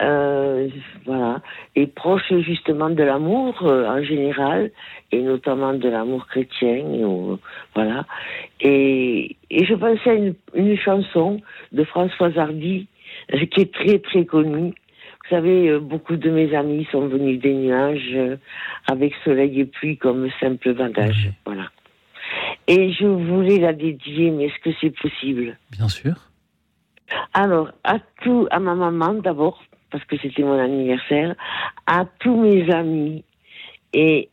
Euh, 0.00 0.68
voilà, 1.06 1.42
et 1.74 1.88
proche 1.88 2.32
justement 2.42 2.88
de 2.88 3.02
l'amour 3.02 3.58
euh, 3.62 3.84
en 3.84 4.00
général, 4.00 4.70
et 5.10 5.20
notamment 5.20 5.74
de 5.74 5.88
l'amour 5.88 6.28
chrétien, 6.28 6.84
voilà. 7.74 8.06
Et, 8.60 9.34
et 9.50 9.64
je 9.64 9.74
pensais 9.74 10.10
à 10.10 10.14
une, 10.14 10.36
une 10.54 10.78
chanson 10.78 11.40
de 11.72 11.82
Françoise 11.82 12.38
Hardy, 12.38 12.86
euh, 13.34 13.44
qui 13.46 13.62
est 13.62 13.74
très 13.74 13.98
très 13.98 14.24
connue. 14.24 14.70
Vous 14.70 15.30
savez, 15.30 15.68
euh, 15.68 15.80
beaucoup 15.80 16.14
de 16.14 16.30
mes 16.30 16.54
amis 16.54 16.86
sont 16.92 17.08
venus 17.08 17.40
des 17.40 17.54
nuages 17.54 18.16
avec 18.86 19.14
soleil 19.24 19.58
et 19.58 19.64
pluie 19.64 19.96
comme 19.96 20.28
simple 20.38 20.74
bagage, 20.74 21.32
voilà. 21.44 21.72
Et 22.68 22.92
je 22.92 23.06
voulais 23.06 23.58
la 23.58 23.72
dédier, 23.72 24.30
mais 24.30 24.44
est-ce 24.44 24.60
que 24.62 24.70
c'est 24.80 24.94
possible? 24.96 25.58
Bien 25.72 25.88
sûr. 25.88 26.14
Alors, 27.34 27.72
à 27.82 27.98
tout, 28.22 28.46
à 28.52 28.60
ma 28.60 28.76
maman 28.76 29.14
d'abord, 29.14 29.64
parce 29.90 30.04
que 30.04 30.16
c'était 30.20 30.42
mon 30.42 30.58
anniversaire, 30.58 31.34
à 31.86 32.04
tous 32.18 32.36
mes 32.36 32.70
amis 32.70 33.24
et, 33.92 34.28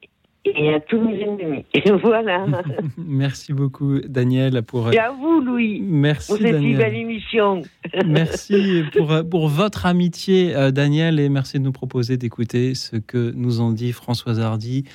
et 0.46 0.74
à 0.74 0.80
tous 0.80 1.00
mes 1.00 1.20
ennemis. 1.22 1.66
Et 1.74 1.92
voilà. 2.04 2.46
Merci 2.98 3.54
beaucoup, 3.54 4.00
Daniel, 4.00 4.62
pour. 4.64 4.92
Et 4.94 4.98
à 4.98 5.12
vous, 5.12 5.42
Louis. 5.42 5.82
Merci. 5.82 6.28
Pour 6.32 6.38
cette 6.38 6.62
belle 6.62 6.96
émission. 6.96 7.62
merci 8.06 8.84
pour, 8.96 9.14
pour 9.30 9.48
votre 9.48 9.86
amitié, 9.86 10.56
euh, 10.56 10.72
Daniel, 10.72 11.20
et 11.20 11.30
merci 11.30 11.60
de 11.60 11.64
nous 11.64 11.72
proposer 11.72 12.18
d'écouter 12.18 12.76
ce 12.76 12.98
que 12.98 13.32
nous 13.36 13.62
en 13.62 13.72
dit 13.72 13.92
Françoise 13.92 14.40
Hardy 14.40 14.86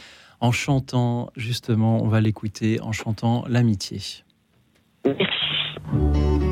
en 0.40 0.52
chantant, 0.52 1.30
justement, 1.36 2.02
on 2.02 2.08
va 2.08 2.20
l'écouter 2.20 2.80
en 2.80 2.92
chantant 2.92 3.44
l'amitié. 3.46 4.00
Merci. 5.04 6.49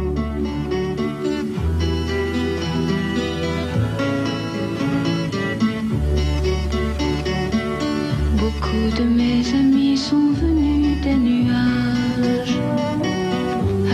De 8.97 9.05
mes 9.05 9.47
amis 9.55 9.97
sont 9.99 10.33
venus 10.33 11.01
des 11.03 11.17
nuages, 11.17 12.59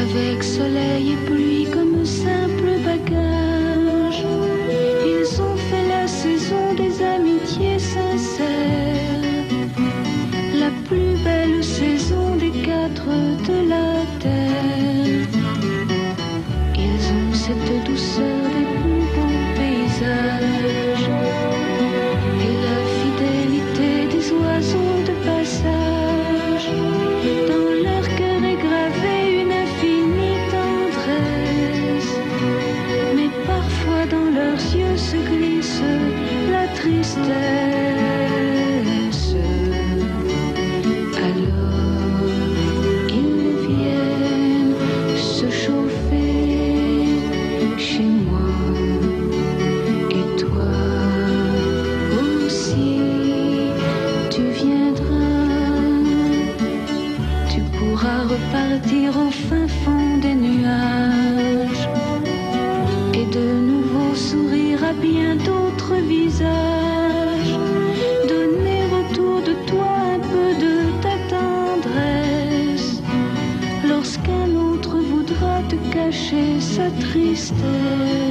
avec 0.01 0.45
soleil 0.45 1.13
et 1.13 1.17
pluie 1.27 1.67
comme 1.73 2.05
simple 2.05 2.44
cacher 76.15 76.61
sa 76.61 76.87
tristesse. 77.03 78.24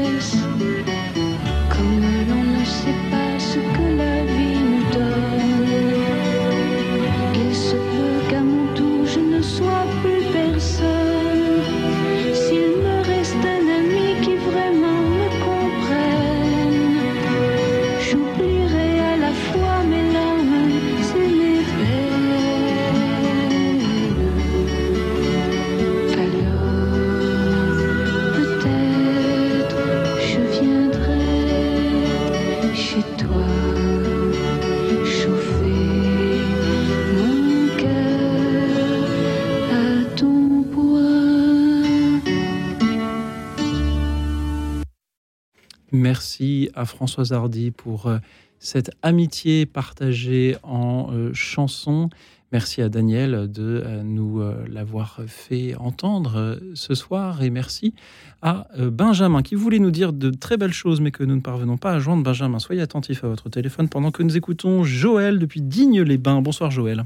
Merci 46.04 46.70
à 46.76 46.84
Françoise 46.84 47.32
Hardy 47.32 47.72
pour 47.72 48.08
euh, 48.08 48.18
cette 48.60 48.92
amitié 49.04 49.66
partagée 49.66 50.58
en 50.62 51.08
euh, 51.14 51.32
chansons. 51.34 52.10
Merci 52.52 52.82
à 52.82 52.90
Daniel 52.90 53.50
de 53.50 53.82
euh, 53.86 54.04
nous 54.04 54.44
l'avoir 54.70 55.22
fait 55.28 55.76
entendre 55.76 56.60
ce 56.74 56.94
soir. 56.94 57.42
Et 57.42 57.50
merci 57.50 57.96
à 58.42 58.68
Benjamin 58.78 59.42
qui 59.44 59.56
voulait 59.56 59.80
nous 59.80 59.92
dire 59.92 60.12
de 60.12 60.30
très 60.30 60.58
belles 60.58 60.74
choses, 60.74 61.00
mais 61.00 61.12
que 61.12 61.24
nous 61.24 61.36
ne 61.36 61.42
parvenons 61.42 61.78
pas 61.78 61.94
à 61.94 62.00
joindre. 62.00 62.22
Benjamin, 62.22 62.60
soyez 62.60 62.82
attentif 62.82 63.24
à 63.24 63.30
votre 63.30 63.50
téléphone 63.50 63.88
pendant 63.88 64.12
que 64.12 64.24
nous 64.24 64.36
écoutons 64.36 64.84
Joël 64.84 65.40
depuis 65.40 65.62
Digne-les-Bains. 65.62 66.42
Bonsoir 66.42 66.70
Joël. 66.70 67.06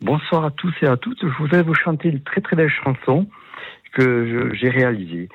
Bonsoir 0.00 0.44
à 0.44 0.52
tous 0.52 0.72
et 0.80 0.86
à 0.86 0.96
toutes. 0.96 1.18
Je 1.22 1.42
voudrais 1.42 1.64
vous 1.64 1.74
chanter 1.74 2.08
une 2.10 2.20
très 2.20 2.40
très 2.40 2.54
belle 2.54 2.72
chanson 2.84 3.26
que 3.94 4.52
j'ai 4.54 4.70
réalisé. 4.70 5.28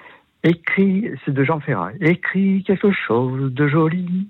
Écris, 0.43 1.09
c'est 1.26 1.34
de 1.34 1.43
Jean 1.43 1.59
Ferrat, 1.59 1.91
écris 1.99 2.64
quelque 2.65 2.91
chose 2.91 3.51
de 3.53 3.68
joli, 3.68 4.30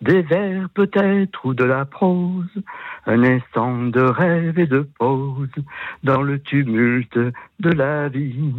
des 0.00 0.22
vers 0.22 0.68
peut-être 0.70 1.44
ou 1.44 1.54
de 1.54 1.64
la 1.64 1.84
prose, 1.84 2.46
un 3.06 3.22
instant 3.24 3.86
de 3.86 4.00
rêve 4.00 4.58
et 4.58 4.66
de 4.66 4.88
pause 4.98 5.48
dans 6.04 6.22
le 6.22 6.38
tumulte 6.38 7.18
de 7.18 7.70
la 7.70 8.08
vie. 8.08 8.54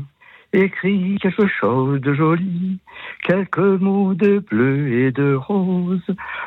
Écris 0.52 1.20
quelque 1.22 1.46
chose 1.46 2.02
de 2.02 2.14
joli, 2.16 2.80
quelques 3.24 3.60
mots 3.60 4.16
de 4.16 4.40
bleu 4.40 4.92
et 4.94 5.12
de 5.12 5.36
rose, 5.36 6.04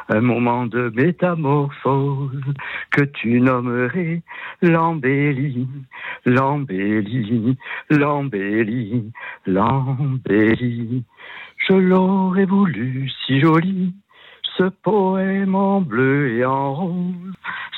un 0.08 0.20
moment 0.20 0.66
de 0.66 0.90
métamorphose 0.94 2.42
que 2.90 3.02
tu 3.02 3.40
nommerais 3.40 4.22
l'embellie, 4.60 5.68
l'embellie, 6.26 7.56
l'embellie, 7.90 9.12
l'embellie. 9.46 11.04
Je 11.68 11.74
l'aurais 11.74 12.46
voulu 12.46 13.08
si 13.24 13.40
joli, 13.40 13.94
ce 14.56 14.64
poème 14.64 15.54
en 15.54 15.80
bleu 15.80 16.36
et 16.36 16.44
en 16.44 16.74
rose, 16.74 17.32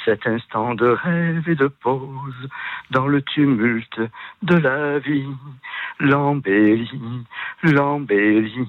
cet 0.04 0.26
instant 0.26 0.74
de 0.74 0.86
rêve 0.86 1.48
et 1.48 1.54
de 1.54 1.68
pause 1.68 2.48
dans 2.90 3.06
le 3.06 3.22
tumulte 3.22 4.00
de 4.42 4.56
la 4.56 4.98
vie, 4.98 5.26
l'embellie, 6.00 7.24
l'embellie, 7.62 8.68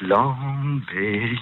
l'embellie. 0.00 1.40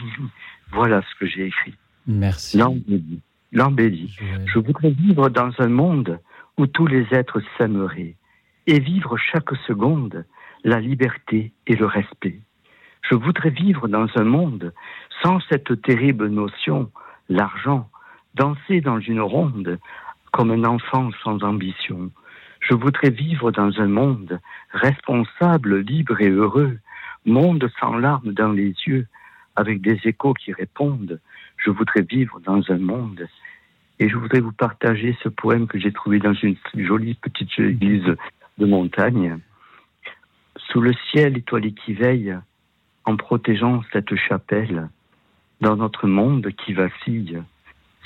Voilà 0.72 1.02
ce 1.02 1.18
que 1.18 1.26
j'ai 1.26 1.46
écrit. 1.46 1.74
Merci. 2.06 2.58
L'embellie, 2.58 3.20
l'embellie. 3.52 4.16
Je 4.46 4.58
voudrais 4.58 4.90
vivre 4.90 5.28
dans 5.28 5.50
un 5.58 5.68
monde 5.68 6.20
où 6.56 6.66
tous 6.66 6.86
les 6.86 7.06
êtres 7.12 7.42
s'aimeraient 7.58 8.14
et 8.66 8.80
vivre 8.80 9.16
chaque 9.16 9.54
seconde 9.66 10.24
la 10.64 10.80
liberté 10.80 11.52
et 11.66 11.76
le 11.76 11.86
respect. 11.86 12.40
Je 13.08 13.14
voudrais 13.14 13.50
vivre 13.50 13.86
dans 13.86 14.08
un 14.16 14.24
monde 14.24 14.72
sans 15.22 15.38
cette 15.48 15.80
terrible 15.82 16.26
notion, 16.26 16.90
l'argent, 17.28 17.88
danser 18.34 18.80
dans 18.80 18.98
une 18.98 19.20
ronde 19.20 19.78
comme 20.32 20.50
un 20.50 20.64
enfant 20.64 21.10
sans 21.22 21.42
ambition. 21.44 22.10
Je 22.60 22.74
voudrais 22.74 23.10
vivre 23.10 23.52
dans 23.52 23.80
un 23.80 23.86
monde 23.86 24.40
responsable, 24.72 25.78
libre 25.78 26.20
et 26.20 26.30
heureux, 26.30 26.78
monde 27.24 27.70
sans 27.78 27.96
larmes 27.96 28.32
dans 28.32 28.50
les 28.50 28.74
yeux, 28.86 29.06
avec 29.54 29.80
des 29.80 30.00
échos 30.04 30.34
qui 30.34 30.52
répondent. 30.52 31.20
Je 31.58 31.70
voudrais 31.70 32.02
vivre 32.02 32.40
dans 32.40 32.62
un 32.70 32.78
monde. 32.78 33.28
Et 34.00 34.08
je 34.08 34.16
voudrais 34.16 34.40
vous 34.40 34.52
partager 34.52 35.16
ce 35.22 35.28
poème 35.28 35.68
que 35.68 35.78
j'ai 35.78 35.92
trouvé 35.92 36.18
dans 36.18 36.34
une 36.34 36.56
jolie 36.74 37.14
petite 37.14 37.56
église 37.58 38.16
de 38.58 38.66
montagne. 38.66 39.38
Sous 40.56 40.80
le 40.80 40.92
ciel 41.10 41.38
étoilé 41.38 41.72
qui 41.72 41.94
veille, 41.94 42.36
en 43.06 43.16
protégeant 43.16 43.82
cette 43.92 44.14
chapelle, 44.16 44.88
dans 45.60 45.76
notre 45.76 46.06
monde 46.06 46.48
qui 46.52 46.74
vacille, 46.74 47.40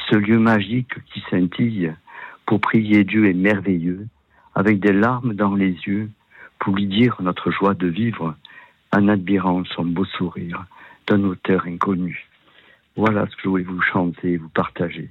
ce 0.08 0.16
lieu 0.16 0.38
magique 0.38 0.92
qui 1.12 1.20
scintille, 1.30 1.92
pour 2.46 2.60
prier 2.60 3.04
Dieu 3.04 3.28
est 3.28 3.34
merveilleux, 3.34 4.06
avec 4.54 4.78
des 4.78 4.92
larmes 4.92 5.34
dans 5.34 5.54
les 5.54 5.72
yeux, 5.86 6.10
pour 6.58 6.76
lui 6.76 6.86
dire 6.86 7.16
notre 7.20 7.50
joie 7.50 7.74
de 7.74 7.86
vivre, 7.86 8.34
en 8.92 9.08
admirant 9.08 9.64
son 9.64 9.84
beau 9.84 10.04
sourire 10.04 10.64
d'un 11.06 11.24
auteur 11.24 11.66
inconnu. 11.66 12.28
Voilà 12.96 13.26
ce 13.26 13.36
que 13.36 13.42
je 13.44 13.48
voulais 13.48 13.64
vous 13.64 13.80
chanter 13.80 14.32
et 14.32 14.36
vous 14.36 14.48
partager. 14.48 15.10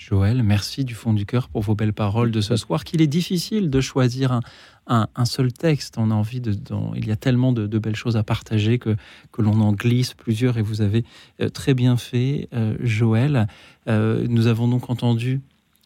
Joël, 0.00 0.42
merci 0.42 0.86
du 0.86 0.94
fond 0.94 1.12
du 1.12 1.26
cœur 1.26 1.50
pour 1.50 1.60
vos 1.60 1.74
belles 1.74 1.92
paroles 1.92 2.30
de 2.30 2.40
ce 2.40 2.56
soir, 2.56 2.84
qu'il 2.84 3.02
est 3.02 3.06
difficile 3.06 3.68
de 3.68 3.80
choisir 3.82 4.40
un, 4.86 5.24
seul 5.26 5.52
texte. 5.52 5.96
On 5.98 6.10
a 6.10 6.14
envie 6.14 6.40
de, 6.40 6.56
il 6.96 7.06
y 7.06 7.10
a 7.10 7.16
tellement 7.16 7.52
de, 7.52 7.78
belles 7.78 7.96
choses 7.96 8.16
à 8.16 8.22
partager 8.22 8.78
que, 8.78 8.96
que 9.30 9.42
l'on 9.42 9.60
en 9.60 9.74
glisse 9.74 10.14
plusieurs 10.14 10.56
et 10.56 10.62
vous 10.62 10.80
avez 10.80 11.04
euh, 11.42 11.50
très 11.50 11.74
bien 11.74 11.98
fait, 11.98 12.48
euh, 12.54 12.76
Joël. 12.80 13.46
Euh, 13.88 14.26
nous 14.26 14.46
avons 14.46 14.68
donc 14.68 14.88
entendu 14.88 15.42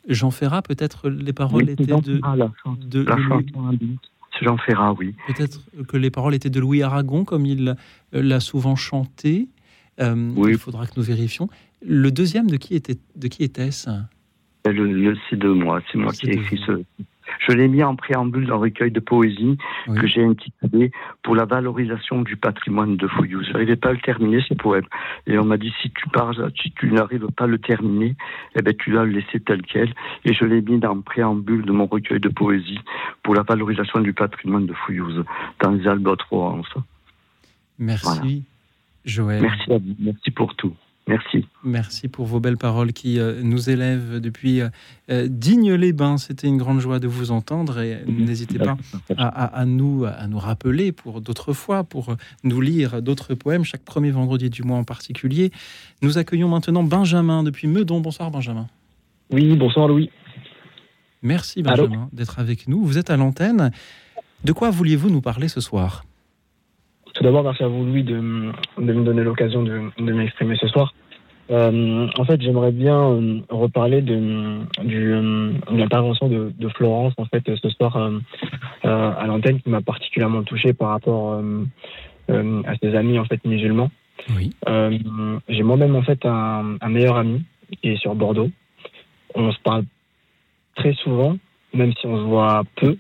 Jean 0.09 0.31
Ferrat, 0.31 0.63
peut-être 0.63 1.09
les 1.09 1.33
paroles 1.33 1.69
étaient 1.69 1.85
de... 1.85 2.21
de, 2.87 3.07
Jean 4.41 4.57
Ferrat, 4.59 4.93
oui. 4.93 5.17
Peut-être 5.27 5.61
que 5.89 5.97
les 5.97 6.11
paroles 6.13 6.35
étaient 6.35 6.51
de 6.51 6.61
Louis 6.61 6.85
Aragon, 6.85 7.25
comme 7.25 7.47
il 7.47 7.77
l'a 8.13 8.41
souvent 8.41 8.77
chanté. 8.77 9.49
oui. 9.99 10.53
Il 10.53 10.59
faudra 10.59 10.87
que 10.87 10.93
nous 10.97 11.03
vérifions. 11.03 11.49
Le 11.87 12.11
deuxième, 12.11 12.51
de 12.51 12.57
qui 12.57 12.75
était 12.75 12.97
de 13.17 13.29
qui 13.29 13.45
était-ce? 13.45 13.91
Le, 14.67 15.15
C'est 15.29 15.37
de 15.37 15.49
moi, 15.49 15.83
c'est 15.91 15.99
moi 15.99 16.13
qui 16.13 16.27
ai 16.31 16.35
écrit 16.35 16.61
ce. 16.67 16.83
Je 17.47 17.53
l'ai 17.53 17.69
mis 17.69 17.83
en 17.83 17.97
préambule 17.97 18.47
dans 18.47 18.57
le 18.57 18.63
recueil 18.63 18.91
de 18.91 19.01
poésie 19.01 19.57
que 19.87 20.07
j'ai 20.07 20.23
intitulé 20.23 20.93
Pour 21.23 21.35
la 21.35 21.45
valorisation 21.45 22.23
du 22.23 22.37
patrimoine 22.37 22.97
de 22.97 23.07
Fouillou. 23.07 23.43
Je 23.43 23.53
n'arrivais 23.53 23.77
pas 23.77 23.91
à 23.91 23.93
le 23.93 23.99
terminer, 23.99 24.43
ce 24.49 24.55
poème. 24.55 24.85
Et 25.27 25.39
on 25.39 25.45
m'a 25.45 25.57
dit 25.57 25.73
si 25.83 25.91
tu 25.91 26.05
si 26.63 26.71
tu 26.73 26.93
n'arrives 26.93 27.27
pas 27.37 27.45
à 27.45 27.47
le 27.47 27.59
terminer, 27.59 28.15
eh 28.55 28.63
ben, 28.63 28.75
tu 28.75 28.93
l'as 28.93 29.05
laissé 29.05 29.41
tel 29.41 29.63
quel. 29.63 29.93
Et 30.25 30.33
je 30.33 30.45
l'ai 30.45 30.63
mis 30.63 30.79
dans 30.79 30.95
le 30.95 31.03
préambule 31.03 31.65
de 31.65 31.73
mon 31.73 31.87
recueil 31.87 32.21
de 32.21 32.29
poésie 32.29 32.81
pour 33.23 33.35
la 33.35 33.43
valorisation 33.43 34.01
du 34.01 34.13
patrimoine 34.13 34.67
de 34.67 34.73
Fouillouse, 34.73 35.25
dans 35.61 35.73
les 35.73 35.87
Alpes. 35.87 36.09
Merci, 37.79 38.45
Joël. 39.05 39.43
Merci 39.43 39.73
à 39.73 39.79
vous. 39.79 39.97
Merci 39.99 40.31
pour 40.31 40.55
tout. 40.55 40.75
Merci. 41.07 41.45
Merci 41.63 42.09
pour 42.09 42.25
vos 42.25 42.41
belles 42.41 42.57
paroles 42.57 42.95
qui 42.95 43.19
euh, 43.19 43.43
nous 43.43 43.69
élèvent 43.69 44.21
depuis 44.21 44.63
euh, 44.63 44.71
euh, 45.11 45.29
Digne-les-Bains. 45.29 46.17
C'était 46.17 46.47
une 46.47 46.57
grande 46.57 46.81
joie 46.81 46.99
de 46.99 47.07
vous 47.07 47.31
entendre 47.31 47.79
et 47.81 48.03
n'hésitez 48.07 48.59
pas 48.59 48.77
à, 49.19 49.65
nous, 49.67 50.07
à 50.07 50.27
nous 50.27 50.39
rappeler 50.39 50.93
pour 50.93 51.21
d'autres 51.21 51.53
fois, 51.53 51.85
pour 51.85 52.17
nous 52.43 52.61
lire 52.63 53.03
d'autres 53.03 53.35
poèmes 53.35 53.65
chaque 53.65 53.83
premier 53.83 54.13
vendredi 54.13 54.49
du 54.49 54.63
mois 54.63 54.79
en 54.79 54.85
particulier. 54.85 55.51
Nous 56.01 56.17
accueillons 56.17 56.49
maintenant 56.49 56.83
Benjamin 56.83 57.43
depuis 57.43 57.69
Meudon. 57.69 58.01
Bonsoir 58.01 58.31
Benjamin. 58.31 58.67
Oui, 59.31 59.57
bonsoir 59.57 59.89
Louis. 59.89 60.11
Merci 61.23 61.63
Benjamin 61.63 62.09
d'être 62.13 62.39
avec 62.39 62.67
nous. 62.67 62.83
Vous 62.83 62.97
êtes 62.97 63.11
à 63.11 63.19
l'antenne. 63.19 63.73
De 64.43 64.53
quoi 64.53 64.71
vouliez-vous 64.71 65.11
nous 65.11 65.23
parler 65.23 65.49
ce 65.49 65.61
soir? 65.61 66.05
Tout 67.15 67.23
d'abord, 67.23 67.45
merci 67.45 67.63
à 67.63 67.69
vous, 67.69 67.85
Louis, 67.85 68.03
de, 68.03 68.15
de 68.15 68.93
me 68.93 69.05
donner 69.05 69.23
l'occasion 69.23 69.63
de, 69.63 69.83
de 69.99 70.13
m'exprimer 70.13 70.57
ce 70.57 70.69
soir. 70.69 70.93
Euh, 71.51 72.09
en 72.19 72.25
fait, 72.25 72.41
j'aimerais 72.41 72.73
bien 72.73 72.99
euh, 72.99 73.41
reparler 73.51 74.01
de, 74.01 74.61
du, 74.83 75.13
euh, 75.13 75.53
de 75.71 75.77
l'intervention 75.77 76.29
de, 76.29 76.53
de, 76.59 76.69
Florence, 76.69 77.13
en 77.19 77.27
fait, 77.27 77.43
ce 77.47 77.69
soir 77.71 77.97
euh, 77.97 78.19
à 78.83 79.27
l'antenne, 79.27 79.61
qui 79.61 79.69
m'a 79.69 79.83
particulièrement 79.83 80.43
touché 80.43 80.73
par 80.73 80.91
rapport 80.91 81.43
à 82.29 82.77
ses 82.83 82.95
amis, 82.95 83.19
en 83.19 83.25
fait, 83.25 83.45
musulmans. 83.45 83.91
Oui. 84.37 84.55
J'ai 85.49 85.63
moi-même, 85.63 85.97
en 85.97 86.03
fait, 86.03 86.25
un, 86.25 86.77
un, 86.81 86.89
meilleur 86.89 87.17
ami 87.17 87.45
qui 87.83 87.91
est 87.91 87.97
sur 87.97 88.15
Bordeaux. 88.15 88.51
On 89.35 89.53
se 89.53 89.59
parle 89.61 89.85
très 90.77 90.95
souvent, 90.95 91.37
même 91.75 91.93
si 91.95 92.07
on 92.07 92.17
se 92.17 92.23
voit 92.23 92.63
peu 92.77 92.97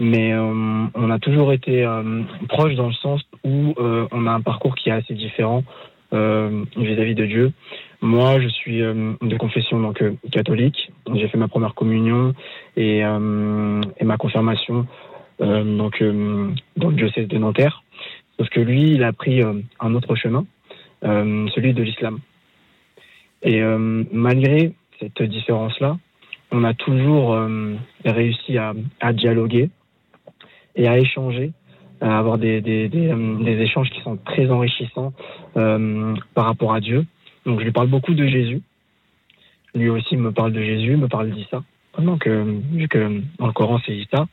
mais 0.00 0.32
euh, 0.32 0.86
on 0.94 1.10
a 1.10 1.18
toujours 1.18 1.52
été 1.52 1.84
euh, 1.84 2.22
proche 2.48 2.74
dans 2.74 2.86
le 2.86 2.92
sens 2.92 3.20
où 3.44 3.74
euh, 3.78 4.06
on 4.12 4.26
a 4.26 4.30
un 4.30 4.40
parcours 4.40 4.74
qui 4.76 4.90
est 4.90 4.92
assez 4.92 5.14
différent 5.14 5.64
vis-à-vis 6.10 7.14
de 7.14 7.26
Dieu. 7.26 7.52
Moi, 8.00 8.40
je 8.40 8.48
suis 8.48 8.78
de 8.78 9.36
confession 9.36 9.78
donc 9.78 10.02
catholique. 10.32 10.90
J'ai 11.14 11.28
fait 11.28 11.36
ma 11.36 11.48
première 11.48 11.74
communion 11.74 12.32
et, 12.78 13.00
et 13.00 14.04
ma 14.04 14.16
confirmation 14.16 14.86
donc 15.38 16.02
dans 16.02 16.88
le 16.88 16.94
diocèse 16.94 17.28
de 17.28 17.36
Nanterre. 17.36 17.82
Sauf 18.38 18.48
que 18.48 18.60
lui, 18.60 18.92
il 18.92 19.04
a 19.04 19.12
pris 19.12 19.42
un 19.42 19.94
autre 19.94 20.14
chemin, 20.14 20.46
celui 21.02 21.74
de 21.74 21.82
l'islam. 21.82 22.20
Et 23.42 23.60
malgré 24.10 24.72
cette 25.00 25.22
différence-là, 25.22 25.98
on 26.52 26.64
a 26.64 26.72
toujours 26.72 27.38
réussi 28.06 28.56
à, 28.56 28.72
à 29.00 29.12
dialoguer, 29.12 29.68
et 30.78 30.86
à 30.86 30.96
échanger, 30.96 31.52
à 32.00 32.18
avoir 32.18 32.38
des, 32.38 32.62
euh, 32.64 33.60
échanges 33.60 33.90
qui 33.90 34.00
sont 34.00 34.16
très 34.16 34.48
enrichissants 34.48 35.12
euh, 35.56 36.14
par 36.34 36.46
rapport 36.46 36.72
à 36.72 36.80
Dieu. 36.80 37.04
Donc 37.44 37.58
je 37.58 37.64
lui 37.64 37.72
parle 37.72 37.88
beaucoup 37.88 38.14
de 38.14 38.26
Jésus. 38.26 38.62
Lui 39.74 39.90
aussi 39.90 40.16
me 40.16 40.32
parle 40.32 40.52
de 40.52 40.62
Jésus, 40.62 40.96
me 40.96 41.08
parle 41.08 41.30
d'Issa. 41.30 41.62
Donc, 41.98 42.28
vu 42.28 42.86
que 42.86 43.20
dans 43.38 43.48
le 43.48 43.52
Coran 43.52 43.80
c'est 43.84 43.94
Issa, 43.94 44.28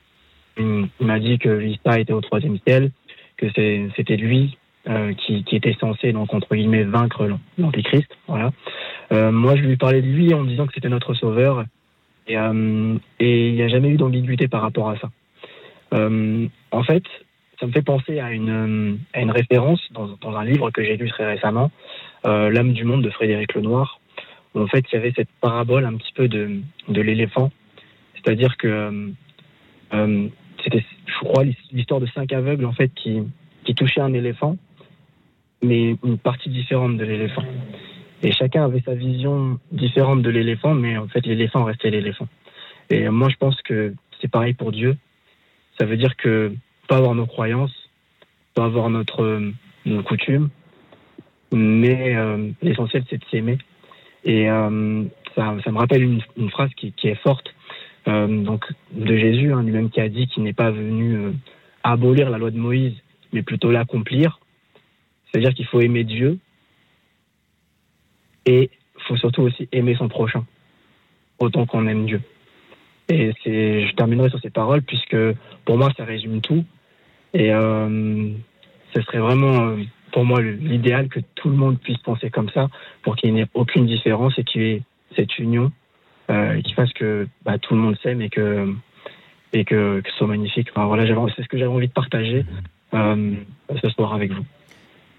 il 0.58 0.88
m'a 1.00 1.20
dit 1.20 1.40
que 1.40 1.64
Issa 1.64 2.00
était 2.00 2.14
au 2.14 2.22
troisième 2.22 2.60
ciel, 2.66 2.92
que 3.38 3.48
c'était 3.50 4.18
lui 4.18 4.58
euh, 4.88 5.14
qui, 5.14 5.44
était 5.52 5.76
censé, 5.80 6.14
donc 6.14 6.32
entre 6.34 6.56
guillemets, 6.56 6.84
vaincre 6.84 7.28
l'Antéchrist. 7.58 8.08
Voilà. 8.28 8.52
Moi, 9.32 9.56
je 9.56 9.64
lui 9.64 9.78
parlais 9.78 10.02
de 10.02 10.08
lui 10.08 10.34
en 10.34 10.44
disant 10.44 10.68
que 10.68 10.74
c'était 10.76 10.90
notre 10.90 11.16
sauveur. 11.16 11.66
Et 12.28 12.36
il 12.36 13.56
n'y 13.56 13.62
a 13.64 13.68
jamais 13.68 13.90
eu 13.90 13.98
d'ambiguïté 13.98 14.48
par 14.48 14.62
rapport 14.62 14.90
à 14.90 14.98
ça. 14.98 15.10
Euh, 15.94 16.48
en 16.72 16.84
fait, 16.84 17.04
ça 17.60 17.68
me 17.68 17.72
fait 17.72 17.82
penser 17.82 18.20
à 18.20 18.32
une, 18.32 19.00
une 19.16 19.32
référence 19.32 19.82
dans, 19.92 20.36
un 20.36 20.44
livre 20.44 20.72
que 20.72 20.84
j'ai 20.84 20.98
lu 20.98 21.10
très 21.10 21.26
récemment, 21.26 21.72
euh, 22.26 22.50
L'âme 22.50 22.74
du 22.74 22.84
monde 22.84 23.04
de 23.04 23.10
Frédéric 23.10 23.54
Lenoir, 23.54 24.00
où 24.54 24.62
en 24.62 24.68
fait 24.68 24.86
il 24.92 24.96
y 24.96 24.98
avait 24.98 25.14
cette 25.16 25.30
parabole 25.42 25.86
un 25.86 25.96
petit 25.96 26.12
peu 26.14 26.28
de, 26.28 26.62
l'éléphant. 26.90 27.52
C'est-à-dire 28.16 28.58
que 28.58 29.12
euh, 29.94 30.28
c'était, 30.64 30.84
je 31.06 31.20
crois, 31.20 31.44
l'histoire 31.72 32.00
de 32.00 32.08
cinq 32.08 32.34
aveugles 32.34 32.66
en 32.66 32.74
fait 32.74 32.92
qui, 32.94 33.22
qui 33.64 33.76
touchaient 33.76 34.02
un 34.02 34.14
éléphant, 34.14 34.58
mais 35.62 35.96
une 36.04 36.18
partie 36.18 36.50
différente 36.50 36.98
de 36.98 37.06
l'éléphant. 37.06 37.44
Et 38.24 38.32
chacun 38.32 38.66
avait 38.66 38.82
sa 38.82 38.96
vision 38.96 39.60
différente 39.72 40.24
de 40.24 40.30
l'éléphant, 40.30 40.74
mais 40.74 40.98
en 40.98 41.08
fait 41.08 41.26
l'éléphant 41.26 41.64
restait 41.64 41.92
l'éléphant. 41.92 42.28
Et 42.90 43.08
moi 43.10 43.30
je 43.30 43.36
pense 43.36 43.62
que 43.62 43.94
c'est 44.20 44.30
pareil 44.30 44.54
pour 44.54 44.72
Dieu. 44.72 44.98
Ça 45.80 45.86
veut 45.86 45.98
dire 45.98 46.16
que 46.16 46.54
pas 46.88 46.98
avoir 46.98 47.16
nos 47.16 47.26
croyances, 47.26 47.90
pas 48.54 48.66
avoir 48.66 48.90
notre, 48.90 49.52
nos 49.86 50.04
coutumes, 50.04 50.50
mais 51.52 52.16
euh, 52.16 52.52
l'essentiel 52.62 53.04
c'est 53.10 53.18
de 53.18 53.26
s'aimer. 53.32 53.58
Et 54.26 54.50
euh, 54.50 55.04
ça, 55.36 55.54
me 55.54 55.78
rappelle 55.78 56.04
une, 56.04 56.50
phrase 56.50 56.72
qui, 56.76 56.94
est 57.04 57.22
forte, 57.22 57.54
euh, 58.08 58.28
donc 58.28 58.66
de 58.92 59.16
Jésus, 59.16 59.54
hein, 59.54 59.64
lui-même 59.64 59.90
qui 59.90 60.02
a 60.02 60.10
dit 60.10 60.28
qu'il 60.28 60.44
n'est 60.44 60.54
pas 60.54 60.72
venu 60.72 61.16
euh, 61.16 61.32
abolir 61.84 62.30
la 62.30 62.40
loi 62.40 62.50
de 62.50 62.58
Moïse, 62.58 62.96
mais 63.32 63.44
plutôt 63.44 63.72
l'accomplir. 63.72 64.40
C'est-à-dire 65.26 65.54
qu'il 65.54 65.66
faut 65.68 65.80
aimer 65.80 66.04
Dieu 66.04 66.40
et 68.48 68.72
faut 69.08 69.18
surtout 69.18 69.44
aussi 69.44 69.70
aimer 69.72 69.96
son 69.96 70.08
prochain, 70.08 70.46
autant 71.40 71.66
qu'on 71.68 71.86
aime 71.88 72.06
Dieu. 72.06 72.22
Et 73.10 73.34
c'est, 73.44 73.88
je 73.88 73.96
terminerai 73.96 74.30
sur 74.30 74.40
ces 74.40 74.50
paroles 74.50 74.82
puisque 74.82 75.18
pour 75.64 75.78
moi 75.78 75.92
ça 75.96 76.06
résume 76.06 76.42
tout. 76.42 76.66
Et 77.34 77.52
euh, 77.54 78.30
ce 78.94 79.02
serait 79.02 79.20
vraiment 79.20 79.68
euh, 79.68 79.78
pour 80.12 80.26
moi 80.26 80.42
l'idéal 80.42 81.10
que 81.10 81.20
tout 81.36 81.50
le 81.50 81.56
monde 81.56 81.80
puisse 81.80 81.98
penser 82.00 82.30
comme 82.30 82.50
ça 82.50 82.68
pour 83.04 83.16
qu'il 83.16 83.34
n'y 83.34 83.42
ait 83.42 83.48
aucune 83.54 83.86
différence 83.86 84.38
et 84.40 84.44
qu'il 84.44 84.62
y 84.62 84.72
ait 84.72 84.82
cette 85.16 85.38
union 85.38 85.72
euh, 86.32 86.62
qui 86.62 86.74
fasse 86.74 86.92
que 86.94 87.28
bah, 87.44 87.58
tout 87.60 87.76
le 87.76 87.82
monde 87.82 87.98
s'aime 88.02 88.22
et 88.22 88.30
que 88.30 88.74
et 89.54 89.64
que, 89.64 90.02
que 90.02 90.10
ce 90.10 90.18
soit 90.18 90.28
magnifique. 90.28 90.70
Enfin, 90.72 90.86
voilà, 90.86 91.06
c'est 91.36 91.44
ce 91.44 91.48
que 91.48 91.58
j'avais 91.58 91.72
envie 91.72 91.88
de 91.88 91.94
partager 91.94 92.46
euh, 92.94 93.36
ce 93.82 93.90
soir 93.90 94.14
avec 94.14 94.32
vous. 94.32 94.44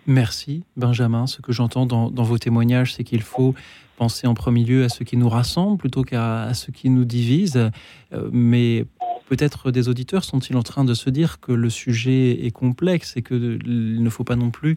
Merci 0.06 0.62
Benjamin. 0.76 1.26
Ce 1.26 1.40
que 1.40 1.52
j'entends 1.52 1.86
dans, 1.86 2.10
vos 2.10 2.38
témoignages, 2.38 2.94
c'est 2.94 3.04
qu'il 3.04 3.22
faut 3.22 3.54
penser 3.96 4.26
en 4.26 4.34
premier 4.34 4.64
lieu 4.64 4.84
à 4.84 4.88
ce 4.88 5.04
qui 5.04 5.16
nous 5.16 5.28
rassemble 5.28 5.78
plutôt 5.78 6.02
qu'à 6.02 6.52
ce 6.54 6.70
qui 6.70 6.90
nous 6.90 7.04
divise. 7.04 7.70
Euh, 8.12 8.28
mais 8.30 8.84
peut-être 9.28 9.70
des 9.70 9.88
auditeurs 9.88 10.22
sont-ils 10.22 10.56
en 10.56 10.62
train 10.62 10.84
de 10.84 10.94
se 10.94 11.10
dire 11.10 11.40
que 11.40 11.50
le 11.50 11.70
sujet 11.70 12.46
est 12.46 12.52
complexe 12.52 13.16
et 13.16 13.22
qu'il 13.22 14.02
ne 14.02 14.10
faut 14.10 14.22
pas 14.22 14.36
non 14.36 14.50
plus 14.50 14.76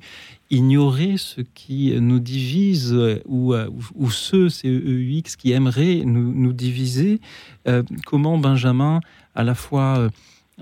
ignorer 0.49 1.18
ce 1.18 1.41
qui 1.41 1.93
nous 1.99 2.19
divise 2.19 2.97
ou, 3.26 3.53
ou 3.95 4.10
ceux, 4.10 4.49
CEUX, 4.49 5.35
qui 5.38 5.51
aimeraient 5.51 6.01
nous, 6.06 6.34
nous 6.34 6.53
diviser. 6.53 7.22
Euh, 7.68 7.84
comment 8.07 8.39
Benjamin, 8.39 9.01
à 9.35 9.43
la 9.43 9.53
fois 9.53 10.10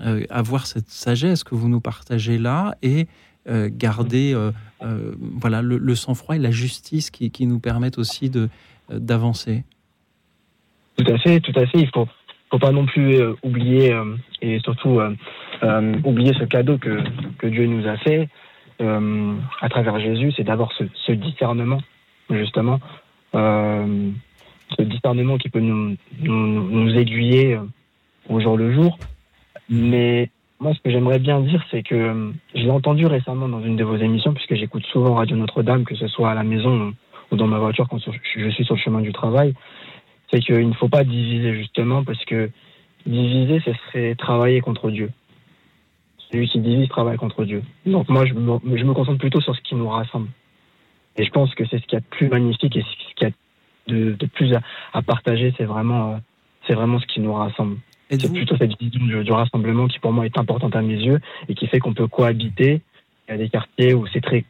euh, 0.00 0.24
avoir 0.30 0.68
cette 0.68 0.90
sagesse 0.90 1.42
que 1.42 1.56
vous 1.56 1.68
nous 1.68 1.80
partagez 1.80 2.38
là 2.38 2.76
et 2.82 3.08
euh, 3.48 3.70
garder 3.72 4.34
euh, 4.34 4.50
euh, 4.82 5.14
voilà, 5.18 5.62
le, 5.62 5.78
le 5.78 5.94
sang-froid 5.94 6.36
et 6.36 6.38
la 6.38 6.50
justice 6.50 7.10
qui, 7.10 7.30
qui 7.30 7.46
nous 7.46 7.60
permettent 7.60 7.98
aussi 7.98 8.30
d'avancer. 8.90 9.64
Tout 10.96 11.10
à 11.10 11.18
fait, 11.18 11.40
tout 11.40 11.58
à 11.58 11.66
fait. 11.66 11.78
Il 11.80 11.90
faut, 11.94 12.06
faut 12.50 12.58
pas 12.58 12.72
non 12.72 12.84
plus 12.84 13.18
oublier 13.42 13.94
et 14.42 14.58
surtout 14.60 15.00
oublier 16.04 16.34
ce 16.34 16.44
cadeau 16.44 16.76
que, 16.78 17.02
que 17.38 17.46
Dieu 17.46 17.66
nous 17.66 17.86
a 17.88 17.96
fait 17.98 18.28
à 18.80 19.68
travers 19.70 19.98
Jésus, 19.98 20.32
c'est 20.36 20.44
d'avoir 20.44 20.70
ce, 20.72 20.84
ce, 21.06 21.12
discernement, 21.12 21.80
justement, 22.30 22.80
ce 23.32 24.82
discernement 24.82 25.38
qui 25.38 25.48
peut 25.48 25.60
nous, 25.60 25.96
nous, 26.20 26.70
nous 26.70 26.94
aiguiller 26.98 27.58
au 28.28 28.40
jour 28.40 28.56
le 28.56 28.74
jour. 28.74 28.98
Mais 29.68 30.30
moi, 30.60 30.74
ce 30.74 30.80
que 30.80 30.90
j'aimerais 30.90 31.18
bien 31.18 31.40
dire, 31.40 31.64
c'est 31.70 31.82
que 31.82 32.32
je 32.54 32.60
l'ai 32.60 32.70
entendu 32.70 33.06
récemment 33.06 33.48
dans 33.48 33.62
une 33.62 33.76
de 33.76 33.84
vos 33.84 33.96
émissions, 33.96 34.34
puisque 34.34 34.54
j'écoute 34.54 34.84
souvent 34.86 35.14
Radio 35.14 35.36
Notre-Dame, 35.36 35.84
que 35.84 35.94
ce 35.94 36.08
soit 36.08 36.30
à 36.30 36.34
la 36.34 36.42
maison 36.42 36.94
ou 37.30 37.36
dans 37.36 37.46
ma 37.46 37.58
voiture 37.58 37.86
quand 37.88 37.98
je 37.98 38.50
suis 38.50 38.64
sur 38.64 38.74
le 38.74 38.80
chemin 38.80 39.00
du 39.00 39.12
travail 39.12 39.54
c'est 40.30 40.40
qu'il 40.40 40.68
ne 40.68 40.74
faut 40.74 40.88
pas 40.88 41.04
diviser 41.04 41.54
justement 41.54 42.04
parce 42.04 42.22
que 42.24 42.50
diviser, 43.06 43.60
ce 43.64 43.72
serait 43.72 44.14
travailler 44.14 44.60
contre 44.60 44.90
Dieu. 44.90 45.10
Celui 46.30 46.48
qui 46.48 46.60
divise 46.60 46.88
travaille 46.88 47.16
contre 47.16 47.44
Dieu. 47.44 47.62
Donc 47.86 48.08
moi, 48.08 48.26
je 48.26 48.34
me, 48.34 48.92
concentre 48.92 49.18
plutôt 49.18 49.40
sur 49.40 49.56
ce 49.56 49.62
qui 49.62 49.74
nous 49.74 49.88
rassemble. 49.88 50.28
Et 51.16 51.24
je 51.24 51.30
pense 51.30 51.54
que 51.54 51.64
c'est 51.66 51.78
ce 51.78 51.86
qu'il 51.86 51.94
y 51.94 51.96
a 51.96 52.00
de 52.00 52.04
plus 52.06 52.28
magnifique 52.28 52.76
et 52.76 52.82
ce 52.82 53.14
qu'il 53.14 53.28
y 53.28 53.30
a 53.30 53.34
de, 53.88 54.26
plus 54.26 54.52
à, 54.52 54.60
à 54.92 55.00
partager, 55.00 55.54
c'est 55.56 55.64
vraiment, 55.64 56.20
c'est 56.66 56.74
vraiment 56.74 57.00
ce 57.00 57.06
qui 57.06 57.20
nous 57.20 57.32
rassemble. 57.32 57.78
C'est 58.10 58.32
plutôt 58.32 58.56
cette 58.56 58.78
vision 58.78 59.04
du, 59.04 59.24
du, 59.24 59.32
rassemblement 59.32 59.86
qui 59.86 59.98
pour 59.98 60.12
moi 60.12 60.24
est 60.24 60.38
importante 60.38 60.74
à 60.74 60.82
mes 60.82 60.94
yeux 60.94 61.20
et 61.48 61.54
qui 61.54 61.66
fait 61.66 61.78
qu'on 61.78 61.92
peut 61.92 62.08
cohabiter. 62.08 62.80
Il 63.28 63.32
y 63.32 63.34
a 63.34 63.36
des 63.38 63.48
quartiers 63.50 63.92
où 63.92 64.06
c'est 64.06 64.22
très 64.22 64.44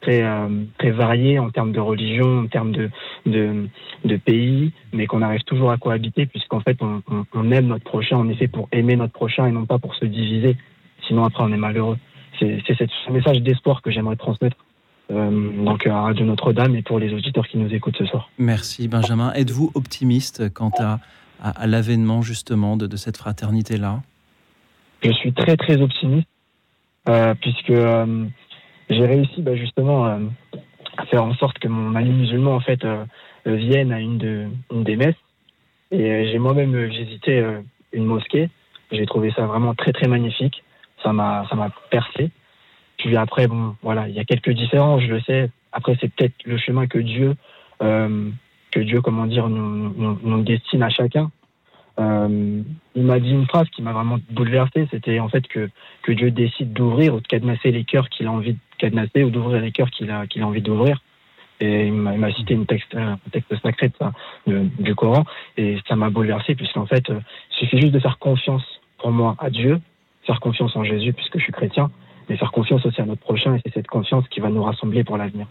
très, 0.00 0.22
euh, 0.22 0.64
très 0.78 0.90
varié 0.90 1.38
en 1.38 1.50
termes 1.50 1.72
de 1.72 1.80
religion, 1.80 2.40
en 2.40 2.46
termes 2.46 2.72
de, 2.72 2.90
de, 3.26 3.68
de 4.04 4.16
pays, 4.16 4.72
mais 4.92 5.06
qu'on 5.06 5.22
arrive 5.22 5.42
toujours 5.42 5.70
à 5.70 5.76
cohabiter 5.76 6.26
puisqu'en 6.26 6.60
fait 6.60 6.78
on, 6.80 7.02
on, 7.10 7.24
on, 7.34 7.50
aime 7.50 7.66
notre 7.66 7.84
prochain, 7.84 8.16
on 8.16 8.28
est 8.28 8.34
fait 8.34 8.48
pour 8.48 8.68
aimer 8.72 8.96
notre 8.96 9.12
prochain 9.12 9.46
et 9.46 9.52
non 9.52 9.66
pas 9.66 9.78
pour 9.78 9.94
se 9.94 10.04
diviser. 10.04 10.56
Sinon 11.06 11.24
après 11.24 11.44
on 11.44 11.52
est 11.52 11.58
malheureux. 11.58 11.98
C'est 12.38 12.62
ce 12.66 13.12
message 13.12 13.42
d'espoir 13.42 13.82
que 13.82 13.90
j'aimerais 13.90 14.16
transmettre 14.16 14.56
euh, 15.10 15.64
donc 15.64 15.86
à 15.86 16.00
Radio 16.00 16.24
Notre-Dame 16.24 16.74
et 16.76 16.82
pour 16.82 16.98
les 16.98 17.12
auditeurs 17.12 17.46
qui 17.46 17.58
nous 17.58 17.72
écoutent 17.74 17.98
ce 17.98 18.06
soir. 18.06 18.30
Merci 18.38 18.88
Benjamin. 18.88 19.32
Êtes-vous 19.34 19.72
optimiste 19.74 20.54
quant 20.54 20.70
à, 20.78 21.00
à, 21.40 21.66
l'avènement 21.66 22.22
justement 22.22 22.76
de, 22.76 22.96
cette 22.96 23.16
fraternité-là 23.16 24.00
Je 25.02 25.12
suis 25.12 25.32
très 25.32 25.56
très 25.56 25.80
optimiste 25.80 26.28
euh, 27.08 27.34
puisque 27.40 27.70
euh, 27.70 28.26
j'ai 28.90 29.06
réussi 29.06 29.42
bah, 29.42 29.56
justement 29.56 30.06
euh, 30.06 30.18
à 30.96 31.06
faire 31.06 31.24
en 31.24 31.34
sorte 31.34 31.58
que 31.58 31.68
mon 31.68 31.94
ami 31.94 32.10
musulman 32.10 32.54
en 32.54 32.60
fait 32.60 32.84
vienne 33.46 33.92
à 33.92 34.00
une, 34.00 34.18
de, 34.18 34.46
une 34.70 34.84
des 34.84 34.96
messes. 34.96 35.14
Et 35.90 36.30
j'ai 36.30 36.38
moi-même 36.38 36.84
visité 36.86 37.42
une 37.92 38.04
mosquée. 38.04 38.50
J'ai 38.92 39.06
trouvé 39.06 39.32
ça 39.34 39.46
vraiment 39.46 39.74
très 39.74 39.92
très 39.92 40.08
magnifique. 40.08 40.62
Ça 41.02 41.12
m'a 41.12 41.46
ça 41.48 41.56
m'a 41.56 41.70
percé. 41.90 42.30
Puis 42.98 43.16
après 43.16 43.46
bon 43.46 43.76
voilà 43.82 44.08
il 44.08 44.14
y 44.14 44.20
a 44.20 44.24
quelques 44.24 44.50
différences 44.50 45.02
je 45.02 45.08
le 45.08 45.20
sais. 45.22 45.50
Après 45.72 45.96
c'est 46.00 46.12
peut-être 46.12 46.34
le 46.44 46.58
chemin 46.58 46.86
que 46.86 46.98
Dieu 46.98 47.34
que 48.70 48.80
Dieu 48.80 49.00
comment 49.00 49.26
dire 49.26 49.48
nous, 49.48 50.42
destine 50.42 50.82
à 50.82 50.90
chacun. 50.90 51.30
Euh, 51.98 52.62
il 52.94 53.02
m'a 53.02 53.20
dit 53.20 53.30
une 53.30 53.46
phrase 53.46 53.68
qui 53.70 53.82
m'a 53.82 53.92
vraiment 53.92 54.18
bouleversé, 54.30 54.88
c'était 54.90 55.20
en 55.20 55.28
fait 55.28 55.46
que, 55.48 55.68
que 56.02 56.12
Dieu 56.12 56.30
décide 56.30 56.72
d'ouvrir 56.72 57.14
ou 57.14 57.20
de 57.20 57.26
cadenasser 57.26 57.72
les 57.72 57.84
cœurs 57.84 58.08
qu'il 58.08 58.26
a 58.26 58.32
envie 58.32 58.54
de 58.54 58.58
cadenasser 58.78 59.22
ou 59.22 59.30
d'ouvrir 59.30 59.60
les 59.60 59.72
cœurs 59.72 59.90
qu'il 59.90 60.10
a, 60.10 60.26
qu'il 60.26 60.42
a 60.42 60.46
envie 60.46 60.62
d'ouvrir. 60.62 61.02
Et 61.62 61.88
il 61.88 61.92
m'a 61.92 62.32
cité 62.32 62.54
une 62.54 62.64
texte, 62.64 62.94
un 62.94 63.18
texte 63.32 63.54
sacré 63.62 63.92
du 64.46 64.94
Coran, 64.94 65.24
et 65.58 65.76
ça 65.86 65.94
m'a 65.94 66.08
bouleversé, 66.08 66.54
puisqu'en 66.54 66.86
fait, 66.86 67.04
il 67.10 67.22
suffit 67.50 67.78
juste 67.78 67.92
de 67.92 68.00
faire 68.00 68.18
confiance 68.18 68.64
pour 68.96 69.10
moi 69.10 69.36
à 69.38 69.50
Dieu, 69.50 69.78
faire 70.26 70.40
confiance 70.40 70.74
en 70.74 70.84
Jésus, 70.84 71.12
puisque 71.12 71.36
je 71.36 71.42
suis 71.42 71.52
chrétien, 71.52 71.90
mais 72.30 72.38
faire 72.38 72.50
confiance 72.50 72.86
aussi 72.86 73.02
à 73.02 73.04
notre 73.04 73.20
prochain, 73.20 73.56
et 73.56 73.60
c'est 73.62 73.74
cette 73.74 73.88
confiance 73.88 74.26
qui 74.28 74.40
va 74.40 74.48
nous 74.48 74.62
rassembler 74.62 75.04
pour 75.04 75.18
l'avenir. 75.18 75.46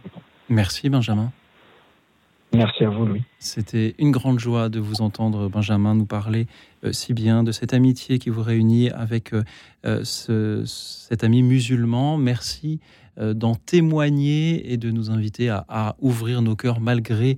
Merci 0.50 0.90
Benjamin. 0.90 1.32
Merci 2.54 2.84
à 2.84 2.90
vous, 2.90 3.06
Louis. 3.06 3.22
C'était 3.38 3.94
une 4.00 4.12
grande 4.12 4.40
joie 4.40 4.70
de 4.70 4.80
vous 4.80 5.02
entendre, 5.02 5.50
Benjamin, 5.50 5.94
nous 5.94 6.06
parler 6.06 6.48
euh, 6.84 6.92
si 6.92 7.14
bien 7.14 7.44
de 7.44 7.52
cette 7.52 7.74
amitié 7.74 8.18
qui 8.18 8.30
vous 8.30 8.42
réunit 8.42 8.90
avec 8.90 9.34
euh, 9.34 9.44
ce, 10.04 10.64
cet 10.66 11.24
ami 11.24 11.44
musulman. 11.44 12.18
Merci 12.18 12.80
euh, 13.20 13.34
d'en 13.34 13.56
témoigner 13.56 14.72
et 14.72 14.78
de 14.78 14.92
nous 14.92 15.12
inviter 15.12 15.50
à, 15.50 15.66
à 15.68 15.96
ouvrir 16.00 16.42
nos 16.42 16.56
cœurs 16.56 16.80
malgré 16.80 17.32
euh, 17.32 17.38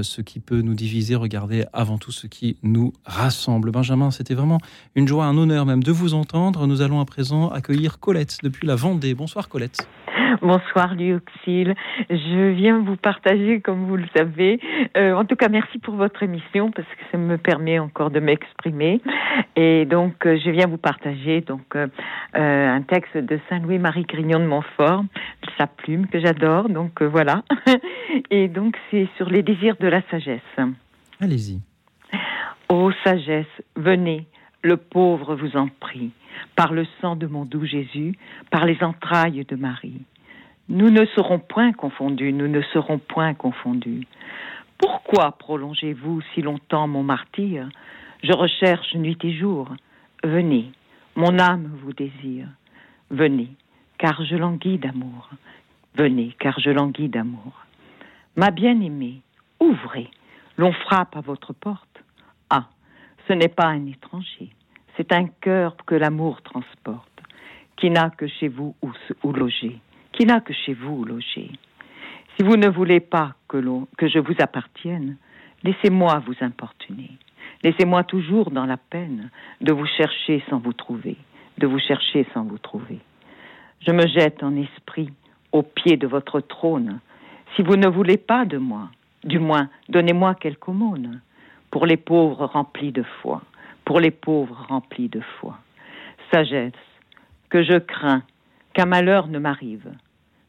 ce 0.00 0.22
qui 0.22 0.40
peut 0.40 0.62
nous 0.62 0.74
diviser. 0.74 1.14
Regardez 1.14 1.64
avant 1.72 1.98
tout 1.98 2.12
ce 2.12 2.26
qui 2.26 2.56
nous 2.62 2.92
rassemble. 3.04 3.70
Benjamin, 3.70 4.10
c'était 4.10 4.34
vraiment 4.34 4.58
une 4.94 5.06
joie, 5.06 5.26
un 5.26 5.36
honneur 5.36 5.66
même 5.66 5.82
de 5.82 5.92
vous 5.92 6.14
entendre. 6.14 6.66
Nous 6.66 6.80
allons 6.80 7.00
à 7.00 7.04
présent 7.04 7.50
accueillir 7.50 8.00
Colette 8.00 8.38
depuis 8.42 8.66
la 8.66 8.74
Vendée. 8.74 9.14
Bonsoir 9.14 9.48
Colette. 9.48 9.86
Bonsoir 10.40 10.94
Luoxil. 10.94 11.74
Je 12.08 12.50
viens 12.50 12.80
vous 12.80 12.96
partager, 12.96 13.60
comme 13.60 13.84
vous 13.84 13.96
le 13.96 14.06
savez. 14.16 14.58
Euh, 14.96 15.14
en 15.14 15.24
tout 15.24 15.36
cas, 15.36 15.48
merci 15.48 15.78
pour 15.78 15.94
votre 15.94 16.22
émission 16.22 16.70
parce 16.70 16.88
que 16.88 17.04
ça 17.10 17.18
me 17.18 17.36
permet 17.36 17.78
encore 17.78 18.10
de 18.10 18.20
m'exprimer. 18.20 19.00
Et 19.56 19.84
donc, 19.84 20.26
euh, 20.26 20.38
je 20.42 20.50
viens 20.50 20.66
vous 20.66 20.78
partager 20.78 21.42
donc 21.42 21.76
euh, 21.76 21.86
un 22.34 22.82
texte 22.82 23.16
de 23.16 23.38
Saint 23.48 23.58
Louis 23.60 23.78
Marie 23.78 24.04
Grignon 24.04 24.40
de 24.40 24.46
Montfort, 24.46 25.04
sa 25.58 25.66
plume 25.66 26.06
que 26.06 26.18
j'adore. 26.18 26.68
Donc 26.68 27.02
voilà. 27.02 27.42
Et 28.30 28.48
donc, 28.48 28.76
c'est 28.90 29.08
sur 29.16 29.28
les 29.28 29.42
désirs 29.42 29.76
de 29.82 29.88
la 29.88 30.00
sagesse. 30.10 30.40
Allez-y. 31.20 31.60
Ô 32.68 32.92
sagesse, 33.04 33.46
venez, 33.74 34.26
le 34.62 34.76
pauvre 34.76 35.34
vous 35.34 35.56
en 35.56 35.66
prie, 35.66 36.12
par 36.54 36.72
le 36.72 36.86
sang 37.00 37.16
de 37.16 37.26
mon 37.26 37.44
doux 37.44 37.66
Jésus, 37.66 38.14
par 38.50 38.64
les 38.64 38.80
entrailles 38.82 39.44
de 39.44 39.56
Marie. 39.56 40.02
Nous 40.68 40.88
ne 40.88 41.04
serons 41.16 41.40
point 41.40 41.72
confondus, 41.72 42.32
nous 42.32 42.46
ne 42.46 42.62
serons 42.72 42.98
point 42.98 43.34
confondus. 43.34 44.06
Pourquoi 44.78 45.32
prolongez-vous 45.32 46.22
si 46.32 46.42
longtemps 46.42 46.86
mon 46.86 47.02
martyr? 47.02 47.68
Je 48.22 48.32
recherche 48.32 48.94
nuit 48.94 49.18
et 49.24 49.34
jour. 49.34 49.68
Venez, 50.22 50.70
Mon 51.16 51.38
âme 51.40 51.68
vous 51.82 51.92
désire. 51.92 52.46
Venez, 53.10 53.48
car 53.98 54.24
je 54.24 54.36
languis 54.36 54.78
d'amour. 54.78 55.28
Venez, 55.96 56.34
car 56.38 56.58
je 56.60 56.70
languis 56.70 57.08
d'amour. 57.08 57.66
Ma 58.36 58.50
bien-aimée, 58.50 59.20
ouvrez. 59.62 60.10
L'on 60.56 60.72
frappe 60.72 61.16
à 61.16 61.20
votre 61.20 61.52
porte. 61.52 62.04
Ah, 62.50 62.66
ce 63.26 63.32
n'est 63.32 63.48
pas 63.48 63.66
un 63.66 63.86
étranger. 63.86 64.50
C'est 64.96 65.12
un 65.12 65.26
cœur 65.26 65.76
que 65.86 65.94
l'amour 65.94 66.42
transporte, 66.42 67.22
qui 67.76 67.90
n'a 67.90 68.10
que 68.10 68.26
chez 68.26 68.48
vous 68.48 68.74
où, 68.82 69.32
loger, 69.32 69.78
qui 70.12 70.26
n'a 70.26 70.40
que 70.40 70.52
chez 70.52 70.74
vous 70.74 70.96
où 70.96 71.04
loger. 71.04 71.50
Si 72.36 72.42
vous 72.42 72.56
ne 72.56 72.68
voulez 72.68 73.00
pas 73.00 73.34
que, 73.48 73.58
que 73.96 74.08
je 74.08 74.18
vous 74.18 74.34
appartienne, 74.38 75.16
laissez-moi 75.64 76.22
vous 76.26 76.34
importuner. 76.40 77.10
Laissez-moi 77.62 78.04
toujours 78.04 78.50
dans 78.50 78.66
la 78.66 78.76
peine 78.76 79.30
de 79.60 79.72
vous 79.72 79.86
chercher 79.86 80.42
sans 80.50 80.58
vous 80.58 80.72
trouver, 80.72 81.16
de 81.58 81.66
vous 81.66 81.78
chercher 81.78 82.26
sans 82.34 82.44
vous 82.44 82.58
trouver. 82.58 82.98
Je 83.86 83.92
me 83.92 84.06
jette 84.06 84.42
en 84.42 84.54
esprit 84.56 85.10
au 85.52 85.62
pied 85.62 85.96
de 85.96 86.06
votre 86.06 86.40
trône. 86.40 87.00
Si 87.54 87.62
vous 87.62 87.76
ne 87.76 87.88
voulez 87.88 88.16
pas 88.16 88.44
de 88.44 88.58
moi, 88.58 88.90
du 89.24 89.38
moins 89.38 89.68
donnez-moi 89.88 90.34
quelque 90.34 90.68
aumône 90.68 91.20
pour 91.70 91.86
les 91.86 91.96
pauvres 91.96 92.46
remplis 92.46 92.92
de 92.92 93.02
foi, 93.02 93.42
pour 93.84 94.00
les 94.00 94.10
pauvres 94.10 94.66
remplis 94.68 95.08
de 95.08 95.20
foi. 95.20 95.58
Sagesse, 96.30 96.72
que 97.48 97.62
je 97.62 97.78
crains 97.78 98.22
qu'un 98.74 98.86
malheur 98.86 99.28
ne 99.28 99.38
m'arrive, 99.38 99.90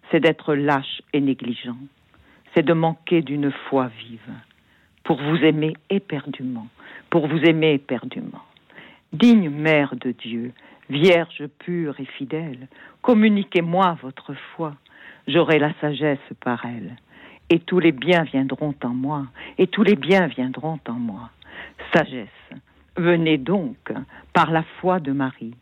c'est 0.09 0.19
d'être 0.19 0.53
lâche 0.53 1.01
et 1.11 1.19
négligent, 1.19 1.75
c'est 2.53 2.65
de 2.65 2.73
manquer 2.73 3.21
d'une 3.21 3.51
foi 3.51 3.89
vive, 3.99 4.31
pour 5.03 5.17
vous 5.21 5.37
aimer 5.37 5.73
éperdument, 5.89 6.67
pour 7.09 7.27
vous 7.27 7.43
aimer 7.43 7.73
éperdument. 7.73 8.43
Digne 9.11 9.49
Mère 9.49 9.95
de 9.95 10.11
Dieu, 10.11 10.53
Vierge 10.89 11.47
pure 11.59 11.99
et 11.99 12.05
fidèle, 12.05 12.67
communiquez-moi 13.01 13.97
votre 14.01 14.33
foi, 14.55 14.75
j'aurai 15.27 15.57
la 15.57 15.73
sagesse 15.79 16.19
par 16.41 16.65
elle, 16.65 16.95
et 17.49 17.59
tous 17.59 17.79
les 17.79 17.91
biens 17.91 18.23
viendront 18.23 18.75
en 18.83 18.89
moi, 18.89 19.27
et 19.57 19.67
tous 19.67 19.83
les 19.83 19.95
biens 19.95 20.27
viendront 20.27 20.79
en 20.87 20.93
moi. 20.93 21.29
Sagesse, 21.93 22.27
venez 22.97 23.37
donc 23.37 23.91
par 24.33 24.51
la 24.51 24.63
foi 24.79 24.99
de 24.99 25.11
Marie. 25.11 25.55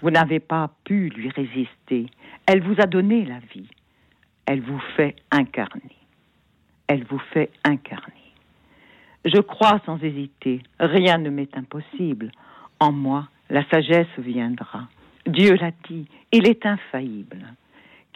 Vous 0.00 0.10
n'avez 0.10 0.40
pas 0.40 0.70
pu 0.84 1.08
lui 1.08 1.30
résister, 1.30 2.06
elle 2.46 2.62
vous 2.62 2.76
a 2.78 2.86
donné 2.86 3.24
la 3.24 3.38
vie, 3.54 3.68
elle 4.46 4.60
vous 4.60 4.80
fait 4.96 5.16
incarner, 5.30 5.96
elle 6.88 7.04
vous 7.04 7.20
fait 7.32 7.50
incarner. 7.64 8.12
Je 9.24 9.40
crois 9.40 9.80
sans 9.86 10.02
hésiter, 10.02 10.62
rien 10.78 11.18
ne 11.18 11.30
m'est 11.30 11.56
impossible. 11.56 12.30
En 12.78 12.92
moi, 12.92 13.28
la 13.48 13.64
sagesse 13.70 14.06
viendra. 14.18 14.88
Dieu 15.26 15.54
l'a 15.54 15.70
dit, 15.88 16.06
il 16.32 16.46
est 16.46 16.66
infaillible. 16.66 17.46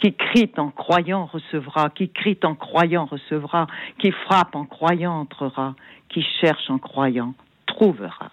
Qui 0.01 0.15
crie 0.15 0.51
en 0.57 0.71
croyant 0.71 1.27
recevra, 1.27 1.91
qui 1.91 2.09
crie 2.09 2.39
en 2.45 2.55
croyant 2.55 3.07
recevra, 3.07 3.67
qui 3.99 4.13
frappe 4.13 4.55
en 4.55 4.65
croyant 4.65 5.21
entrera, 5.21 5.75
qui 6.09 6.25
cherche 6.41 6.71
en 6.71 6.79
croyant 6.79 7.35
trouvera. 7.67 8.31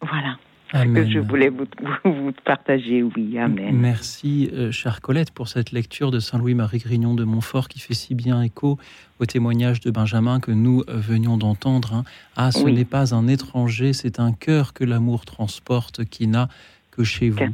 Voilà. 0.00 0.36
Que 0.72 1.06
je 1.06 1.18
voulais 1.18 1.50
vous, 1.50 1.66
vous, 2.04 2.32
partager, 2.46 3.02
oui, 3.02 3.38
Amen. 3.38 3.76
Merci, 3.76 4.48
euh, 4.54 4.72
chère 4.72 5.02
Colette, 5.02 5.30
pour 5.30 5.48
cette 5.48 5.70
lecture 5.70 6.10
de 6.10 6.18
Saint-Louis-Marie 6.18 6.78
Grignon 6.78 7.14
de 7.14 7.24
Montfort 7.24 7.68
qui 7.68 7.78
fait 7.78 7.92
si 7.92 8.14
bien 8.14 8.40
écho 8.40 8.78
au 9.20 9.26
témoignage 9.26 9.80
de 9.80 9.90
Benjamin 9.90 10.40
que 10.40 10.50
nous 10.50 10.82
euh, 10.88 10.94
venions 10.96 11.36
d'entendre. 11.36 11.92
Hein. 11.92 12.04
Ah, 12.36 12.52
ce 12.52 12.66
n'est 12.66 12.86
pas 12.86 13.14
un 13.14 13.28
étranger, 13.28 13.92
c'est 13.92 14.18
un 14.18 14.32
cœur 14.32 14.72
que 14.72 14.84
l'amour 14.84 15.26
transporte 15.26 16.06
qui 16.06 16.26
n'a 16.26 16.48
que 16.90 17.04
chez 17.04 17.28
vous 17.28 17.44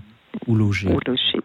ou 0.47 0.55
logé. 0.55 0.89
Ou 0.89 1.01
logé, 1.05 1.33
tout 1.35 1.38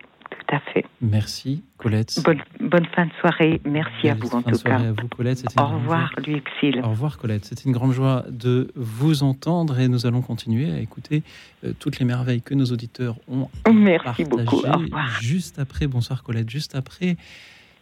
à 0.54 0.60
fait. 0.60 0.86
Merci, 1.02 1.64
Colette. 1.78 2.22
Bonne, 2.24 2.86
fin 2.96 3.06
de 3.06 3.12
soirée. 3.20 3.62
Merci 3.66 4.10
à 4.10 4.16
vous, 4.16 4.30
en 4.30 4.42
tout 4.42 4.58
cas. 4.60 4.78
À 4.78 4.92
vous, 4.92 5.08
Colette. 5.16 5.44
Au 5.58 5.66
revoir, 5.66 6.12
Louis 6.26 6.42
Exil. 6.42 6.82
Au 6.84 6.90
revoir, 6.90 7.18
Colette. 7.18 7.46
C'était 7.46 7.64
une 7.64 7.72
grande 7.72 7.92
joie 7.92 8.26
de 8.30 8.72
vous 8.76 9.24
entendre 9.24 9.80
et 9.80 9.88
nous 9.88 10.06
allons 10.06 10.22
continuer 10.22 10.72
à 10.72 10.80
écouter 10.80 11.24
euh, 11.66 11.74
toutes 11.80 12.00
les 12.00 12.06
merveilles 12.06 12.42
que 12.42 12.54
nos 12.54 12.66
auditeurs 12.66 13.16
ont 13.28 13.50
Merci 13.72 14.24
beaucoup. 14.24 14.66
Au 14.66 14.78
revoir. 14.78 15.22
Juste 15.22 15.60
après, 15.60 15.88
bonsoir, 15.88 16.24
Colette. 16.24 16.50
Juste 16.50 16.76
après. 16.76 17.18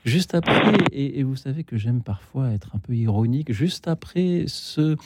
Juste 0.03 0.34
après, 0.34 0.73
et, 0.91 1.19
et 1.19 1.23
vous 1.23 1.35
savez 1.35 1.64
que 1.64 1.77
j'aime 1.77 2.02
parfois 2.02 2.49
être 2.49 2.72
un 2.76 2.80
peu 2.80 2.93
ironique, 2.93 3.53
juste 3.53 3.88
après 3.88 4.45
ce 4.48 4.98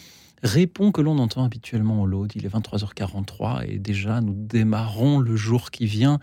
répond 0.42 0.92
que 0.92 1.02
l'on 1.02 1.18
entend 1.20 1.44
habituellement 1.44 2.02
au 2.02 2.06
lot. 2.06 2.28
Il 2.36 2.46
est 2.46 2.54
23h43 2.54 3.66
et 3.68 3.78
déjà 3.78 4.22
nous 4.22 4.36
démarrons 4.36 5.20
le 5.20 5.36
jour 5.36 5.72
qui 5.72 5.86
vient 5.86 6.20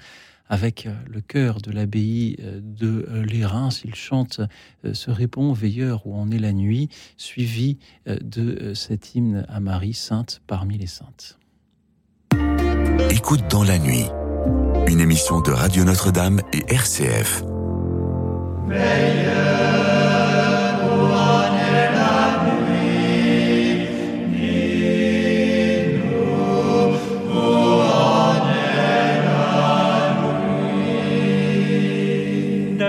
avec 0.49 0.87
euh, 0.87 0.93
le 1.09 1.21
chœur 1.21 1.61
de 1.61 1.71
l'abbaye 1.71 2.37
euh, 2.43 2.61
de 2.63 3.07
euh, 3.09 3.25
l'Érins. 3.25 3.71
Il 3.85 3.95
chante 3.95 4.41
ce 4.93 5.11
répond 5.11 5.53
veilleur 5.53 6.07
où 6.07 6.15
en 6.15 6.31
est 6.31 6.39
la 6.39 6.53
nuit, 6.53 6.89
suivi 7.17 7.79
de 8.07 8.75
cet 8.75 9.15
hymne 9.15 9.47
à 9.49 9.61
Marie, 9.61 9.95
sainte 9.95 10.43
parmi 10.47 10.79
les 10.79 10.87
saintes. 10.87 11.39
Écoute 13.11 13.45
dans 13.51 13.65
la 13.65 13.79
nuit, 13.79 14.07
une 14.89 15.01
émission 15.01 15.41
de 15.41 15.51
Radio 15.51 15.85
Notre-Dame 15.85 16.41
et 16.53 16.65
RCF. 16.73 17.43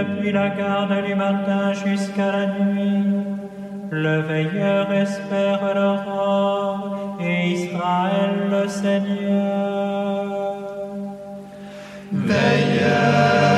Depuis 0.03 0.33
la 0.33 0.49
garde 0.49 1.05
du 1.05 1.15
matin 1.15 1.71
jusqu'à 1.71 2.31
la 2.31 2.45
nuit, 2.47 3.05
le 3.89 4.19
veilleur 4.21 4.91
espère 4.91 5.61
l'aurore 5.75 7.17
et 7.21 7.51
Israël 7.51 8.33
le 8.51 8.67
Seigneur. 8.67 10.25
Veilleur, 12.11 13.52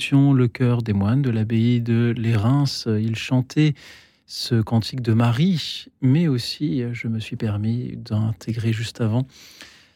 le 0.00 0.46
chœur 0.46 0.80
des 0.82 0.94
moines 0.94 1.20
de 1.20 1.28
l'abbaye 1.28 1.82
de 1.82 2.14
Lérins. 2.16 2.64
Ils 2.86 3.16
chantaient 3.16 3.74
ce 4.24 4.62
cantique 4.62 5.02
de 5.02 5.12
Marie, 5.12 5.86
mais 6.00 6.26
aussi, 6.26 6.82
je 6.92 7.06
me 7.08 7.20
suis 7.20 7.36
permis 7.36 7.96
d'intégrer 7.98 8.72
juste 8.72 9.02
avant, 9.02 9.26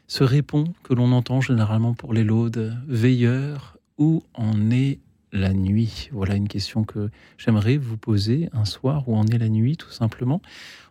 ce 0.06 0.22
répond 0.22 0.64
que 0.82 0.92
l'on 0.92 1.10
entend 1.12 1.40
généralement 1.40 1.94
pour 1.94 2.12
les 2.12 2.22
laudes 2.22 2.76
veilleurs, 2.86 3.78
où 3.96 4.22
en 4.34 4.70
est 4.70 4.98
la 5.32 5.54
nuit? 5.54 6.10
Voilà 6.12 6.34
une 6.34 6.48
question 6.48 6.84
que 6.84 7.08
j'aimerais 7.38 7.78
vous 7.78 7.96
poser 7.96 8.50
un 8.52 8.66
soir, 8.66 9.08
où 9.08 9.16
en 9.16 9.26
est 9.26 9.38
la 9.38 9.48
nuit 9.48 9.78
tout 9.78 9.90
simplement 9.90 10.42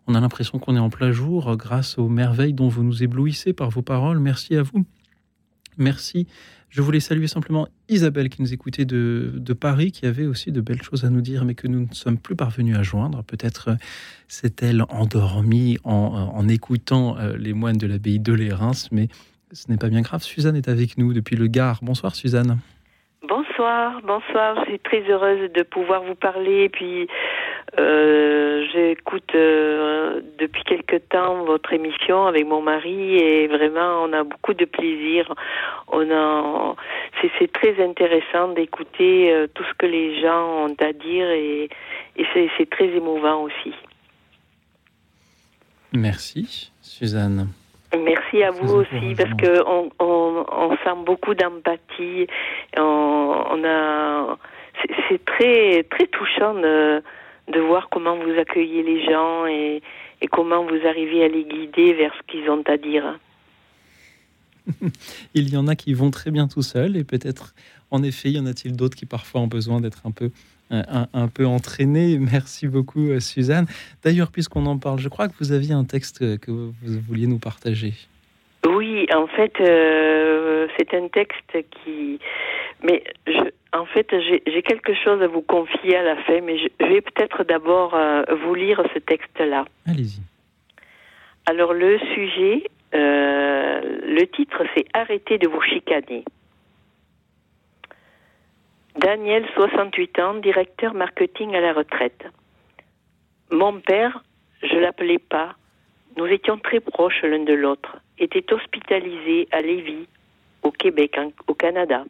On 0.08 0.16
a 0.16 0.22
l'impression 0.22 0.58
qu'on 0.58 0.76
est 0.76 0.80
en 0.80 0.90
plein 0.90 1.12
jour 1.12 1.56
grâce 1.56 2.00
aux 2.00 2.10
merveilles 2.10 2.54
dont 2.54 2.68
vous 2.68 2.84
nous 2.84 3.04
éblouissez 3.04 3.54
par 3.54 3.70
vos 3.70 3.84
paroles. 3.84 4.20
Merci 4.20 4.56
à 4.56 4.64
vous. 4.64 4.86
Merci. 5.78 6.28
Je 6.76 6.82
voulais 6.82 7.00
saluer 7.00 7.28
simplement 7.28 7.68
Isabelle 7.88 8.30
qui 8.30 8.42
nous 8.42 8.52
écoutait 8.52 8.86
de, 8.86 9.32
de, 9.36 9.54
Paris, 9.54 9.92
qui 9.92 10.08
avait 10.08 10.26
aussi 10.26 10.52
de 10.52 10.60
belles 10.60 10.82
choses 10.82 11.06
à 11.06 11.12
nous 11.12 11.22
dire, 11.22 11.46
mais 11.46 11.54
que 11.54 11.68
nous 11.68 11.82
ne 11.82 11.94
sommes 11.94 12.18
plus 12.18 12.36
parvenus 12.36 12.76
à 12.76 12.82
joindre. 12.82 13.24
Peut-être 13.24 13.78
s'est-elle 14.28 14.82
endormie 14.90 15.78
en, 15.84 16.32
en 16.34 16.48
écoutant 16.48 17.16
euh, 17.20 17.38
les 17.38 17.54
moines 17.54 17.78
de 17.78 17.86
l'abbaye 17.86 18.18
de 18.18 18.34
Lérins, 18.34 18.72
mais 18.92 19.08
ce 19.52 19.70
n'est 19.70 19.78
pas 19.78 19.90
bien 19.90 20.02
grave. 20.02 20.24
Suzanne 20.24 20.56
est 20.56 20.68
avec 20.68 20.98
nous 20.98 21.14
depuis 21.14 21.36
le 21.36 21.46
Gard. 21.46 21.78
Bonsoir 21.84 22.16
Suzanne. 22.16 22.58
Bonsoir, 23.30 24.02
bonsoir. 24.02 24.66
Je 24.66 24.72
suis 24.72 24.80
très 24.80 25.04
heureuse 25.08 25.52
de 25.54 25.62
pouvoir 25.62 26.04
vous 26.04 26.16
parler. 26.16 26.70
Puis 26.70 27.08
euh, 27.80 28.66
j'écoute 28.72 29.34
euh, 29.34 30.22
depuis 30.38 30.64
quelque 30.64 30.98
temps 30.98 31.44
votre 31.44 31.74
émission 31.74 32.28
avec 32.28 32.46
mon 32.46 32.62
mari 32.62 33.16
et 33.18 33.48
vraiment 33.48 34.04
on 34.04 34.14
a 34.14 34.24
beaucoup 34.24 34.54
de 34.54 34.66
plaisir. 34.66 35.34
On 35.88 36.10
a, 36.12 36.76
c'est 37.40 37.52
très 37.52 37.84
intéressant 37.84 38.50
d'écouter 38.50 39.34
euh, 39.34 39.48
tout 39.54 39.64
ce 39.64 39.74
que 39.78 39.88
les 39.88 40.22
gens 40.22 40.68
ont 40.68 40.76
à 40.80 40.94
dire 40.94 41.30
et, 41.30 41.70
et 42.18 42.26
c'est 42.58 42.70
très 42.70 42.90
émouvant 42.90 43.42
aussi. 43.42 43.74
Merci, 45.94 46.72
Suzanne. 46.82 47.48
Merci 47.98 48.42
à 48.44 48.50
vous 48.52 48.74
aussi 48.76 49.16
parce 49.16 49.34
que 49.36 49.64
on, 49.68 49.90
on, 50.00 50.46
on 50.52 50.72
sent 50.78 51.06
beaucoup 51.06 51.36
d'empathie. 51.36 52.28
On, 52.78 53.46
on, 53.52 53.64
a, 53.64 54.38
c'est 55.10 55.24
très 55.26 55.84
très 55.84 56.08
touchant 56.08 56.56
de, 56.56 57.04
de 57.52 57.60
voir 57.60 57.90
comment 57.90 58.16
vous 58.18 58.32
accueillez 58.40 58.84
les 58.84 59.06
gens 59.06 59.46
et, 59.46 59.82
comment 60.32 60.64
vous 60.64 60.88
arrivez 60.88 61.26
à 61.26 61.28
les 61.28 61.44
guider 61.44 61.94
vers 61.94 62.14
ce 62.16 62.32
qu'ils 62.32 62.50
ont 62.50 62.64
à 62.66 62.78
dire. 62.78 63.20
il 65.34 65.50
y 65.54 65.58
en 65.58 65.68
a 65.68 65.76
qui 65.76 65.94
vont 65.94 66.12
très 66.12 66.32
bien 66.32 66.48
tout 66.48 66.62
seuls 66.62 66.96
et 66.96 67.04
peut-être, 67.04 67.54
en 67.92 68.02
effet, 68.04 68.32
y 68.32 68.40
en 68.40 68.46
a-t-il 68.46 68.78
d'autres 68.78 68.96
qui 68.96 69.06
parfois 69.06 69.42
ont 69.42 69.48
besoin 69.48 69.82
d'être 69.82 70.06
un 70.06 70.12
peu 70.12 70.32
un, 70.72 71.08
un, 71.14 71.28
peu 71.28 71.46
entraînés. 71.46 72.18
Merci 72.32 72.68
beaucoup, 72.68 73.20
Suzanne. 73.20 73.68
D'ailleurs, 74.02 74.32
puisqu'on 74.32 74.66
en 74.66 74.78
parle, 74.78 75.00
je 75.00 75.10
crois 75.10 75.28
que 75.28 75.34
vous 75.40 75.52
aviez 75.52 75.74
un 75.74 75.84
texte 75.84 76.40
que 76.40 76.52
vous 76.52 76.74
vouliez 76.82 77.28
nous 77.28 77.40
partager. 77.40 77.94
Oui, 78.68 79.08
en 79.14 79.28
fait, 79.28 79.54
euh, 79.60 80.68
c'est 80.78 80.94
un 80.94 81.08
texte 81.10 81.52
qui. 81.72 82.20
Mais 82.82 83.04
je, 83.28 83.50
en 83.74 83.86
fait, 83.86 84.08
j'ai 84.20 84.62
quelque 84.62 84.94
chose 84.94 85.22
à 85.22 85.28
vous 85.28 85.42
confier 85.42 85.98
à 85.98 86.04
la 86.04 86.16
fin, 86.24 86.42
mais 86.42 86.58
je, 86.58 86.68
je 86.80 86.86
vais 86.86 87.02
peut-être 87.02 87.44
d'abord 87.44 87.94
euh, 87.94 88.24
vous 88.46 88.56
lire 88.56 88.82
ce 88.94 89.00
texte-là. 89.00 89.66
Allez-y. 89.88 90.22
Alors, 91.46 91.74
le 91.74 92.00
sujet, 92.14 92.70
euh, 92.94 93.82
le 94.06 94.26
titre, 94.28 94.64
c'est 94.76 94.86
Arrêtez 94.94 95.38
de 95.38 95.48
vous 95.48 95.62
chicaner. 95.62 96.24
Daniel, 98.98 99.46
68 99.56 100.20
ans, 100.20 100.36
directeur 100.36 100.94
marketing 100.94 101.56
à 101.56 101.62
la 101.62 101.74
retraite. 101.74 102.26
Mon 103.52 103.80
père, 103.80 104.24
je 104.62 104.76
l'appelais 104.78 105.20
pas, 105.20 105.56
nous 106.18 106.26
étions 106.26 106.58
très 106.58 106.80
proches 106.80 107.24
l'un 107.24 107.44
de 107.44 107.54
l'autre, 107.54 107.98
était 108.20 108.54
hospitalisé 108.54 109.48
à 109.52 109.62
Lévis, 109.62 110.08
au 110.62 110.72
Québec, 110.72 111.18
au 111.48 111.54
Canada. 111.54 112.06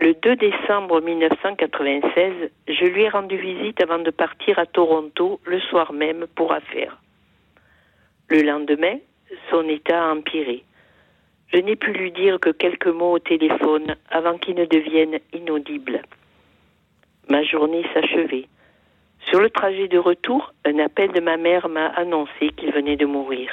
Le 0.00 0.14
2 0.14 0.36
décembre 0.36 1.00
1996, 1.00 2.50
je 2.68 2.84
lui 2.86 3.02
ai 3.02 3.08
rendu 3.08 3.36
visite 3.36 3.82
avant 3.82 3.98
de 3.98 4.10
partir 4.10 4.58
à 4.58 4.66
Toronto 4.66 5.40
le 5.44 5.60
soir 5.60 5.92
même 5.92 6.26
pour 6.34 6.52
affaires. 6.52 6.98
Le 8.28 8.42
lendemain, 8.42 8.96
son 9.50 9.68
état 9.68 10.08
a 10.08 10.12
empiré. 10.12 10.64
Je 11.52 11.58
n'ai 11.58 11.76
pu 11.76 11.92
lui 11.92 12.12
dire 12.12 12.40
que 12.40 12.50
quelques 12.50 12.86
mots 12.86 13.12
au 13.12 13.18
téléphone 13.18 13.96
avant 14.08 14.38
qu'il 14.38 14.54
ne 14.54 14.64
devienne 14.64 15.18
inaudible. 15.32 16.02
Ma 17.28 17.42
journée 17.42 17.84
s'achevait. 17.92 18.46
Sur 19.28 19.40
le 19.40 19.50
trajet 19.50 19.88
de 19.88 19.98
retour, 19.98 20.52
un 20.64 20.78
appel 20.78 21.12
de 21.12 21.20
ma 21.20 21.36
mère 21.36 21.68
m'a 21.68 21.86
annoncé 21.88 22.50
qu'il 22.56 22.72
venait 22.72 22.96
de 22.96 23.06
mourir. 23.06 23.50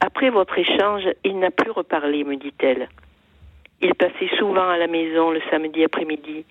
Après 0.00 0.30
votre 0.30 0.58
échange, 0.58 1.04
il 1.24 1.38
n'a 1.38 1.50
plus 1.50 1.70
reparlé, 1.70 2.24
me 2.24 2.36
dit-elle. 2.36 2.88
Il 3.80 3.94
passait 3.94 4.30
souvent 4.38 4.68
à 4.68 4.78
la 4.78 4.86
maison 4.86 5.30
le 5.30 5.40
samedi 5.50 5.84
après-midi. 5.84 6.44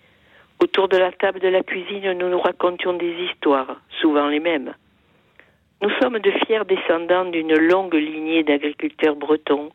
Autour 0.62 0.90
de 0.90 0.98
la 0.98 1.12
table 1.12 1.40
de 1.40 1.48
la 1.48 1.64
cuisine, 1.64 2.12
nous 2.14 2.30
nous 2.30 2.40
racontions 2.40 2.94
des 2.94 3.14
histoires, 3.24 3.78
souvent 4.00 4.28
les 4.28 4.40
mêmes. 4.40 4.74
Nous 5.82 5.90
sommes 6.02 6.20
de 6.20 6.32
fiers 6.46 6.66
descendants 6.66 7.26
d'une 7.26 7.56
longue 7.56 7.96
lignée 7.96 8.44
d'agriculteurs 8.44 9.16
bretons 9.16 9.72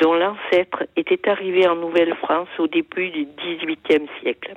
dont 0.00 0.14
l'ancêtre 0.14 0.84
était 0.96 1.28
arrivé 1.28 1.68
en 1.68 1.76
Nouvelle-France 1.76 2.48
au 2.58 2.66
début 2.66 3.10
du 3.10 3.26
XVIIIe 3.26 4.08
siècle. 4.20 4.54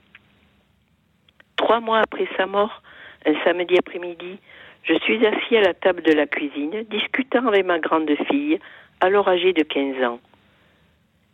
Trois 1.59 1.81
mois 1.81 1.99
après 1.99 2.25
sa 2.37 2.45
mort, 2.45 2.81
un 3.25 3.33
samedi 3.43 3.77
après-midi, 3.77 4.39
je 4.83 4.93
suis 4.99 5.23
assis 5.25 5.57
à 5.57 5.61
la 5.61 5.73
table 5.73 6.01
de 6.03 6.13
la 6.13 6.25
cuisine, 6.25 6.85
discutant 6.89 7.45
avec 7.47 7.65
ma 7.65 7.79
grande 7.79 8.09
fille, 8.29 8.59
alors 9.01 9.27
âgée 9.27 9.51
de 9.51 9.63
15 9.63 10.01
ans. 10.05 10.19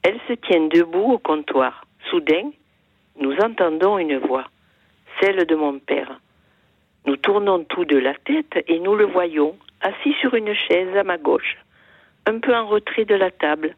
Elle 0.01 0.17
se 0.27 0.33
tient 0.33 0.65
debout 0.67 1.13
au 1.13 1.19
comptoir. 1.19 1.85
Soudain, 2.09 2.49
nous 3.19 3.35
entendons 3.37 3.99
une 3.99 4.17
voix, 4.17 4.45
celle 5.21 5.45
de 5.45 5.55
mon 5.55 5.77
père. 5.77 6.19
Nous 7.05 7.17
tournons 7.17 7.63
tout 7.63 7.85
de 7.85 7.97
la 7.97 8.15
tête 8.15 8.63
et 8.67 8.79
nous 8.79 8.95
le 8.95 9.05
voyons, 9.05 9.55
assis 9.81 10.15
sur 10.21 10.33
une 10.33 10.55
chaise 10.55 10.97
à 10.97 11.03
ma 11.03 11.19
gauche, 11.19 11.55
un 12.25 12.39
peu 12.39 12.55
en 12.55 12.65
retrait 12.65 13.05
de 13.05 13.15
la 13.15 13.29
table. 13.29 13.75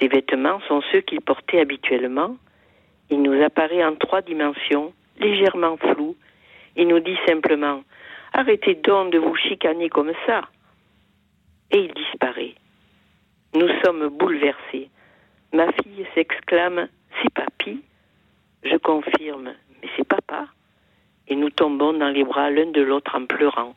Ses 0.00 0.08
vêtements 0.08 0.60
sont 0.66 0.82
ceux 0.90 1.02
qu'il 1.02 1.20
portait 1.20 1.60
habituellement. 1.60 2.36
Il 3.10 3.22
nous 3.22 3.40
apparaît 3.44 3.84
en 3.84 3.94
trois 3.94 4.20
dimensions, 4.20 4.92
légèrement 5.18 5.76
flou. 5.76 6.16
Il 6.76 6.88
nous 6.88 7.00
dit 7.00 7.16
simplement 7.26 7.82
Arrêtez 8.32 8.74
donc 8.74 9.12
de 9.12 9.18
vous 9.18 9.36
chicaner 9.36 9.88
comme 9.88 10.12
ça. 10.26 10.42
Et 11.70 11.78
il 11.78 11.94
disparaît. 11.94 12.54
Nous 13.54 13.68
sommes 13.84 14.08
bouleversés. 14.08 14.90
Ma 15.52 15.70
fille 15.72 16.06
s'exclame 16.14 16.88
C'est 17.22 17.32
papy 17.32 17.80
Je 18.64 18.76
confirme 18.76 19.54
Mais 19.80 19.88
c'est 19.96 20.06
papa. 20.06 20.46
Et 21.28 21.36
nous 21.36 21.50
tombons 21.50 21.92
dans 21.92 22.08
les 22.08 22.24
bras 22.24 22.50
l'un 22.50 22.70
de 22.70 22.82
l'autre 22.82 23.16
en 23.16 23.26
pleurant. 23.26 23.74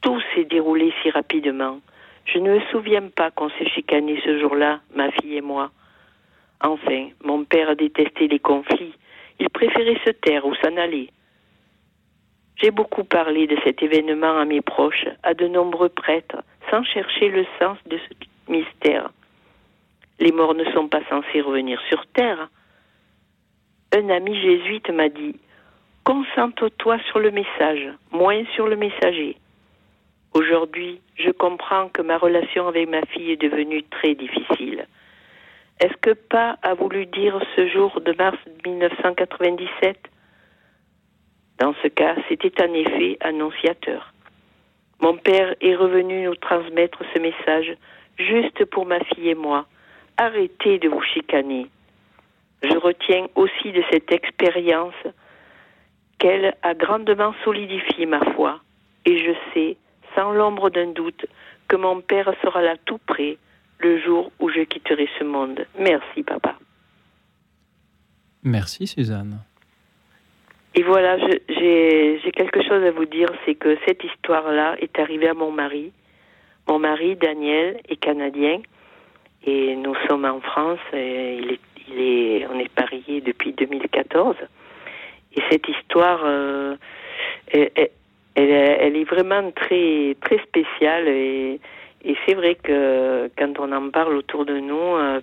tout 0.00 0.20
s'est 0.34 0.44
déroulé 0.44 0.92
si 1.02 1.10
rapidement. 1.10 1.80
Je 2.26 2.38
ne 2.38 2.54
me 2.54 2.60
souviens 2.70 3.08
pas 3.08 3.30
qu'on 3.30 3.50
s'est 3.50 3.68
chicané 3.68 4.20
ce 4.24 4.38
jour-là, 4.38 4.80
ma 4.94 5.10
fille 5.10 5.36
et 5.36 5.40
moi. 5.40 5.70
Enfin, 6.60 7.08
mon 7.22 7.44
père 7.44 7.76
détestait 7.76 8.28
les 8.28 8.38
conflits. 8.38 8.94
Il 9.40 9.50
préférait 9.50 10.00
se 10.04 10.10
taire 10.10 10.46
ou 10.46 10.54
s'en 10.56 10.76
aller. 10.76 11.10
J'ai 12.56 12.70
beaucoup 12.70 13.04
parlé 13.04 13.46
de 13.46 13.56
cet 13.64 13.82
événement 13.82 14.38
à 14.38 14.44
mes 14.44 14.60
proches, 14.60 15.06
à 15.22 15.34
de 15.34 15.48
nombreux 15.48 15.88
prêtres, 15.88 16.42
sans 16.70 16.84
chercher 16.84 17.28
le 17.28 17.44
sens 17.58 17.78
de 17.86 17.98
ce 17.98 18.50
mystère. 18.50 19.10
Les 20.20 20.32
morts 20.32 20.54
ne 20.54 20.64
sont 20.72 20.88
pas 20.88 21.02
censés 21.10 21.40
revenir 21.40 21.80
sur 21.88 22.06
terre. 22.06 22.48
Un 23.92 24.08
ami 24.08 24.40
jésuite 24.40 24.88
m'a 24.90 25.08
dit 25.08 25.36
Concentre-toi 26.04 26.98
sur 27.10 27.18
le 27.18 27.30
message, 27.30 27.88
moins 28.12 28.44
sur 28.54 28.68
le 28.68 28.76
messager. 28.76 29.36
Aujourd'hui, 30.34 31.00
je 31.16 31.30
comprends 31.30 31.88
que 31.88 32.02
ma 32.02 32.18
relation 32.18 32.68
avec 32.68 32.88
ma 32.88 33.02
fille 33.06 33.30
est 33.30 33.40
devenue 33.40 33.82
très 33.84 34.14
difficile. 34.14 34.86
Est-ce 35.80 35.96
que 36.00 36.12
pas 36.12 36.56
a 36.62 36.74
voulu 36.74 37.06
dire 37.06 37.40
ce 37.56 37.68
jour 37.68 38.00
de 38.00 38.12
mars 38.12 38.38
1997 38.64 39.98
Dans 41.58 41.74
ce 41.82 41.88
cas, 41.88 42.14
c'était 42.28 42.62
en 42.62 42.72
effet 42.72 43.16
annonciateur. 43.20 44.12
Mon 45.00 45.16
père 45.16 45.54
est 45.60 45.74
revenu 45.74 46.24
nous 46.24 46.36
transmettre 46.36 47.02
ce 47.12 47.18
message 47.18 47.76
juste 48.18 48.64
pour 48.66 48.86
ma 48.86 49.00
fille 49.00 49.30
et 49.30 49.34
moi. 49.34 49.66
Arrêtez 50.16 50.78
de 50.78 50.88
vous 50.88 51.02
chicaner. 51.02 51.66
Je 52.62 52.76
retiens 52.78 53.26
aussi 53.34 53.72
de 53.72 53.82
cette 53.90 54.12
expérience 54.12 54.94
qu'elle 56.18 56.54
a 56.62 56.74
grandement 56.74 57.34
solidifié 57.44 58.06
ma 58.06 58.20
foi 58.32 58.60
et 59.04 59.18
je 59.18 59.32
sais, 59.52 59.76
sans 60.14 60.30
l'ombre 60.30 60.70
d'un 60.70 60.92
doute, 60.92 61.26
que 61.68 61.76
mon 61.76 62.00
père 62.00 62.32
sera 62.42 62.62
là 62.62 62.76
tout 62.84 63.00
près 63.06 63.36
le 63.80 64.00
jour 64.00 64.30
où 64.40 64.48
je 64.50 64.60
quitterai 64.60 65.08
ce 65.18 65.24
monde. 65.24 65.66
Merci, 65.78 66.22
papa. 66.22 66.56
Merci, 68.42 68.86
Suzanne. 68.86 69.40
Et 70.74 70.82
voilà, 70.82 71.18
j'ai 71.48 72.32
quelque 72.32 72.62
chose 72.62 72.82
à 72.84 72.90
vous 72.90 73.04
dire, 73.04 73.28
c'est 73.46 73.54
que 73.54 73.76
cette 73.86 74.02
histoire-là 74.02 74.76
est 74.80 74.98
arrivée 74.98 75.28
à 75.28 75.34
mon 75.34 75.52
mari. 75.52 75.92
Mon 76.66 76.78
mari, 76.78 77.14
Daniel, 77.16 77.80
est 77.88 77.96
canadien 77.96 78.60
et 79.46 79.76
nous 79.76 79.94
sommes 80.08 80.24
en 80.24 80.40
France. 80.40 80.80
Et 80.92 81.36
il 81.36 81.52
est, 81.52 81.60
il 81.88 82.00
est, 82.00 82.46
on 82.46 82.58
est 82.58 82.70
mariés 82.78 83.20
depuis 83.20 83.52
2014. 83.52 84.34
Et 85.36 85.42
cette 85.50 85.68
histoire, 85.68 86.22
euh, 86.24 86.76
elle, 87.52 87.70
elle, 88.34 88.96
est 88.96 89.04
vraiment 89.04 89.50
très, 89.52 90.16
très 90.20 90.38
spéciale 90.38 91.06
et 91.08 91.60
et 92.04 92.16
c'est 92.26 92.34
vrai 92.34 92.54
que 92.54 93.30
quand 93.38 93.58
on 93.58 93.72
en 93.72 93.90
parle 93.90 94.16
autour 94.16 94.44
de 94.44 94.58
nous, 94.58 94.96
euh, 94.96 95.20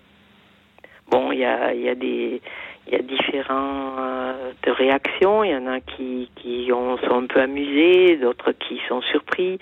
bon, 1.10 1.32
il 1.32 1.40
y 1.40 1.46
a, 1.46 1.74
y 1.74 1.90
a 1.90 1.96
des 1.96 2.42
il 2.88 2.94
y 2.94 2.96
a 2.96 3.02
différentes 3.02 4.00
euh, 4.00 4.52
de 4.64 4.72
réactions. 4.72 5.44
Il 5.44 5.52
y 5.52 5.56
en 5.56 5.68
a 5.68 5.80
qui, 5.80 6.30
qui 6.36 6.72
ont, 6.74 6.98
sont 6.98 7.24
un 7.24 7.26
peu 7.28 7.40
amusés, 7.40 8.18
d'autres 8.18 8.52
qui 8.54 8.80
sont 8.88 9.02
surpris, 9.02 9.60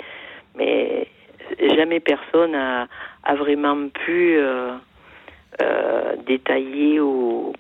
mais 0.56 1.08
jamais 1.76 2.00
personne 2.00 2.56
a, 2.56 2.88
a 3.24 3.36
vraiment 3.36 3.90
pu 3.90 4.38
euh, 4.38 4.72
euh 5.62 6.16
détailler 6.26 7.00
ou, 7.00 7.54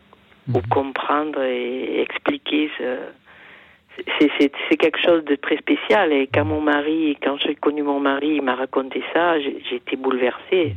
ou, 0.47 0.57
mhm. 0.57 0.67
comprendre 0.69 1.41
et 1.41 2.01
expliquer 2.01 2.69
ce, 2.77 2.97
c'est 4.19 4.77
quelque 4.77 4.99
chose 4.99 5.23
de 5.25 5.35
très 5.35 5.57
spécial. 5.57 6.11
Et 6.11 6.27
quand 6.27 6.45
mon 6.45 6.61
mari, 6.61 7.17
quand 7.21 7.37
j'ai 7.37 7.55
connu 7.55 7.83
mon 7.83 7.99
mari, 7.99 8.35
il 8.35 8.41
m'a 8.41 8.55
raconté 8.55 9.03
ça, 9.13 9.39
j'ai 9.39 9.75
été 9.75 9.95
bouleversée. 9.95 10.75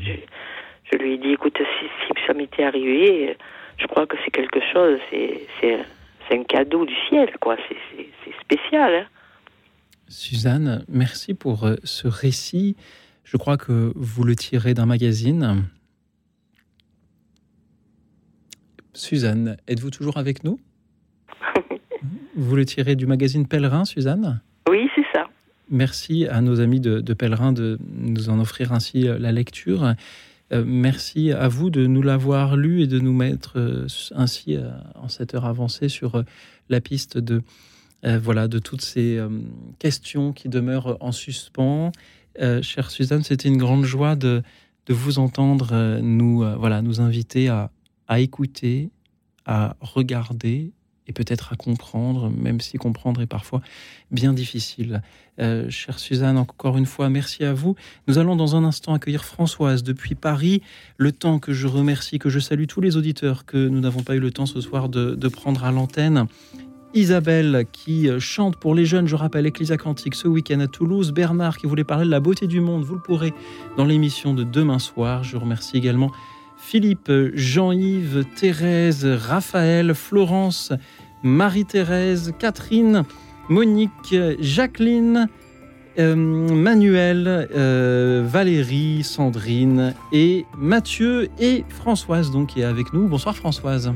Je, 0.91 0.99
lui 0.99 1.15
ai 1.15 1.19
dit, 1.19 1.33
écoute, 1.33 1.59
si, 1.59 1.87
ça 2.27 2.35
m'était 2.35 2.65
arrivé, 2.65 3.37
je 3.79 3.87
crois 3.87 4.07
que 4.07 4.17
c'est 4.25 4.31
quelque 4.31 4.61
chose, 4.73 4.99
c'est 5.11 5.79
un 6.31 6.45
cadeau 6.45 6.85
du 6.85 6.95
ciel, 7.09 7.31
quoi. 7.41 7.57
C'est 7.69 8.41
spécial. 8.41 8.95
Hein. 8.95 9.07
Suzanne, 10.09 10.85
merci 10.89 11.33
pour 11.33 11.65
euh, 11.65 11.77
ce 11.85 12.07
récit. 12.07 12.77
Je 13.25 13.37
crois 13.39 13.57
que 13.57 13.93
vous 13.95 14.25
le 14.25 14.37
tirez 14.37 14.75
d'un 14.75 14.85
magazine. 14.85 15.65
Suzanne, 18.93 19.57
êtes-vous 19.67 19.91
toujours 19.91 20.19
avec 20.19 20.45
nous? 20.45 20.61
vous 22.35 22.57
le 22.57 22.65
tirez 22.65 22.97
du 22.97 23.07
magazine 23.07 23.47
Pèlerin, 23.47 23.85
Suzanne 23.85 24.41
Oui, 24.69 24.89
c'est 24.95 25.05
ça. 25.13 25.27
Merci 25.71 26.27
à 26.27 26.41
nos 26.41 26.61
amis 26.61 26.81
de, 26.81 27.01
Pèlerin 27.15 27.53
de 27.53 27.79
nous 27.95 28.29
en 28.29 28.39
offrir 28.41 28.73
ainsi 28.73 29.09
euh, 29.09 29.19
la 29.19 29.33
lecture. 29.33 29.95
Euh, 30.53 30.65
merci 30.67 31.33
à 31.33 31.49
vous 31.49 31.71
de 31.71 31.87
nous 31.87 32.03
l'avoir 32.03 32.57
lu 32.57 32.83
et 32.83 32.87
de 32.87 32.99
nous 32.99 33.13
mettre 33.13 33.59
euh, 33.59 33.87
ainsi 34.15 34.59
en 34.95 35.09
cette 35.09 35.35
heure 35.35 35.47
avancée 35.47 35.89
sur 35.89 36.25
la 36.69 36.81
piste 36.81 37.19
de, 37.19 37.43
voilà, 38.03 38.49
de 38.49 38.59
toutes 38.59 38.83
ces 38.83 39.21
questions 39.79 40.33
qui 40.33 40.49
demeurent 40.49 40.97
en 41.01 41.13
suspens. 41.13 41.93
chère 42.63 42.91
Suzanne, 42.91 43.23
c'était 43.23 43.49
une 43.49 43.57
grande 43.59 43.85
joie 43.85 44.17
de, 44.17 44.43
de 44.87 44.95
vous 44.95 45.19
entendre 45.19 46.01
nous, 46.01 46.45
voilà, 46.59 46.83
nous 46.83 47.01
inviter 47.01 47.49
à, 47.49 47.71
à 48.09 48.21
écouter, 48.21 48.91
à 49.47 49.77
regarder 49.81 50.73
et 51.09 51.13
peut-être 51.13 51.53
à 51.53 51.57
comprendre, 51.57 52.31
même 52.31 52.61
si 52.61 52.79
comprendre 52.79 53.21
est 53.21 53.27
parfois 53.27 53.61
bien 54.11 54.33
difficile. 54.33 55.03
Euh, 55.41 55.69
chère 55.71 55.99
Suzanne, 55.99 56.39
encore 56.39 56.77
une 56.77 56.87
fois, 56.87 57.09
merci 57.09 57.45
à 57.45 57.53
vous. 57.53 57.75
Nous 58.07 58.19
allons 58.19 58.37
dans 58.37 58.55
un 58.55 58.65
instant 58.65 58.95
accueillir 58.95 59.25
Françoise 59.25 59.83
depuis 59.83 60.15
Paris. 60.15 60.63
Le 60.99 61.11
temps 61.11 61.39
que 61.39 61.53
je 61.53 61.67
remercie, 61.67 62.19
que 62.19 62.29
je 62.29 62.39
salue 62.39 62.67
tous 62.67 62.81
les 62.81 62.97
auditeurs 62.97 63.45
que 63.45 63.69
nous 63.69 63.81
n'avons 63.81 64.03
pas 64.03 64.15
eu 64.15 64.21
le 64.21 64.31
temps 64.31 64.47
ce 64.47 64.61
soir 64.61 64.89
de, 64.89 65.29
prendre 65.29 65.65
à 65.65 65.73
l'antenne. 65.73 66.27
Isabelle 66.95 67.65
qui 67.73 68.09
chante 68.19 68.57
pour 68.57 68.75
les 68.75 68.85
jeunes, 68.85 69.09
je 69.09 69.17
rappelle, 69.17 69.47
Ecclesia 69.47 69.79
Cantique 69.79 70.15
ce 70.15 70.29
week-end 70.29 70.61
à 70.61 70.67
Toulouse. 70.67 71.13
Bernard 71.13 71.57
qui 71.57 71.67
voulait 71.67 71.85
parler 71.85 72.05
de 72.05 72.11
la 72.11 72.21
beauté 72.21 72.47
du 72.47 72.61
monde, 72.61 72.85
vous 72.85 72.95
le 72.95 73.01
pourrez 73.01 73.33
dans 73.79 73.87
l'émission 73.87 74.35
de 74.35 74.45
demain 74.45 74.79
soir. 74.79 75.25
Je 75.25 75.39
remercie 75.39 75.79
également 75.79 76.13
Philippe, 76.73 77.13
Jean-Yves, 77.35 78.25
Thérèse, 78.35 79.05
Raphaël, 79.05 79.93
Florence, 79.93 80.73
Marie-Thérèse, 81.23 82.33
Catherine, 82.39 83.05
Monique, 83.51 84.17
Jacqueline, 84.41 85.29
euh, 85.99 86.17
Manuel, 86.17 87.47
euh, 87.55 88.25
Valérie, 88.27 89.03
Sandrine 89.03 89.93
et 90.15 90.47
Mathieu 90.57 91.29
et 91.39 91.67
Françoise 91.69 92.31
donc 92.31 92.49
qui 92.49 92.63
est 92.63 92.65
avec 92.65 92.95
nous. 92.95 93.07
Bonsoir 93.07 93.37
Françoise. 93.37 93.93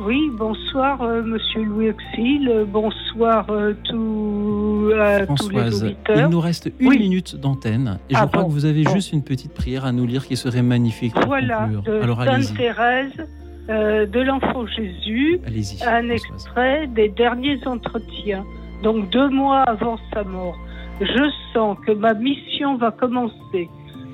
Oui, 0.00 0.30
bonsoir 0.32 1.02
euh, 1.02 1.22
Monsieur 1.22 1.62
Louis 1.62 1.90
Auxil, 1.90 2.66
bonsoir 2.68 3.46
tous, 3.84 4.92
tous 5.38 5.48
les 5.50 5.82
auditeurs. 5.82 6.18
Il 6.18 6.26
nous 6.28 6.40
reste 6.40 6.70
une 6.78 6.90
minute 6.90 7.36
d'antenne 7.36 7.98
et 8.10 8.14
je 8.14 8.18
ah 8.20 8.26
crois 8.26 8.44
que 8.44 8.50
vous 8.50 8.66
avez 8.66 8.84
juste 8.84 9.12
une 9.12 9.24
petite 9.24 9.54
prière 9.54 9.84
à 9.84 9.92
nous 9.92 10.06
lire 10.06 10.26
qui 10.26 10.36
serait 10.36 10.62
magnifique. 10.62 11.14
voilà, 11.26 11.68
Alors 12.02 12.22
Thérèse. 12.56 13.26
Euh, 13.68 14.06
de 14.06 14.20
l'enfant 14.20 14.64
Jésus, 14.64 15.40
un 15.84 16.08
extrait 16.08 16.86
des 16.86 17.08
derniers 17.08 17.58
entretiens, 17.66 18.44
donc 18.84 19.10
deux 19.10 19.28
mois 19.28 19.62
avant 19.62 19.98
sa 20.14 20.22
mort. 20.22 20.56
Je 21.00 21.30
sens 21.52 21.76
que 21.84 21.90
ma 21.90 22.14
mission 22.14 22.76
va 22.76 22.92
commencer, 22.92 23.68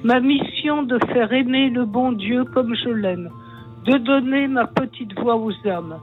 ma 0.04 0.20
mission 0.20 0.84
de 0.84 0.98
faire 1.12 1.30
aimer 1.34 1.68
le 1.68 1.84
bon 1.84 2.12
Dieu 2.12 2.44
comme 2.54 2.74
je 2.74 2.88
l'aime, 2.88 3.28
de 3.84 3.98
donner 3.98 4.46
ma 4.48 4.66
petite 4.66 5.18
voix 5.18 5.36
aux 5.36 5.52
âmes. 5.66 5.98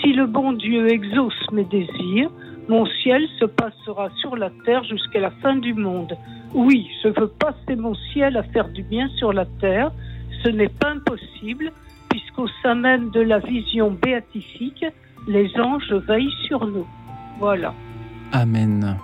Si 0.00 0.12
le 0.12 0.26
bon 0.26 0.52
Dieu 0.52 0.90
exauce 0.90 1.50
mes 1.52 1.64
désirs, 1.64 2.30
mon 2.68 2.84
ciel 3.02 3.26
se 3.38 3.46
passera 3.46 4.10
sur 4.20 4.36
la 4.36 4.50
terre 4.64 4.84
jusqu'à 4.84 5.20
la 5.20 5.30
fin 5.30 5.56
du 5.56 5.74
monde. 5.74 6.16
Oui, 6.54 6.88
je 7.02 7.08
veux 7.08 7.28
passer 7.28 7.76
mon 7.76 7.94
ciel 8.12 8.36
à 8.36 8.42
faire 8.42 8.68
du 8.68 8.82
bien 8.82 9.08
sur 9.16 9.32
la 9.32 9.46
terre. 9.60 9.90
Ce 10.44 10.50
n'est 10.50 10.68
pas 10.68 10.90
impossible, 10.90 11.72
puisqu'au 12.10 12.46
sein 12.62 12.74
même 12.74 13.10
de 13.10 13.20
la 13.20 13.38
vision 13.38 13.90
béatifique, 13.90 14.84
les 15.26 15.50
anges 15.58 15.92
veillent 15.92 16.34
sur 16.46 16.66
nous. 16.66 16.86
Voilà. 17.38 17.74
Amen. 18.32 18.96